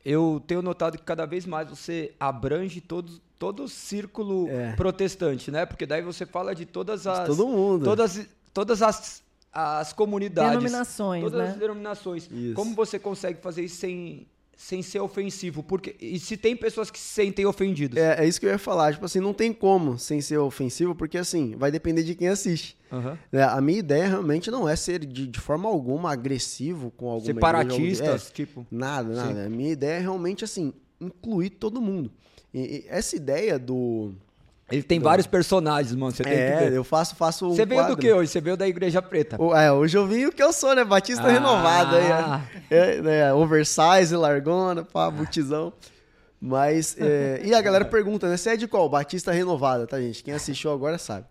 Eu 0.05 0.43
tenho 0.47 0.63
notado 0.63 0.97
que 0.97 1.05
cada 1.05 1.27
vez 1.27 1.45
mais 1.45 1.69
você 1.69 2.15
abrange 2.21 2.81
todo, 2.81 3.21
todo 3.39 3.65
o 3.65 3.69
círculo 3.69 4.49
é. 4.49 4.73
protestante, 4.75 5.51
né? 5.51 5.67
Porque 5.67 5.85
daí 5.85 6.03
você 6.03 6.25
fala 6.25 6.55
de 6.55 6.65
todas 6.65 7.07
as. 7.07 7.21
De 7.21 7.37
todo 7.37 7.49
mundo. 7.49 7.85
Todas, 7.85 8.29
todas 8.55 8.83
as, 8.83 9.23
as 9.53 9.93
comunidades. 9.93 10.51
Denominações. 10.51 11.23
Todas 11.25 11.41
né? 11.41 11.49
as 11.49 11.57
denominações. 11.57 12.29
Isso. 12.31 12.55
Como 12.55 12.75
você 12.75 12.99
consegue 12.99 13.41
fazer 13.41 13.65
isso 13.65 13.77
sem 13.77 14.27
sem 14.57 14.83
ser 14.83 15.01
ofensivo. 15.01 15.63
Porque, 15.63 15.95
e 16.01 16.19
se 16.19 16.37
tem 16.37 16.57
pessoas 16.57 16.91
que 16.91 16.99
se 16.99 17.09
sentem 17.09 17.45
ofendidas? 17.45 18.03
É, 18.03 18.25
é 18.25 18.27
isso 18.27 18.41
que 18.41 18.47
eu 18.47 18.51
ia 18.51 18.59
falar. 18.59 18.95
Tipo 18.95 19.05
assim, 19.05 19.21
não 19.21 19.35
tem 19.35 19.53
como 19.53 19.99
sem 19.99 20.21
ser 20.21 20.39
ofensivo, 20.39 20.95
porque 20.95 21.19
assim, 21.19 21.55
vai 21.57 21.71
depender 21.71 22.03
de 22.03 22.15
quem 22.15 22.29
assiste. 22.29 22.77
Uhum. 22.91 23.17
É, 23.31 23.43
a 23.43 23.61
minha 23.61 23.79
ideia 23.79 24.09
realmente 24.09 24.51
não 24.51 24.67
é 24.67 24.75
ser 24.75 25.05
de, 25.05 25.27
de 25.27 25.41
forma 25.41 25.69
alguma 25.69 26.11
agressivo 26.11 26.91
com 26.97 27.11
alguma 27.11 27.35
Separatistas, 27.35 28.29
é, 28.29 28.33
tipo. 28.33 28.67
Nada, 28.71 29.15
nada. 29.15 29.43
Sim. 29.43 29.47
A 29.47 29.51
minha 29.51 29.73
ideia 29.73 29.99
é 29.99 30.01
realmente 30.01 30.43
assim, 30.43 30.73
incluir 31.01 31.51
todo 31.51 31.81
mundo. 31.81 32.11
E, 32.55 32.61
e 32.61 32.87
essa 32.89 33.15
ideia 33.15 33.59
do 33.59 34.15
ele 34.71 34.83
tem 34.83 34.99
do... 34.99 35.05
vários 35.05 35.27
personagens, 35.27 35.95
mano. 35.95 36.13
Você 36.13 36.25
tem 36.25 36.33
é, 36.33 36.57
que 36.57 36.65
ver. 36.65 36.73
eu 36.73 36.83
faço, 36.83 37.15
faço 37.15 37.47
um 37.47 37.51
Você 37.55 37.65
veio 37.65 37.81
quadro. 37.81 37.97
do 37.97 38.01
que 38.01 38.13
hoje? 38.13 38.31
Você 38.31 38.41
veio 38.41 38.57
da 38.57 38.67
Igreja 38.67 39.01
Preta. 39.01 39.41
O, 39.41 39.55
é, 39.55 39.71
hoje 39.73 39.97
eu 39.97 40.07
vim 40.07 40.27
o 40.27 40.33
que 40.33 40.43
eu 40.43 40.53
sou, 40.53 40.75
né? 40.75 40.85
Batista 40.85 41.25
ah. 41.25 41.31
renovado 41.31 41.95
aí. 41.97 42.43
É, 42.69 43.01
né? 43.01 43.33
Oversize, 43.33 44.15
largona, 44.17 44.85
pá, 44.85 45.11
botizão. 45.11 45.73
Mas, 46.41 46.97
é, 46.99 47.41
e 47.45 47.55
a 47.55 47.61
galera 47.61 47.85
pergunta, 47.85 48.29
né? 48.29 48.37
Você 48.37 48.51
é 48.51 48.57
de 48.57 48.67
qual? 48.67 48.89
Batista 48.89 49.33
renovada, 49.33 49.87
tá, 49.87 50.01
gente? 50.01 50.23
Quem 50.23 50.35
assistiu 50.35 50.73
agora 50.73 50.99
sabe. 50.99 51.27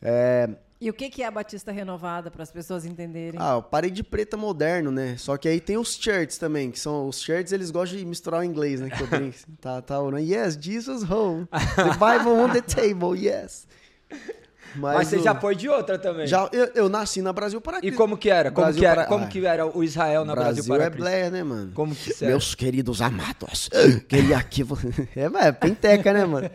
É, 0.00 0.48
e 0.82 0.90
o 0.90 0.92
que, 0.92 1.08
que 1.08 1.22
é 1.22 1.26
a 1.26 1.30
Batista 1.30 1.70
Renovada, 1.70 2.28
para 2.28 2.42
as 2.42 2.50
pessoas 2.50 2.84
entenderem? 2.84 3.38
Ah, 3.40 3.58
o 3.58 3.62
parede 3.62 4.02
preta 4.02 4.36
moderno, 4.36 4.90
né? 4.90 5.14
Só 5.16 5.36
que 5.36 5.48
aí 5.48 5.60
tem 5.60 5.78
os 5.78 5.94
shirts 5.94 6.38
também, 6.38 6.72
que 6.72 6.80
são 6.80 7.06
os 7.06 7.22
shirts, 7.22 7.52
eles 7.52 7.70
gostam 7.70 8.00
de 8.00 8.04
misturar 8.04 8.40
o 8.40 8.42
inglês, 8.42 8.80
né? 8.80 8.90
Que 8.90 9.00
eu 9.00 9.06
brinco. 9.06 9.36
tá, 9.62 9.80
tá, 9.80 10.02
né? 10.10 10.20
Yes, 10.20 10.58
Jesus 10.60 11.08
home. 11.08 11.46
The 11.46 11.92
Bible 11.92 12.32
on 12.32 12.48
the 12.48 12.60
table, 12.62 13.16
yes. 13.16 13.68
Mas, 14.74 14.96
Mas 14.96 15.08
você 15.08 15.16
o... 15.18 15.22
já 15.22 15.36
foi 15.36 15.54
de 15.54 15.68
outra 15.68 15.96
também. 16.00 16.26
Já, 16.26 16.48
eu, 16.52 16.72
eu 16.74 16.88
nasci 16.88 17.22
na 17.22 17.32
Brasil 17.32 17.60
para 17.60 17.78
Cristo. 17.78 17.94
E 17.94 17.96
como 17.96 18.16
que 18.16 18.28
era? 18.28 18.50
Como, 18.50 18.64
Brasil 18.64 18.80
que 18.80 18.86
era? 18.86 18.94
Para... 19.02 19.06
como 19.06 19.28
que 19.28 19.46
era 19.46 19.64
o 19.64 19.84
Israel 19.84 20.24
na 20.24 20.34
Brasil, 20.34 20.64
Brasil 20.64 20.74
para 20.74 20.84
é 20.84 20.90
Bleia, 20.90 21.30
né, 21.30 21.44
mano? 21.44 21.70
Como 21.74 21.94
que 21.94 22.10
era? 22.10 22.26
Meus 22.26 22.56
queridos 22.56 23.00
amados. 23.00 23.70
Queria 24.08 24.36
aqui... 24.36 24.64
é, 25.14 25.46
é 25.46 25.52
penteca, 25.52 26.12
né, 26.12 26.24
mano? 26.24 26.50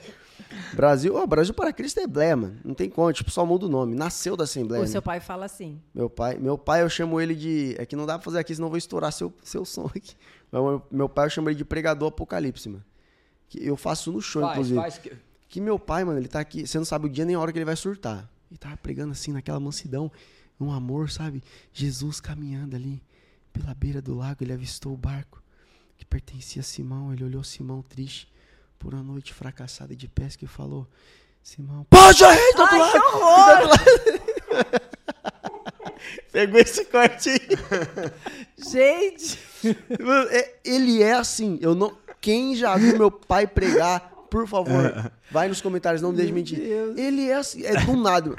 Brasil, 0.74 1.16
oh, 1.16 1.26
Brasil 1.28 1.54
para 1.54 1.74
Cristo 1.74 2.00
é 2.00 2.08
Blé, 2.08 2.36
mano. 2.36 2.58
Não 2.64 2.74
tem 2.74 2.90
como, 2.90 3.12
tipo, 3.12 3.30
só 3.32 3.46
muda 3.46 3.66
o 3.66 3.70
nome. 3.70 3.96
Nasceu 3.96 4.36
da 4.36 4.44
Assembleia. 4.44 4.82
O 4.82 4.86
né? 4.86 4.92
seu 4.92 5.02
pai 5.02 5.20
fala 5.20 5.46
assim. 5.46 5.82
Meu 5.94 6.10
pai, 6.10 6.38
meu 6.38 6.58
pai 6.58 6.82
eu 6.82 6.90
chamo 6.90 7.20
ele 7.20 7.36
de, 7.36 7.76
é 7.78 7.86
que 7.86 7.96
não 7.96 8.06
dá 8.06 8.18
pra 8.18 8.26
fazer 8.26 8.40
aqui, 8.40 8.54
senão 8.54 8.68
eu 8.68 8.72
vou 8.72 8.78
estourar 8.78 9.12
seu, 9.12 9.34
seu 9.44 9.66
som 9.66 9.86
aqui. 9.96 10.16
Meu, 10.52 10.82
meu 10.92 11.10
pai 11.10 11.26
eu 11.26 11.30
chamo 11.30 11.50
ele 11.50 11.58
de 11.58 11.66
pregador 11.66 12.10
apocalipse, 12.10 12.70
mano. 12.70 12.84
Que 13.50 13.66
eu 13.66 13.78
faço 13.78 14.12
no 14.12 14.22
show, 14.22 14.42
faz, 14.42 14.54
inclusive. 14.54 14.80
Faz 14.80 14.98
que... 14.98 15.12
que 15.50 15.62
meu 15.62 15.78
pai, 15.78 16.04
mano, 16.04 16.20
ele 16.20 16.28
tá 16.28 16.40
aqui, 16.40 16.66
você 16.66 16.78
não 16.78 16.86
sabe 16.86 17.08
o 17.08 17.10
dia 17.10 17.26
nem 17.26 17.36
a 17.36 17.40
hora 17.40 17.52
que 17.52 17.58
ele 17.58 17.66
vai 17.66 17.76
surtar. 17.76 18.30
Ele 18.50 18.58
tava 18.58 18.78
pregando 18.78 19.12
assim 19.12 19.32
naquela 19.32 19.60
mansidão, 19.60 20.12
um 20.60 20.72
amor, 20.72 21.10
sabe? 21.10 21.44
Jesus 21.72 22.20
caminhando 22.20 22.76
ali 22.76 23.02
pela 23.54 23.74
beira 23.74 24.02
do 24.02 24.16
lago, 24.16 24.44
ele 24.44 24.54
avistou 24.54 24.94
o 24.94 24.98
barco 24.98 25.42
que 25.98 26.06
pertencia 26.06 26.62
a 26.62 26.64
Simão, 26.64 27.12
ele 27.12 27.24
olhou 27.24 27.44
Simão 27.44 27.82
triste 27.82 28.28
por 28.78 28.94
uma 28.94 29.04
noite 29.04 29.34
fracassada 29.34 29.96
de 29.96 30.08
pesca 30.08 30.46
e 30.46 30.48
falou: 30.48 30.88
Simão, 31.44 31.86
pode 31.90 32.24
a 32.24 32.32
rede 32.32 32.56
do 32.56 32.62
outro 32.62 32.78
lado! 32.80 32.92
Que 32.92 32.98
horror! 32.98 33.70
Pegou 36.32 36.60
esse 36.60 36.86
corte 36.86 37.30
aí. 37.30 37.40
Gente! 38.58 39.40
É, 40.32 40.54
ele 40.64 41.02
é 41.02 41.14
assim, 41.14 41.58
eu 41.62 41.74
não. 41.74 41.96
Quem 42.22 42.56
já 42.56 42.76
viu 42.78 42.98
meu 42.98 43.10
pai 43.12 43.48
pregar, 43.48 44.12
por 44.30 44.48
favor, 44.48 45.12
vai 45.32 45.48
nos 45.48 45.62
comentários, 45.62 46.02
não 46.02 46.12
me 46.12 46.18
deixe 46.18 46.32
mentir. 46.32 46.60
Ele 46.60 47.30
é 47.30 47.36
assim, 47.36 47.66
é 47.66 47.76
do 47.82 47.96
nada. 47.96 48.32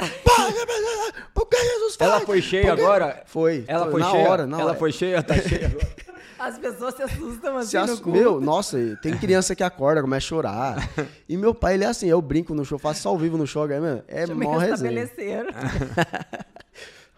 Por 1.34 1.47
que 1.47 1.57
Jesus 1.57 1.97
faz? 1.97 2.11
Ela 2.11 2.20
foi 2.20 2.43
cheia 2.43 2.72
agora? 2.72 3.22
Foi. 3.26 3.64
Ela 3.66 3.91
foi 3.91 4.01
na 4.01 4.11
cheia? 4.11 4.28
hora, 4.28 4.47
na 4.47 4.61
Ela 4.61 4.70
hora. 4.70 4.78
foi 4.78 4.93
cheia, 4.93 5.22
tá 5.22 5.34
cheia 5.34 5.66
agora. 5.66 5.89
As 6.39 6.59
pessoas 6.59 6.95
se 6.95 7.03
assustam 7.03 7.57
assim 7.57 7.70
se 7.70 7.76
ass... 7.76 8.01
Meu, 8.01 8.41
nossa, 8.41 8.97
tem 9.03 9.16
criança 9.16 9.57
que 9.57 9.62
acorda, 9.62 10.01
começa 10.01 10.26
a 10.26 10.28
chorar. 10.28 10.91
E 11.28 11.36
meu 11.36 11.55
pai, 11.55 11.74
ele 11.74 11.84
é 11.84 11.89
assim, 11.89 12.07
eu 12.07 12.22
brinco 12.22 12.55
no 12.55 12.64
show, 12.64 12.78
faço 12.78 13.09
ao 13.09 13.18
vivo 13.18 13.36
no 13.36 13.47
show, 13.47 13.68
é, 13.70 14.05
é 14.07 14.26
mó 14.26 14.57
resenha. 14.57 15.09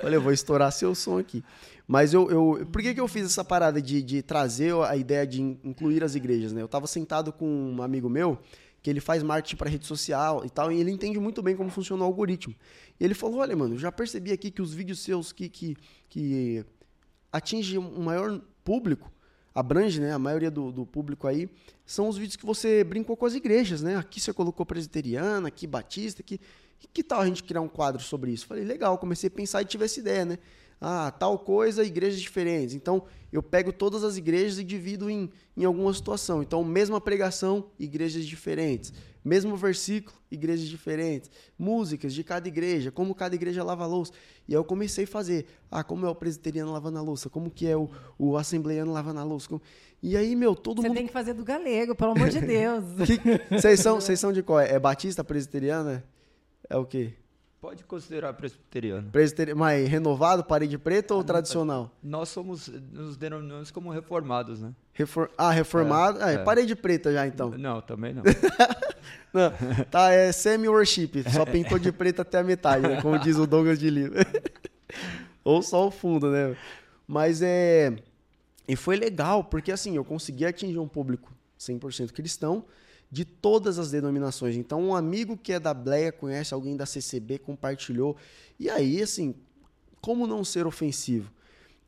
Olha, 0.02 0.14
eu 0.16 0.22
vou 0.22 0.32
estourar 0.32 0.72
seu 0.72 0.94
som 0.94 1.18
aqui. 1.18 1.44
Mas 1.86 2.14
eu, 2.14 2.30
eu 2.30 2.66
por 2.70 2.80
que, 2.80 2.94
que 2.94 3.00
eu 3.00 3.08
fiz 3.08 3.26
essa 3.26 3.44
parada 3.44 3.82
de, 3.82 4.00
de 4.00 4.22
trazer 4.22 4.72
a 4.76 4.96
ideia 4.96 5.26
de 5.26 5.42
incluir 5.42 6.04
as 6.04 6.14
igrejas, 6.14 6.52
né? 6.52 6.62
Eu 6.62 6.68
tava 6.68 6.86
sentado 6.86 7.32
com 7.32 7.46
um 7.46 7.82
amigo 7.82 8.08
meu, 8.08 8.38
que 8.80 8.88
ele 8.88 9.00
faz 9.00 9.22
marketing 9.22 9.56
para 9.56 9.68
rede 9.68 9.86
social 9.86 10.44
e 10.44 10.50
tal, 10.50 10.70
e 10.70 10.80
ele 10.80 10.92
entende 10.92 11.18
muito 11.18 11.42
bem 11.42 11.56
como 11.56 11.68
funciona 11.68 12.02
o 12.02 12.06
algoritmo. 12.06 12.54
E 12.98 13.04
ele 13.04 13.12
falou: 13.12 13.40
olha, 13.40 13.56
mano, 13.56 13.76
já 13.76 13.90
percebi 13.90 14.30
aqui 14.30 14.52
que 14.52 14.62
os 14.62 14.72
vídeos 14.72 15.00
seus 15.00 15.32
que, 15.32 15.48
que, 15.48 15.76
que 16.08 16.64
atingem 17.32 17.78
um 17.78 18.02
maior 18.02 18.40
público, 18.64 19.10
abrange 19.54 20.00
né, 20.00 20.12
a 20.12 20.18
maioria 20.18 20.50
do, 20.50 20.70
do, 20.70 20.86
público 20.86 21.26
aí, 21.26 21.48
são 21.84 22.08
os 22.08 22.16
vídeos 22.16 22.36
que 22.36 22.46
você 22.46 22.84
brincou 22.84 23.16
com 23.16 23.26
as 23.26 23.34
igrejas, 23.34 23.82
né? 23.82 23.96
Aqui 23.96 24.20
você 24.20 24.32
colocou 24.32 24.64
presbiteriana, 24.64 25.48
aqui 25.48 25.66
batista, 25.66 26.22
aqui. 26.22 26.40
Que 26.94 27.02
tal 27.02 27.20
a 27.20 27.26
gente 27.26 27.44
criar 27.44 27.60
um 27.60 27.68
quadro 27.68 28.00
sobre 28.00 28.30
isso? 28.30 28.46
Falei, 28.46 28.64
legal, 28.64 28.96
comecei 28.96 29.28
a 29.28 29.30
pensar 29.30 29.60
e 29.60 29.66
tive 29.66 29.84
essa 29.84 30.00
ideia, 30.00 30.24
né? 30.24 30.38
Ah, 30.80 31.10
tal 31.10 31.38
coisa, 31.38 31.84
igrejas 31.84 32.20
diferentes. 32.20 32.74
Então, 32.74 33.04
eu 33.30 33.42
pego 33.42 33.70
todas 33.70 34.02
as 34.02 34.16
igrejas 34.16 34.58
e 34.58 34.64
divido 34.64 35.10
em, 35.10 35.30
em 35.54 35.64
alguma 35.64 35.92
situação. 35.92 36.42
Então, 36.42 36.64
mesma 36.64 36.98
pregação, 36.98 37.66
igrejas 37.78 38.24
diferentes. 38.24 38.92
Mesmo 39.24 39.56
versículo, 39.56 40.16
igrejas 40.30 40.66
diferentes. 40.66 41.30
Músicas 41.58 42.14
de 42.14 42.24
cada 42.24 42.48
igreja, 42.48 42.90
como 42.90 43.14
cada 43.14 43.34
igreja 43.34 43.62
lava 43.62 43.84
a 43.84 43.86
louça. 43.86 44.12
E 44.48 44.54
aí 44.54 44.58
eu 44.58 44.64
comecei 44.64 45.04
a 45.04 45.06
fazer. 45.06 45.46
Ah, 45.70 45.84
como 45.84 46.06
é 46.06 46.08
o 46.08 46.14
presbiteriano 46.14 46.72
lavando 46.72 46.98
a 46.98 47.02
louça? 47.02 47.28
Como 47.28 47.50
que 47.50 47.66
é 47.66 47.76
o, 47.76 47.90
o 48.18 48.36
assembleiano 48.36 48.92
lavando 48.92 49.20
a 49.20 49.24
louça? 49.24 49.48
Como... 49.48 49.60
E 50.02 50.16
aí, 50.16 50.34
meu, 50.34 50.54
todo 50.54 50.80
Você 50.80 50.88
mundo... 50.88 50.96
tem 50.96 51.06
que 51.06 51.12
fazer 51.12 51.34
do 51.34 51.44
galego, 51.44 51.94
pelo 51.94 52.12
amor 52.12 52.30
de 52.30 52.40
Deus. 52.44 52.84
Vocês 53.50 53.80
são, 53.80 54.00
são 54.00 54.32
de 54.32 54.42
qual? 54.42 54.60
É 54.60 54.78
batista 54.78 55.22
presbiteriana? 55.22 56.02
É 56.68 56.76
o 56.76 56.86
quê? 56.86 57.14
Pode 57.60 57.84
considerar 57.84 58.32
presbiteriano. 58.32 59.10
Presbiteriano, 59.10 59.60
mas 59.60 59.86
renovado, 59.86 60.42
parede 60.42 60.78
preta 60.78 61.12
ah, 61.12 61.18
ou 61.18 61.22
tradicional? 61.22 61.94
Nós 62.02 62.30
somos, 62.30 62.68
nos 62.68 63.18
denominamos 63.18 63.70
como 63.70 63.90
reformados, 63.90 64.62
né? 64.62 64.74
Refor... 64.94 65.30
Ah, 65.36 65.50
reformado. 65.50 66.20
É, 66.20 66.24
ah, 66.24 66.30
é, 66.30 66.38
parede 66.38 66.74
preta 66.74 67.12
já, 67.12 67.26
então. 67.26 67.50
Não, 67.50 67.82
também 67.82 68.14
não. 68.14 68.22
não 69.34 69.84
tá, 69.90 70.10
é 70.10 70.32
semi-worship. 70.32 71.22
Só 71.30 71.44
pintou 71.44 71.78
de 71.78 71.92
preto 71.92 72.22
até 72.22 72.38
a 72.38 72.42
metade, 72.42 72.88
né? 72.88 73.02
Como 73.02 73.18
diz 73.18 73.36
o 73.36 73.46
Douglas 73.46 73.78
de 73.78 73.90
Lima. 73.90 74.16
ou 75.44 75.62
só 75.62 75.86
o 75.86 75.90
fundo, 75.90 76.30
né? 76.30 76.56
Mas 77.06 77.42
é... 77.42 77.94
E 78.66 78.74
foi 78.74 78.96
legal, 78.96 79.44
porque 79.44 79.70
assim, 79.70 79.96
eu 79.96 80.04
consegui 80.04 80.46
atingir 80.46 80.78
um 80.78 80.88
público 80.88 81.30
100% 81.58 82.12
cristão, 82.12 82.64
de 83.10 83.24
todas 83.24 83.78
as 83.78 83.90
denominações. 83.90 84.56
Então, 84.56 84.80
um 84.82 84.94
amigo 84.94 85.36
que 85.36 85.52
é 85.52 85.60
da 85.60 85.74
Bleia 85.74 86.12
conhece 86.12 86.54
alguém 86.54 86.76
da 86.76 86.86
CCB, 86.86 87.38
compartilhou. 87.38 88.16
E 88.58 88.70
aí, 88.70 89.02
assim, 89.02 89.34
como 90.00 90.26
não 90.26 90.44
ser 90.44 90.66
ofensivo? 90.66 91.30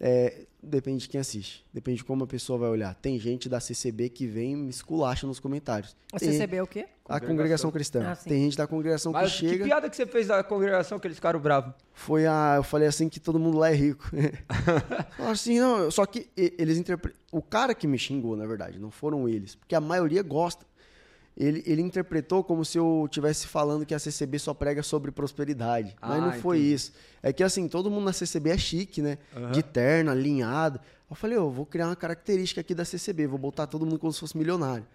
É, 0.04 0.46
depende 0.60 1.02
de 1.02 1.08
quem 1.08 1.20
assiste. 1.20 1.64
Depende 1.72 1.98
de 1.98 2.04
como 2.04 2.24
a 2.24 2.26
pessoa 2.26 2.58
vai 2.58 2.68
olhar. 2.68 2.92
Tem 2.96 3.20
gente 3.20 3.48
da 3.48 3.60
CCB 3.60 4.08
que 4.08 4.26
vem 4.26 4.56
me 4.56 4.68
esculacha 4.68 5.28
nos 5.28 5.38
comentários. 5.38 5.96
A 6.12 6.18
Tem, 6.18 6.32
CCB 6.32 6.56
é 6.56 6.62
o 6.62 6.66
quê? 6.66 6.86
A 7.08 7.20
congregação 7.20 7.70
cristã. 7.70 8.02
Ah, 8.10 8.16
Tem 8.16 8.42
gente 8.42 8.56
da 8.56 8.66
congregação 8.66 9.12
Mas 9.12 9.30
que 9.30 9.38
chega. 9.38 9.58
Que 9.58 9.64
piada 9.64 9.88
que 9.88 9.94
você 9.94 10.04
fez 10.04 10.26
da 10.26 10.42
congregação 10.42 10.98
que 10.98 11.06
eles 11.06 11.16
ficaram 11.16 11.38
bravos? 11.38 11.72
Foi 11.92 12.26
a. 12.26 12.54
Eu 12.56 12.64
falei 12.64 12.88
assim 12.88 13.08
que 13.08 13.20
todo 13.20 13.38
mundo 13.38 13.58
lá 13.58 13.70
é 13.70 13.74
rico. 13.74 14.10
assim, 15.30 15.60
não. 15.60 15.88
Só 15.88 16.04
que 16.04 16.28
eles 16.36 16.78
interpretam. 16.78 17.20
O 17.30 17.40
cara 17.40 17.72
que 17.72 17.86
me 17.86 17.96
xingou, 17.96 18.36
na 18.36 18.44
verdade, 18.44 18.80
não 18.80 18.90
foram 18.90 19.28
eles. 19.28 19.54
Porque 19.54 19.76
a 19.76 19.80
maioria 19.80 20.22
gosta 20.24 20.66
ele, 21.36 21.62
ele 21.66 21.82
interpretou 21.82 22.44
como 22.44 22.64
se 22.64 22.78
eu 22.78 23.04
estivesse 23.06 23.46
falando 23.46 23.86
que 23.86 23.94
a 23.94 23.98
CCB 23.98 24.38
só 24.38 24.52
prega 24.52 24.82
sobre 24.82 25.10
prosperidade. 25.10 25.96
Ah, 26.00 26.08
mas 26.08 26.22
não 26.22 26.32
foi 26.34 26.58
entendi. 26.58 26.74
isso. 26.74 26.92
É 27.22 27.32
que 27.32 27.42
assim, 27.42 27.68
todo 27.68 27.90
mundo 27.90 28.04
na 28.04 28.12
CCB 28.12 28.50
é 28.50 28.58
chique, 28.58 29.00
né? 29.00 29.18
Uhum. 29.34 29.50
De 29.50 29.62
terno, 29.62 30.10
alinhado. 30.10 30.78
Eu 31.08 31.16
falei, 31.16 31.36
eu 31.36 31.50
vou 31.50 31.64
criar 31.64 31.86
uma 31.86 31.96
característica 31.96 32.60
aqui 32.60 32.74
da 32.74 32.84
CCB, 32.84 33.26
vou 33.26 33.38
botar 33.38 33.66
todo 33.66 33.84
mundo 33.84 33.98
como 33.98 34.12
se 34.12 34.20
fosse 34.20 34.36
milionário. 34.36 34.86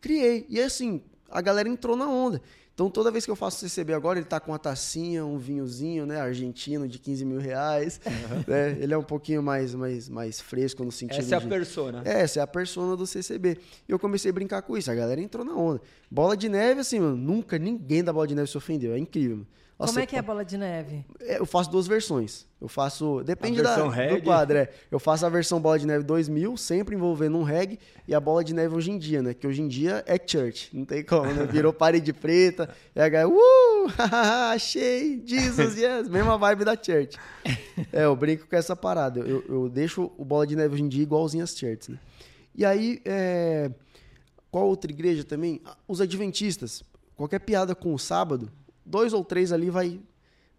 Criei. 0.00 0.46
E 0.48 0.60
assim, 0.60 1.02
a 1.30 1.40
galera 1.40 1.68
entrou 1.68 1.96
na 1.96 2.08
onda. 2.08 2.40
Então, 2.74 2.90
toda 2.90 3.08
vez 3.08 3.24
que 3.24 3.30
eu 3.30 3.36
faço 3.36 3.60
CCB 3.60 3.94
agora, 3.94 4.18
ele 4.18 4.26
tá 4.26 4.40
com 4.40 4.50
uma 4.50 4.58
tacinha, 4.58 5.24
um 5.24 5.38
vinhozinho, 5.38 6.04
né? 6.04 6.20
Argentino 6.20 6.88
de 6.88 6.98
15 6.98 7.24
mil 7.24 7.38
reais. 7.38 8.00
Uhum. 8.04 8.44
Né? 8.48 8.76
Ele 8.80 8.92
é 8.92 8.98
um 8.98 9.04
pouquinho 9.04 9.40
mais, 9.40 9.76
mais, 9.76 10.08
mais 10.08 10.40
fresco 10.40 10.84
no 10.84 10.90
sentido 10.90 11.20
Essa 11.20 11.36
é 11.36 11.38
de... 11.38 11.46
a 11.46 11.48
persona. 11.48 12.02
É, 12.04 12.22
essa 12.22 12.40
é 12.40 12.42
a 12.42 12.46
persona 12.48 12.96
do 12.96 13.06
CCB. 13.06 13.58
E 13.88 13.92
eu 13.92 13.98
comecei 13.98 14.28
a 14.28 14.34
brincar 14.34 14.62
com 14.62 14.76
isso. 14.76 14.90
A 14.90 14.94
galera 14.94 15.20
entrou 15.20 15.44
na 15.44 15.54
onda. 15.54 15.80
Bola 16.10 16.36
de 16.36 16.48
neve, 16.48 16.80
assim, 16.80 16.98
mano, 16.98 17.16
nunca 17.16 17.58
ninguém 17.58 18.02
da 18.02 18.12
Bola 18.12 18.26
de 18.26 18.34
Neve 18.34 18.50
se 18.50 18.56
ofendeu. 18.56 18.92
É 18.92 18.98
incrível. 18.98 19.36
Mano. 19.36 19.46
Nossa, 19.78 19.92
Como 19.92 20.04
é 20.04 20.06
que 20.06 20.14
é 20.14 20.20
a 20.20 20.22
bola 20.22 20.44
de 20.44 20.56
neve? 20.56 21.04
É, 21.20 21.38
eu 21.38 21.46
faço 21.46 21.68
duas 21.68 21.88
versões. 21.88 22.46
Eu 22.60 22.68
faço. 22.68 23.24
Depende 23.24 23.60
da, 23.60 23.76
do 23.76 24.22
quadro. 24.22 24.56
É. 24.56 24.70
Eu 24.88 25.00
faço 25.00 25.26
a 25.26 25.28
versão 25.28 25.60
bola 25.60 25.78
de 25.80 25.86
neve 25.86 26.04
2000, 26.04 26.56
sempre 26.56 26.94
envolvendo 26.94 27.36
um 27.36 27.42
reggae, 27.42 27.80
e 28.06 28.14
a 28.14 28.20
bola 28.20 28.44
de 28.44 28.54
neve 28.54 28.72
hoje 28.72 28.92
em 28.92 28.98
dia, 28.98 29.20
né? 29.20 29.34
Que 29.34 29.48
hoje 29.48 29.60
em 29.60 29.66
dia 29.66 30.04
é 30.06 30.16
church. 30.16 30.70
Não 30.72 30.84
tem 30.84 31.02
como, 31.02 31.24
né? 31.24 31.44
Virou 31.46 31.72
parede 31.74 32.12
preta. 32.12 32.72
E 32.94 33.00
a 33.00 33.08
galera, 33.08 33.28
uh! 33.28 33.86
Achei! 34.52 35.20
Jesus, 35.26 35.76
yes! 35.76 36.08
Mesma 36.08 36.38
vibe 36.38 36.64
da 36.64 36.76
church. 36.76 37.18
É, 37.92 38.04
eu 38.04 38.14
brinco 38.14 38.46
com 38.46 38.54
essa 38.54 38.76
parada. 38.76 39.20
Eu, 39.20 39.44
eu 39.48 39.68
deixo 39.68 40.12
o 40.16 40.24
bola 40.24 40.46
de 40.46 40.54
neve 40.54 40.74
hoje 40.74 40.84
em 40.84 40.88
dia 40.88 41.02
igualzinho 41.02 41.42
às 41.42 41.50
churches, 41.50 41.88
né? 41.88 41.98
E 42.54 42.64
aí, 42.64 43.02
é... 43.04 43.72
qual 44.52 44.68
outra 44.68 44.88
igreja 44.92 45.24
também? 45.24 45.60
Os 45.88 46.00
adventistas. 46.00 46.84
Qualquer 47.16 47.40
piada 47.40 47.74
com 47.74 47.92
o 47.92 47.98
sábado 47.98 48.50
dois 48.84 49.12
ou 49.12 49.24
três 49.24 49.52
ali 49.52 49.70
vai, 49.70 50.00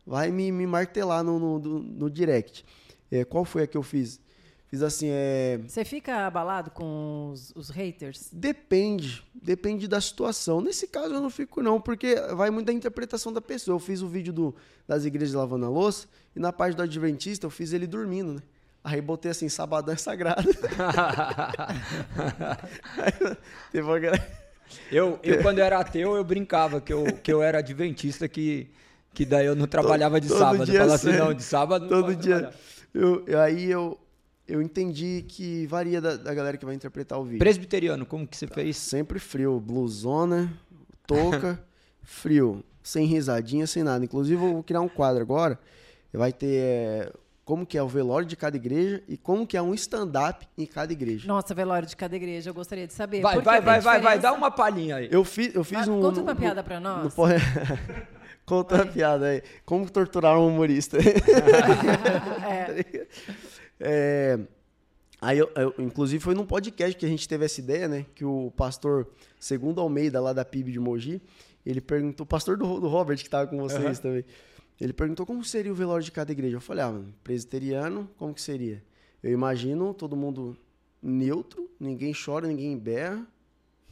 vai 0.05 0.31
me, 0.31 0.51
me 0.51 0.65
martelar 0.65 1.23
no, 1.23 1.39
no, 1.39 1.59
no, 1.59 1.79
no 1.79 2.09
direct. 2.09 2.65
É, 3.11 3.23
qual 3.23 3.45
foi 3.45 3.63
a 3.63 3.67
que 3.67 3.77
eu 3.77 3.83
fiz? 3.83 4.19
Fiz 4.67 4.81
assim, 4.81 5.07
é... 5.09 5.59
Você 5.67 5.85
fica 5.85 6.25
abalado 6.25 6.71
com 6.71 7.29
os, 7.31 7.53
os, 7.55 7.69
haters? 7.69 8.29
Depende. 8.31 9.23
Depende 9.33 9.87
da 9.87 10.01
situação. 10.01 10.59
Nesse 10.59 10.87
caso 10.87 11.13
eu 11.13 11.21
não 11.21 11.29
fico 11.29 11.61
não, 11.61 11.79
porque 11.79 12.15
vai 12.35 12.49
muito 12.49 12.65
da 12.65 12.73
interpretação 12.73 13.31
da 13.31 13.39
pessoa. 13.39 13.75
Eu 13.75 13.79
fiz 13.79 14.01
o 14.01 14.07
vídeo 14.07 14.33
do, 14.33 14.55
das 14.87 15.05
igrejas 15.05 15.35
lavando 15.35 15.65
a 15.65 15.69
louça 15.69 16.07
e 16.35 16.39
na 16.39 16.51
parte 16.51 16.75
do 16.75 16.81
Adventista 16.81 17.45
eu 17.45 17.51
fiz 17.51 17.73
ele 17.73 17.85
dormindo, 17.85 18.33
né? 18.33 18.41
Aí 18.83 19.01
botei 19.01 19.31
assim, 19.31 19.49
sabadão 19.49 19.93
é 19.93 19.97
sagrado. 19.97 20.41
Aí, 22.97 23.37
teve 23.71 23.87
uma 23.87 23.99
eu, 24.91 25.19
eu, 25.23 25.41
quando 25.41 25.59
eu 25.59 25.65
era 25.65 25.79
ateu, 25.79 26.15
eu 26.15 26.23
brincava 26.23 26.81
que 26.81 26.91
eu, 26.91 27.05
que 27.23 27.31
eu 27.31 27.41
era 27.41 27.59
adventista, 27.59 28.27
que, 28.27 28.69
que 29.13 29.25
daí 29.25 29.45
eu 29.45 29.55
não 29.55 29.67
trabalhava 29.67 30.19
de 30.19 30.27
todo 30.27 30.37
sábado. 30.37 30.71
Eu 30.71 30.79
falava 30.79 30.93
assim, 30.95 31.11
não, 31.13 31.33
de 31.33 31.43
sábado 31.43 31.87
Todo 31.87 32.15
dia. 32.15 32.51
Eu, 32.93 33.25
aí 33.41 33.69
eu, 33.69 33.99
eu 34.47 34.61
entendi 34.61 35.25
que 35.27 35.65
varia 35.67 35.99
da, 35.99 36.15
da, 36.15 36.33
galera 36.33 36.57
que 36.57 36.65
vai 36.65 36.75
interpretar 36.75 37.19
o 37.19 37.23
vídeo. 37.23 37.39
Presbiteriano, 37.39 38.05
como 38.05 38.27
que 38.27 38.37
você 38.37 38.47
fez? 38.47 38.77
Sempre 38.77 39.19
frio. 39.19 39.59
Blusona, 39.59 40.53
touca, 41.05 41.61
frio. 42.03 42.63
Sem 42.81 43.05
risadinha, 43.05 43.65
sem 43.65 43.83
nada. 43.83 44.05
Inclusive, 44.05 44.41
eu 44.41 44.53
vou 44.53 44.63
criar 44.63 44.81
um 44.81 44.87
quadro 44.87 45.21
agora. 45.21 45.59
Vai 46.13 46.31
ter 46.31 46.55
é, 46.61 47.11
como 47.45 47.63
que 47.63 47.77
é 47.77 47.83
o 47.83 47.87
velório 47.87 48.27
de 48.27 48.35
cada 48.35 48.57
igreja 48.57 49.03
e 49.07 49.15
como 49.15 49.45
que 49.45 49.55
é 49.55 49.61
um 49.61 49.73
stand-up 49.75 50.47
em 50.57 50.65
cada 50.65 50.91
igreja. 50.91 51.27
Nossa, 51.27 51.53
velório 51.53 51.87
de 51.87 51.95
cada 51.95 52.15
igreja, 52.15 52.49
eu 52.49 52.53
gostaria 52.55 52.87
de 52.87 52.93
saber. 52.93 53.21
Vai, 53.21 53.39
vai, 53.39 53.61
vai, 53.61 53.79
vai, 53.79 54.01
vai, 54.01 54.19
dá 54.19 54.33
uma 54.33 54.49
palhinha 54.49 54.95
aí. 54.95 55.07
Eu 55.11 55.23
fiz, 55.23 55.53
eu 55.53 55.63
fiz 55.63 55.87
um... 55.87 56.01
Conta 56.01 56.21
uma 56.21 56.35
piada 56.35 56.63
pra 56.63 56.79
nós. 56.79 57.15
No, 57.15 57.25
conta 58.47 58.75
uma 58.75 58.85
piada 58.87 59.27
aí. 59.27 59.43
Como 59.63 59.87
torturar 59.87 60.39
um 60.39 60.47
humorista. 60.47 60.97
é. 62.49 63.07
é... 63.79 64.39
Aí, 65.21 65.37
eu, 65.37 65.49
eu, 65.55 65.73
inclusive, 65.77 66.23
foi 66.23 66.33
num 66.33 66.45
podcast 66.45 66.97
que 66.97 67.05
a 67.05 67.09
gente 67.09 67.29
teve 67.29 67.45
essa 67.45 67.59
ideia, 67.59 67.87
né? 67.87 68.05
Que 68.15 68.25
o 68.25 68.51
pastor 68.57 69.07
Segundo 69.39 69.79
Almeida, 69.79 70.19
lá 70.19 70.33
da 70.33 70.43
PIB 70.43 70.71
de 70.71 70.79
Mogi, 70.79 71.21
ele 71.63 71.79
perguntou, 71.79 72.23
o 72.23 72.27
pastor 72.27 72.57
do, 72.57 72.79
do 72.79 72.87
Robert, 72.87 73.17
que 73.17 73.23
estava 73.23 73.47
com 73.47 73.57
vocês 73.57 73.97
uhum. 73.97 74.03
também, 74.03 74.25
ele 74.79 74.93
perguntou 74.93 75.25
como 75.25 75.43
seria 75.43 75.71
o 75.71 75.75
velório 75.75 76.03
de 76.03 76.11
cada 76.11 76.31
igreja. 76.31 76.57
Eu 76.57 76.61
falei, 76.61 76.83
ah, 76.83 77.01
presbiteriano, 77.23 78.09
como 78.17 78.33
que 78.33 78.41
seria? 78.41 78.83
Eu 79.23 79.31
imagino 79.31 79.93
todo 79.93 80.15
mundo 80.15 80.57
neutro, 81.01 81.69
ninguém 81.79 82.13
chora, 82.13 82.47
ninguém 82.47 82.77
berra. 82.77 83.25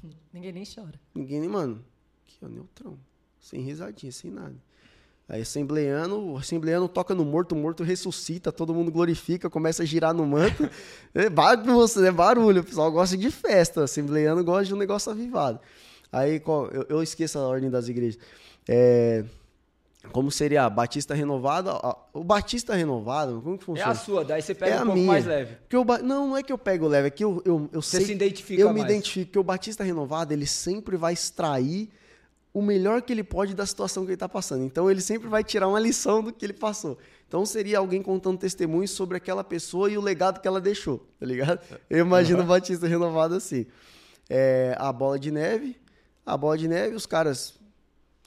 Ninguém 0.33 0.51
nem 0.51 0.63
chora. 0.65 0.99
Ninguém 1.15 1.39
nem, 1.39 1.49
mano, 1.49 1.83
aqui 2.25 2.43
é 2.43 2.47
neutrão. 2.47 2.99
Sem 3.39 3.61
risadinha, 3.61 4.11
sem 4.11 4.29
nada. 4.29 4.55
Aí 5.27 5.41
assembleano, 5.41 6.33
o 6.33 6.37
assembleano 6.37 6.89
toca 6.89 7.15
no 7.15 7.23
morto, 7.23 7.53
o 7.53 7.55
morto 7.55 7.83
ressuscita, 7.83 8.51
todo 8.51 8.73
mundo 8.73 8.91
glorifica, 8.91 9.49
começa 9.49 9.83
a 9.83 9.85
girar 9.85 10.13
no 10.13 10.25
manto. 10.25 10.69
é 11.15 11.29
bagunça, 11.29 12.05
é 12.05 12.11
barulho. 12.11 12.61
O 12.61 12.63
pessoal 12.63 12.91
gosta 12.91 13.15
de 13.15 13.31
festa, 13.31 13.81
o 13.81 13.83
assembleano 13.83 14.43
gosta 14.43 14.65
de 14.65 14.73
um 14.73 14.77
negócio 14.77 15.11
avivado. 15.11 15.59
Aí 16.11 16.41
eu, 16.45 16.85
eu 16.89 17.03
esqueço 17.03 17.39
a 17.39 17.47
ordem 17.47 17.69
das 17.69 17.87
igrejas. 17.87 18.19
É, 18.67 19.23
como 20.11 20.29
seria 20.29 20.65
a 20.65 20.69
Batista 20.69 21.13
renovada. 21.13 21.71
O 22.13 22.23
Batista 22.23 22.75
renovado, 22.75 23.41
como 23.41 23.57
que 23.57 23.63
funciona? 23.63 23.91
É 23.91 23.93
a 23.93 23.95
sua, 23.95 24.25
daí 24.25 24.41
você 24.41 24.53
pega 24.53 24.75
é 24.75 24.81
um 24.81 24.85
pouco 24.85 24.93
minha. 24.93 25.07
mais 25.07 25.25
leve. 25.25 25.55
Porque 25.55 25.75
eu, 25.75 25.85
não, 26.03 26.27
não 26.29 26.37
é 26.37 26.43
que 26.43 26.51
eu 26.51 26.57
pego 26.57 26.87
leve, 26.87 27.07
é 27.07 27.11
que 27.11 27.23
eu, 27.23 27.41
eu, 27.45 27.69
eu 27.71 27.81
você 27.81 27.97
sei. 27.97 28.07
se 28.07 28.11
identifica 28.11 28.61
Eu 28.61 28.67
mais. 28.67 28.85
me 28.85 28.91
identifico, 28.91 29.31
que 29.31 29.39
o 29.39 29.43
Batista 29.43 29.83
renovado, 29.83 30.33
ele 30.33 30.45
sempre 30.45 30.97
vai 30.97 31.13
extrair 31.13 31.89
o 32.53 32.61
melhor 32.61 33.01
que 33.01 33.11
ele 33.11 33.23
pode 33.23 33.55
da 33.55 33.65
situação 33.65 34.03
que 34.03 34.09
ele 34.09 34.15
está 34.15 34.29
passando. 34.29 34.63
Então 34.63 34.89
ele 34.91 35.01
sempre 35.01 35.27
vai 35.27 35.43
tirar 35.43 35.67
uma 35.67 35.79
lição 35.79 36.21
do 36.21 36.31
que 36.31 36.45
ele 36.45 36.53
passou. 36.53 36.97
Então 37.27 37.45
seria 37.45 37.79
alguém 37.79 38.01
contando 38.01 38.37
testemunhos 38.37 38.91
sobre 38.91 39.17
aquela 39.17 39.43
pessoa 39.43 39.89
e 39.89 39.97
o 39.97 40.01
legado 40.01 40.39
que 40.39 40.47
ela 40.47 40.61
deixou, 40.61 40.99
tá 41.19 41.25
ligado? 41.25 41.59
Eu 41.89 42.05
imagino 42.05 42.39
uhum. 42.39 42.45
o 42.45 42.47
Batista 42.47 42.87
renovado 42.87 43.33
assim. 43.33 43.65
É, 44.29 44.75
a 44.77 44.93
bola 44.93 45.17
de 45.17 45.31
neve, 45.31 45.75
a 46.23 46.37
bola 46.37 46.57
de 46.57 46.67
neve, 46.67 46.95
os 46.95 47.07
caras 47.07 47.55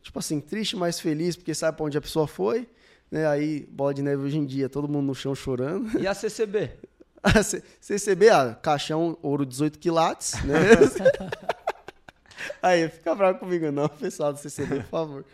tipo 0.06 0.18
assim, 0.20 0.40
triste, 0.40 0.76
mas 0.76 1.00
feliz, 1.00 1.36
porque 1.36 1.52
sabe 1.52 1.76
para 1.76 1.86
onde 1.86 1.98
a 1.98 2.00
pessoa 2.00 2.26
foi. 2.26 2.68
Né? 3.10 3.26
Aí, 3.26 3.66
bola 3.70 3.92
de 3.92 4.02
neve 4.02 4.22
hoje 4.22 4.38
em 4.38 4.46
dia, 4.46 4.68
todo 4.68 4.88
mundo 4.88 5.06
no 5.06 5.14
chão 5.14 5.34
chorando. 5.34 6.00
E 6.00 6.06
a 6.06 6.14
CCB? 6.14 6.70
a 7.22 7.42
C 7.42 7.62
CCB, 7.80 8.30
ah, 8.30 8.54
caixão 8.54 9.18
ouro 9.20 9.44
18 9.44 9.78
quilates, 9.78 10.34
né? 10.44 10.54
aí, 12.62 12.88
fica 12.88 13.14
bravo 13.14 13.40
comigo 13.40 13.70
não, 13.72 13.88
pessoal 13.88 14.32
do 14.32 14.38
CCB, 14.38 14.80
por 14.80 14.88
favor. 14.88 15.24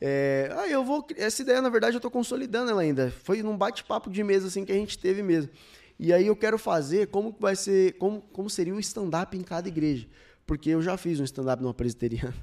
É, 0.00 0.52
aí 0.56 0.72
eu 0.72 0.84
vou. 0.84 1.06
Essa 1.16 1.42
ideia, 1.42 1.62
na 1.62 1.68
verdade, 1.68 1.94
eu 1.94 1.98
estou 1.98 2.10
consolidando 2.10 2.72
ela 2.72 2.82
ainda. 2.82 3.12
Foi 3.22 3.40
num 3.40 3.56
bate-papo 3.56 4.10
de 4.10 4.24
mesa 4.24 4.48
assim 4.48 4.64
que 4.64 4.72
a 4.72 4.74
gente 4.74 4.98
teve 4.98 5.22
mesmo. 5.22 5.52
E 5.96 6.12
aí 6.12 6.26
eu 6.26 6.34
quero 6.34 6.58
fazer 6.58 7.06
como 7.06 7.36
vai 7.38 7.54
ser, 7.54 7.96
como, 7.98 8.20
como 8.32 8.50
seria 8.50 8.74
o 8.74 8.80
stand-up 8.80 9.36
em 9.36 9.42
cada 9.42 9.68
igreja. 9.68 10.08
Porque 10.44 10.70
eu 10.70 10.82
já 10.82 10.96
fiz 10.96 11.20
um 11.20 11.24
stand-up 11.24 11.62
numa 11.62 11.72
presbiteriana. 11.72 12.34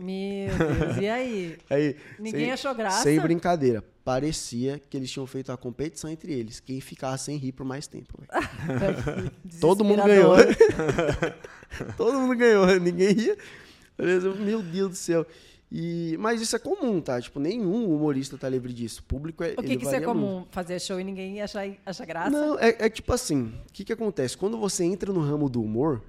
Meu 0.00 0.48
Deus, 0.48 0.96
e 0.98 1.08
aí? 1.08 1.58
aí 1.68 1.96
Ninguém 2.18 2.46
sem, 2.46 2.52
achou 2.52 2.74
graça? 2.74 3.02
Sem 3.02 3.20
brincadeira. 3.20 3.84
Parecia 4.02 4.80
que 4.88 4.96
eles 4.96 5.10
tinham 5.10 5.26
feito 5.26 5.52
a 5.52 5.56
competição 5.58 6.08
entre 6.08 6.32
eles. 6.32 6.58
Quem 6.58 6.80
ficasse 6.80 7.26
sem 7.26 7.36
rir 7.36 7.52
por 7.52 7.66
mais 7.66 7.86
tempo. 7.86 8.18
Todo 9.60 9.84
mundo 9.84 10.02
ganhou. 10.02 10.36
Todo 11.98 12.18
mundo 12.18 12.34
ganhou. 12.34 12.66
Ninguém 12.80 13.12
ria. 13.12 13.36
Meu 13.98 14.62
Deus 14.62 14.90
do 14.90 14.96
céu. 14.96 15.26
E, 15.70 16.16
mas 16.18 16.40
isso 16.40 16.56
é 16.56 16.58
comum, 16.58 17.00
tá? 17.00 17.20
Tipo, 17.20 17.38
nenhum 17.38 17.94
humorista 17.94 18.36
tá 18.36 18.48
livre 18.48 18.72
disso. 18.72 19.02
O 19.02 19.04
público 19.04 19.44
é. 19.44 19.52
O 19.56 19.62
que, 19.62 19.76
que 19.76 19.84
isso 19.84 19.94
é 19.94 20.00
comum? 20.00 20.38
Muito. 20.38 20.48
Fazer 20.50 20.80
show 20.80 20.98
e 20.98 21.04
ninguém 21.04 21.40
achar, 21.40 21.64
achar 21.86 22.06
graça? 22.06 22.30
Não, 22.30 22.58
é, 22.58 22.74
é 22.80 22.88
tipo 22.88 23.12
assim: 23.12 23.52
o 23.68 23.72
que, 23.72 23.84
que 23.84 23.92
acontece? 23.92 24.36
Quando 24.36 24.58
você 24.58 24.82
entra 24.82 25.12
no 25.12 25.20
ramo 25.20 25.48
do 25.48 25.62
humor, 25.62 26.02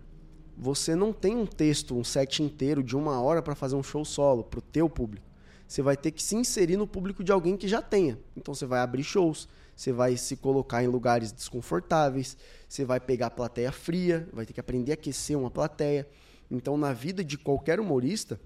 você 0.57 0.95
não 0.95 1.11
tem 1.11 1.35
um 1.35 1.45
texto, 1.45 1.97
um 1.97 2.03
set 2.03 2.43
inteiro 2.43 2.83
de 2.83 2.95
uma 2.95 3.21
hora 3.21 3.41
para 3.41 3.55
fazer 3.55 3.75
um 3.75 3.83
show 3.83 4.05
solo 4.05 4.43
pro 4.43 4.61
teu 4.61 4.89
público. 4.89 5.25
Você 5.67 5.81
vai 5.81 5.95
ter 5.95 6.11
que 6.11 6.21
se 6.21 6.35
inserir 6.35 6.77
no 6.77 6.85
público 6.85 7.23
de 7.23 7.31
alguém 7.31 7.55
que 7.55 7.67
já 7.67 7.81
tenha. 7.81 8.19
Então 8.35 8.53
você 8.53 8.65
vai 8.65 8.81
abrir 8.81 9.03
shows, 9.03 9.47
você 9.75 9.91
vai 9.91 10.17
se 10.17 10.35
colocar 10.35 10.83
em 10.83 10.87
lugares 10.87 11.31
desconfortáveis, 11.31 12.37
você 12.67 12.83
vai 12.83 12.99
pegar 12.99 13.27
a 13.27 13.31
plateia 13.31 13.71
fria, 13.71 14.27
vai 14.33 14.45
ter 14.45 14.53
que 14.53 14.59
aprender 14.59 14.91
a 14.91 14.95
aquecer 14.95 15.37
uma 15.37 15.49
plateia. 15.49 16.07
Então, 16.49 16.77
na 16.77 16.91
vida 16.91 17.23
de 17.23 17.37
qualquer 17.37 17.79
humorista, 17.79 18.39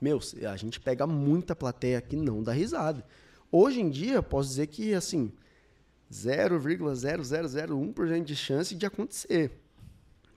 meu, 0.00 0.18
a 0.50 0.56
gente 0.56 0.80
pega 0.80 1.06
muita 1.06 1.54
plateia 1.54 2.00
que 2.00 2.16
não 2.16 2.42
dá 2.42 2.52
risada. 2.52 3.04
Hoje 3.50 3.80
em 3.80 3.88
dia, 3.88 4.20
posso 4.20 4.48
dizer 4.48 4.66
que, 4.66 4.92
assim, 4.92 5.32
0,0001% 6.12 8.24
de 8.24 8.36
chance 8.36 8.74
de 8.74 8.84
acontecer. 8.84 9.63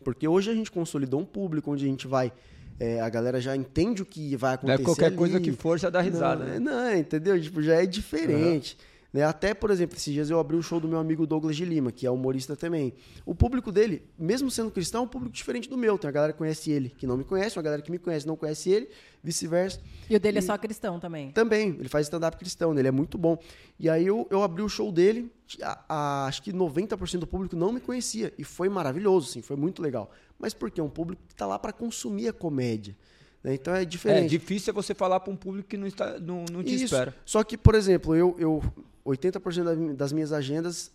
Porque 0.08 0.26
hoje 0.26 0.50
a 0.50 0.54
gente 0.54 0.72
consolidou 0.72 1.20
um 1.20 1.26
público 1.26 1.70
onde 1.70 1.84
a 1.84 1.90
gente 1.90 2.08
vai. 2.08 2.32
É, 2.80 3.02
a 3.02 3.10
galera 3.10 3.42
já 3.42 3.54
entende 3.58 4.02
o 4.02 4.06
que 4.06 4.38
vai 4.38 4.54
acontecer. 4.54 4.82
É 4.82 4.86
qualquer 4.86 5.06
ali. 5.08 5.18
coisa 5.18 5.38
que 5.38 5.52
for, 5.52 5.78
já 5.78 5.90
dá 5.90 6.00
risada. 6.00 6.46
Não, 6.46 6.54
né? 6.54 6.60
não 6.62 6.96
entendeu? 6.96 7.42
Tipo, 7.42 7.62
já 7.62 7.84
é 7.84 7.86
diferente. 7.86 8.78
Uhum. 8.80 8.97
Né? 9.18 9.24
Até, 9.24 9.52
por 9.56 9.72
exemplo, 9.72 9.98
esses 9.98 10.14
dias 10.14 10.30
eu 10.30 10.40
abri 10.40 10.56
o 10.56 10.60
um 10.60 10.62
show 10.62 10.80
do 10.80 10.88
meu 10.88 11.00
amigo 11.00 11.26
Douglas 11.26 11.56
de 11.56 11.66
Lima, 11.66 11.92
que 11.92 12.06
é 12.06 12.12
humorista 12.12 12.56
também. 12.56 12.94
O 13.26 13.34
público 13.34 13.72
dele, 13.72 14.04
mesmo 14.16 14.52
sendo 14.52 14.70
cristão, 14.70 15.02
é 15.02 15.06
um 15.06 15.08
público 15.08 15.34
diferente 15.34 15.68
do 15.68 15.76
meu. 15.76 15.98
Tem 15.98 16.08
a 16.08 16.12
galera 16.12 16.34
que 16.34 16.38
conhece 16.38 16.70
ele, 16.70 16.90
que 16.96 17.08
não 17.08 17.18
me 17.18 17.24
conhece, 17.24 17.58
uma 17.58 17.64
galera 17.64 17.82
que 17.82 17.90
me 17.90 17.98
conhece 17.98 18.28
não 18.28 18.36
conhece 18.36 18.70
ele, 18.70 18.88
vice-versa. 19.24 19.82
E 20.08 20.16
o 20.16 20.20
dele 20.20 20.38
é 20.38 20.42
e... 20.42 20.44
é 20.44 20.46
só 20.46 20.56
cristão 20.56 21.00
também? 21.00 21.32
Também, 21.32 21.70
ele 21.80 21.90
faz 21.90 22.06
stand-up 22.06 22.38
cristão, 22.38 22.76
né? 22.76 22.82
ele 22.82 22.90
é 22.90 22.92
muito 22.92 23.18
bom. 23.18 23.40
E 23.80 23.90
aí 23.90 24.06
eu, 24.06 24.28
eu 24.30 24.44
abri 24.44 24.62
o 24.62 24.70
show 24.70 24.92
dele, 24.92 25.32
a, 25.64 25.84
a, 25.90 26.26
acho 26.28 26.44
que 26.44 26.54
90% 26.54 27.18
do 27.18 27.26
público 27.26 27.56
não 27.56 27.72
me 27.72 27.80
conhecia. 27.80 28.32
E 28.38 28.44
foi 28.44 28.70
maravilhoso, 28.70 29.32
sim, 29.32 29.42
foi 29.42 29.56
muito 29.56 29.82
legal. 29.82 30.12
Mas 30.38 30.54
por 30.54 30.70
quê? 30.70 30.80
É 30.80 30.84
um 30.84 30.92
público 30.92 31.24
que 31.26 31.34
está 31.34 31.48
lá 31.48 31.58
para 31.58 31.74
consumir 31.74 32.28
a 32.28 32.34
comédia. 32.34 32.96
Né? 33.44 33.56
Então 33.56 33.74
é 33.74 33.84
diferente. 33.84 34.26
É 34.26 34.28
difícil 34.28 34.70
é 34.72 34.74
você 34.74 34.94
falar 34.94 35.20
para 35.22 35.34
um 35.34 35.36
público 35.36 35.68
que 35.70 35.78
não, 35.78 35.88
está, 35.88 36.20
não, 36.20 36.46
não 36.52 36.64
te 36.64 36.76
Isso. 36.76 36.86
espera. 36.86 37.16
Só 37.26 37.44
que, 37.44 37.58
por 37.58 37.74
exemplo, 37.74 38.16
eu, 38.16 38.36
eu 38.38 38.62
80% 39.08 39.96
das 39.96 40.12
minhas 40.12 40.34
agendas 40.34 40.92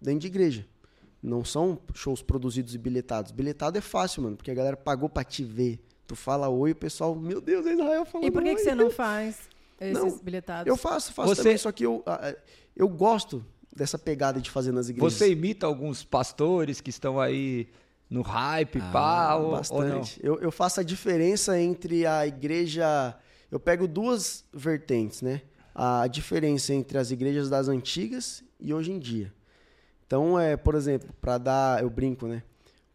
dentro 0.00 0.20
de 0.20 0.26
igreja. 0.26 0.66
Não 1.22 1.44
são 1.44 1.80
shows 1.94 2.22
produzidos 2.22 2.74
e 2.74 2.78
bilhetados. 2.78 3.32
Bilhetado 3.32 3.76
é 3.76 3.80
fácil, 3.80 4.22
mano, 4.22 4.36
porque 4.36 4.50
a 4.50 4.54
galera 4.54 4.76
pagou 4.76 5.08
para 5.08 5.24
te 5.24 5.42
ver. 5.42 5.80
Tu 6.06 6.14
fala 6.14 6.48
oi, 6.48 6.72
o 6.72 6.76
pessoal, 6.76 7.14
meu 7.14 7.40
Deus, 7.40 7.66
é 7.66 7.72
Israel 7.72 8.04
falando 8.04 8.26
E 8.26 8.30
por 8.30 8.42
que, 8.42 8.54
que 8.54 8.60
você 8.60 8.74
não 8.74 8.90
faz 8.92 9.48
esses 9.80 9.94
não, 9.94 10.18
bilhetados? 10.18 10.66
Eu 10.66 10.76
faço, 10.76 11.12
faço 11.12 11.28
você... 11.34 11.42
também, 11.42 11.58
só 11.58 11.72
que 11.72 11.84
eu, 11.84 12.04
eu 12.76 12.88
gosto 12.88 13.44
dessa 13.74 13.98
pegada 13.98 14.40
de 14.40 14.50
fazer 14.50 14.72
nas 14.72 14.88
igrejas. 14.88 15.14
Você 15.14 15.30
imita 15.30 15.66
alguns 15.66 16.04
pastores 16.04 16.80
que 16.80 16.90
estão 16.90 17.20
aí 17.20 17.68
no 18.08 18.22
hype, 18.22 18.78
ah, 18.80 18.90
pá, 18.92 19.34
ou, 19.36 19.52
bastante. 19.52 20.20
Ou 20.22 20.36
eu, 20.36 20.40
eu 20.42 20.52
faço 20.52 20.80
a 20.80 20.82
diferença 20.82 21.60
entre 21.60 22.06
a 22.06 22.26
igreja. 22.26 23.14
Eu 23.50 23.60
pego 23.60 23.86
duas 23.86 24.44
vertentes, 24.52 25.20
né? 25.20 25.42
A 25.80 26.08
diferença 26.08 26.74
entre 26.74 26.98
as 26.98 27.12
igrejas 27.12 27.48
das 27.48 27.68
antigas 27.68 28.42
e 28.58 28.74
hoje 28.74 28.90
em 28.90 28.98
dia. 28.98 29.32
Então, 30.04 30.36
é, 30.36 30.56
por 30.56 30.74
exemplo, 30.74 31.08
para 31.20 31.38
dar, 31.38 31.80
eu 31.80 31.88
brinco, 31.88 32.26
né? 32.26 32.42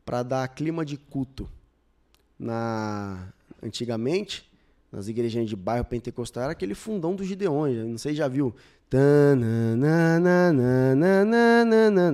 Para 0.03 0.21
dar 0.21 0.45
clima 0.49 0.83
de 0.83 0.97
culto 0.97 1.49
na 2.37 3.31
antigamente, 3.61 4.51
nas 4.91 5.07
igrejinhas 5.07 5.47
de 5.47 5.55
bairro 5.55 5.85
pentecostal, 5.85 6.43
era 6.43 6.51
aquele 6.51 6.75
fundão 6.75 7.15
do 7.15 7.23
Gideon, 7.23 7.67
não 7.87 7.97
sei 7.97 8.13
já 8.13 8.27
viu. 8.27 8.53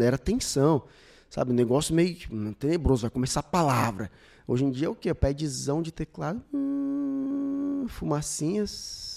Era 0.03 0.20
tensão, 0.20 0.84
sabe? 1.32 1.51
Um 1.51 1.55
negócio 1.55 1.95
meio 1.95 2.15
tenebroso, 2.59 3.01
vai 3.01 3.09
começar 3.09 3.39
a 3.39 3.43
palavra. 3.43 4.11
Hoje 4.47 4.65
em 4.65 4.70
dia 4.70 4.86
é 4.86 4.89
o 4.89 4.95
quê? 4.95 5.11
Pedzão 5.15 5.82
de 5.82 5.91
teclado, 5.91 6.43
hum, 6.53 7.88
fumacinhas. 7.88 9.09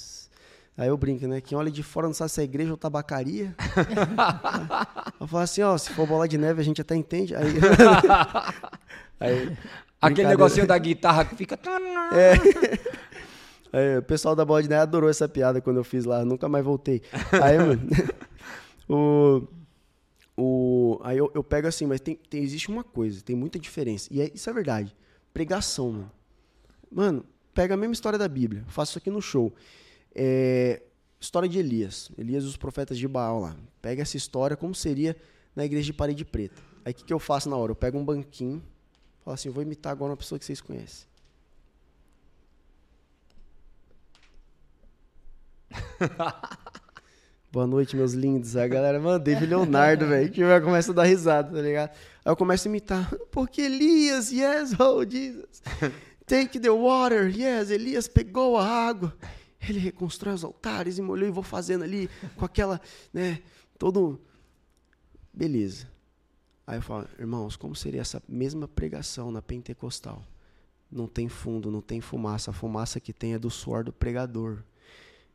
Aí 0.77 0.89
eu 0.89 0.97
brinco, 0.97 1.27
né? 1.27 1.41
Quem 1.41 1.57
olha 1.57 1.71
de 1.71 1.83
fora 1.83 2.07
não 2.07 2.15
sabe 2.15 2.31
se 2.31 2.41
é 2.41 2.45
igreja 2.45 2.71
ou 2.71 2.77
tabacaria. 2.77 3.55
eu 5.21 5.27
falo 5.27 5.43
assim, 5.43 5.63
ó, 5.63 5.77
se 5.77 5.91
for 5.91 6.07
bola 6.07 6.27
de 6.27 6.39
neve 6.39 6.61
a 6.61 6.65
gente 6.65 6.81
até 6.81 6.97
entende. 6.97 7.35
Aí, 7.37 7.55
aí 9.21 9.57
Aquele 10.03 10.29
negocinho 10.29 10.67
da 10.67 10.77
guitarra 10.77 11.25
que 11.25 11.37
fica. 11.37 11.59
É. 12.15 12.35
Aí, 13.73 13.99
o 13.99 14.03
pessoal 14.03 14.37
da 14.37 14.45
Bola 14.45 14.63
de 14.63 14.69
Neve 14.69 14.83
adorou 14.83 15.09
essa 15.09 15.27
piada 15.27 15.63
quando 15.63 15.79
eu 15.79 15.85
fiz 15.85 16.05
lá, 16.05 16.27
nunca 16.27 16.47
mais 16.47 16.63
voltei. 16.63 17.01
Aí, 17.43 17.57
mano, 17.57 17.81
o, 18.87 19.49
o, 20.37 21.01
aí 21.03 21.17
eu, 21.17 21.31
eu 21.35 21.43
pego 21.43 21.69
assim, 21.69 21.87
mas 21.87 21.99
tem, 21.99 22.17
tem, 22.29 22.43
existe 22.43 22.69
uma 22.69 22.85
coisa, 22.85 23.23
tem 23.23 23.35
muita 23.35 23.59
diferença. 23.59 24.11
E 24.13 24.21
é, 24.21 24.31
isso 24.35 24.51
é 24.51 24.53
verdade. 24.53 24.95
Pregação, 25.33 25.91
mano. 25.91 26.13
Mano, 26.91 27.25
pega 27.55 27.73
a 27.73 27.77
mesma 27.79 27.95
história 27.95 28.19
da 28.19 28.29
Bíblia, 28.29 28.63
faço 28.69 28.91
isso 28.91 28.99
aqui 28.99 29.09
no 29.09 29.23
show. 29.23 29.55
É, 30.15 30.83
história 31.21 31.49
de 31.49 31.59
Elias. 31.59 32.11
Elias 32.19 32.45
e 32.45 32.47
os 32.47 32.57
profetas 32.57 32.99
de 32.99 33.07
Baal 33.09 33.41
lá. 33.41 33.57
Pega 33.81 34.03
essa 34.03 34.17
história 34.17 34.57
como 34.57 34.75
seria 34.75 35.17
na 35.55 35.65
igreja 35.65 35.87
de 35.87 35.93
parede 35.93 36.25
preta. 36.25 36.61
Aí 36.85 36.93
o 36.93 36.95
que, 36.95 37.05
que 37.05 37.13
eu 37.13 37.19
faço 37.19 37.49
na 37.49 37.57
hora? 37.57 37.73
Eu 37.73 37.77
pego 37.77 37.99
um 37.99 38.05
banquinho, 38.05 38.63
Fala 39.25 39.35
assim, 39.37 39.49
eu 39.49 39.53
vou 39.53 39.63
imitar 39.63 39.93
agora 39.93 40.11
uma 40.11 40.17
pessoa 40.17 40.39
que 40.39 40.45
vocês 40.45 40.61
conhecem. 40.61 41.07
Boa 47.53 47.67
noite, 47.69 47.95
meus 47.95 48.15
lindos. 48.15 48.57
A 48.57 48.67
galera, 48.67 48.99
mano, 48.99 49.23
David 49.23 49.47
Leonardo, 49.47 50.09
velho. 50.09 50.29
Que 50.31 50.43
vai 50.43 50.61
começa 50.61 50.91
a 50.91 50.95
dar 50.95 51.05
risada, 51.05 51.55
tá 51.55 51.63
ligado? 51.63 51.91
Aí 51.91 52.33
eu 52.33 52.37
começo 52.37 52.67
a 52.67 52.71
imitar. 52.71 53.15
Porque 53.31 53.63
Elias, 53.63 54.33
yes, 54.33 54.75
oh 54.81 55.09
Jesus. 55.09 55.63
Take 56.27 56.59
the 56.59 56.71
water, 56.71 57.29
yes. 57.29 57.71
Elias 57.71 58.09
pegou 58.09 58.59
a 58.59 58.67
água. 58.67 59.17
Ele 59.69 59.79
reconstrói 59.79 60.35
os 60.35 60.45
altares 60.45 60.99
e 60.99 61.03
molhou 61.03 61.29
e 61.29 61.33
vou 61.33 61.43
fazendo 61.43 61.85
ali 61.85 62.09
com 62.37 62.45
aquela, 62.45 62.81
né, 63.13 63.41
todo. 63.79 64.21
Beleza. 65.33 65.89
Aí 66.67 66.79
eu 66.79 66.83
falo, 66.83 67.09
irmãos, 67.19 67.57
como 67.57 67.75
seria 67.75 68.01
essa 68.01 68.23
mesma 68.29 68.69
pregação 68.69 69.31
na 69.31 69.43
pentecostal? 69.43 70.27
Não 70.91 71.07
tem 71.07 71.29
fundo, 71.29 71.71
não 71.71 71.81
tem 71.81 72.01
fumaça. 72.01 72.51
A 72.51 72.55
fumaça 72.55 73.01
que 73.01 73.13
tem 73.13 73.35
é 73.35 73.39
do 73.39 73.51
suor 73.51 73.85
do 73.85 73.93
pregador 73.93 74.63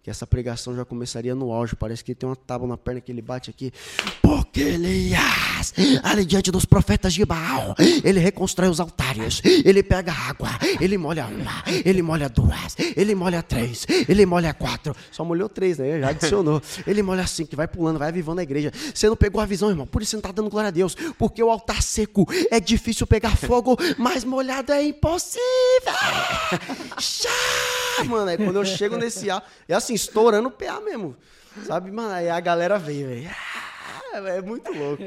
que 0.08 0.12
essa 0.12 0.26
pregação 0.26 0.74
já 0.74 0.86
começaria 0.86 1.36
no 1.36 1.51
auge. 1.51 1.76
Parece 1.76 2.01
que 2.01 2.12
ele 2.12 2.16
tem 2.18 2.30
uma 2.30 2.36
tábua 2.38 2.66
na 2.66 2.78
perna 2.78 3.01
que 3.01 3.12
ele 3.12 3.22
bate 3.22 3.49
aqui. 3.49 3.74
Porque 4.22 4.62
Elias, 4.62 5.74
ali 6.01 6.24
diante 6.24 6.49
dos 6.49 6.64
profetas 6.64 7.14
de 7.14 7.26
Baal, 7.26 7.76
ele 8.05 8.18
reconstrói 8.18 8.70
os 8.70 8.80
altares, 8.80 9.41
ele 9.43 9.84
pega 9.84 10.14
água, 10.14 10.47
ele 10.80 10.97
molha 10.97 11.26
uma, 11.26 11.62
ele 11.84 12.01
molha 12.01 12.30
duas, 12.30 12.78
ele 12.95 13.14
molha 13.16 13.43
três, 13.43 13.86
ele 14.08 14.26
molha 14.26 14.53
quatro. 14.53 14.95
Só 15.12 15.26
molhou 15.26 15.49
três, 15.49 15.78
né? 15.78 15.99
Já 15.99 16.08
adicionou. 16.12 16.62
Ele 16.88 17.03
molha 17.03 17.28
cinco, 17.28 17.58
vai 17.58 17.68
pulando, 17.68 17.99
vai 17.99 18.08
avivando 18.08 18.39
a 18.39 18.43
igreja. 18.43 18.72
Você 18.93 19.10
não 19.10 19.18
pegou 19.18 19.41
a 19.41 19.45
visão, 19.45 19.70
irmão, 19.70 19.86
por 19.86 20.01
isso 20.01 20.12
você 20.12 20.16
não 20.16 20.22
está 20.22 20.32
dando 20.32 20.49
glória 20.49 20.70
a 20.70 20.72
Deus. 20.72 20.95
Porque 21.18 21.43
o 21.43 21.51
altar 21.51 21.82
seco 21.82 22.26
é 22.49 22.62
difícil 22.62 23.05
pegar 23.05 23.36
fogo, 23.36 23.76
mas 23.97 24.24
molhado 24.24 24.72
é 24.72 24.84
impossível. 24.84 25.41
Chá, 26.97 27.30
mano. 28.03 28.29
Aí 28.29 28.37
quando 28.37 28.57
eu 28.57 28.65
chego 28.65 28.97
nesse 28.97 29.29
ar, 29.29 29.47
é 29.67 29.74
assim, 29.74 29.93
estourando 29.93 30.49
o 30.49 30.51
PA 30.51 30.82
mesmo. 30.82 31.15
Sabe, 31.65 31.91
mano? 31.91 32.13
Aí 32.13 32.29
a 32.29 32.39
galera 32.39 32.78
veio, 32.78 33.07
velho. 33.07 33.29
Ah, 34.13 34.17
é 34.29 34.41
muito 34.41 34.71
louco. 34.71 35.03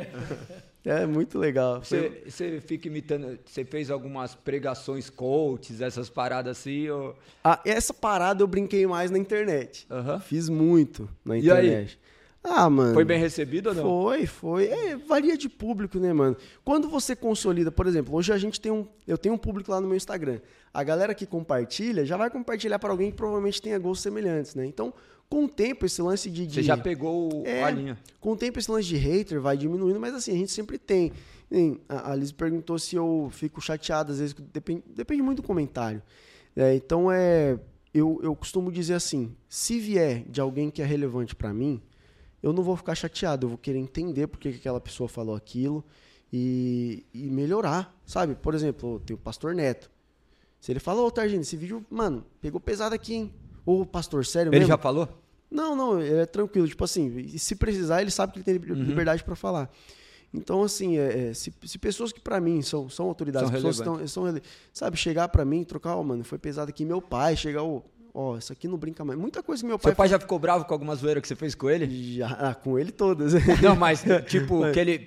É 0.84 1.04
muito 1.04 1.38
legal. 1.38 1.82
Você, 1.84 2.22
você 2.26 2.60
fica 2.60 2.88
imitando. 2.88 3.38
Você 3.44 3.64
fez 3.64 3.90
algumas 3.90 4.34
pregações 4.34 5.10
coaches, 5.10 5.80
essas 5.80 6.08
paradas 6.08 6.58
assim? 6.58 6.88
Ou... 6.88 7.14
Ah, 7.44 7.60
essa 7.64 7.92
parada 7.92 8.42
eu 8.42 8.46
brinquei 8.46 8.86
mais 8.86 9.10
na 9.10 9.18
internet. 9.18 9.86
Uhum. 9.90 10.18
Fiz 10.20 10.48
muito 10.48 11.08
na 11.24 11.36
internet. 11.36 11.98
Ah, 12.42 12.70
mano. 12.70 12.94
Foi 12.94 13.04
bem 13.04 13.18
recebido 13.18 13.68
ou 13.68 13.74
não? 13.74 13.82
Foi, 13.82 14.26
foi. 14.26 14.68
É, 14.68 14.96
varia 14.96 15.36
de 15.36 15.48
público, 15.48 15.98
né, 15.98 16.12
mano? 16.12 16.36
Quando 16.64 16.88
você 16.88 17.14
consolida, 17.14 17.70
por 17.70 17.86
exemplo, 17.86 18.14
hoje 18.14 18.32
a 18.32 18.38
gente 18.38 18.58
tem 18.58 18.72
um. 18.72 18.86
Eu 19.06 19.18
tenho 19.18 19.34
um 19.34 19.38
público 19.38 19.70
lá 19.70 19.80
no 19.80 19.86
meu 19.86 19.96
Instagram. 19.96 20.40
A 20.72 20.84
galera 20.84 21.14
que 21.14 21.26
compartilha 21.26 22.05
já 22.05 22.16
vai 22.16 22.30
compartilhar 22.30 22.78
para 22.78 22.90
alguém 22.90 23.10
que 23.10 23.16
provavelmente 23.16 23.60
tenha 23.60 23.78
gostos 23.78 24.02
semelhantes, 24.02 24.55
né? 24.55 24.64
Então, 24.66 24.94
com 25.28 25.44
o 25.44 25.48
tempo, 25.48 25.86
esse 25.86 26.01
lance 26.01 26.30
de. 26.30 26.47
de 26.47 26.55
você 26.55 26.62
já 26.62 26.76
pegou 26.76 27.42
é, 27.44 27.62
a 27.62 27.70
linha. 27.70 27.98
Com 28.20 28.32
o 28.32 28.36
tempo, 28.36 28.59
esse 28.59 28.70
lance 28.70 28.86
de 28.86 28.97
hater 28.97 29.40
vai 29.40 29.56
diminuindo, 29.56 29.98
mas 29.98 30.14
assim, 30.14 30.32
a 30.32 30.36
gente 30.36 30.52
sempre 30.52 30.78
tem. 30.78 31.12
A 31.88 32.14
Liz 32.14 32.30
perguntou 32.30 32.78
se 32.78 32.94
eu 32.94 33.28
fico 33.32 33.60
chateado, 33.60 34.12
às 34.12 34.20
vezes, 34.20 34.34
depende, 34.34 34.84
depende 34.86 35.22
muito 35.22 35.42
do 35.42 35.47
comentário. 35.47 36.01
É, 36.56 36.74
então, 36.74 37.10
é 37.10 37.59
eu, 37.92 38.20
eu 38.22 38.34
costumo 38.34 38.70
dizer 38.70 38.94
assim: 38.94 39.34
se 39.48 39.78
vier 39.78 40.24
de 40.28 40.40
alguém 40.40 40.70
que 40.70 40.82
é 40.82 40.84
relevante 40.84 41.34
para 41.34 41.52
mim, 41.52 41.82
eu 42.42 42.52
não 42.52 42.62
vou 42.62 42.76
ficar 42.76 42.94
chateado, 42.94 43.47
eu 43.47 43.48
vou 43.51 43.59
querer 43.59 43.78
entender 43.78 44.26
por 44.26 44.38
que 44.38 44.48
aquela 44.48 44.80
pessoa 44.80 45.09
falou 45.09 45.34
aquilo 45.34 45.84
e, 46.32 47.05
e 47.12 47.28
melhorar, 47.28 47.94
sabe? 48.06 48.34
Por 48.34 48.55
exemplo, 48.55 49.01
tem 49.01 49.14
o 49.14 49.18
pastor 49.18 49.55
Neto. 49.55 49.90
Se 50.60 50.70
ele 50.72 50.78
fala, 50.78 51.00
ô 51.00 51.10
Targino, 51.10 51.40
esse 51.40 51.56
vídeo, 51.56 51.84
mano, 51.90 52.24
pegou 52.40 52.60
pesado 52.60 52.94
aqui, 52.94 53.14
hein? 53.14 53.32
Ô, 53.64 53.86
pastor, 53.86 54.24
sério 54.26 54.50
Ele 54.50 54.60
mesmo? 54.60 54.68
já 54.68 54.78
falou? 54.78 55.08
Não, 55.50 55.74
não, 55.74 56.00
é 56.00 56.26
tranquilo. 56.26 56.68
Tipo 56.68 56.84
assim, 56.84 57.26
se 57.38 57.56
precisar, 57.56 58.02
ele 58.02 58.10
sabe 58.10 58.32
que 58.32 58.38
ele 58.38 58.44
tem 58.44 58.70
uhum. 58.70 58.82
liberdade 58.84 59.22
uhum. 59.22 59.26
para 59.26 59.36
falar. 59.36 59.70
Então, 60.32 60.62
assim, 60.62 60.96
é, 60.96 61.30
é, 61.30 61.34
se, 61.34 61.52
se, 61.64 61.78
pessoas 61.78 62.12
que 62.12 62.20
para 62.20 62.40
mim 62.40 62.62
são, 62.62 62.88
são 62.88 63.06
autoridades, 63.06 63.48
são 63.48 63.56
pessoas 63.56 63.76
que 63.76 63.82
estão, 63.82 64.32
são, 64.32 64.40
sabe, 64.72 64.96
chegar 64.96 65.28
para 65.28 65.44
mim, 65.44 65.64
trocar, 65.64 65.96
ó, 65.96 66.00
oh, 66.00 66.04
mano, 66.04 66.22
foi 66.22 66.38
pesado 66.38 66.70
aqui, 66.70 66.84
meu 66.84 67.02
pai, 67.02 67.34
chegar, 67.34 67.64
ó, 67.64 67.82
oh, 68.14 68.36
isso 68.36 68.52
aqui 68.52 68.68
não 68.68 68.78
brinca 68.78 69.04
mais. 69.04 69.18
Muita 69.18 69.42
coisa 69.42 69.60
que 69.60 69.66
meu 69.66 69.76
pai. 69.76 69.90
Seu 69.90 69.96
pai 69.96 70.08
já 70.08 70.20
ficou 70.20 70.38
bravo 70.38 70.64
com 70.66 70.72
alguma 70.72 70.94
zoeira 70.94 71.20
que 71.20 71.26
você 71.26 71.34
fez 71.34 71.56
com 71.56 71.68
ele? 71.68 72.16
Já, 72.16 72.28
ah, 72.28 72.54
com 72.54 72.78
ele 72.78 72.92
todas. 72.92 73.32
Não, 73.60 73.74
mas, 73.74 74.04
tipo, 74.28 74.60
mas... 74.60 74.72
Que, 74.72 74.80
ele, 74.80 74.98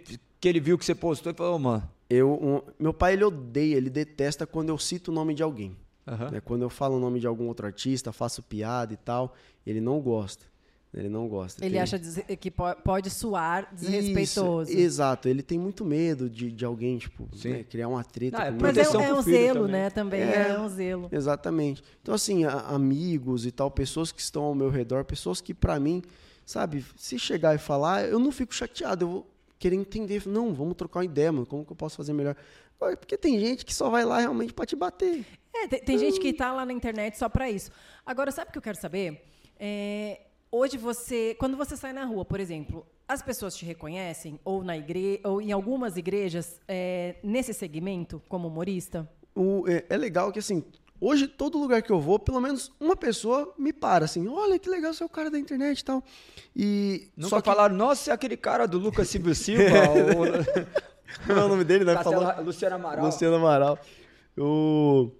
que 0.42 0.50
ele 0.50 0.60
viu 0.60 0.78
que 0.78 0.84
você 0.84 0.94
postou 0.94 1.32
e 1.32 1.36
falou, 1.36 1.56
oh, 1.56 1.60
mano. 1.60 1.90
Eu, 2.14 2.32
um, 2.32 2.62
meu 2.78 2.94
pai, 2.94 3.14
ele 3.14 3.24
odeia, 3.24 3.76
ele 3.76 3.90
detesta 3.90 4.46
quando 4.46 4.70
eu 4.70 4.78
cito 4.78 5.10
o 5.10 5.14
nome 5.14 5.34
de 5.34 5.42
alguém. 5.42 5.76
Uhum. 6.06 6.32
Né? 6.32 6.42
Quando 6.42 6.62
eu 6.62 6.70
falo 6.70 6.98
o 6.98 7.00
nome 7.00 7.20
de 7.20 7.26
algum 7.26 7.48
outro 7.48 7.66
artista, 7.66 8.12
faço 8.12 8.44
piada 8.44 8.94
e 8.94 8.98
tal, 8.98 9.34
ele 9.66 9.82
não 9.82 10.00
gosta. 10.00 10.46
Ele 10.94 11.10
não 11.10 11.28
gosta. 11.28 11.66
Ele 11.66 11.74
tem... 11.74 11.82
acha 11.82 11.98
que 11.98 12.52
pode 12.52 13.10
soar 13.10 13.68
desrespeitoso. 13.74 14.70
Isso, 14.70 14.80
exato. 14.80 15.28
Ele 15.28 15.42
tem 15.42 15.58
muito 15.58 15.84
medo 15.84 16.30
de, 16.30 16.52
de 16.52 16.64
alguém, 16.64 17.00
tipo, 17.00 17.28
né, 17.44 17.64
criar 17.64 17.88
uma 17.88 18.04
treta. 18.04 18.38
Não, 18.38 18.46
é 18.46 18.52
mas 18.52 18.78
é, 18.78 18.82
é 18.82 19.14
um 19.14 19.22
zelo, 19.24 19.62
também. 19.62 19.72
né? 19.72 19.90
Também 19.90 20.22
é, 20.22 20.50
é, 20.50 20.60
um 20.60 20.70
zelo. 20.70 21.10
Exatamente. 21.12 21.84
Então, 22.00 22.14
assim, 22.14 22.44
a, 22.44 22.60
amigos 22.60 23.44
e 23.48 23.52
tal, 23.52 23.72
pessoas 23.72 24.12
que 24.12 24.22
estão 24.22 24.44
ao 24.44 24.54
meu 24.54 24.70
redor, 24.70 25.04
pessoas 25.04 25.42
que, 25.42 25.52
para 25.52 25.80
mim, 25.80 26.04
sabe, 26.46 26.86
se 26.96 27.18
chegar 27.18 27.56
e 27.56 27.58
falar, 27.58 28.08
eu 28.08 28.20
não 28.20 28.32
fico 28.32 28.54
chateado. 28.54 29.04
Eu 29.04 29.10
vou 29.10 29.33
querer 29.64 29.78
entender. 29.78 30.28
Não, 30.28 30.54
vamos 30.54 30.76
trocar 30.76 31.00
uma 31.00 31.06
ideia, 31.06 31.32
mano. 31.32 31.46
Como 31.46 31.66
que 31.66 31.72
eu 31.72 31.76
posso 31.76 31.96
fazer 31.96 32.12
melhor? 32.12 32.36
Porque 32.78 33.18
tem 33.18 33.40
gente 33.40 33.64
que 33.64 33.74
só 33.74 33.90
vai 33.90 34.04
lá 34.04 34.20
realmente 34.20 34.54
para 34.54 34.66
te 34.66 34.76
bater. 34.76 35.26
É, 35.56 35.68
tem, 35.68 35.80
tem 35.80 35.98
gente 35.98 36.20
que 36.20 36.34
tá 36.34 36.52
lá 36.52 36.66
na 36.66 36.74
internet 36.74 37.18
só 37.18 37.30
para 37.30 37.50
isso. 37.50 37.72
Agora, 38.06 38.30
sabe 38.32 38.50
o 38.50 38.52
que 38.52 38.58
eu 38.58 38.62
quero 38.62 38.78
saber? 38.78 39.24
É 39.58 40.20
hoje 40.54 40.78
você, 40.78 41.36
quando 41.40 41.58
você 41.58 41.76
sai 41.76 41.92
na 41.94 42.06
rua, 42.06 42.24
por 42.24 42.40
exemplo, 42.40 42.86
as 43.08 43.24
pessoas 43.24 43.56
te 43.56 43.66
reconhecem 43.66 44.40
ou 44.46 44.64
na 44.64 44.78
igreja 44.78 45.22
ou 45.24 45.42
em 45.42 45.52
algumas 45.52 45.98
igrejas 45.98 46.62
é, 46.68 47.16
nesse 47.24 47.54
segmento 47.54 48.22
como 48.30 48.48
humorista? 48.48 49.10
O, 49.34 49.68
é, 49.68 49.84
é, 49.90 49.98
legal 49.98 50.32
que 50.32 50.38
assim 50.38 50.64
hoje 51.04 51.28
todo 51.28 51.58
lugar 51.58 51.82
que 51.82 51.92
eu 51.92 52.00
vou 52.00 52.18
pelo 52.18 52.40
menos 52.40 52.72
uma 52.80 52.96
pessoa 52.96 53.54
me 53.58 53.74
para 53.74 54.06
assim 54.06 54.26
olha 54.28 54.58
que 54.58 54.70
legal 54.70 54.94
você 54.94 55.04
é 55.04 55.06
o 55.06 55.10
cara 55.10 55.30
da 55.30 55.38
internet 55.38 55.80
e 55.80 55.84
tal 55.84 56.04
e 56.56 57.10
nunca 57.18 57.30
só 57.30 57.42
que... 57.42 57.50
falaram 57.50 57.76
nossa 57.76 58.12
é 58.12 58.14
aquele 58.14 58.38
cara 58.38 58.66
do 58.66 58.80
Lucas 58.80 59.10
Silva 59.10 59.34
Silva 59.36 59.64
ou... 59.90 60.26
não 61.28 61.36
é 61.44 61.46
o 61.46 61.50
nome 61.50 61.66
dele 61.66 61.84
né 61.84 61.94
Castela, 61.96 62.40
Luciano 62.40 62.76
Amaral 62.76 63.06
Luciano 63.06 63.36
Amaral 63.36 63.78
o... 64.38 65.12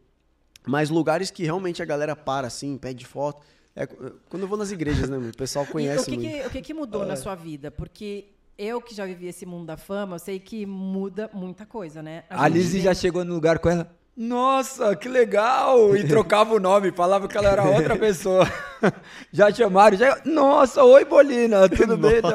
mas 0.66 0.90
lugares 0.90 1.30
que 1.30 1.44
realmente 1.44 1.82
a 1.82 1.86
galera 1.86 2.16
para 2.16 2.48
assim 2.48 2.78
pede 2.78 3.06
foto 3.06 3.42
é, 3.76 3.86
quando 4.30 4.44
eu 4.44 4.48
vou 4.48 4.56
nas 4.56 4.70
igrejas, 4.70 5.10
né, 5.10 5.18
o 5.18 5.36
pessoal 5.36 5.66
conhece 5.66 6.12
e 6.12 6.16
o 6.16 6.20
que, 6.20 6.30
que, 6.30 6.46
o 6.46 6.50
que, 6.52 6.62
que 6.62 6.74
mudou 6.76 7.04
é. 7.04 7.08
na 7.08 7.16
sua 7.16 7.34
vida? 7.34 7.72
Porque 7.72 8.28
eu 8.56 8.80
que 8.80 8.94
já 8.94 9.04
vivi 9.04 9.26
esse 9.26 9.48
mundo 9.48 9.66
da 9.66 9.78
fama, 9.78 10.16
eu 10.16 10.20
sei 10.20 10.40
que 10.40 10.64
muda 10.64 11.28
muita 11.34 11.66
coisa, 11.66 12.04
né? 12.04 12.24
A, 12.30 12.44
a 12.44 12.48
Lizzie 12.48 12.82
já 12.82 12.94
chegou 12.94 13.26
no 13.26 13.34
lugar 13.34 13.58
com 13.58 13.70
ela. 13.70 13.92
Nossa, 14.16 14.96
que 14.96 15.10
legal! 15.10 15.96
E 15.96 16.08
trocava 16.08 16.54
o 16.54 16.60
nome, 16.60 16.92
falava 16.92 17.28
que 17.28 17.36
ela 17.36 17.50
era 17.50 17.64
outra 17.64 17.98
pessoa. 17.98 18.48
já 19.34 19.52
chamaram, 19.52 19.98
já. 19.98 20.22
Nossa, 20.24 20.84
oi, 20.84 21.04
Bolina, 21.04 21.68
tudo 21.68 21.98
bem? 21.98 22.22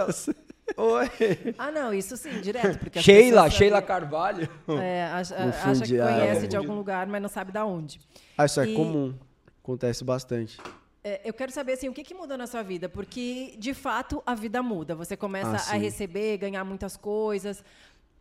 Oi. 0.77 1.55
Ah, 1.57 1.71
não, 1.71 1.95
isso 1.95 2.15
sim, 2.17 2.41
direto. 2.43 2.79
Porque 2.79 3.01
Sheila, 3.01 3.49
Sheila 3.49 3.81
Carvalho. 3.81 4.47
É, 4.81 5.05
acha, 5.05 5.35
acha 5.35 5.83
que 5.83 5.97
conhece 5.97 6.47
de 6.47 6.57
algum 6.57 6.75
lugar, 6.75 7.07
mas 7.07 7.23
não 7.23 7.29
sabe 7.29 7.51
de 7.53 7.59
onde. 7.59 7.99
Ah, 8.37 8.45
isso 8.45 8.61
é 8.61 8.67
e... 8.67 8.73
é 8.73 8.77
comum. 8.77 9.15
Acontece 9.63 10.05
bastante. 10.05 10.59
É, 11.03 11.23
eu 11.25 11.33
quero 11.33 11.51
saber 11.51 11.73
assim, 11.73 11.89
o 11.89 11.93
que, 11.93 12.03
que 12.03 12.13
mudou 12.13 12.37
na 12.37 12.47
sua 12.47 12.63
vida, 12.63 12.89
porque 12.89 13.55
de 13.59 13.73
fato 13.73 14.23
a 14.27 14.35
vida 14.35 14.63
muda. 14.63 14.95
Você 14.95 15.17
começa 15.17 15.57
ah, 15.71 15.75
a 15.75 15.79
receber, 15.79 16.37
ganhar 16.37 16.65
muitas 16.65 16.97
coisas. 16.97 17.65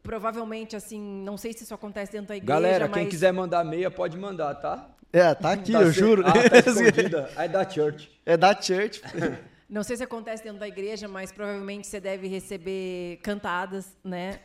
Provavelmente, 0.08 0.74
assim, 0.74 1.02
não 1.02 1.36
sei 1.36 1.52
se 1.52 1.66
isso 1.66 1.74
acontece 1.74 2.14
dentro 2.14 2.30
da 2.30 2.38
igreja. 2.38 2.54
Galera, 2.54 2.88
mas... 2.88 2.98
quem 2.98 3.10
quiser 3.10 3.34
mandar 3.34 3.62
meia, 3.66 3.92
pode 3.92 4.18
mandar, 4.18 4.56
tá? 4.56 4.90
É, 5.12 5.36
tá 5.36 5.52
aqui, 5.52 5.74
tá 5.74 5.82
eu 5.82 5.92
se... 5.92 6.00
juro. 6.00 6.24
Ah, 6.26 6.32
tá 6.32 6.58
escondida. 6.72 7.30
É 7.36 7.46
da 7.46 7.70
church. 7.70 8.10
É 8.26 8.38
da 8.38 8.62
church. 8.62 9.02
Não 9.70 9.84
sei 9.84 9.98
se 9.98 10.04
acontece 10.04 10.46
dentro 10.46 10.60
da 10.60 10.68
igreja, 10.68 11.10
mas 11.10 11.34
provavelmente 11.34 11.88
você 11.88 12.00
deve 12.00 12.26
receber 12.26 13.18
cantadas, 13.22 13.98
né? 14.02 14.40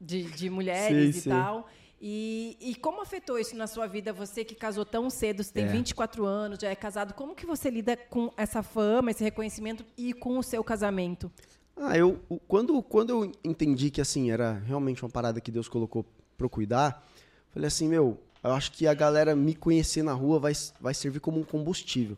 De, 0.00 0.22
de 0.22 0.48
mulheres 0.48 1.14
sim, 1.14 1.18
e 1.18 1.22
sim. 1.22 1.30
tal. 1.30 1.68
E, 2.00 2.56
e, 2.60 2.76
como 2.76 3.02
afetou 3.02 3.40
isso 3.40 3.56
na 3.56 3.66
sua 3.66 3.88
vida? 3.88 4.12
Você 4.12 4.44
que 4.44 4.54
casou 4.54 4.84
tão 4.84 5.10
cedo, 5.10 5.42
você 5.42 5.52
tem 5.52 5.64
é. 5.64 5.68
24 5.68 6.24
anos, 6.24 6.60
já 6.60 6.68
é 6.68 6.76
casado. 6.76 7.12
Como 7.12 7.34
que 7.34 7.44
você 7.44 7.70
lida 7.70 7.96
com 7.96 8.32
essa 8.36 8.62
fama, 8.62 9.10
esse 9.10 9.24
reconhecimento 9.24 9.84
e 9.98 10.12
com 10.12 10.38
o 10.38 10.44
seu 10.44 10.62
casamento? 10.62 11.28
Ah, 11.76 11.96
eu 11.96 12.18
quando, 12.48 12.82
quando 12.82 13.10
eu 13.10 13.32
entendi 13.44 13.90
que 13.90 14.00
assim 14.00 14.30
era 14.30 14.52
realmente 14.66 15.04
uma 15.04 15.10
parada 15.10 15.40
que 15.40 15.50
Deus 15.50 15.68
colocou 15.68 16.04
para 16.36 16.46
eu 16.46 16.50
cuidar, 16.50 17.06
falei 17.52 17.66
assim, 17.66 17.88
meu, 17.88 18.18
eu 18.42 18.52
acho 18.52 18.72
que 18.72 18.86
a 18.86 18.94
galera 18.94 19.36
me 19.36 19.54
conhecer 19.54 20.02
na 20.02 20.12
rua 20.12 20.38
vai, 20.38 20.52
vai 20.80 20.94
servir 20.94 21.20
como 21.20 21.38
um 21.38 21.44
combustível. 21.44 22.16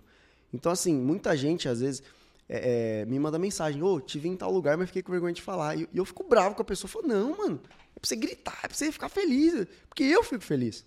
Então 0.55 0.71
assim, 0.71 0.95
muita 0.95 1.37
gente 1.37 1.69
às 1.69 1.81
vezes 1.81 2.03
é, 2.49 3.01
é, 3.01 3.05
me 3.05 3.19
manda 3.19 3.39
mensagem, 3.39 3.83
ô, 3.83 3.95
oh, 3.95 4.01
te 4.01 4.19
vi 4.19 4.29
em 4.29 4.37
tal 4.37 4.51
lugar, 4.51 4.77
mas 4.79 4.89
fiquei 4.89 5.03
com 5.03 5.13
vergonha 5.13 5.35
de 5.35 5.43
falar. 5.43 5.77
E, 5.77 5.89
e 5.93 5.99
eu 5.99 6.05
fico 6.05 6.25
bravo 6.25 6.55
com 6.55 6.63
a 6.63 6.65
pessoa, 6.65 6.89
falo, 6.89 7.07
não, 7.07 7.37
mano, 7.37 7.61
é 7.97 8.01
pra 8.01 8.09
você 8.09 8.17
gritar, 8.17 8.59
é 8.63 8.69
pra 8.69 8.77
você 8.77 8.91
ficar 8.91 9.09
feliz, 9.09 9.67
porque 9.89 10.05
eu 10.05 10.23
fico 10.23 10.43
feliz. 10.43 10.85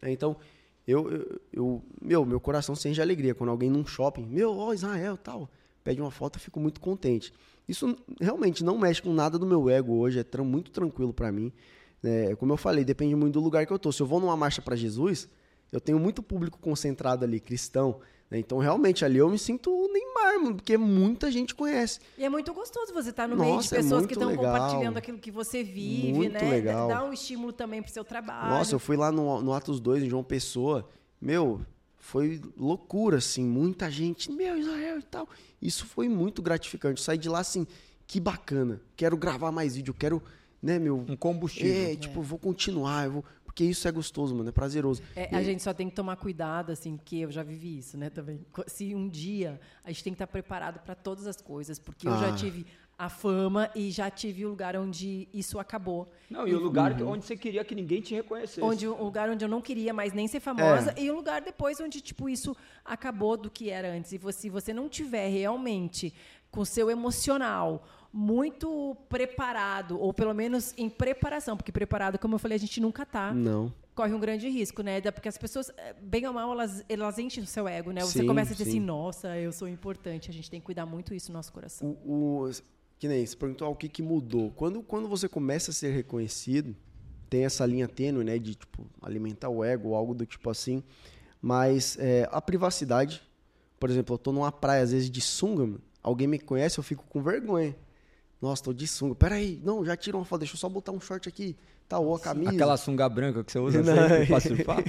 É, 0.00 0.10
então, 0.10 0.36
eu, 0.86 1.10
eu, 1.10 1.40
eu, 1.52 1.82
meu, 2.00 2.24
meu 2.24 2.40
coração 2.40 2.74
sente 2.74 3.02
alegria 3.02 3.34
quando 3.34 3.50
alguém 3.50 3.68
num 3.68 3.84
shopping, 3.84 4.24
meu, 4.24 4.56
ó, 4.56 4.72
Israel, 4.72 5.18
tal, 5.18 5.50
pede 5.84 6.00
uma 6.00 6.10
foto, 6.10 6.36
eu 6.36 6.40
fico 6.40 6.58
muito 6.58 6.80
contente. 6.80 7.34
Isso 7.68 7.94
realmente 8.20 8.64
não 8.64 8.78
mexe 8.78 9.02
com 9.02 9.12
nada 9.12 9.38
do 9.38 9.46
meu 9.46 9.68
ego 9.68 9.94
hoje, 9.94 10.18
é 10.18 10.42
muito 10.42 10.70
tranquilo 10.70 11.12
para 11.12 11.30
mim. 11.30 11.52
É, 12.02 12.34
como 12.36 12.52
eu 12.52 12.56
falei, 12.56 12.84
depende 12.84 13.14
muito 13.14 13.34
do 13.34 13.40
lugar 13.40 13.66
que 13.66 13.72
eu 13.72 13.78
tô. 13.78 13.92
Se 13.92 14.00
eu 14.00 14.06
vou 14.06 14.20
numa 14.20 14.36
marcha 14.36 14.62
para 14.62 14.74
Jesus, 14.74 15.28
eu 15.70 15.80
tenho 15.80 15.98
muito 15.98 16.22
público 16.22 16.58
concentrado 16.58 17.24
ali, 17.24 17.40
cristão. 17.40 18.00
Né? 18.30 18.38
Então, 18.38 18.58
realmente, 18.58 19.04
ali 19.04 19.18
eu 19.18 19.28
me 19.28 19.38
sinto 19.38 19.70
Neymar, 19.92 20.42
mano, 20.42 20.56
porque 20.56 20.76
muita 20.76 21.30
gente 21.30 21.54
conhece. 21.54 22.00
E 22.16 22.24
é 22.24 22.28
muito 22.28 22.52
gostoso 22.54 22.92
você 22.92 23.10
estar 23.10 23.24
tá 23.24 23.28
no 23.28 23.36
Nossa, 23.36 23.50
meio 23.50 23.60
de 23.60 23.66
é 23.66 23.76
pessoas 23.76 24.04
é 24.04 24.06
que 24.06 24.12
estão 24.14 24.34
compartilhando 24.34 24.96
aquilo 24.96 25.18
que 25.18 25.30
você 25.30 25.62
vive, 25.62 26.12
muito 26.12 26.32
né? 26.32 26.50
Legal. 26.50 26.88
Dá 26.88 27.04
um 27.04 27.12
estímulo 27.12 27.52
também 27.52 27.82
pro 27.82 27.92
seu 27.92 28.04
trabalho. 28.04 28.50
Nossa, 28.50 28.74
eu 28.74 28.78
fui 28.78 28.96
lá 28.96 29.10
no, 29.10 29.42
no 29.42 29.52
Atos 29.52 29.80
2, 29.80 30.04
em 30.04 30.08
João 30.08 30.22
Pessoa. 30.22 30.88
Meu, 31.20 31.60
foi 32.08 32.40
loucura, 32.56 33.18
assim. 33.18 33.44
Muita 33.44 33.90
gente, 33.90 34.32
meu, 34.32 34.56
Israel 34.56 34.98
e 34.98 35.02
tal. 35.02 35.28
Isso 35.60 35.84
foi 35.84 36.08
muito 36.08 36.40
gratificante. 36.40 37.02
Saí 37.02 37.18
de 37.18 37.28
lá 37.28 37.40
assim, 37.40 37.66
que 38.06 38.18
bacana. 38.18 38.80
Quero 38.96 39.14
gravar 39.14 39.52
mais 39.52 39.76
vídeo, 39.76 39.92
quero, 39.92 40.22
né, 40.62 40.78
meu. 40.78 41.04
Um 41.06 41.14
combustível. 41.14 41.92
É, 41.92 41.96
tipo, 41.96 42.22
vou 42.22 42.38
continuar, 42.38 43.04
eu 43.04 43.12
vou 43.12 43.24
porque 43.44 43.64
isso 43.64 43.88
é 43.88 43.90
gostoso, 43.90 44.36
mano, 44.36 44.50
é 44.50 44.52
prazeroso. 44.52 45.02
É, 45.16 45.34
a 45.34 45.42
gente 45.42 45.64
só 45.64 45.74
tem 45.74 45.90
que 45.90 45.96
tomar 45.96 46.14
cuidado, 46.14 46.70
assim, 46.70 46.96
que 46.96 47.22
eu 47.22 47.30
já 47.32 47.42
vivi 47.42 47.78
isso, 47.78 47.98
né, 47.98 48.08
também. 48.08 48.40
Se 48.68 48.94
um 48.94 49.08
dia 49.08 49.60
a 49.82 49.88
gente 49.88 50.04
tem 50.04 50.12
que 50.12 50.14
estar 50.14 50.28
preparado 50.28 50.78
para 50.78 50.94
todas 50.94 51.26
as 51.26 51.42
coisas, 51.42 51.76
porque 51.76 52.06
ah. 52.06 52.12
eu 52.12 52.18
já 52.18 52.28
ah. 52.28 52.36
tive 52.36 52.66
a 52.98 53.08
fama 53.08 53.70
e 53.76 53.92
já 53.92 54.10
tive 54.10 54.44
o 54.44 54.48
lugar 54.48 54.76
onde 54.76 55.28
isso 55.32 55.60
acabou. 55.60 56.10
Não, 56.28 56.48
e, 56.48 56.50
e 56.50 56.54
o 56.54 56.58
lugar 56.58 57.00
uhum. 57.00 57.12
onde 57.12 57.24
você 57.24 57.36
queria 57.36 57.64
que 57.64 57.72
ninguém 57.72 58.00
te 58.00 58.12
reconhecesse. 58.12 58.60
Onde 58.60 58.88
o 58.88 59.04
lugar 59.04 59.30
onde 59.30 59.44
eu 59.44 59.48
não 59.48 59.62
queria 59.62 59.94
mais 59.94 60.12
nem 60.12 60.26
ser 60.26 60.40
famosa 60.40 60.92
é. 60.96 61.02
e 61.02 61.10
o 61.10 61.14
lugar 61.14 61.40
depois 61.40 61.78
onde 61.80 62.00
tipo 62.00 62.28
isso 62.28 62.56
acabou 62.84 63.36
do 63.36 63.48
que 63.48 63.70
era 63.70 63.92
antes. 63.92 64.12
E 64.12 64.32
se 64.32 64.48
você 64.48 64.74
não 64.74 64.88
tiver 64.88 65.28
realmente 65.28 66.12
com 66.50 66.62
o 66.62 66.66
seu 66.66 66.90
emocional 66.90 67.84
muito 68.12 68.96
preparado, 69.08 70.00
ou 70.00 70.12
pelo 70.12 70.34
menos 70.34 70.74
em 70.76 70.88
preparação, 70.88 71.56
porque 71.56 71.70
preparado, 71.70 72.18
como 72.18 72.34
eu 72.34 72.38
falei, 72.38 72.56
a 72.56 72.60
gente 72.60 72.80
nunca 72.80 73.06
tá. 73.06 73.32
Não. 73.32 73.72
Corre 73.94 74.12
um 74.12 74.18
grande 74.20 74.48
risco, 74.48 74.82
né? 74.82 75.00
Porque 75.00 75.28
as 75.28 75.36
pessoas, 75.36 75.70
eh, 75.76 75.94
bem 76.00 76.26
ou 76.26 76.32
mal, 76.32 76.50
elas, 76.52 76.84
elas 76.88 77.18
enchem 77.18 77.44
o 77.44 77.46
seu 77.46 77.68
ego, 77.68 77.92
né? 77.92 78.00
Você 78.00 78.20
sim, 78.20 78.26
começa 78.26 78.50
a 78.50 78.52
dizer 78.52 78.64
sim. 78.64 78.70
assim, 78.70 78.80
nossa, 78.80 79.36
eu 79.36 79.52
sou 79.52 79.68
importante. 79.68 80.30
A 80.30 80.32
gente 80.32 80.50
tem 80.50 80.58
que 80.58 80.66
cuidar 80.66 80.86
muito 80.86 81.12
isso 81.14 81.30
no 81.30 81.36
nosso 81.36 81.52
coração. 81.52 81.96
O, 82.04 82.42
o 82.42 82.50
que 82.98 83.06
nem 83.06 83.24
você 83.24 83.36
perguntou 83.36 83.70
o 83.70 83.76
que, 83.76 83.88
que 83.88 84.02
mudou. 84.02 84.50
Quando, 84.52 84.82
quando 84.82 85.08
você 85.08 85.28
começa 85.28 85.70
a 85.70 85.74
ser 85.74 85.90
reconhecido, 85.92 86.74
tem 87.30 87.44
essa 87.44 87.64
linha 87.64 87.86
tênue, 87.86 88.24
né? 88.24 88.38
De, 88.38 88.54
tipo, 88.54 88.86
alimentar 89.00 89.48
o 89.48 89.64
ego, 89.64 89.94
algo 89.94 90.14
do 90.14 90.26
tipo 90.26 90.50
assim. 90.50 90.82
Mas 91.40 91.96
é, 92.00 92.28
a 92.32 92.40
privacidade, 92.40 93.22
por 93.78 93.88
exemplo, 93.88 94.14
eu 94.14 94.18
tô 94.18 94.32
numa 94.32 94.50
praia, 94.50 94.82
às 94.82 94.90
vezes, 94.90 95.10
de 95.10 95.20
sunga, 95.20 95.78
alguém 96.02 96.26
me 96.26 96.38
conhece, 96.38 96.78
eu 96.78 96.82
fico 96.84 97.04
com 97.08 97.22
vergonha 97.22 97.76
Nossa, 98.42 98.64
tô 98.64 98.72
de 98.72 98.86
sunga. 98.86 99.14
Peraí, 99.14 99.60
não, 99.62 99.84
já 99.84 99.96
tirou 99.96 100.20
uma 100.20 100.24
foto, 100.24 100.40
deixa 100.40 100.54
eu 100.54 100.58
só 100.58 100.68
botar 100.68 100.92
um 100.92 101.00
short 101.00 101.28
aqui. 101.28 101.56
Tá, 101.88 101.98
ou 101.98 102.14
a 102.14 102.20
camisa. 102.20 102.50
Aquela 102.50 102.76
sunga 102.76 103.08
branca 103.08 103.42
que 103.42 103.50
você 103.50 103.58
usa 103.58 103.82
não. 103.82 103.94
sempre 104.08 104.26
pra 104.26 104.40
surfar? 104.40 104.84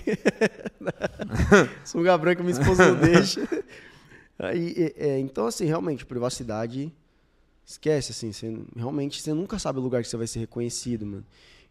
sunga 1.86 2.18
branca 2.18 2.44
minha 2.44 2.60
esposa 2.60 2.91
não 2.91 2.99
deixa. 2.99 3.48
Aí, 4.38 4.73
é, 4.77 5.10
é, 5.10 5.19
então, 5.19 5.48
assim, 5.48 5.65
realmente, 5.65 6.06
privacidade, 6.06 6.94
esquece, 7.69 8.11
assim, 8.11 8.31
você, 8.31 8.57
realmente, 8.75 9.21
você 9.21 9.31
nunca 9.31 9.59
sabe 9.59 9.77
o 9.77 9.81
lugar 9.81 10.01
que 10.01 10.09
você 10.09 10.17
vai 10.17 10.25
ser 10.25 10.39
reconhecido, 10.39 11.05
mano. 11.05 11.25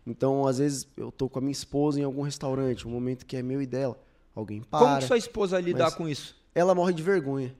Então, 0.06 0.46
às 0.46 0.58
vezes, 0.58 0.86
eu 0.96 1.10
tô 1.10 1.28
com 1.28 1.40
a 1.40 1.42
minha 1.42 1.52
esposa 1.52 2.00
em 2.00 2.04
algum 2.04 2.22
restaurante, 2.22 2.86
um 2.86 2.90
momento 2.90 3.26
que 3.26 3.36
é 3.36 3.42
meu 3.42 3.60
e 3.60 3.66
dela, 3.66 3.98
alguém 4.34 4.62
para. 4.62 4.78
Como 4.78 4.98
que 5.00 5.06
sua 5.06 5.18
esposa 5.18 5.60
lidar 5.60 5.90
com 5.92 6.08
isso? 6.08 6.36
Ela 6.54 6.74
morre 6.74 6.94
de 6.94 7.02
vergonha. 7.02 7.54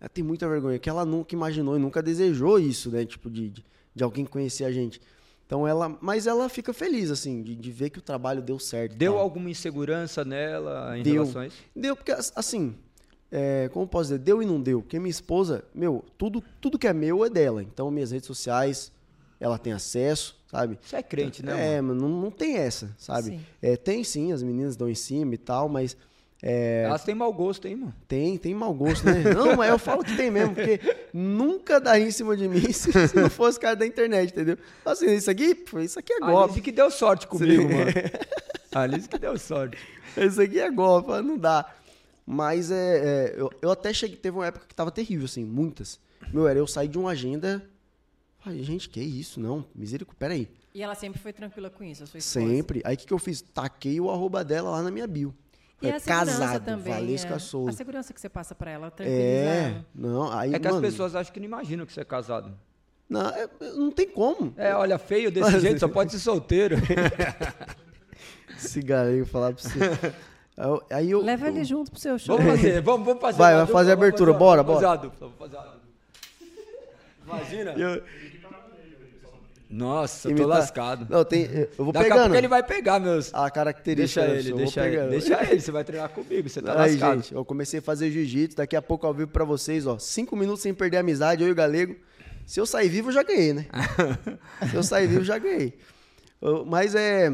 Ela 0.00 0.08
tem 0.08 0.24
muita 0.24 0.48
vergonha, 0.48 0.78
que 0.78 0.88
ela 0.88 1.04
nunca 1.04 1.34
imaginou 1.34 1.76
e 1.76 1.78
nunca 1.78 2.02
desejou 2.02 2.58
isso, 2.58 2.90
né? 2.90 3.04
Tipo, 3.04 3.30
de, 3.30 3.50
de, 3.50 3.64
de 3.94 4.04
alguém 4.04 4.24
conhecer 4.24 4.64
a 4.64 4.72
gente. 4.72 5.00
Então 5.46 5.66
ela, 5.66 5.96
mas 6.00 6.26
ela 6.26 6.48
fica 6.48 6.72
feliz 6.72 7.08
assim 7.08 7.40
de, 7.40 7.54
de 7.54 7.70
ver 7.70 7.90
que 7.90 7.98
o 8.00 8.02
trabalho 8.02 8.42
deu 8.42 8.58
certo. 8.58 8.96
Deu 8.96 9.16
alguma 9.16 9.48
insegurança 9.48 10.24
nela 10.24 10.98
em 10.98 11.04
deu, 11.04 11.22
relação 11.22 11.42
a 11.42 11.46
isso? 11.46 11.56
Deu 11.74 11.94
porque 11.94 12.12
assim, 12.34 12.74
é, 13.30 13.68
como 13.72 13.86
posso 13.86 14.10
dizer, 14.10 14.18
deu 14.18 14.42
e 14.42 14.46
não 14.46 14.60
deu. 14.60 14.82
Porque 14.82 14.98
minha 14.98 15.10
esposa, 15.10 15.64
meu, 15.74 16.04
tudo 16.16 16.42
tudo 16.60 16.78
que 16.78 16.86
é 16.86 16.92
meu 16.92 17.24
é 17.24 17.30
dela. 17.30 17.62
Então 17.62 17.90
minhas 17.90 18.10
redes 18.10 18.26
sociais, 18.26 18.92
ela 19.40 19.58
tem 19.58 19.72
acesso, 19.72 20.38
sabe? 20.50 20.78
Você 20.82 20.96
é 20.96 21.02
crente, 21.02 21.44
né? 21.44 21.76
É, 21.76 21.80
mano, 21.80 22.08
não, 22.08 22.20
não 22.22 22.30
tem 22.30 22.56
essa, 22.56 22.94
sabe? 22.98 23.30
Sim. 23.30 23.40
É, 23.60 23.76
tem 23.76 24.04
sim, 24.04 24.32
as 24.32 24.42
meninas 24.42 24.76
dão 24.76 24.88
em 24.88 24.94
cima 24.94 25.34
e 25.34 25.38
tal, 25.38 25.68
mas 25.68 25.96
é... 26.42 26.84
Elas 26.84 27.02
têm 27.02 27.14
mau 27.14 27.32
gosto, 27.32 27.66
hein, 27.66 27.76
mano? 27.76 27.94
Tem, 28.06 28.36
tem 28.36 28.54
mau 28.54 28.72
gosto, 28.72 29.06
né? 29.06 29.22
não, 29.34 29.56
mas 29.56 29.70
eu 29.70 29.78
falo 29.78 30.04
que 30.04 30.16
tem 30.16 30.30
mesmo, 30.30 30.54
porque 30.54 30.80
nunca 31.12 31.80
daria 31.80 32.06
em 32.06 32.10
cima 32.10 32.36
de 32.36 32.46
mim 32.46 32.72
se, 32.72 32.92
se 33.08 33.16
não 33.16 33.30
fosse 33.30 33.58
cara 33.58 33.74
da 33.74 33.86
internet, 33.86 34.30
entendeu? 34.30 34.58
Assim, 34.84 35.14
isso 35.14 35.30
aqui, 35.30 35.64
isso 35.82 35.98
aqui 35.98 36.12
é 36.12 36.20
golpe. 36.20 36.44
Alice 36.44 36.60
que 36.60 36.72
deu 36.72 36.90
sorte 36.90 37.26
comigo, 37.26 37.62
Sim. 37.62 37.74
mano. 37.74 37.90
Alice 38.72 39.08
que 39.08 39.18
deu 39.18 39.38
sorte. 39.38 39.78
Isso 40.16 40.40
aqui 40.40 40.60
é 40.60 40.70
golpe, 40.70 41.10
não 41.22 41.38
dá. 41.38 41.64
Mas 42.26 42.72
é, 42.72 42.74
é 42.74 43.34
eu, 43.36 43.50
eu, 43.62 43.70
até 43.70 43.92
cheguei, 43.92 44.16
teve 44.16 44.36
uma 44.36 44.46
época 44.46 44.66
que 44.66 44.74
tava 44.74 44.90
terrível, 44.90 45.26
assim, 45.26 45.44
muitas. 45.44 46.00
Meu, 46.32 46.48
era 46.48 46.58
eu 46.58 46.66
sair 46.66 46.88
de 46.88 46.98
uma 46.98 47.10
agenda. 47.10 47.64
Falei, 48.40 48.62
gente, 48.64 48.88
que 48.88 49.00
isso? 49.00 49.38
Não, 49.38 49.64
misericórdia, 49.74 50.18
peraí. 50.18 50.48
E 50.74 50.82
ela 50.82 50.94
sempre 50.94 51.20
foi 51.20 51.32
tranquila 51.32 51.70
com 51.70 51.84
isso, 51.84 52.02
a 52.02 52.06
sua 52.06 52.18
esposa? 52.18 52.46
Sempre. 52.46 52.82
Aí 52.84 52.96
o 52.96 52.98
que, 52.98 53.06
que 53.06 53.12
eu 53.12 53.18
fiz? 53.18 53.40
Taquei 53.40 54.00
o 54.00 54.10
arroba 54.10 54.44
dela 54.44 54.70
lá 54.70 54.82
na 54.82 54.90
minha 54.90 55.06
bio. 55.06 55.34
E 55.80 55.88
é 55.88 56.00
casado, 56.00 56.64
também, 56.64 56.92
Valesca 56.92 57.34
é. 57.34 57.38
Souza. 57.38 57.70
A 57.70 57.72
segurança 57.72 58.12
que 58.12 58.20
você 58.20 58.28
passa 58.28 58.54
para 58.54 58.70
ela, 58.70 58.92
É, 59.00 59.82
não, 59.94 60.32
aí, 60.32 60.54
é 60.54 60.58
que 60.58 60.64
mano, 60.66 60.78
as 60.78 60.92
pessoas 60.92 61.14
acham 61.14 61.32
que 61.32 61.38
não 61.38 61.46
imaginam 61.46 61.84
que 61.84 61.92
você 61.92 62.00
é 62.00 62.04
casado. 62.04 62.58
Não, 63.08 63.28
é, 63.28 63.48
não 63.74 63.90
tem 63.90 64.08
como. 64.08 64.52
É, 64.56 64.74
olha, 64.74 64.98
feio 64.98 65.30
desse 65.30 65.58
jeito, 65.60 65.78
só 65.78 65.88
pode 65.88 66.12
ser 66.12 66.18
solteiro. 66.18 66.76
Cigareiro, 68.58 69.26
falar 69.26 69.52
pra 69.52 69.62
você. 69.62 69.78
Aí 70.90 71.10
eu, 71.10 71.20
Leva 71.20 71.46
eu, 71.46 71.54
ele 71.54 71.64
junto 71.64 71.90
pro 71.90 72.00
seu 72.00 72.18
show. 72.18 72.38
Vamos 72.38 72.52
fazer, 72.52 72.80
vamos, 72.82 73.06
vamos 73.06 73.20
fazer. 73.20 73.38
Vai, 73.38 73.54
vai 73.54 73.66
fazer 73.66 73.90
a 73.90 73.94
abertura, 73.94 74.32
fazer, 74.32 74.38
bora, 74.44 74.62
bora. 74.62 74.86
Fazer 74.86 75.10
vamos 75.20 75.36
fazer 75.36 75.56
a 75.56 75.74
Imagina. 77.26 77.72
Eu, 77.72 78.02
nossa, 79.68 80.30
eu 80.30 80.36
tô 80.36 80.46
lascado. 80.46 81.06
Não, 81.10 81.24
tem, 81.24 81.44
eu 81.76 81.84
vou 81.84 81.92
Daqui 81.92 82.04
pegando. 82.04 82.20
a 82.20 82.22
pouco 82.24 82.36
ele 82.36 82.48
vai 82.48 82.62
pegar 82.62 83.00
meus... 83.00 83.34
A 83.34 83.50
característica. 83.50 84.24
Deixa 84.24 84.48
ele, 84.48 84.56
deixa 84.56 84.88
ele. 84.88 85.08
Deixa 85.08 85.42
ele, 85.50 85.60
você 85.60 85.72
vai 85.72 85.82
treinar 85.82 86.08
comigo, 86.10 86.48
você 86.48 86.62
tá 86.62 86.80
Aí, 86.80 86.92
lascado. 86.92 87.16
gente, 87.16 87.34
eu 87.34 87.44
comecei 87.44 87.80
a 87.80 87.82
fazer 87.82 88.10
jiu-jitsu, 88.10 88.56
daqui 88.56 88.76
a 88.76 88.82
pouco 88.82 89.06
ao 89.06 89.12
vivo 89.12 89.30
pra 89.30 89.44
vocês, 89.44 89.86
ó. 89.86 89.98
Cinco 89.98 90.36
minutos 90.36 90.62
sem 90.62 90.72
perder 90.72 90.98
a 90.98 91.00
amizade, 91.00 91.42
eu 91.42 91.48
e 91.48 91.52
o 91.52 91.54
Galego. 91.54 91.96
Se 92.46 92.60
eu 92.60 92.66
sair 92.66 92.88
vivo, 92.88 93.08
eu 93.08 93.12
já 93.12 93.24
ganhei, 93.24 93.52
né? 93.52 93.66
Se 94.70 94.76
eu 94.76 94.82
sair 94.84 95.08
vivo, 95.08 95.20
eu 95.20 95.24
já 95.24 95.36
ganhei. 95.36 95.76
Mas 96.66 96.94
é... 96.94 97.32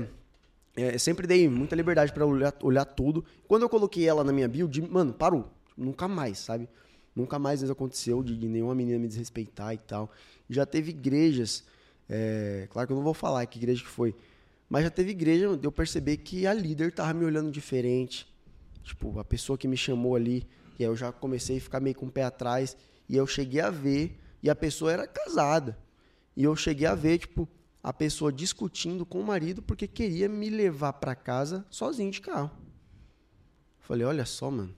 é 0.77 0.99
sempre 0.99 1.27
dei 1.27 1.49
muita 1.49 1.77
liberdade 1.77 2.13
para 2.13 2.25
olhar, 2.25 2.55
olhar 2.63 2.85
tudo. 2.85 3.25
Quando 3.47 3.63
eu 3.63 3.69
coloquei 3.69 4.09
ela 4.09 4.25
na 4.25 4.33
minha 4.33 4.49
de, 4.49 4.83
mano, 4.83 5.13
parou. 5.13 5.51
Nunca 5.77 6.07
mais, 6.09 6.39
sabe? 6.39 6.69
Nunca 7.15 7.39
mais 7.39 7.63
isso 7.63 7.73
aconteceu 7.73 8.23
de, 8.23 8.37
de 8.37 8.49
nenhuma 8.49 8.75
menina 8.75 8.99
me 8.99 9.09
desrespeitar 9.09 9.75
e 9.75 9.79
tal. 9.79 10.11
Já 10.49 10.65
teve 10.65 10.91
igrejas 10.91 11.65
é, 12.15 12.67
claro 12.71 12.87
que 12.87 12.93
eu 12.93 12.97
não 12.97 13.03
vou 13.03 13.15
falar 13.15 13.45
que 13.47 13.59
igreja 13.59 13.83
que 13.83 13.89
foi. 13.89 14.15
Mas 14.69 14.85
já 14.85 14.91
teve 14.91 15.11
igreja 15.11 15.57
de 15.57 15.67
eu 15.67 15.73
perceber 15.73 16.19
que 16.19 16.47
a 16.47 16.53
líder 16.53 16.93
tava 16.93 17.15
me 17.15 17.25
olhando 17.25 17.51
diferente. 17.51 18.27
Tipo, 18.83 19.19
a 19.19 19.25
pessoa 19.25 19.57
que 19.57 19.67
me 19.67 19.79
chamou 19.79 20.15
ali. 20.15 20.47
E 20.79 20.85
aí 20.85 20.91
eu 20.91 20.97
já 20.97 21.11
comecei 21.11 21.57
a 21.57 21.61
ficar 21.61 21.81
meio 21.81 21.97
com 21.97 22.07
o 22.07 22.11
pé 22.11 22.25
atrás. 22.25 22.77
E 23.09 23.17
eu 23.17 23.27
cheguei 23.27 23.63
a 23.63 23.71
ver. 23.71 24.19
E 24.43 24.51
a 24.51 24.55
pessoa 24.55 24.93
era 24.93 25.07
casada. 25.07 25.79
E 26.37 26.45
eu 26.45 26.55
cheguei 26.55 26.87
a 26.87 26.95
ver, 26.95 27.19
tipo, 27.19 27.49
a 27.83 27.93
pessoa 27.93 28.33
discutindo 28.33 29.05
com 29.05 29.21
o 29.21 29.25
marido 29.25 29.61
porque 29.61 29.89
queria 29.89 30.29
me 30.29 30.49
levar 30.49 30.95
para 30.95 31.15
casa 31.15 31.67
sozinho 31.69 32.11
de 32.11 32.21
carro. 32.21 32.51
Falei, 33.81 34.07
olha 34.07 34.25
só, 34.25 34.51
mano. 34.51 34.75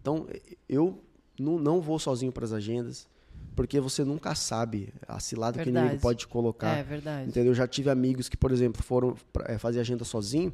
Então, 0.00 0.26
eu 0.68 1.04
não, 1.38 1.58
não 1.58 1.80
vou 1.80 1.98
sozinho 1.98 2.32
para 2.32 2.44
as 2.44 2.52
agendas 2.52 3.06
porque 3.54 3.80
você 3.80 4.04
nunca 4.04 4.34
sabe 4.34 4.92
a 5.08 5.18
cilada 5.18 5.56
verdade. 5.56 5.72
que 5.72 5.78
o 5.78 5.80
inimigo 5.80 6.02
pode 6.02 6.18
te 6.20 6.28
colocar. 6.28 6.76
É 6.76 6.82
verdade. 6.82 7.28
Entendeu? 7.28 7.52
Eu 7.52 7.54
já 7.54 7.66
tive 7.66 7.90
amigos 7.90 8.28
que, 8.28 8.36
por 8.36 8.52
exemplo, 8.52 8.82
foram 8.82 9.16
é, 9.46 9.58
fazer 9.58 9.80
agenda 9.80 10.04
sozinho 10.04 10.52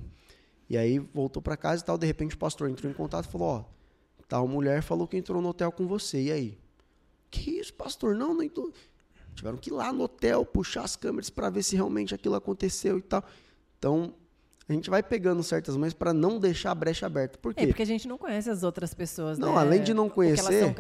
e 0.71 0.77
aí 0.77 0.99
voltou 0.99 1.43
para 1.43 1.57
casa 1.57 1.83
e 1.83 1.85
tal, 1.85 1.99
de 1.99 2.07
repente 2.07 2.35
o 2.35 2.39
pastor 2.39 2.71
entrou 2.71 2.91
em 2.91 2.95
contato 2.95 3.29
e 3.29 3.29
falou, 3.31 3.49
ó, 3.49 3.65
tal 4.29 4.49
mulher 4.49 4.83
falou 4.83 5.07
que 5.07 5.17
entrou 5.17 5.43
no 5.43 5.49
hotel 5.49 5.71
com 5.71 5.87
você, 5.87 6.23
e 6.23 6.33
aí? 6.33 6.59
Que 7.31 7.59
isso, 7.59 7.75
pastor? 7.75 8.15
Não, 8.15 8.35
nem 8.35 8.49
tô... 8.49 8.73
Tiveram 9.35 9.57
que 9.57 9.71
ir 9.71 9.73
lá 9.73 9.93
no 9.93 10.05
hotel, 10.05 10.45
puxar 10.45 10.83
as 10.83 10.97
câmeras 10.97 11.31
para 11.31 11.51
ver 11.51 11.63
se 11.63 11.75
realmente 11.75 12.15
aquilo 12.15 12.35
aconteceu 12.35 12.99
e 12.99 13.03
tal. 13.03 13.25
Então, 13.79 14.15
a 14.69 14.73
gente 14.73 14.89
vai 14.89 15.03
pegando 15.03 15.43
certas 15.43 15.77
mães 15.77 15.93
para 15.93 16.13
não 16.13 16.39
deixar 16.39 16.71
a 16.71 16.75
brecha 16.75 17.07
aberta. 17.07 17.39
Por 17.39 17.53
é, 17.53 17.55
quê? 17.55 17.63
É 17.63 17.67
porque 17.67 17.83
a 17.83 17.87
gente 17.87 18.07
não 18.07 18.17
conhece 18.17 18.49
as 18.49 18.63
outras 18.63 18.95
pessoas, 18.95 19.39
Não, 19.39 19.55
né? 19.55 19.61
além 19.61 19.83
de 19.83 19.93
não 19.93 20.09
conhecer, 20.09 20.75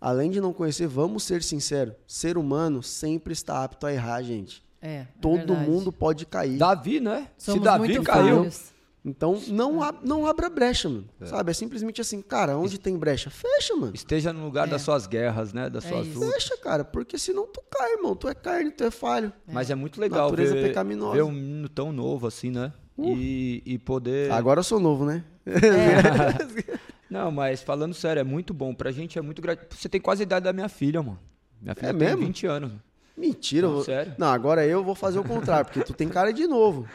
além 0.00 0.30
de 0.30 0.40
não 0.40 0.52
conhecer, 0.52 0.86
vamos 0.86 1.24
ser 1.24 1.42
sinceros, 1.42 1.94
ser 2.06 2.38
humano 2.38 2.82
sempre 2.82 3.32
está 3.32 3.62
apto 3.62 3.86
a 3.86 3.92
errar, 3.92 4.22
gente. 4.22 4.62
É, 4.80 4.88
é 4.88 5.08
Todo 5.20 5.52
é 5.52 5.56
mundo 5.56 5.92
pode 5.92 6.24
cair. 6.24 6.56
Davi, 6.56 7.00
né? 7.00 7.28
Somos 7.36 7.60
Se 7.60 7.64
Davi 7.64 8.00
caiu, 8.02 8.36
falhos. 8.36 8.72
Então, 9.08 9.40
não, 9.48 9.82
ab 9.82 10.00
não 10.02 10.26
abra 10.26 10.50
brecha, 10.50 10.88
mano. 10.88 11.08
É. 11.18 11.26
Sabe? 11.26 11.50
É 11.50 11.54
simplesmente 11.54 12.00
assim, 12.00 12.20
cara, 12.20 12.58
onde 12.58 12.74
Est 12.74 12.82
tem 12.82 12.96
brecha? 12.96 13.30
Fecha, 13.30 13.74
mano. 13.74 13.92
Esteja 13.94 14.32
no 14.32 14.44
lugar 14.44 14.68
é. 14.68 14.70
das 14.70 14.82
suas 14.82 15.06
guerras, 15.06 15.52
né? 15.54 15.70
Das 15.70 15.86
é 15.86 15.88
suas 15.88 16.06
lutas. 16.08 16.34
Fecha, 16.34 16.56
cara, 16.58 16.84
porque 16.84 17.18
senão 17.18 17.46
tu 17.46 17.62
cai, 17.70 17.94
irmão. 17.94 18.14
Tu 18.14 18.28
é 18.28 18.34
carne, 18.34 18.70
tu 18.70 18.84
é 18.84 18.90
falho. 18.90 19.32
Mas 19.46 19.70
é 19.70 19.74
muito 19.74 19.98
legal 19.98 20.30
ver, 20.30 20.74
ver 20.74 21.22
um 21.22 21.32
menino 21.32 21.68
tão 21.68 21.90
novo 21.90 22.26
assim, 22.26 22.50
né? 22.50 22.72
Uh. 22.98 23.16
E, 23.16 23.62
e 23.64 23.78
poder. 23.78 24.30
Agora 24.30 24.60
eu 24.60 24.64
sou 24.64 24.78
novo, 24.78 25.06
né? 25.06 25.24
É. 25.46 26.78
Não, 27.08 27.30
mas 27.30 27.62
falando 27.62 27.94
sério, 27.94 28.20
é 28.20 28.24
muito 28.24 28.52
bom. 28.52 28.74
Pra 28.74 28.90
gente 28.90 29.18
é 29.18 29.22
muito 29.22 29.40
gratificante. 29.40 29.80
Você 29.80 29.88
tem 29.88 30.00
quase 30.00 30.22
a 30.22 30.24
idade 30.24 30.44
da 30.44 30.52
minha 30.52 30.68
filha, 30.68 31.02
mano. 31.02 31.18
Minha 31.62 31.74
filha 31.74 31.88
é 31.88 31.92
tem 31.92 31.98
mesmo? 31.98 32.26
20 32.26 32.46
anos. 32.46 32.72
Mentira. 33.16 33.66
Não, 33.66 33.74
vou... 33.74 33.84
Sério? 33.84 34.14
Não, 34.18 34.28
agora 34.28 34.66
eu 34.66 34.84
vou 34.84 34.94
fazer 34.94 35.18
o 35.18 35.24
contrário, 35.24 35.64
porque 35.64 35.82
tu 35.82 35.94
tem 35.94 36.08
cara 36.08 36.32
de 36.32 36.46
novo. 36.46 36.86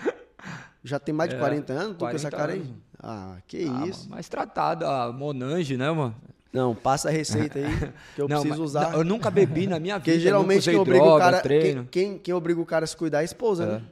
Já 0.83 0.99
tem 0.99 1.13
mais 1.13 1.29
de 1.29 1.35
é, 1.37 1.39
40 1.39 1.73
anos? 1.73 1.97
Tu 1.97 2.05
com 2.05 2.09
essa 2.09 2.29
cara 2.29 2.53
anos. 2.53 2.67
aí? 2.67 2.75
Ah, 3.01 3.37
que 3.47 3.69
ah, 3.69 3.87
isso. 3.87 4.09
Mais 4.09 4.27
tratado, 4.27 4.85
a 4.85 5.11
Monange, 5.11 5.77
né, 5.77 5.89
mano? 5.91 6.15
Não, 6.51 6.75
passa 6.75 7.09
a 7.09 7.11
receita 7.11 7.57
aí 7.57 7.93
que 8.15 8.21
eu 8.21 8.27
não, 8.29 8.41
preciso 8.41 8.61
mas, 8.61 8.69
usar. 8.69 8.91
Não, 8.91 8.99
eu 8.99 9.03
nunca 9.03 9.31
bebi 9.31 9.65
na 9.65 9.79
minha 9.79 9.97
vida. 9.99 10.11
Porque 10.11 10.19
geralmente 10.19 10.69
quem 10.69 10.79
obriga, 10.79 11.03
droga, 11.03 11.15
o 11.15 11.19
cara, 11.19 11.41
quem, 11.41 11.85
quem, 11.85 12.17
quem, 12.19 12.33
obriga 12.33 12.61
o 12.61 12.65
cara 12.65 12.83
a 12.83 12.87
se 12.87 12.95
cuidar 12.95 13.19
é 13.19 13.21
a 13.21 13.23
esposa, 13.23 13.63
é. 13.63 13.67
né? 13.67 13.83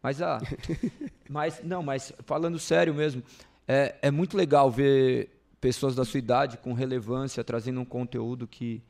Mas, 0.00 0.22
ah, 0.22 0.40
mas, 1.28 1.60
não, 1.64 1.82
mas 1.82 2.12
falando 2.24 2.58
sério 2.58 2.94
mesmo, 2.94 3.22
é, 3.66 3.96
é 4.00 4.10
muito 4.10 4.36
legal 4.36 4.70
ver 4.70 5.30
pessoas 5.60 5.94
da 5.94 6.04
sua 6.04 6.18
idade 6.18 6.58
com 6.58 6.72
relevância 6.72 7.42
trazendo 7.42 7.80
um 7.80 7.84
conteúdo 7.84 8.46
que, 8.46 8.82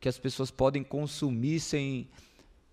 que 0.00 0.08
as 0.08 0.16
pessoas 0.16 0.50
podem 0.50 0.82
consumir 0.82 1.60
sem, 1.60 2.08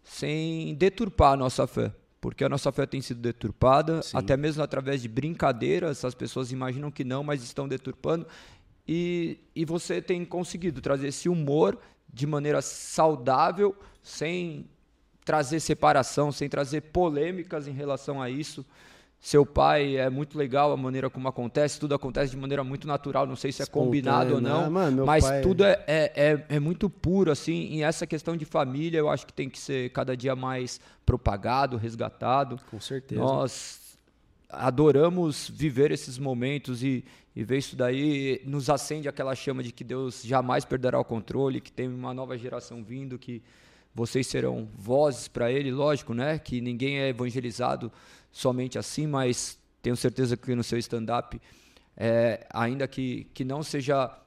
sem 0.04 0.76
deturpar 0.76 1.34
a 1.34 1.38
nossa 1.38 1.68
fé. 1.68 1.92
Porque 2.22 2.44
a 2.44 2.50
nossa 2.50 2.72
fé 2.72 2.86
tem 2.86 3.02
sido 3.02 3.20
deturpada, 3.20 4.04
Sim. 4.04 4.16
até 4.16 4.38
mesmo 4.38 4.62
através 4.62 5.02
de 5.02 5.10
brincadeiras, 5.10 6.06
as 6.06 6.14
pessoas 6.14 6.52
imaginam 6.52 6.92
que 6.92 7.04
não, 7.04 7.24
mas 7.24 7.42
estão 7.42 7.68
deturpando. 7.68 8.28
E, 8.88 9.40
e 9.56 9.66
você 9.66 10.00
tem 10.00 10.24
conseguido 10.24 10.82
trazer 10.82 11.08
esse 11.08 11.28
humor 11.28 11.80
de 12.14 12.28
maneira 12.28 12.62
saudável, 12.62 13.76
sem 14.04 14.70
trazer 15.26 15.60
separação, 15.60 16.32
sem 16.32 16.48
trazer 16.48 16.82
polêmicas 16.82 17.68
em 17.68 17.72
relação 17.72 18.22
a 18.22 18.30
isso. 18.30 18.64
Seu 19.24 19.46
pai 19.46 19.98
é 19.98 20.10
muito 20.10 20.36
legal 20.36 20.72
a 20.72 20.78
maneira 20.78 21.08
como 21.08 21.28
acontece, 21.28 21.80
tudo 21.80 21.94
acontece 21.94 22.32
de 22.32 22.38
maneira 22.38 22.64
muito 22.64 22.88
natural, 22.88 23.28
não 23.28 23.36
sei 23.36 23.52
se 23.52 23.62
é 23.62 23.68
combinado 23.68 24.34
ou 24.34 24.42
não, 24.42 24.64
né? 24.64 24.70
Mano, 24.70 25.06
mas 25.06 25.24
pai... 25.24 25.42
tudo 25.42 25.64
é, 25.64 25.80
é, 25.86 26.12
é, 26.16 26.46
é, 26.56 26.60
muito 26.60 26.90
puro, 26.90 27.30
assim, 27.30 27.68
e 27.68 27.84
essa 27.84 28.08
questão 28.08 28.36
de 28.36 28.46
família 28.46 28.98
eu 28.98 29.08
acho 29.08 29.28
que 29.28 29.32
tem 29.32 29.48
que 29.48 29.60
ser 29.60 29.92
cada 29.92 30.18
dia 30.18 30.36
mais 30.36 30.82
propagado, 31.06 31.78
resgatado. 31.78 32.60
Com 32.72 32.80
certeza. 32.80 33.22
Nós 33.22 33.80
adoramos 34.50 35.48
viver 35.54 35.92
esses 35.92 36.18
momentos 36.18 36.82
e, 36.82 37.06
e 37.36 37.44
ver 37.44 37.60
isso 37.60 37.76
daí 37.76 38.42
nos 38.44 38.72
acende 38.72 39.08
aquela 39.08 39.36
chama 39.36 39.62
de 39.62 39.72
que 39.72 39.84
Deus 39.84 40.24
jamais 40.24 40.66
perderá 40.66 41.00
o 41.00 41.06
controle, 41.06 41.62
que 41.62 41.72
tem 41.72 41.88
uma 41.88 42.12
nova 42.12 42.36
geração 42.40 42.84
vindo, 42.84 43.20
que 43.20 43.44
vocês 43.94 44.28
serão 44.28 44.68
vozes 44.74 45.28
para 45.28 45.52
ele, 45.52 45.72
lógico, 45.72 46.14
né? 46.14 46.40
Que 46.40 46.62
ninguém 46.62 47.00
é 47.00 47.10
evangelizado 47.10 47.92
somente 48.32 48.80
assim, 48.80 49.06
mas 49.06 49.58
tenho 49.82 49.96
certeza 49.96 50.38
que 50.38 50.56
no 50.56 50.64
seu 50.64 50.78
stand-up, 50.78 51.40
é, 51.98 52.48
ainda 52.52 52.88
que, 52.88 53.28
que 53.34 53.44
não 53.44 53.62
seja 53.62 54.18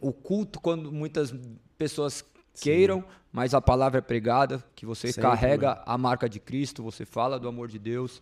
o 0.00 0.12
culto 0.12 0.60
quando 0.60 0.92
muitas 0.92 1.34
pessoas 1.76 2.24
queiram, 2.60 3.00
Sim. 3.00 3.06
mas 3.32 3.54
a 3.54 3.60
palavra 3.60 3.98
é 3.98 4.02
pregada, 4.02 4.64
que 4.74 4.86
você 4.86 5.08
Sempre, 5.08 5.22
carrega 5.22 5.74
né? 5.74 5.82
a 5.84 5.98
marca 5.98 6.28
de 6.28 6.38
Cristo, 6.38 6.82
você 6.82 7.04
fala 7.04 7.38
do 7.40 7.48
amor 7.48 7.68
de 7.68 7.78
Deus, 7.78 8.20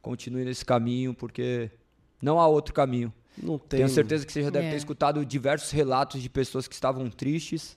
continue 0.00 0.44
nesse 0.44 0.64
caminho, 0.64 1.12
porque 1.12 1.70
não 2.22 2.38
há 2.38 2.46
outro 2.46 2.72
caminho. 2.72 3.12
Não 3.36 3.58
tem. 3.58 3.78
Tenho 3.78 3.88
certeza 3.88 4.24
que 4.24 4.32
você 4.32 4.42
já 4.42 4.50
deve 4.50 4.68
é. 4.68 4.70
ter 4.70 4.76
escutado 4.76 5.24
diversos 5.26 5.70
relatos 5.70 6.22
de 6.22 6.30
pessoas 6.30 6.66
que 6.66 6.74
estavam 6.74 7.10
tristes 7.10 7.76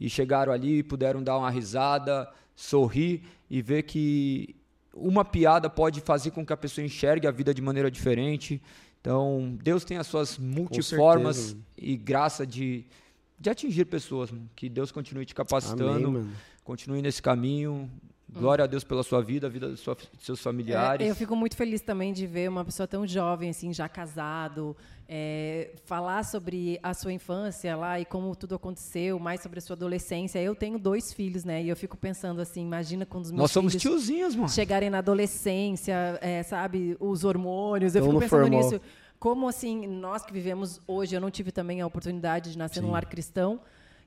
e 0.00 0.08
chegaram 0.08 0.52
ali, 0.52 0.82
puderam 0.82 1.22
dar 1.22 1.38
uma 1.38 1.50
risada, 1.50 2.30
sorrir 2.54 3.22
e 3.50 3.62
ver 3.62 3.82
que 3.82 4.54
uma 4.94 5.24
piada 5.24 5.70
pode 5.70 6.00
fazer 6.00 6.30
com 6.30 6.44
que 6.44 6.52
a 6.52 6.56
pessoa 6.56 6.84
enxergue 6.84 7.26
a 7.26 7.30
vida 7.30 7.54
de 7.54 7.62
maneira 7.62 7.90
diferente. 7.90 8.60
Então, 9.00 9.56
Deus 9.62 9.84
tem 9.84 9.96
as 9.96 10.06
suas 10.06 10.38
multiformas 10.38 11.56
e 11.76 11.96
graça 11.96 12.46
de, 12.46 12.84
de 13.38 13.48
atingir 13.48 13.84
pessoas. 13.84 14.30
Que 14.56 14.68
Deus 14.68 14.90
continue 14.90 15.24
te 15.24 15.34
capacitando, 15.34 16.08
Amém, 16.08 16.30
continue 16.64 17.00
nesse 17.00 17.22
caminho. 17.22 17.90
Glória 18.30 18.64
a 18.64 18.66
Deus 18.66 18.84
pela 18.84 19.02
sua 19.02 19.22
vida, 19.22 19.46
a 19.46 19.50
vida 19.50 19.68
dos 19.68 19.82
seus 20.20 20.40
familiares. 20.40 21.06
É, 21.06 21.10
eu 21.10 21.16
fico 21.16 21.34
muito 21.34 21.56
feliz 21.56 21.80
também 21.80 22.12
de 22.12 22.26
ver 22.26 22.48
uma 22.48 22.64
pessoa 22.64 22.86
tão 22.86 23.06
jovem, 23.06 23.50
assim, 23.50 23.72
já 23.72 23.88
casado, 23.88 24.76
é, 25.08 25.70
falar 25.86 26.22
sobre 26.24 26.78
a 26.82 26.92
sua 26.92 27.12
infância 27.12 27.74
lá 27.74 27.98
e 27.98 28.04
como 28.04 28.36
tudo 28.36 28.54
aconteceu, 28.54 29.18
mais 29.18 29.40
sobre 29.40 29.58
a 29.58 29.62
sua 29.62 29.74
adolescência. 29.74 30.38
Eu 30.40 30.54
tenho 30.54 30.78
dois 30.78 31.12
filhos, 31.12 31.44
né? 31.44 31.62
E 31.62 31.68
eu 31.70 31.76
fico 31.76 31.96
pensando 31.96 32.40
assim, 32.40 32.60
imagina 32.60 33.06
quando 33.06 33.24
os 33.24 33.30
meus 33.30 33.40
Nós 33.40 33.50
somos 33.50 33.74
tiozinhos, 33.74 34.36
mano. 34.36 34.48
chegarem 34.48 34.90
na 34.90 34.98
adolescência, 34.98 36.18
é, 36.20 36.42
sabe, 36.42 36.96
os 37.00 37.24
hormônios. 37.24 37.94
Eu 37.94 38.04
fico 38.04 38.18
pensando 38.18 38.42
formal. 38.42 38.62
nisso. 38.62 38.80
Como 39.18 39.48
assim, 39.48 39.86
nós 39.86 40.24
que 40.24 40.32
vivemos 40.32 40.80
hoje, 40.86 41.16
eu 41.16 41.20
não 41.20 41.30
tive 41.30 41.50
também 41.50 41.80
a 41.80 41.86
oportunidade 41.86 42.52
de 42.52 42.58
nascer 42.58 42.80
Sim. 42.80 42.86
num 42.86 42.92
lar 42.92 43.06
cristão. 43.06 43.60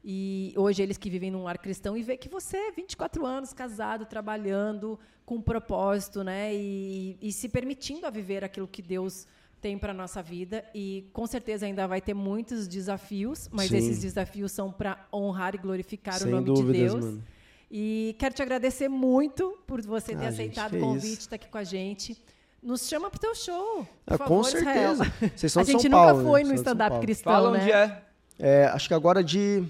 E 0.04 0.54
hoje 0.58 0.82
eles 0.82 0.98
que 0.98 1.10
vivem 1.10 1.30
num 1.30 1.44
lar 1.44 1.60
cristão 1.60 1.96
e 1.96 2.02
vê 2.02 2.18
que 2.18 2.28
você, 2.28 2.72
24 2.72 3.26
anos, 3.26 3.54
casado, 3.54 4.06
trabalhando, 4.06 5.00
com 5.26 5.36
um 5.36 5.42
propósito, 5.42 6.24
né? 6.24 6.54
E, 6.54 7.18
e 7.22 7.32
se 7.32 7.48
permitindo 7.48 8.08
a 8.08 8.10
viver 8.10 8.44
aquilo 8.44 8.68
que 8.68 8.82
Deus 8.82 9.28
tem 9.62 9.78
para 9.78 9.94
nossa 9.94 10.24
vida 10.24 10.66
e 10.74 11.08
com 11.14 11.28
certeza 11.28 11.68
ainda 11.68 11.88
vai 11.88 12.02
ter 12.02 12.16
muitos 12.16 12.68
desafios, 12.68 13.48
mas 13.52 13.70
Sim. 13.70 13.78
esses 13.78 14.02
desafios 14.02 14.52
são 14.52 14.72
para 14.72 15.08
honrar 15.14 15.54
e 15.54 15.60
glorificar 15.60 16.16
Sem 16.16 16.30
o 16.30 16.32
nome 16.32 16.46
dúvidas, 16.46 16.74
de 16.74 16.80
Deus. 16.80 17.06
Mano. 17.06 17.24
E 17.70 18.16
quero 18.18 18.34
te 18.34 18.42
agradecer 18.42 18.90
muito 18.90 19.58
por 19.68 19.82
você 19.82 20.16
ter 20.16 20.26
ah, 20.26 20.30
aceitado 20.30 20.72
gente, 20.72 20.84
o 20.84 20.86
convite, 20.86 21.20
estar 21.20 21.30
tá 21.30 21.36
aqui 21.36 21.48
com 21.48 21.58
a 21.60 21.64
gente. 21.64 22.22
Nos 22.62 22.88
chama 22.88 23.10
para 23.10 23.18
o 23.18 23.22
teu 23.22 23.36
show. 23.36 23.88
Por 24.06 24.16
ah, 24.16 24.18
favor, 24.18 24.38
com 24.38 24.44
certeza. 24.44 25.06
Vocês 25.36 25.52
são 25.54 25.62
a 25.62 25.66
gente 25.66 25.84
São 25.84 25.92
nunca 25.92 26.14
Paulo, 26.14 26.24
foi 26.24 26.44
né? 26.44 26.50
no 26.50 26.56
stand-up 26.56 27.00
cristão. 27.00 27.32
Fala 27.32 27.52
né? 27.52 27.60
onde 27.60 27.72
é. 27.72 28.04
é. 28.40 28.66
Acho 28.66 28.88
que 28.88 28.94
agora 28.94 29.24
de 29.24 29.64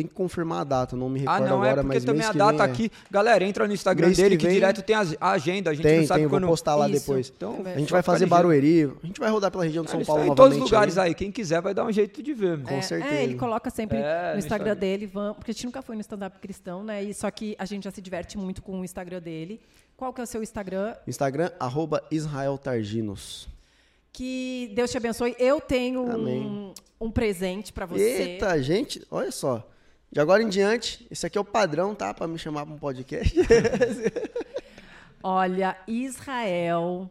tem 0.00 0.06
que 0.06 0.14
confirmar 0.14 0.62
a 0.62 0.64
data, 0.64 0.96
não 0.96 1.10
me 1.10 1.20
recordo 1.20 1.36
agora, 1.36 1.46
Ah, 1.46 1.50
não, 1.50 1.62
agora, 1.62 1.80
é 1.80 1.84
porque 1.84 2.00
também 2.00 2.26
a 2.26 2.32
data 2.32 2.62
é. 2.62 2.66
aqui... 2.66 2.90
Galera, 3.10 3.44
entra 3.44 3.66
no 3.66 3.74
Instagram 3.74 4.06
mês 4.06 4.16
dele 4.16 4.36
que, 4.36 4.46
que 4.46 4.52
direto 4.52 4.82
tem 4.82 4.96
a 4.96 5.30
agenda, 5.30 5.70
a 5.70 5.74
gente 5.74 5.82
tem, 5.82 6.00
não 6.00 6.06
sabe 6.06 6.20
tem, 6.20 6.28
quando... 6.28 6.42
vou 6.42 6.50
postar 6.50 6.74
lá 6.74 6.88
Isso. 6.88 7.00
depois. 7.00 7.32
Então, 7.36 7.62
a 7.64 7.78
gente 7.78 7.92
vai 7.92 8.02
fazer 8.02 8.26
Barueri, 8.26 8.84
a 9.02 9.06
gente 9.06 9.20
vai 9.20 9.30
rodar 9.30 9.50
pela 9.50 9.64
região 9.64 9.84
de 9.84 9.90
São 9.90 10.04
Paulo 10.04 10.22
em 10.22 10.28
novamente. 10.28 10.48
Em 10.48 10.52
todos 10.52 10.64
os 10.64 10.70
lugares 10.70 10.98
aí. 10.98 11.08
aí. 11.08 11.14
quem 11.14 11.30
quiser 11.30 11.60
vai 11.60 11.74
dar 11.74 11.84
um 11.84 11.92
jeito 11.92 12.22
de 12.22 12.32
ver. 12.32 12.62
Com 12.62 12.74
é, 12.74 12.82
certeza. 12.82 13.14
É, 13.14 13.24
ele 13.24 13.34
coloca 13.34 13.68
sempre 13.68 13.98
é, 13.98 14.32
no 14.32 14.38
Instagram 14.38 14.76
dele, 14.76 15.06
vamos, 15.06 15.36
porque 15.36 15.50
a 15.50 15.54
gente 15.54 15.66
nunca 15.66 15.82
foi 15.82 15.96
no 15.96 16.00
stand-up 16.00 16.38
cristão, 16.38 16.82
né? 16.82 17.02
E, 17.02 17.12
só 17.12 17.30
que 17.30 17.54
a 17.58 17.64
gente 17.64 17.84
já 17.84 17.90
se 17.90 18.00
diverte 18.00 18.38
muito 18.38 18.62
com 18.62 18.80
o 18.80 18.84
Instagram 18.84 19.20
dele. 19.20 19.60
Qual 19.96 20.12
que 20.14 20.20
é 20.20 20.24
o 20.24 20.26
seu 20.26 20.42
Instagram? 20.42 20.94
Instagram, 21.06 21.50
arroba 21.60 22.02
Israel 22.10 22.56
Targinos. 22.56 23.48
Que 24.12 24.72
Deus 24.74 24.90
te 24.90 24.96
abençoe. 24.96 25.36
Eu 25.38 25.60
tenho 25.60 26.02
um, 26.02 26.74
um 27.00 27.10
presente 27.10 27.72
para 27.72 27.86
você. 27.86 28.22
Eita, 28.22 28.60
gente, 28.62 29.06
olha 29.10 29.30
só. 29.30 29.66
De 30.12 30.18
agora 30.20 30.42
em 30.42 30.48
diante, 30.48 31.06
esse 31.08 31.24
aqui 31.24 31.38
é 31.38 31.40
o 31.40 31.44
padrão, 31.44 31.94
tá? 31.94 32.12
Para 32.12 32.26
me 32.26 32.36
chamar 32.36 32.66
para 32.66 32.74
um 32.74 32.78
podcast. 32.78 33.32
Olha, 35.22 35.76
Israel, 35.86 37.08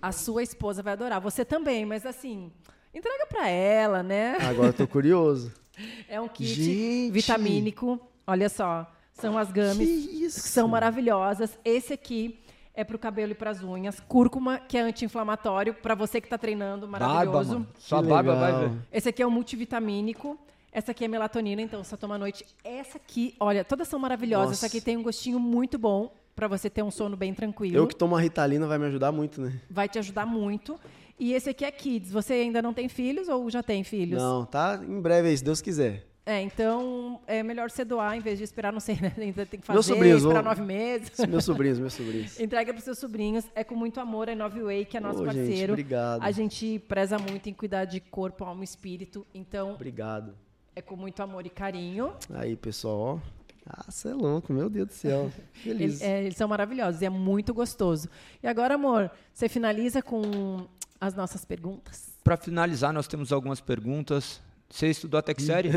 a 0.00 0.12
sua 0.12 0.42
esposa 0.42 0.80
vai 0.80 0.92
adorar. 0.92 1.20
Você 1.20 1.44
também, 1.44 1.84
mas 1.84 2.06
assim, 2.06 2.52
entrega 2.94 3.26
para 3.26 3.48
ela, 3.48 4.02
né? 4.02 4.36
Agora 4.42 4.68
eu 4.68 4.74
tô 4.74 4.86
curioso. 4.86 5.52
É 6.08 6.20
um 6.20 6.28
kit 6.28 6.54
Gente. 6.54 7.10
vitamínico. 7.10 7.98
Olha 8.24 8.48
só, 8.48 8.88
são 9.12 9.36
as 9.36 9.50
games 9.50 9.76
que, 9.78 10.18
que 10.20 10.30
são 10.30 10.68
maravilhosas. 10.68 11.58
Esse 11.64 11.94
aqui 11.94 12.38
é 12.72 12.84
para 12.84 12.94
o 12.94 12.98
cabelo 12.98 13.32
e 13.32 13.34
para 13.34 13.50
as 13.50 13.60
unhas. 13.60 13.98
Cúrcuma, 13.98 14.60
que 14.60 14.78
é 14.78 14.82
anti-inflamatório, 14.82 15.74
para 15.74 15.96
você 15.96 16.20
que 16.20 16.28
está 16.28 16.38
treinando, 16.38 16.86
maravilhoso. 16.86 17.58
Barba, 17.58 17.72
Sua 17.76 18.00
barba 18.00 18.36
vai 18.36 18.68
ver. 18.68 18.72
Esse 18.92 19.08
aqui 19.08 19.20
é 19.20 19.26
o 19.26 19.30
multivitamínico. 19.32 20.38
Essa 20.74 20.90
aqui 20.90 21.04
é 21.04 21.08
melatonina, 21.08 21.62
então 21.62 21.84
só 21.84 21.96
toma 21.96 22.16
à 22.16 22.18
noite. 22.18 22.44
Essa 22.64 22.98
aqui, 22.98 23.36
olha, 23.38 23.64
todas 23.64 23.86
são 23.86 23.96
maravilhosas. 23.96 24.48
Nossa. 24.48 24.66
Essa 24.66 24.76
aqui 24.76 24.84
tem 24.84 24.96
um 24.96 25.04
gostinho 25.04 25.38
muito 25.38 25.78
bom 25.78 26.12
para 26.34 26.48
você 26.48 26.68
ter 26.68 26.82
um 26.82 26.90
sono 26.90 27.16
bem 27.16 27.32
tranquilo. 27.32 27.76
Eu 27.76 27.86
que 27.86 27.94
tomo 27.94 28.16
a 28.16 28.20
Ritalina 28.20 28.66
vai 28.66 28.76
me 28.76 28.86
ajudar 28.86 29.12
muito, 29.12 29.40
né? 29.40 29.60
Vai 29.70 29.88
te 29.88 30.00
ajudar 30.00 30.26
muito. 30.26 30.76
E 31.16 31.32
esse 31.32 31.48
aqui 31.48 31.64
é 31.64 31.70
Kids. 31.70 32.10
Você 32.10 32.32
ainda 32.32 32.60
não 32.60 32.74
tem 32.74 32.88
filhos 32.88 33.28
ou 33.28 33.48
já 33.48 33.62
tem 33.62 33.84
filhos? 33.84 34.20
Não, 34.20 34.44
tá 34.44 34.80
em 34.82 35.00
breve 35.00 35.28
aí, 35.28 35.38
se 35.38 35.44
Deus 35.44 35.62
quiser. 35.62 36.08
É, 36.26 36.40
então 36.40 37.20
é 37.26 37.40
melhor 37.42 37.70
você 37.70 37.84
doar 37.84 38.16
em 38.16 38.20
vez 38.20 38.38
de 38.38 38.44
esperar, 38.44 38.72
não 38.72 38.80
sei, 38.80 38.96
né? 39.00 39.12
ainda 39.16 39.46
tem 39.46 39.60
que 39.60 39.66
fazer, 39.66 39.76
meus 39.76 39.86
sobrinhos, 39.86 40.22
esperar 40.22 40.42
nove 40.42 40.62
meses. 40.62 41.12
Meus 41.28 41.44
sobrinhos, 41.46 41.78
meus 41.78 41.92
sobrinhos. 41.92 42.40
Entrega 42.40 42.72
para 42.72 42.78
os 42.78 42.84
seus 42.84 42.98
sobrinhos. 42.98 43.44
É 43.54 43.62
com 43.62 43.76
muito 43.76 44.00
amor, 44.00 44.28
é 44.28 44.34
Nove 44.34 44.60
Way, 44.60 44.86
que 44.86 44.96
é 44.96 45.00
nosso 45.00 45.22
oh, 45.22 45.24
parceiro. 45.24 45.50
Gente, 45.52 45.70
obrigado. 45.70 46.22
A 46.22 46.32
gente 46.32 46.80
preza 46.88 47.16
muito 47.16 47.48
em 47.48 47.52
cuidar 47.52 47.84
de 47.84 48.00
corpo, 48.00 48.42
alma 48.42 48.62
e 48.62 48.64
espírito. 48.64 49.24
Então. 49.32 49.74
Obrigado. 49.74 50.34
É 50.76 50.82
com 50.82 50.96
muito 50.96 51.22
amor 51.22 51.46
e 51.46 51.50
carinho. 51.50 52.12
Aí, 52.34 52.56
pessoal, 52.56 53.20
ah, 53.64 53.84
você 53.88 54.08
é 54.08 54.14
louco, 54.14 54.52
meu 54.52 54.68
Deus 54.68 54.88
do 54.88 54.92
céu. 54.92 55.30
Feliz. 55.54 55.80
Eles, 55.80 56.02
é, 56.02 56.24
eles 56.24 56.36
são 56.36 56.48
maravilhosos 56.48 57.00
e 57.00 57.04
é 57.04 57.10
muito 57.10 57.54
gostoso. 57.54 58.08
E 58.42 58.48
agora, 58.48 58.74
amor, 58.74 59.10
você 59.32 59.48
finaliza 59.48 60.02
com 60.02 60.66
as 61.00 61.14
nossas 61.14 61.44
perguntas? 61.44 62.18
Para 62.24 62.36
finalizar, 62.36 62.92
nós 62.92 63.06
temos 63.06 63.32
algumas 63.32 63.60
perguntas. 63.60 64.40
Você 64.68 64.88
estudou 64.88 65.18
até 65.18 65.32
que 65.32 65.42
série? 65.44 65.70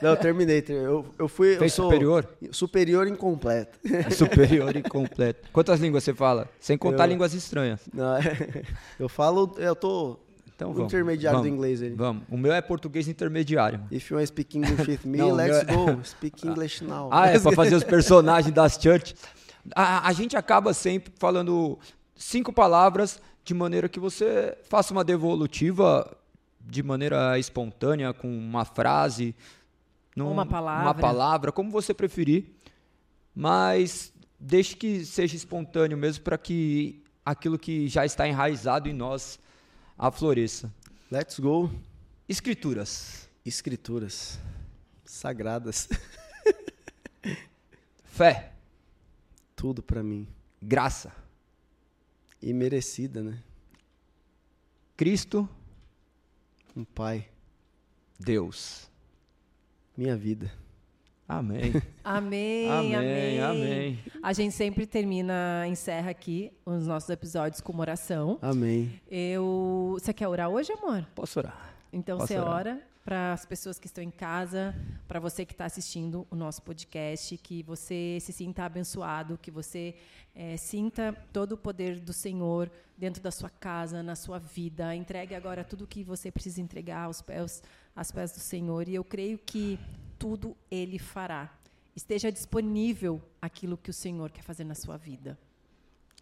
Não, 0.00 0.10
eu 0.10 0.16
terminei. 0.16 0.64
Eu, 0.66 1.04
eu 1.18 1.28
fui. 1.28 1.56
Fez 1.56 1.76
eu 1.76 1.84
superior? 1.84 2.26
Superior 2.50 3.06
incompleto. 3.06 3.78
superior 4.10 4.74
incompleto. 4.74 5.50
Quantas 5.52 5.80
línguas 5.80 6.02
você 6.02 6.14
fala? 6.14 6.48
Sem 6.58 6.78
contar 6.78 7.04
eu, 7.04 7.10
línguas 7.10 7.34
estranhas. 7.34 7.86
Não, 7.92 8.16
eu 8.98 9.08
falo. 9.08 9.54
Eu 9.58 9.76
tô 9.76 10.18
então, 10.58 10.72
vamos, 10.72 10.92
intermediário 10.92 11.38
vamos, 11.38 11.52
do 11.52 11.54
inglês 11.54 11.80
ele. 11.80 11.94
Vamos. 11.94 12.24
O 12.28 12.36
meu 12.36 12.52
é 12.52 12.60
português 12.60 13.06
intermediário. 13.06 13.80
If 13.92 14.10
you 14.10 14.16
want 14.16 14.26
to 14.26 14.32
speak 14.32 14.58
English 14.58 14.90
with 14.90 14.98
me, 15.06 15.18
Não, 15.18 15.30
let's 15.30 15.58
é... 15.58 15.64
go. 15.64 15.98
Speak 16.04 16.44
English 16.44 16.82
now. 16.82 17.08
Ah, 17.12 17.28
é 17.28 17.38
para 17.38 17.52
fazer 17.54 17.76
os 17.76 17.84
personagens 17.86 18.52
das 18.52 18.76
church. 18.76 19.14
A, 19.72 20.08
a 20.08 20.12
gente 20.12 20.36
acaba 20.36 20.74
sempre 20.74 21.12
falando 21.16 21.78
cinco 22.16 22.52
palavras 22.52 23.20
de 23.44 23.54
maneira 23.54 23.88
que 23.88 24.00
você 24.00 24.58
faça 24.68 24.92
uma 24.92 25.04
devolutiva 25.04 26.12
de 26.60 26.82
maneira 26.82 27.38
espontânea, 27.38 28.12
com 28.12 28.28
uma 28.28 28.64
frase, 28.64 29.36
num, 30.16 30.32
uma 30.32 30.44
palavra. 30.44 30.86
uma 30.86 30.94
palavra, 30.94 31.52
como 31.52 31.70
você 31.70 31.94
preferir. 31.94 32.46
Mas 33.32 34.12
deixe 34.40 34.74
que 34.74 35.04
seja 35.04 35.36
espontâneo 35.36 35.96
mesmo 35.96 36.24
para 36.24 36.36
que 36.36 37.00
aquilo 37.24 37.56
que 37.56 37.86
já 37.86 38.04
está 38.04 38.26
enraizado 38.26 38.88
em 38.88 38.92
nós 38.92 39.38
a 39.98 40.12
floresça. 40.12 40.72
Let's 41.10 41.40
go. 41.40 41.70
Escrituras. 42.28 43.28
Escrituras. 43.44 44.38
Sagradas. 45.04 45.88
Fé. 48.04 48.52
Tudo 49.56 49.82
para 49.82 50.02
mim. 50.02 50.28
Graça. 50.62 51.12
E 52.40 52.52
merecida, 52.52 53.22
né? 53.22 53.42
Cristo. 54.96 55.48
Um 56.76 56.84
Pai. 56.84 57.28
Deus. 58.20 58.88
Minha 59.96 60.16
vida. 60.16 60.52
Amém. 61.28 61.74
amém. 62.02 62.70
amém. 62.70 63.40
Amém. 63.40 63.98
A 64.22 64.32
gente 64.32 64.54
sempre 64.54 64.86
termina, 64.86 65.66
encerra 65.68 66.10
aqui 66.10 66.50
os 66.64 66.86
nossos 66.86 67.10
episódios 67.10 67.60
com 67.60 67.70
uma 67.70 67.82
oração. 67.82 68.38
Amém. 68.40 68.98
Eu, 69.10 69.96
você 70.00 70.14
quer 70.14 70.26
orar 70.26 70.48
hoje, 70.48 70.72
amor? 70.72 71.06
Posso 71.14 71.38
orar. 71.38 71.74
Então 71.92 72.16
Posso 72.16 72.28
você 72.28 72.38
orar. 72.38 72.54
ora 72.54 72.82
para 73.04 73.32
as 73.32 73.44
pessoas 73.44 73.78
que 73.78 73.86
estão 73.86 74.04
em 74.04 74.10
casa, 74.10 74.74
para 75.06 75.20
você 75.20 75.44
que 75.44 75.52
está 75.52 75.64
assistindo 75.64 76.26
o 76.30 76.36
nosso 76.36 76.62
podcast, 76.62 77.36
que 77.38 77.62
você 77.62 78.18
se 78.20 78.32
sinta 78.32 78.64
abençoado, 78.64 79.38
que 79.40 79.50
você 79.50 79.94
é, 80.34 80.56
sinta 80.56 81.14
todo 81.32 81.52
o 81.52 81.56
poder 81.56 82.00
do 82.00 82.12
Senhor 82.12 82.70
dentro 82.98 83.22
da 83.22 83.30
sua 83.30 83.48
casa, 83.48 84.02
na 84.02 84.14
sua 84.14 84.38
vida. 84.38 84.94
Entregue 84.94 85.34
agora 85.34 85.64
tudo 85.64 85.84
o 85.84 85.86
que 85.86 86.04
você 86.04 86.30
precisa 86.30 86.60
entregar 86.60 87.04
aos 87.04 87.20
pés, 87.20 87.62
aos 87.94 88.12
pés 88.12 88.32
do 88.32 88.40
Senhor. 88.40 88.88
E 88.88 88.94
eu 88.94 89.04
creio 89.04 89.38
que 89.38 89.78
tudo 90.18 90.56
Ele 90.70 90.98
fará. 90.98 91.50
esteja 91.94 92.30
disponível 92.30 93.20
aquilo 93.40 93.76
que 93.76 93.90
o 93.90 93.92
Senhor 93.92 94.30
quer 94.30 94.42
fazer 94.42 94.64
na 94.64 94.74
sua 94.74 94.96
vida. 94.96 95.38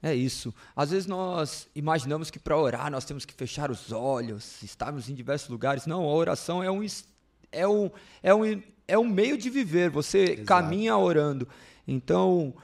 É 0.02 0.14
isso. 0.14 0.54
Às 0.74 0.90
vezes 0.90 1.06
nós 1.06 1.68
imaginamos 1.74 2.30
que 2.30 2.38
para 2.38 2.56
orar 2.56 2.90
nós 2.90 3.04
temos 3.04 3.24
que 3.24 3.32
fechar 3.32 3.70
os 3.70 3.92
olhos, 3.92 4.62
estarmos 4.62 5.08
em 5.08 5.14
diversos 5.14 5.48
lugares. 5.48 5.86
Não, 5.86 6.02
a 6.04 6.14
oração 6.14 6.62
é 6.62 6.70
um, 6.70 6.86
é 7.50 7.66
um, 7.66 7.90
é 8.22 8.34
um, 8.34 8.62
é 8.86 8.98
um 8.98 9.04
meio 9.04 9.38
de 9.38 9.48
viver. 9.48 9.90
Você 9.90 10.32
Exato. 10.32 10.44
caminha 10.44 10.96
orando. 10.96 11.48
Então, 11.88 12.54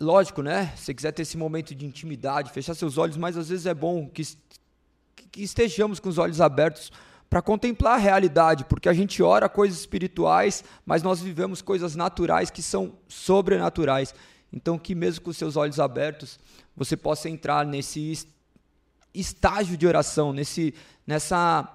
lógico, 0.00 0.42
né? 0.42 0.72
Se 0.76 0.84
você 0.84 0.94
quiser 0.94 1.12
ter 1.12 1.22
esse 1.22 1.36
momento 1.36 1.74
de 1.74 1.84
intimidade, 1.84 2.52
fechar 2.52 2.74
seus 2.74 2.96
olhos, 2.96 3.16
mas 3.16 3.36
às 3.36 3.48
vezes 3.48 3.66
é 3.66 3.74
bom 3.74 4.08
que, 4.08 4.22
que 5.30 5.42
estejamos 5.42 5.98
com 5.98 6.08
os 6.08 6.18
olhos 6.18 6.40
abertos 6.40 6.92
para 7.28 7.42
contemplar 7.42 7.94
a 7.94 8.02
realidade, 8.02 8.64
porque 8.64 8.88
a 8.88 8.92
gente 8.92 9.22
ora 9.22 9.48
coisas 9.48 9.80
espirituais, 9.80 10.64
mas 10.84 11.02
nós 11.02 11.20
vivemos 11.20 11.60
coisas 11.60 11.94
naturais 11.94 12.50
que 12.50 12.62
são 12.62 12.94
sobrenaturais. 13.06 14.14
Então, 14.52 14.78
que 14.78 14.94
mesmo 14.94 15.24
com 15.24 15.32
seus 15.32 15.56
olhos 15.56 15.78
abertos, 15.78 16.38
você 16.74 16.96
possa 16.96 17.28
entrar 17.28 17.66
nesse 17.66 18.26
estágio 19.12 19.76
de 19.76 19.86
oração, 19.86 20.32
nesse, 20.32 20.74
nessa, 21.06 21.68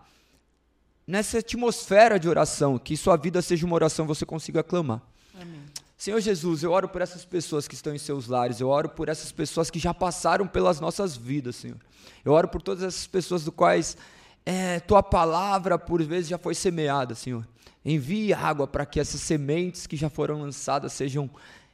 nessa 1.06 1.38
atmosfera 1.38 2.20
de 2.20 2.28
oração, 2.28 2.80
que 2.80 2.98
sua 2.98 3.16
vida 3.16 3.42
seja 3.42 3.66
uma 3.66 3.76
oração, 3.76 4.08
você 4.08 4.26
consiga 4.26 4.64
clamar. 4.64 5.02
Amém. 5.40 5.62
Senhor 5.96 6.20
Jesus, 6.20 6.64
eu 6.64 6.72
oro 6.72 6.90
por 6.90 7.02
essas 7.02 7.24
pessoas 7.24 7.68
que 7.68 7.76
estão 7.76 7.94
em 7.94 8.00
seus 8.00 8.28
lares, 8.28 8.60
eu 8.60 8.70
oro 8.70 8.90
por 8.90 9.08
essas 9.08 9.32
pessoas 9.32 9.70
que 9.70 9.80
já 9.80 9.94
passaram 9.94 10.48
pelas 10.48 10.80
nossas 10.80 11.16
vidas, 11.16 11.56
Senhor. 11.56 11.78
Eu 12.26 12.34
oro 12.34 12.48
por 12.48 12.62
todas 12.62 12.84
essas 12.84 13.06
pessoas 13.06 13.44
do 13.44 13.52
quais 13.52 13.96
é, 14.46 14.80
tua 14.80 15.02
palavra 15.02 15.78
por 15.78 16.04
vezes 16.04 16.30
já 16.30 16.38
foi 16.38 16.54
semeada, 16.54 17.16
Senhor. 17.16 17.48
Envie 17.86 18.34
água 18.34 18.68
para 18.68 18.86
que 18.86 19.00
essas 19.00 19.22
sementes 19.22 19.88
que 19.88 19.98
já 19.98 20.10
foram 20.10 20.42
lançadas 20.42 20.94
sejam 20.94 21.30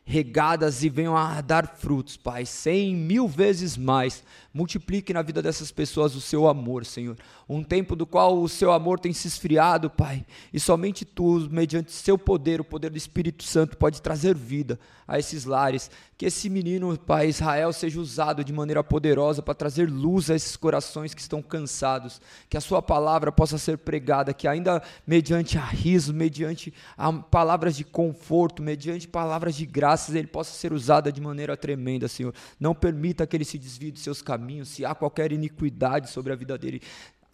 regadas 0.10 0.84
e 0.84 0.90
venham 0.90 1.16
a 1.16 1.40
dar 1.40 1.76
frutos, 1.78 2.18
Pai, 2.18 2.44
cem 2.44 2.96
mil 2.96 3.28
vezes 3.28 3.78
mais. 3.78 4.24
Multiplique 4.52 5.14
na 5.14 5.22
vida 5.22 5.40
dessas 5.40 5.72
pessoas 5.72 6.16
o 6.16 6.22
seu 6.22 6.48
amor, 6.48 6.84
Senhor. 6.84 7.16
Um 7.49 7.63
tempo 7.63 7.95
do 7.95 8.05
qual 8.05 8.39
o 8.39 8.47
seu 8.47 8.71
amor 8.71 8.99
tem 8.99 9.11
se 9.11 9.27
esfriado, 9.27 9.89
Pai, 9.89 10.26
e 10.53 10.59
somente 10.59 11.03
tu, 11.03 11.47
mediante 11.51 11.91
seu 11.91 12.17
poder, 12.17 12.61
o 12.61 12.63
poder 12.63 12.89
do 12.91 12.97
Espírito 12.97 13.43
Santo, 13.43 13.76
pode 13.76 14.01
trazer 14.01 14.35
vida 14.35 14.80
a 15.07 15.17
esses 15.17 15.45
lares. 15.45 15.89
Que 16.17 16.27
esse 16.27 16.49
menino, 16.49 16.97
Pai, 16.97 17.27
Israel, 17.27 17.73
seja 17.73 17.99
usado 17.99 18.43
de 18.43 18.53
maneira 18.53 18.84
poderosa 18.84 19.41
para 19.41 19.53
trazer 19.53 19.89
luz 19.89 20.30
a 20.30 20.35
esses 20.35 20.55
corações 20.55 21.13
que 21.13 21.21
estão 21.21 21.41
cansados. 21.41 22.21
Que 22.49 22.57
a 22.57 22.61
sua 22.61 22.81
palavra 22.81 23.31
possa 23.31 23.57
ser 23.57 23.80
pregada, 23.80 24.34
que 24.34 24.47
ainda 24.47 24.81
mediante 25.07 25.57
a 25.57 25.65
riso, 25.65 26.13
mediante 26.13 26.73
a 26.97 27.11
palavras 27.11 27.76
de 27.76 27.84
conforto, 27.84 28.61
mediante 28.61 29.07
palavras 29.07 29.55
de 29.55 29.65
graça, 29.65 29.89
graças 29.89 30.13
ele 30.13 30.27
possa 30.27 30.53
ser 30.53 30.71
usada 30.71 31.11
de 31.11 31.19
maneira 31.19 31.57
tremenda, 31.57 32.07
Senhor. 32.07 32.34
Não 32.59 32.76
permita 32.76 33.26
que 33.26 33.35
ele 33.35 33.45
se 33.45 33.57
desvie 33.57 33.91
dos 33.91 34.03
seus 34.03 34.21
caminhos, 34.21 34.69
se 34.69 34.85
há 34.85 34.93
qualquer 34.93 35.31
iniquidade 35.31 36.09
sobre 36.09 36.31
a 36.31 36.35
vida 36.35 36.57
dele, 36.57 36.81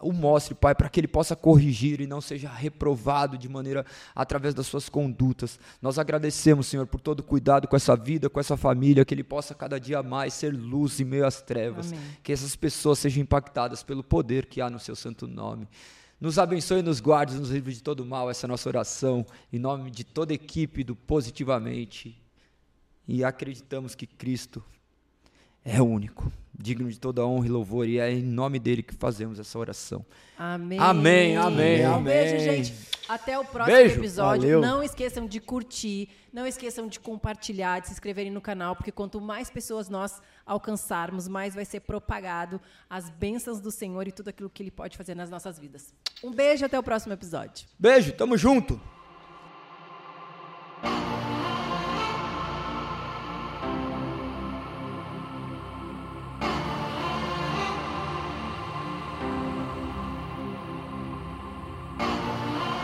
o 0.00 0.12
mostre, 0.12 0.54
Pai, 0.54 0.74
para 0.74 0.88
que 0.88 1.00
ele 1.00 1.08
possa 1.08 1.34
corrigir 1.34 2.00
e 2.00 2.06
não 2.06 2.20
seja 2.20 2.48
reprovado 2.48 3.38
de 3.38 3.48
maneira 3.48 3.84
através 4.14 4.54
das 4.54 4.66
suas 4.66 4.88
condutas. 4.88 5.58
Nós 5.80 5.98
agradecemos, 5.98 6.66
Senhor, 6.66 6.86
por 6.86 7.00
todo 7.00 7.20
o 7.20 7.22
cuidado 7.22 7.66
com 7.66 7.76
essa 7.76 7.96
vida, 7.96 8.28
com 8.28 8.38
essa 8.38 8.56
família, 8.56 9.04
que 9.04 9.14
ele 9.14 9.24
possa 9.24 9.54
cada 9.54 9.80
dia 9.80 10.02
mais 10.02 10.34
ser 10.34 10.54
luz 10.54 11.00
em 11.00 11.04
meio 11.04 11.26
às 11.26 11.40
trevas, 11.40 11.92
Amém. 11.92 12.04
que 12.22 12.32
essas 12.32 12.54
pessoas 12.54 12.98
sejam 12.98 13.22
impactadas 13.22 13.82
pelo 13.82 14.04
poder 14.04 14.46
que 14.46 14.60
há 14.60 14.68
no 14.68 14.78
seu 14.78 14.94
santo 14.94 15.26
nome. 15.26 15.66
Nos 16.20 16.38
abençoe 16.38 16.82
nos 16.82 17.00
guarde, 17.00 17.34
nos 17.34 17.50
livre 17.50 17.74
de 17.74 17.82
todo 17.82 18.04
mal, 18.04 18.30
essa 18.30 18.46
é 18.46 18.48
a 18.48 18.48
nossa 18.48 18.68
oração, 18.68 19.24
em 19.52 19.58
nome 19.58 19.90
de 19.90 20.04
toda 20.04 20.32
a 20.32 20.34
equipe 20.34 20.82
do 20.82 20.96
Positivamente 20.96 22.22
e 23.06 23.22
acreditamos 23.22 23.94
que 23.94 24.06
Cristo 24.06 24.62
é 25.66 25.82
único, 25.82 26.32
digno 26.56 26.88
de 26.88 26.98
toda 26.98 27.26
honra 27.26 27.46
e 27.46 27.48
louvor, 27.50 27.88
e 27.88 27.98
é 27.98 28.12
em 28.12 28.22
nome 28.22 28.60
dele 28.60 28.84
que 28.84 28.94
fazemos 28.94 29.40
essa 29.40 29.58
oração. 29.58 30.06
Amém. 30.38 30.78
Amém, 30.78 31.36
amém, 31.36 31.84
um 31.84 31.94
amém. 31.94 32.04
beijo, 32.04 32.44
gente. 32.44 32.74
Até 33.08 33.36
o 33.36 33.44
próximo 33.44 33.76
beijo. 33.76 34.00
episódio. 34.00 34.42
Valeu. 34.42 34.60
Não 34.60 34.82
esqueçam 34.82 35.26
de 35.26 35.40
curtir, 35.40 36.08
não 36.32 36.46
esqueçam 36.46 36.86
de 36.86 37.00
compartilhar, 37.00 37.80
de 37.80 37.88
se 37.88 37.92
inscreverem 37.92 38.30
no 38.30 38.40
canal, 38.40 38.76
porque 38.76 38.92
quanto 38.92 39.20
mais 39.20 39.50
pessoas 39.50 39.88
nós 39.88 40.22
alcançarmos, 40.44 41.26
mais 41.26 41.54
vai 41.54 41.64
ser 41.64 41.80
propagado 41.80 42.60
as 42.88 43.10
bênçãos 43.10 43.60
do 43.60 43.72
Senhor 43.72 44.06
e 44.06 44.12
tudo 44.12 44.28
aquilo 44.28 44.48
que 44.48 44.62
ele 44.62 44.70
pode 44.70 44.96
fazer 44.96 45.16
nas 45.16 45.30
nossas 45.30 45.58
vidas. 45.58 45.92
Um 46.22 46.30
beijo, 46.30 46.64
até 46.64 46.78
o 46.78 46.82
próximo 46.82 47.12
episódio. 47.12 47.66
Beijo, 47.76 48.12
tamo 48.12 48.36
junto. 48.36 48.80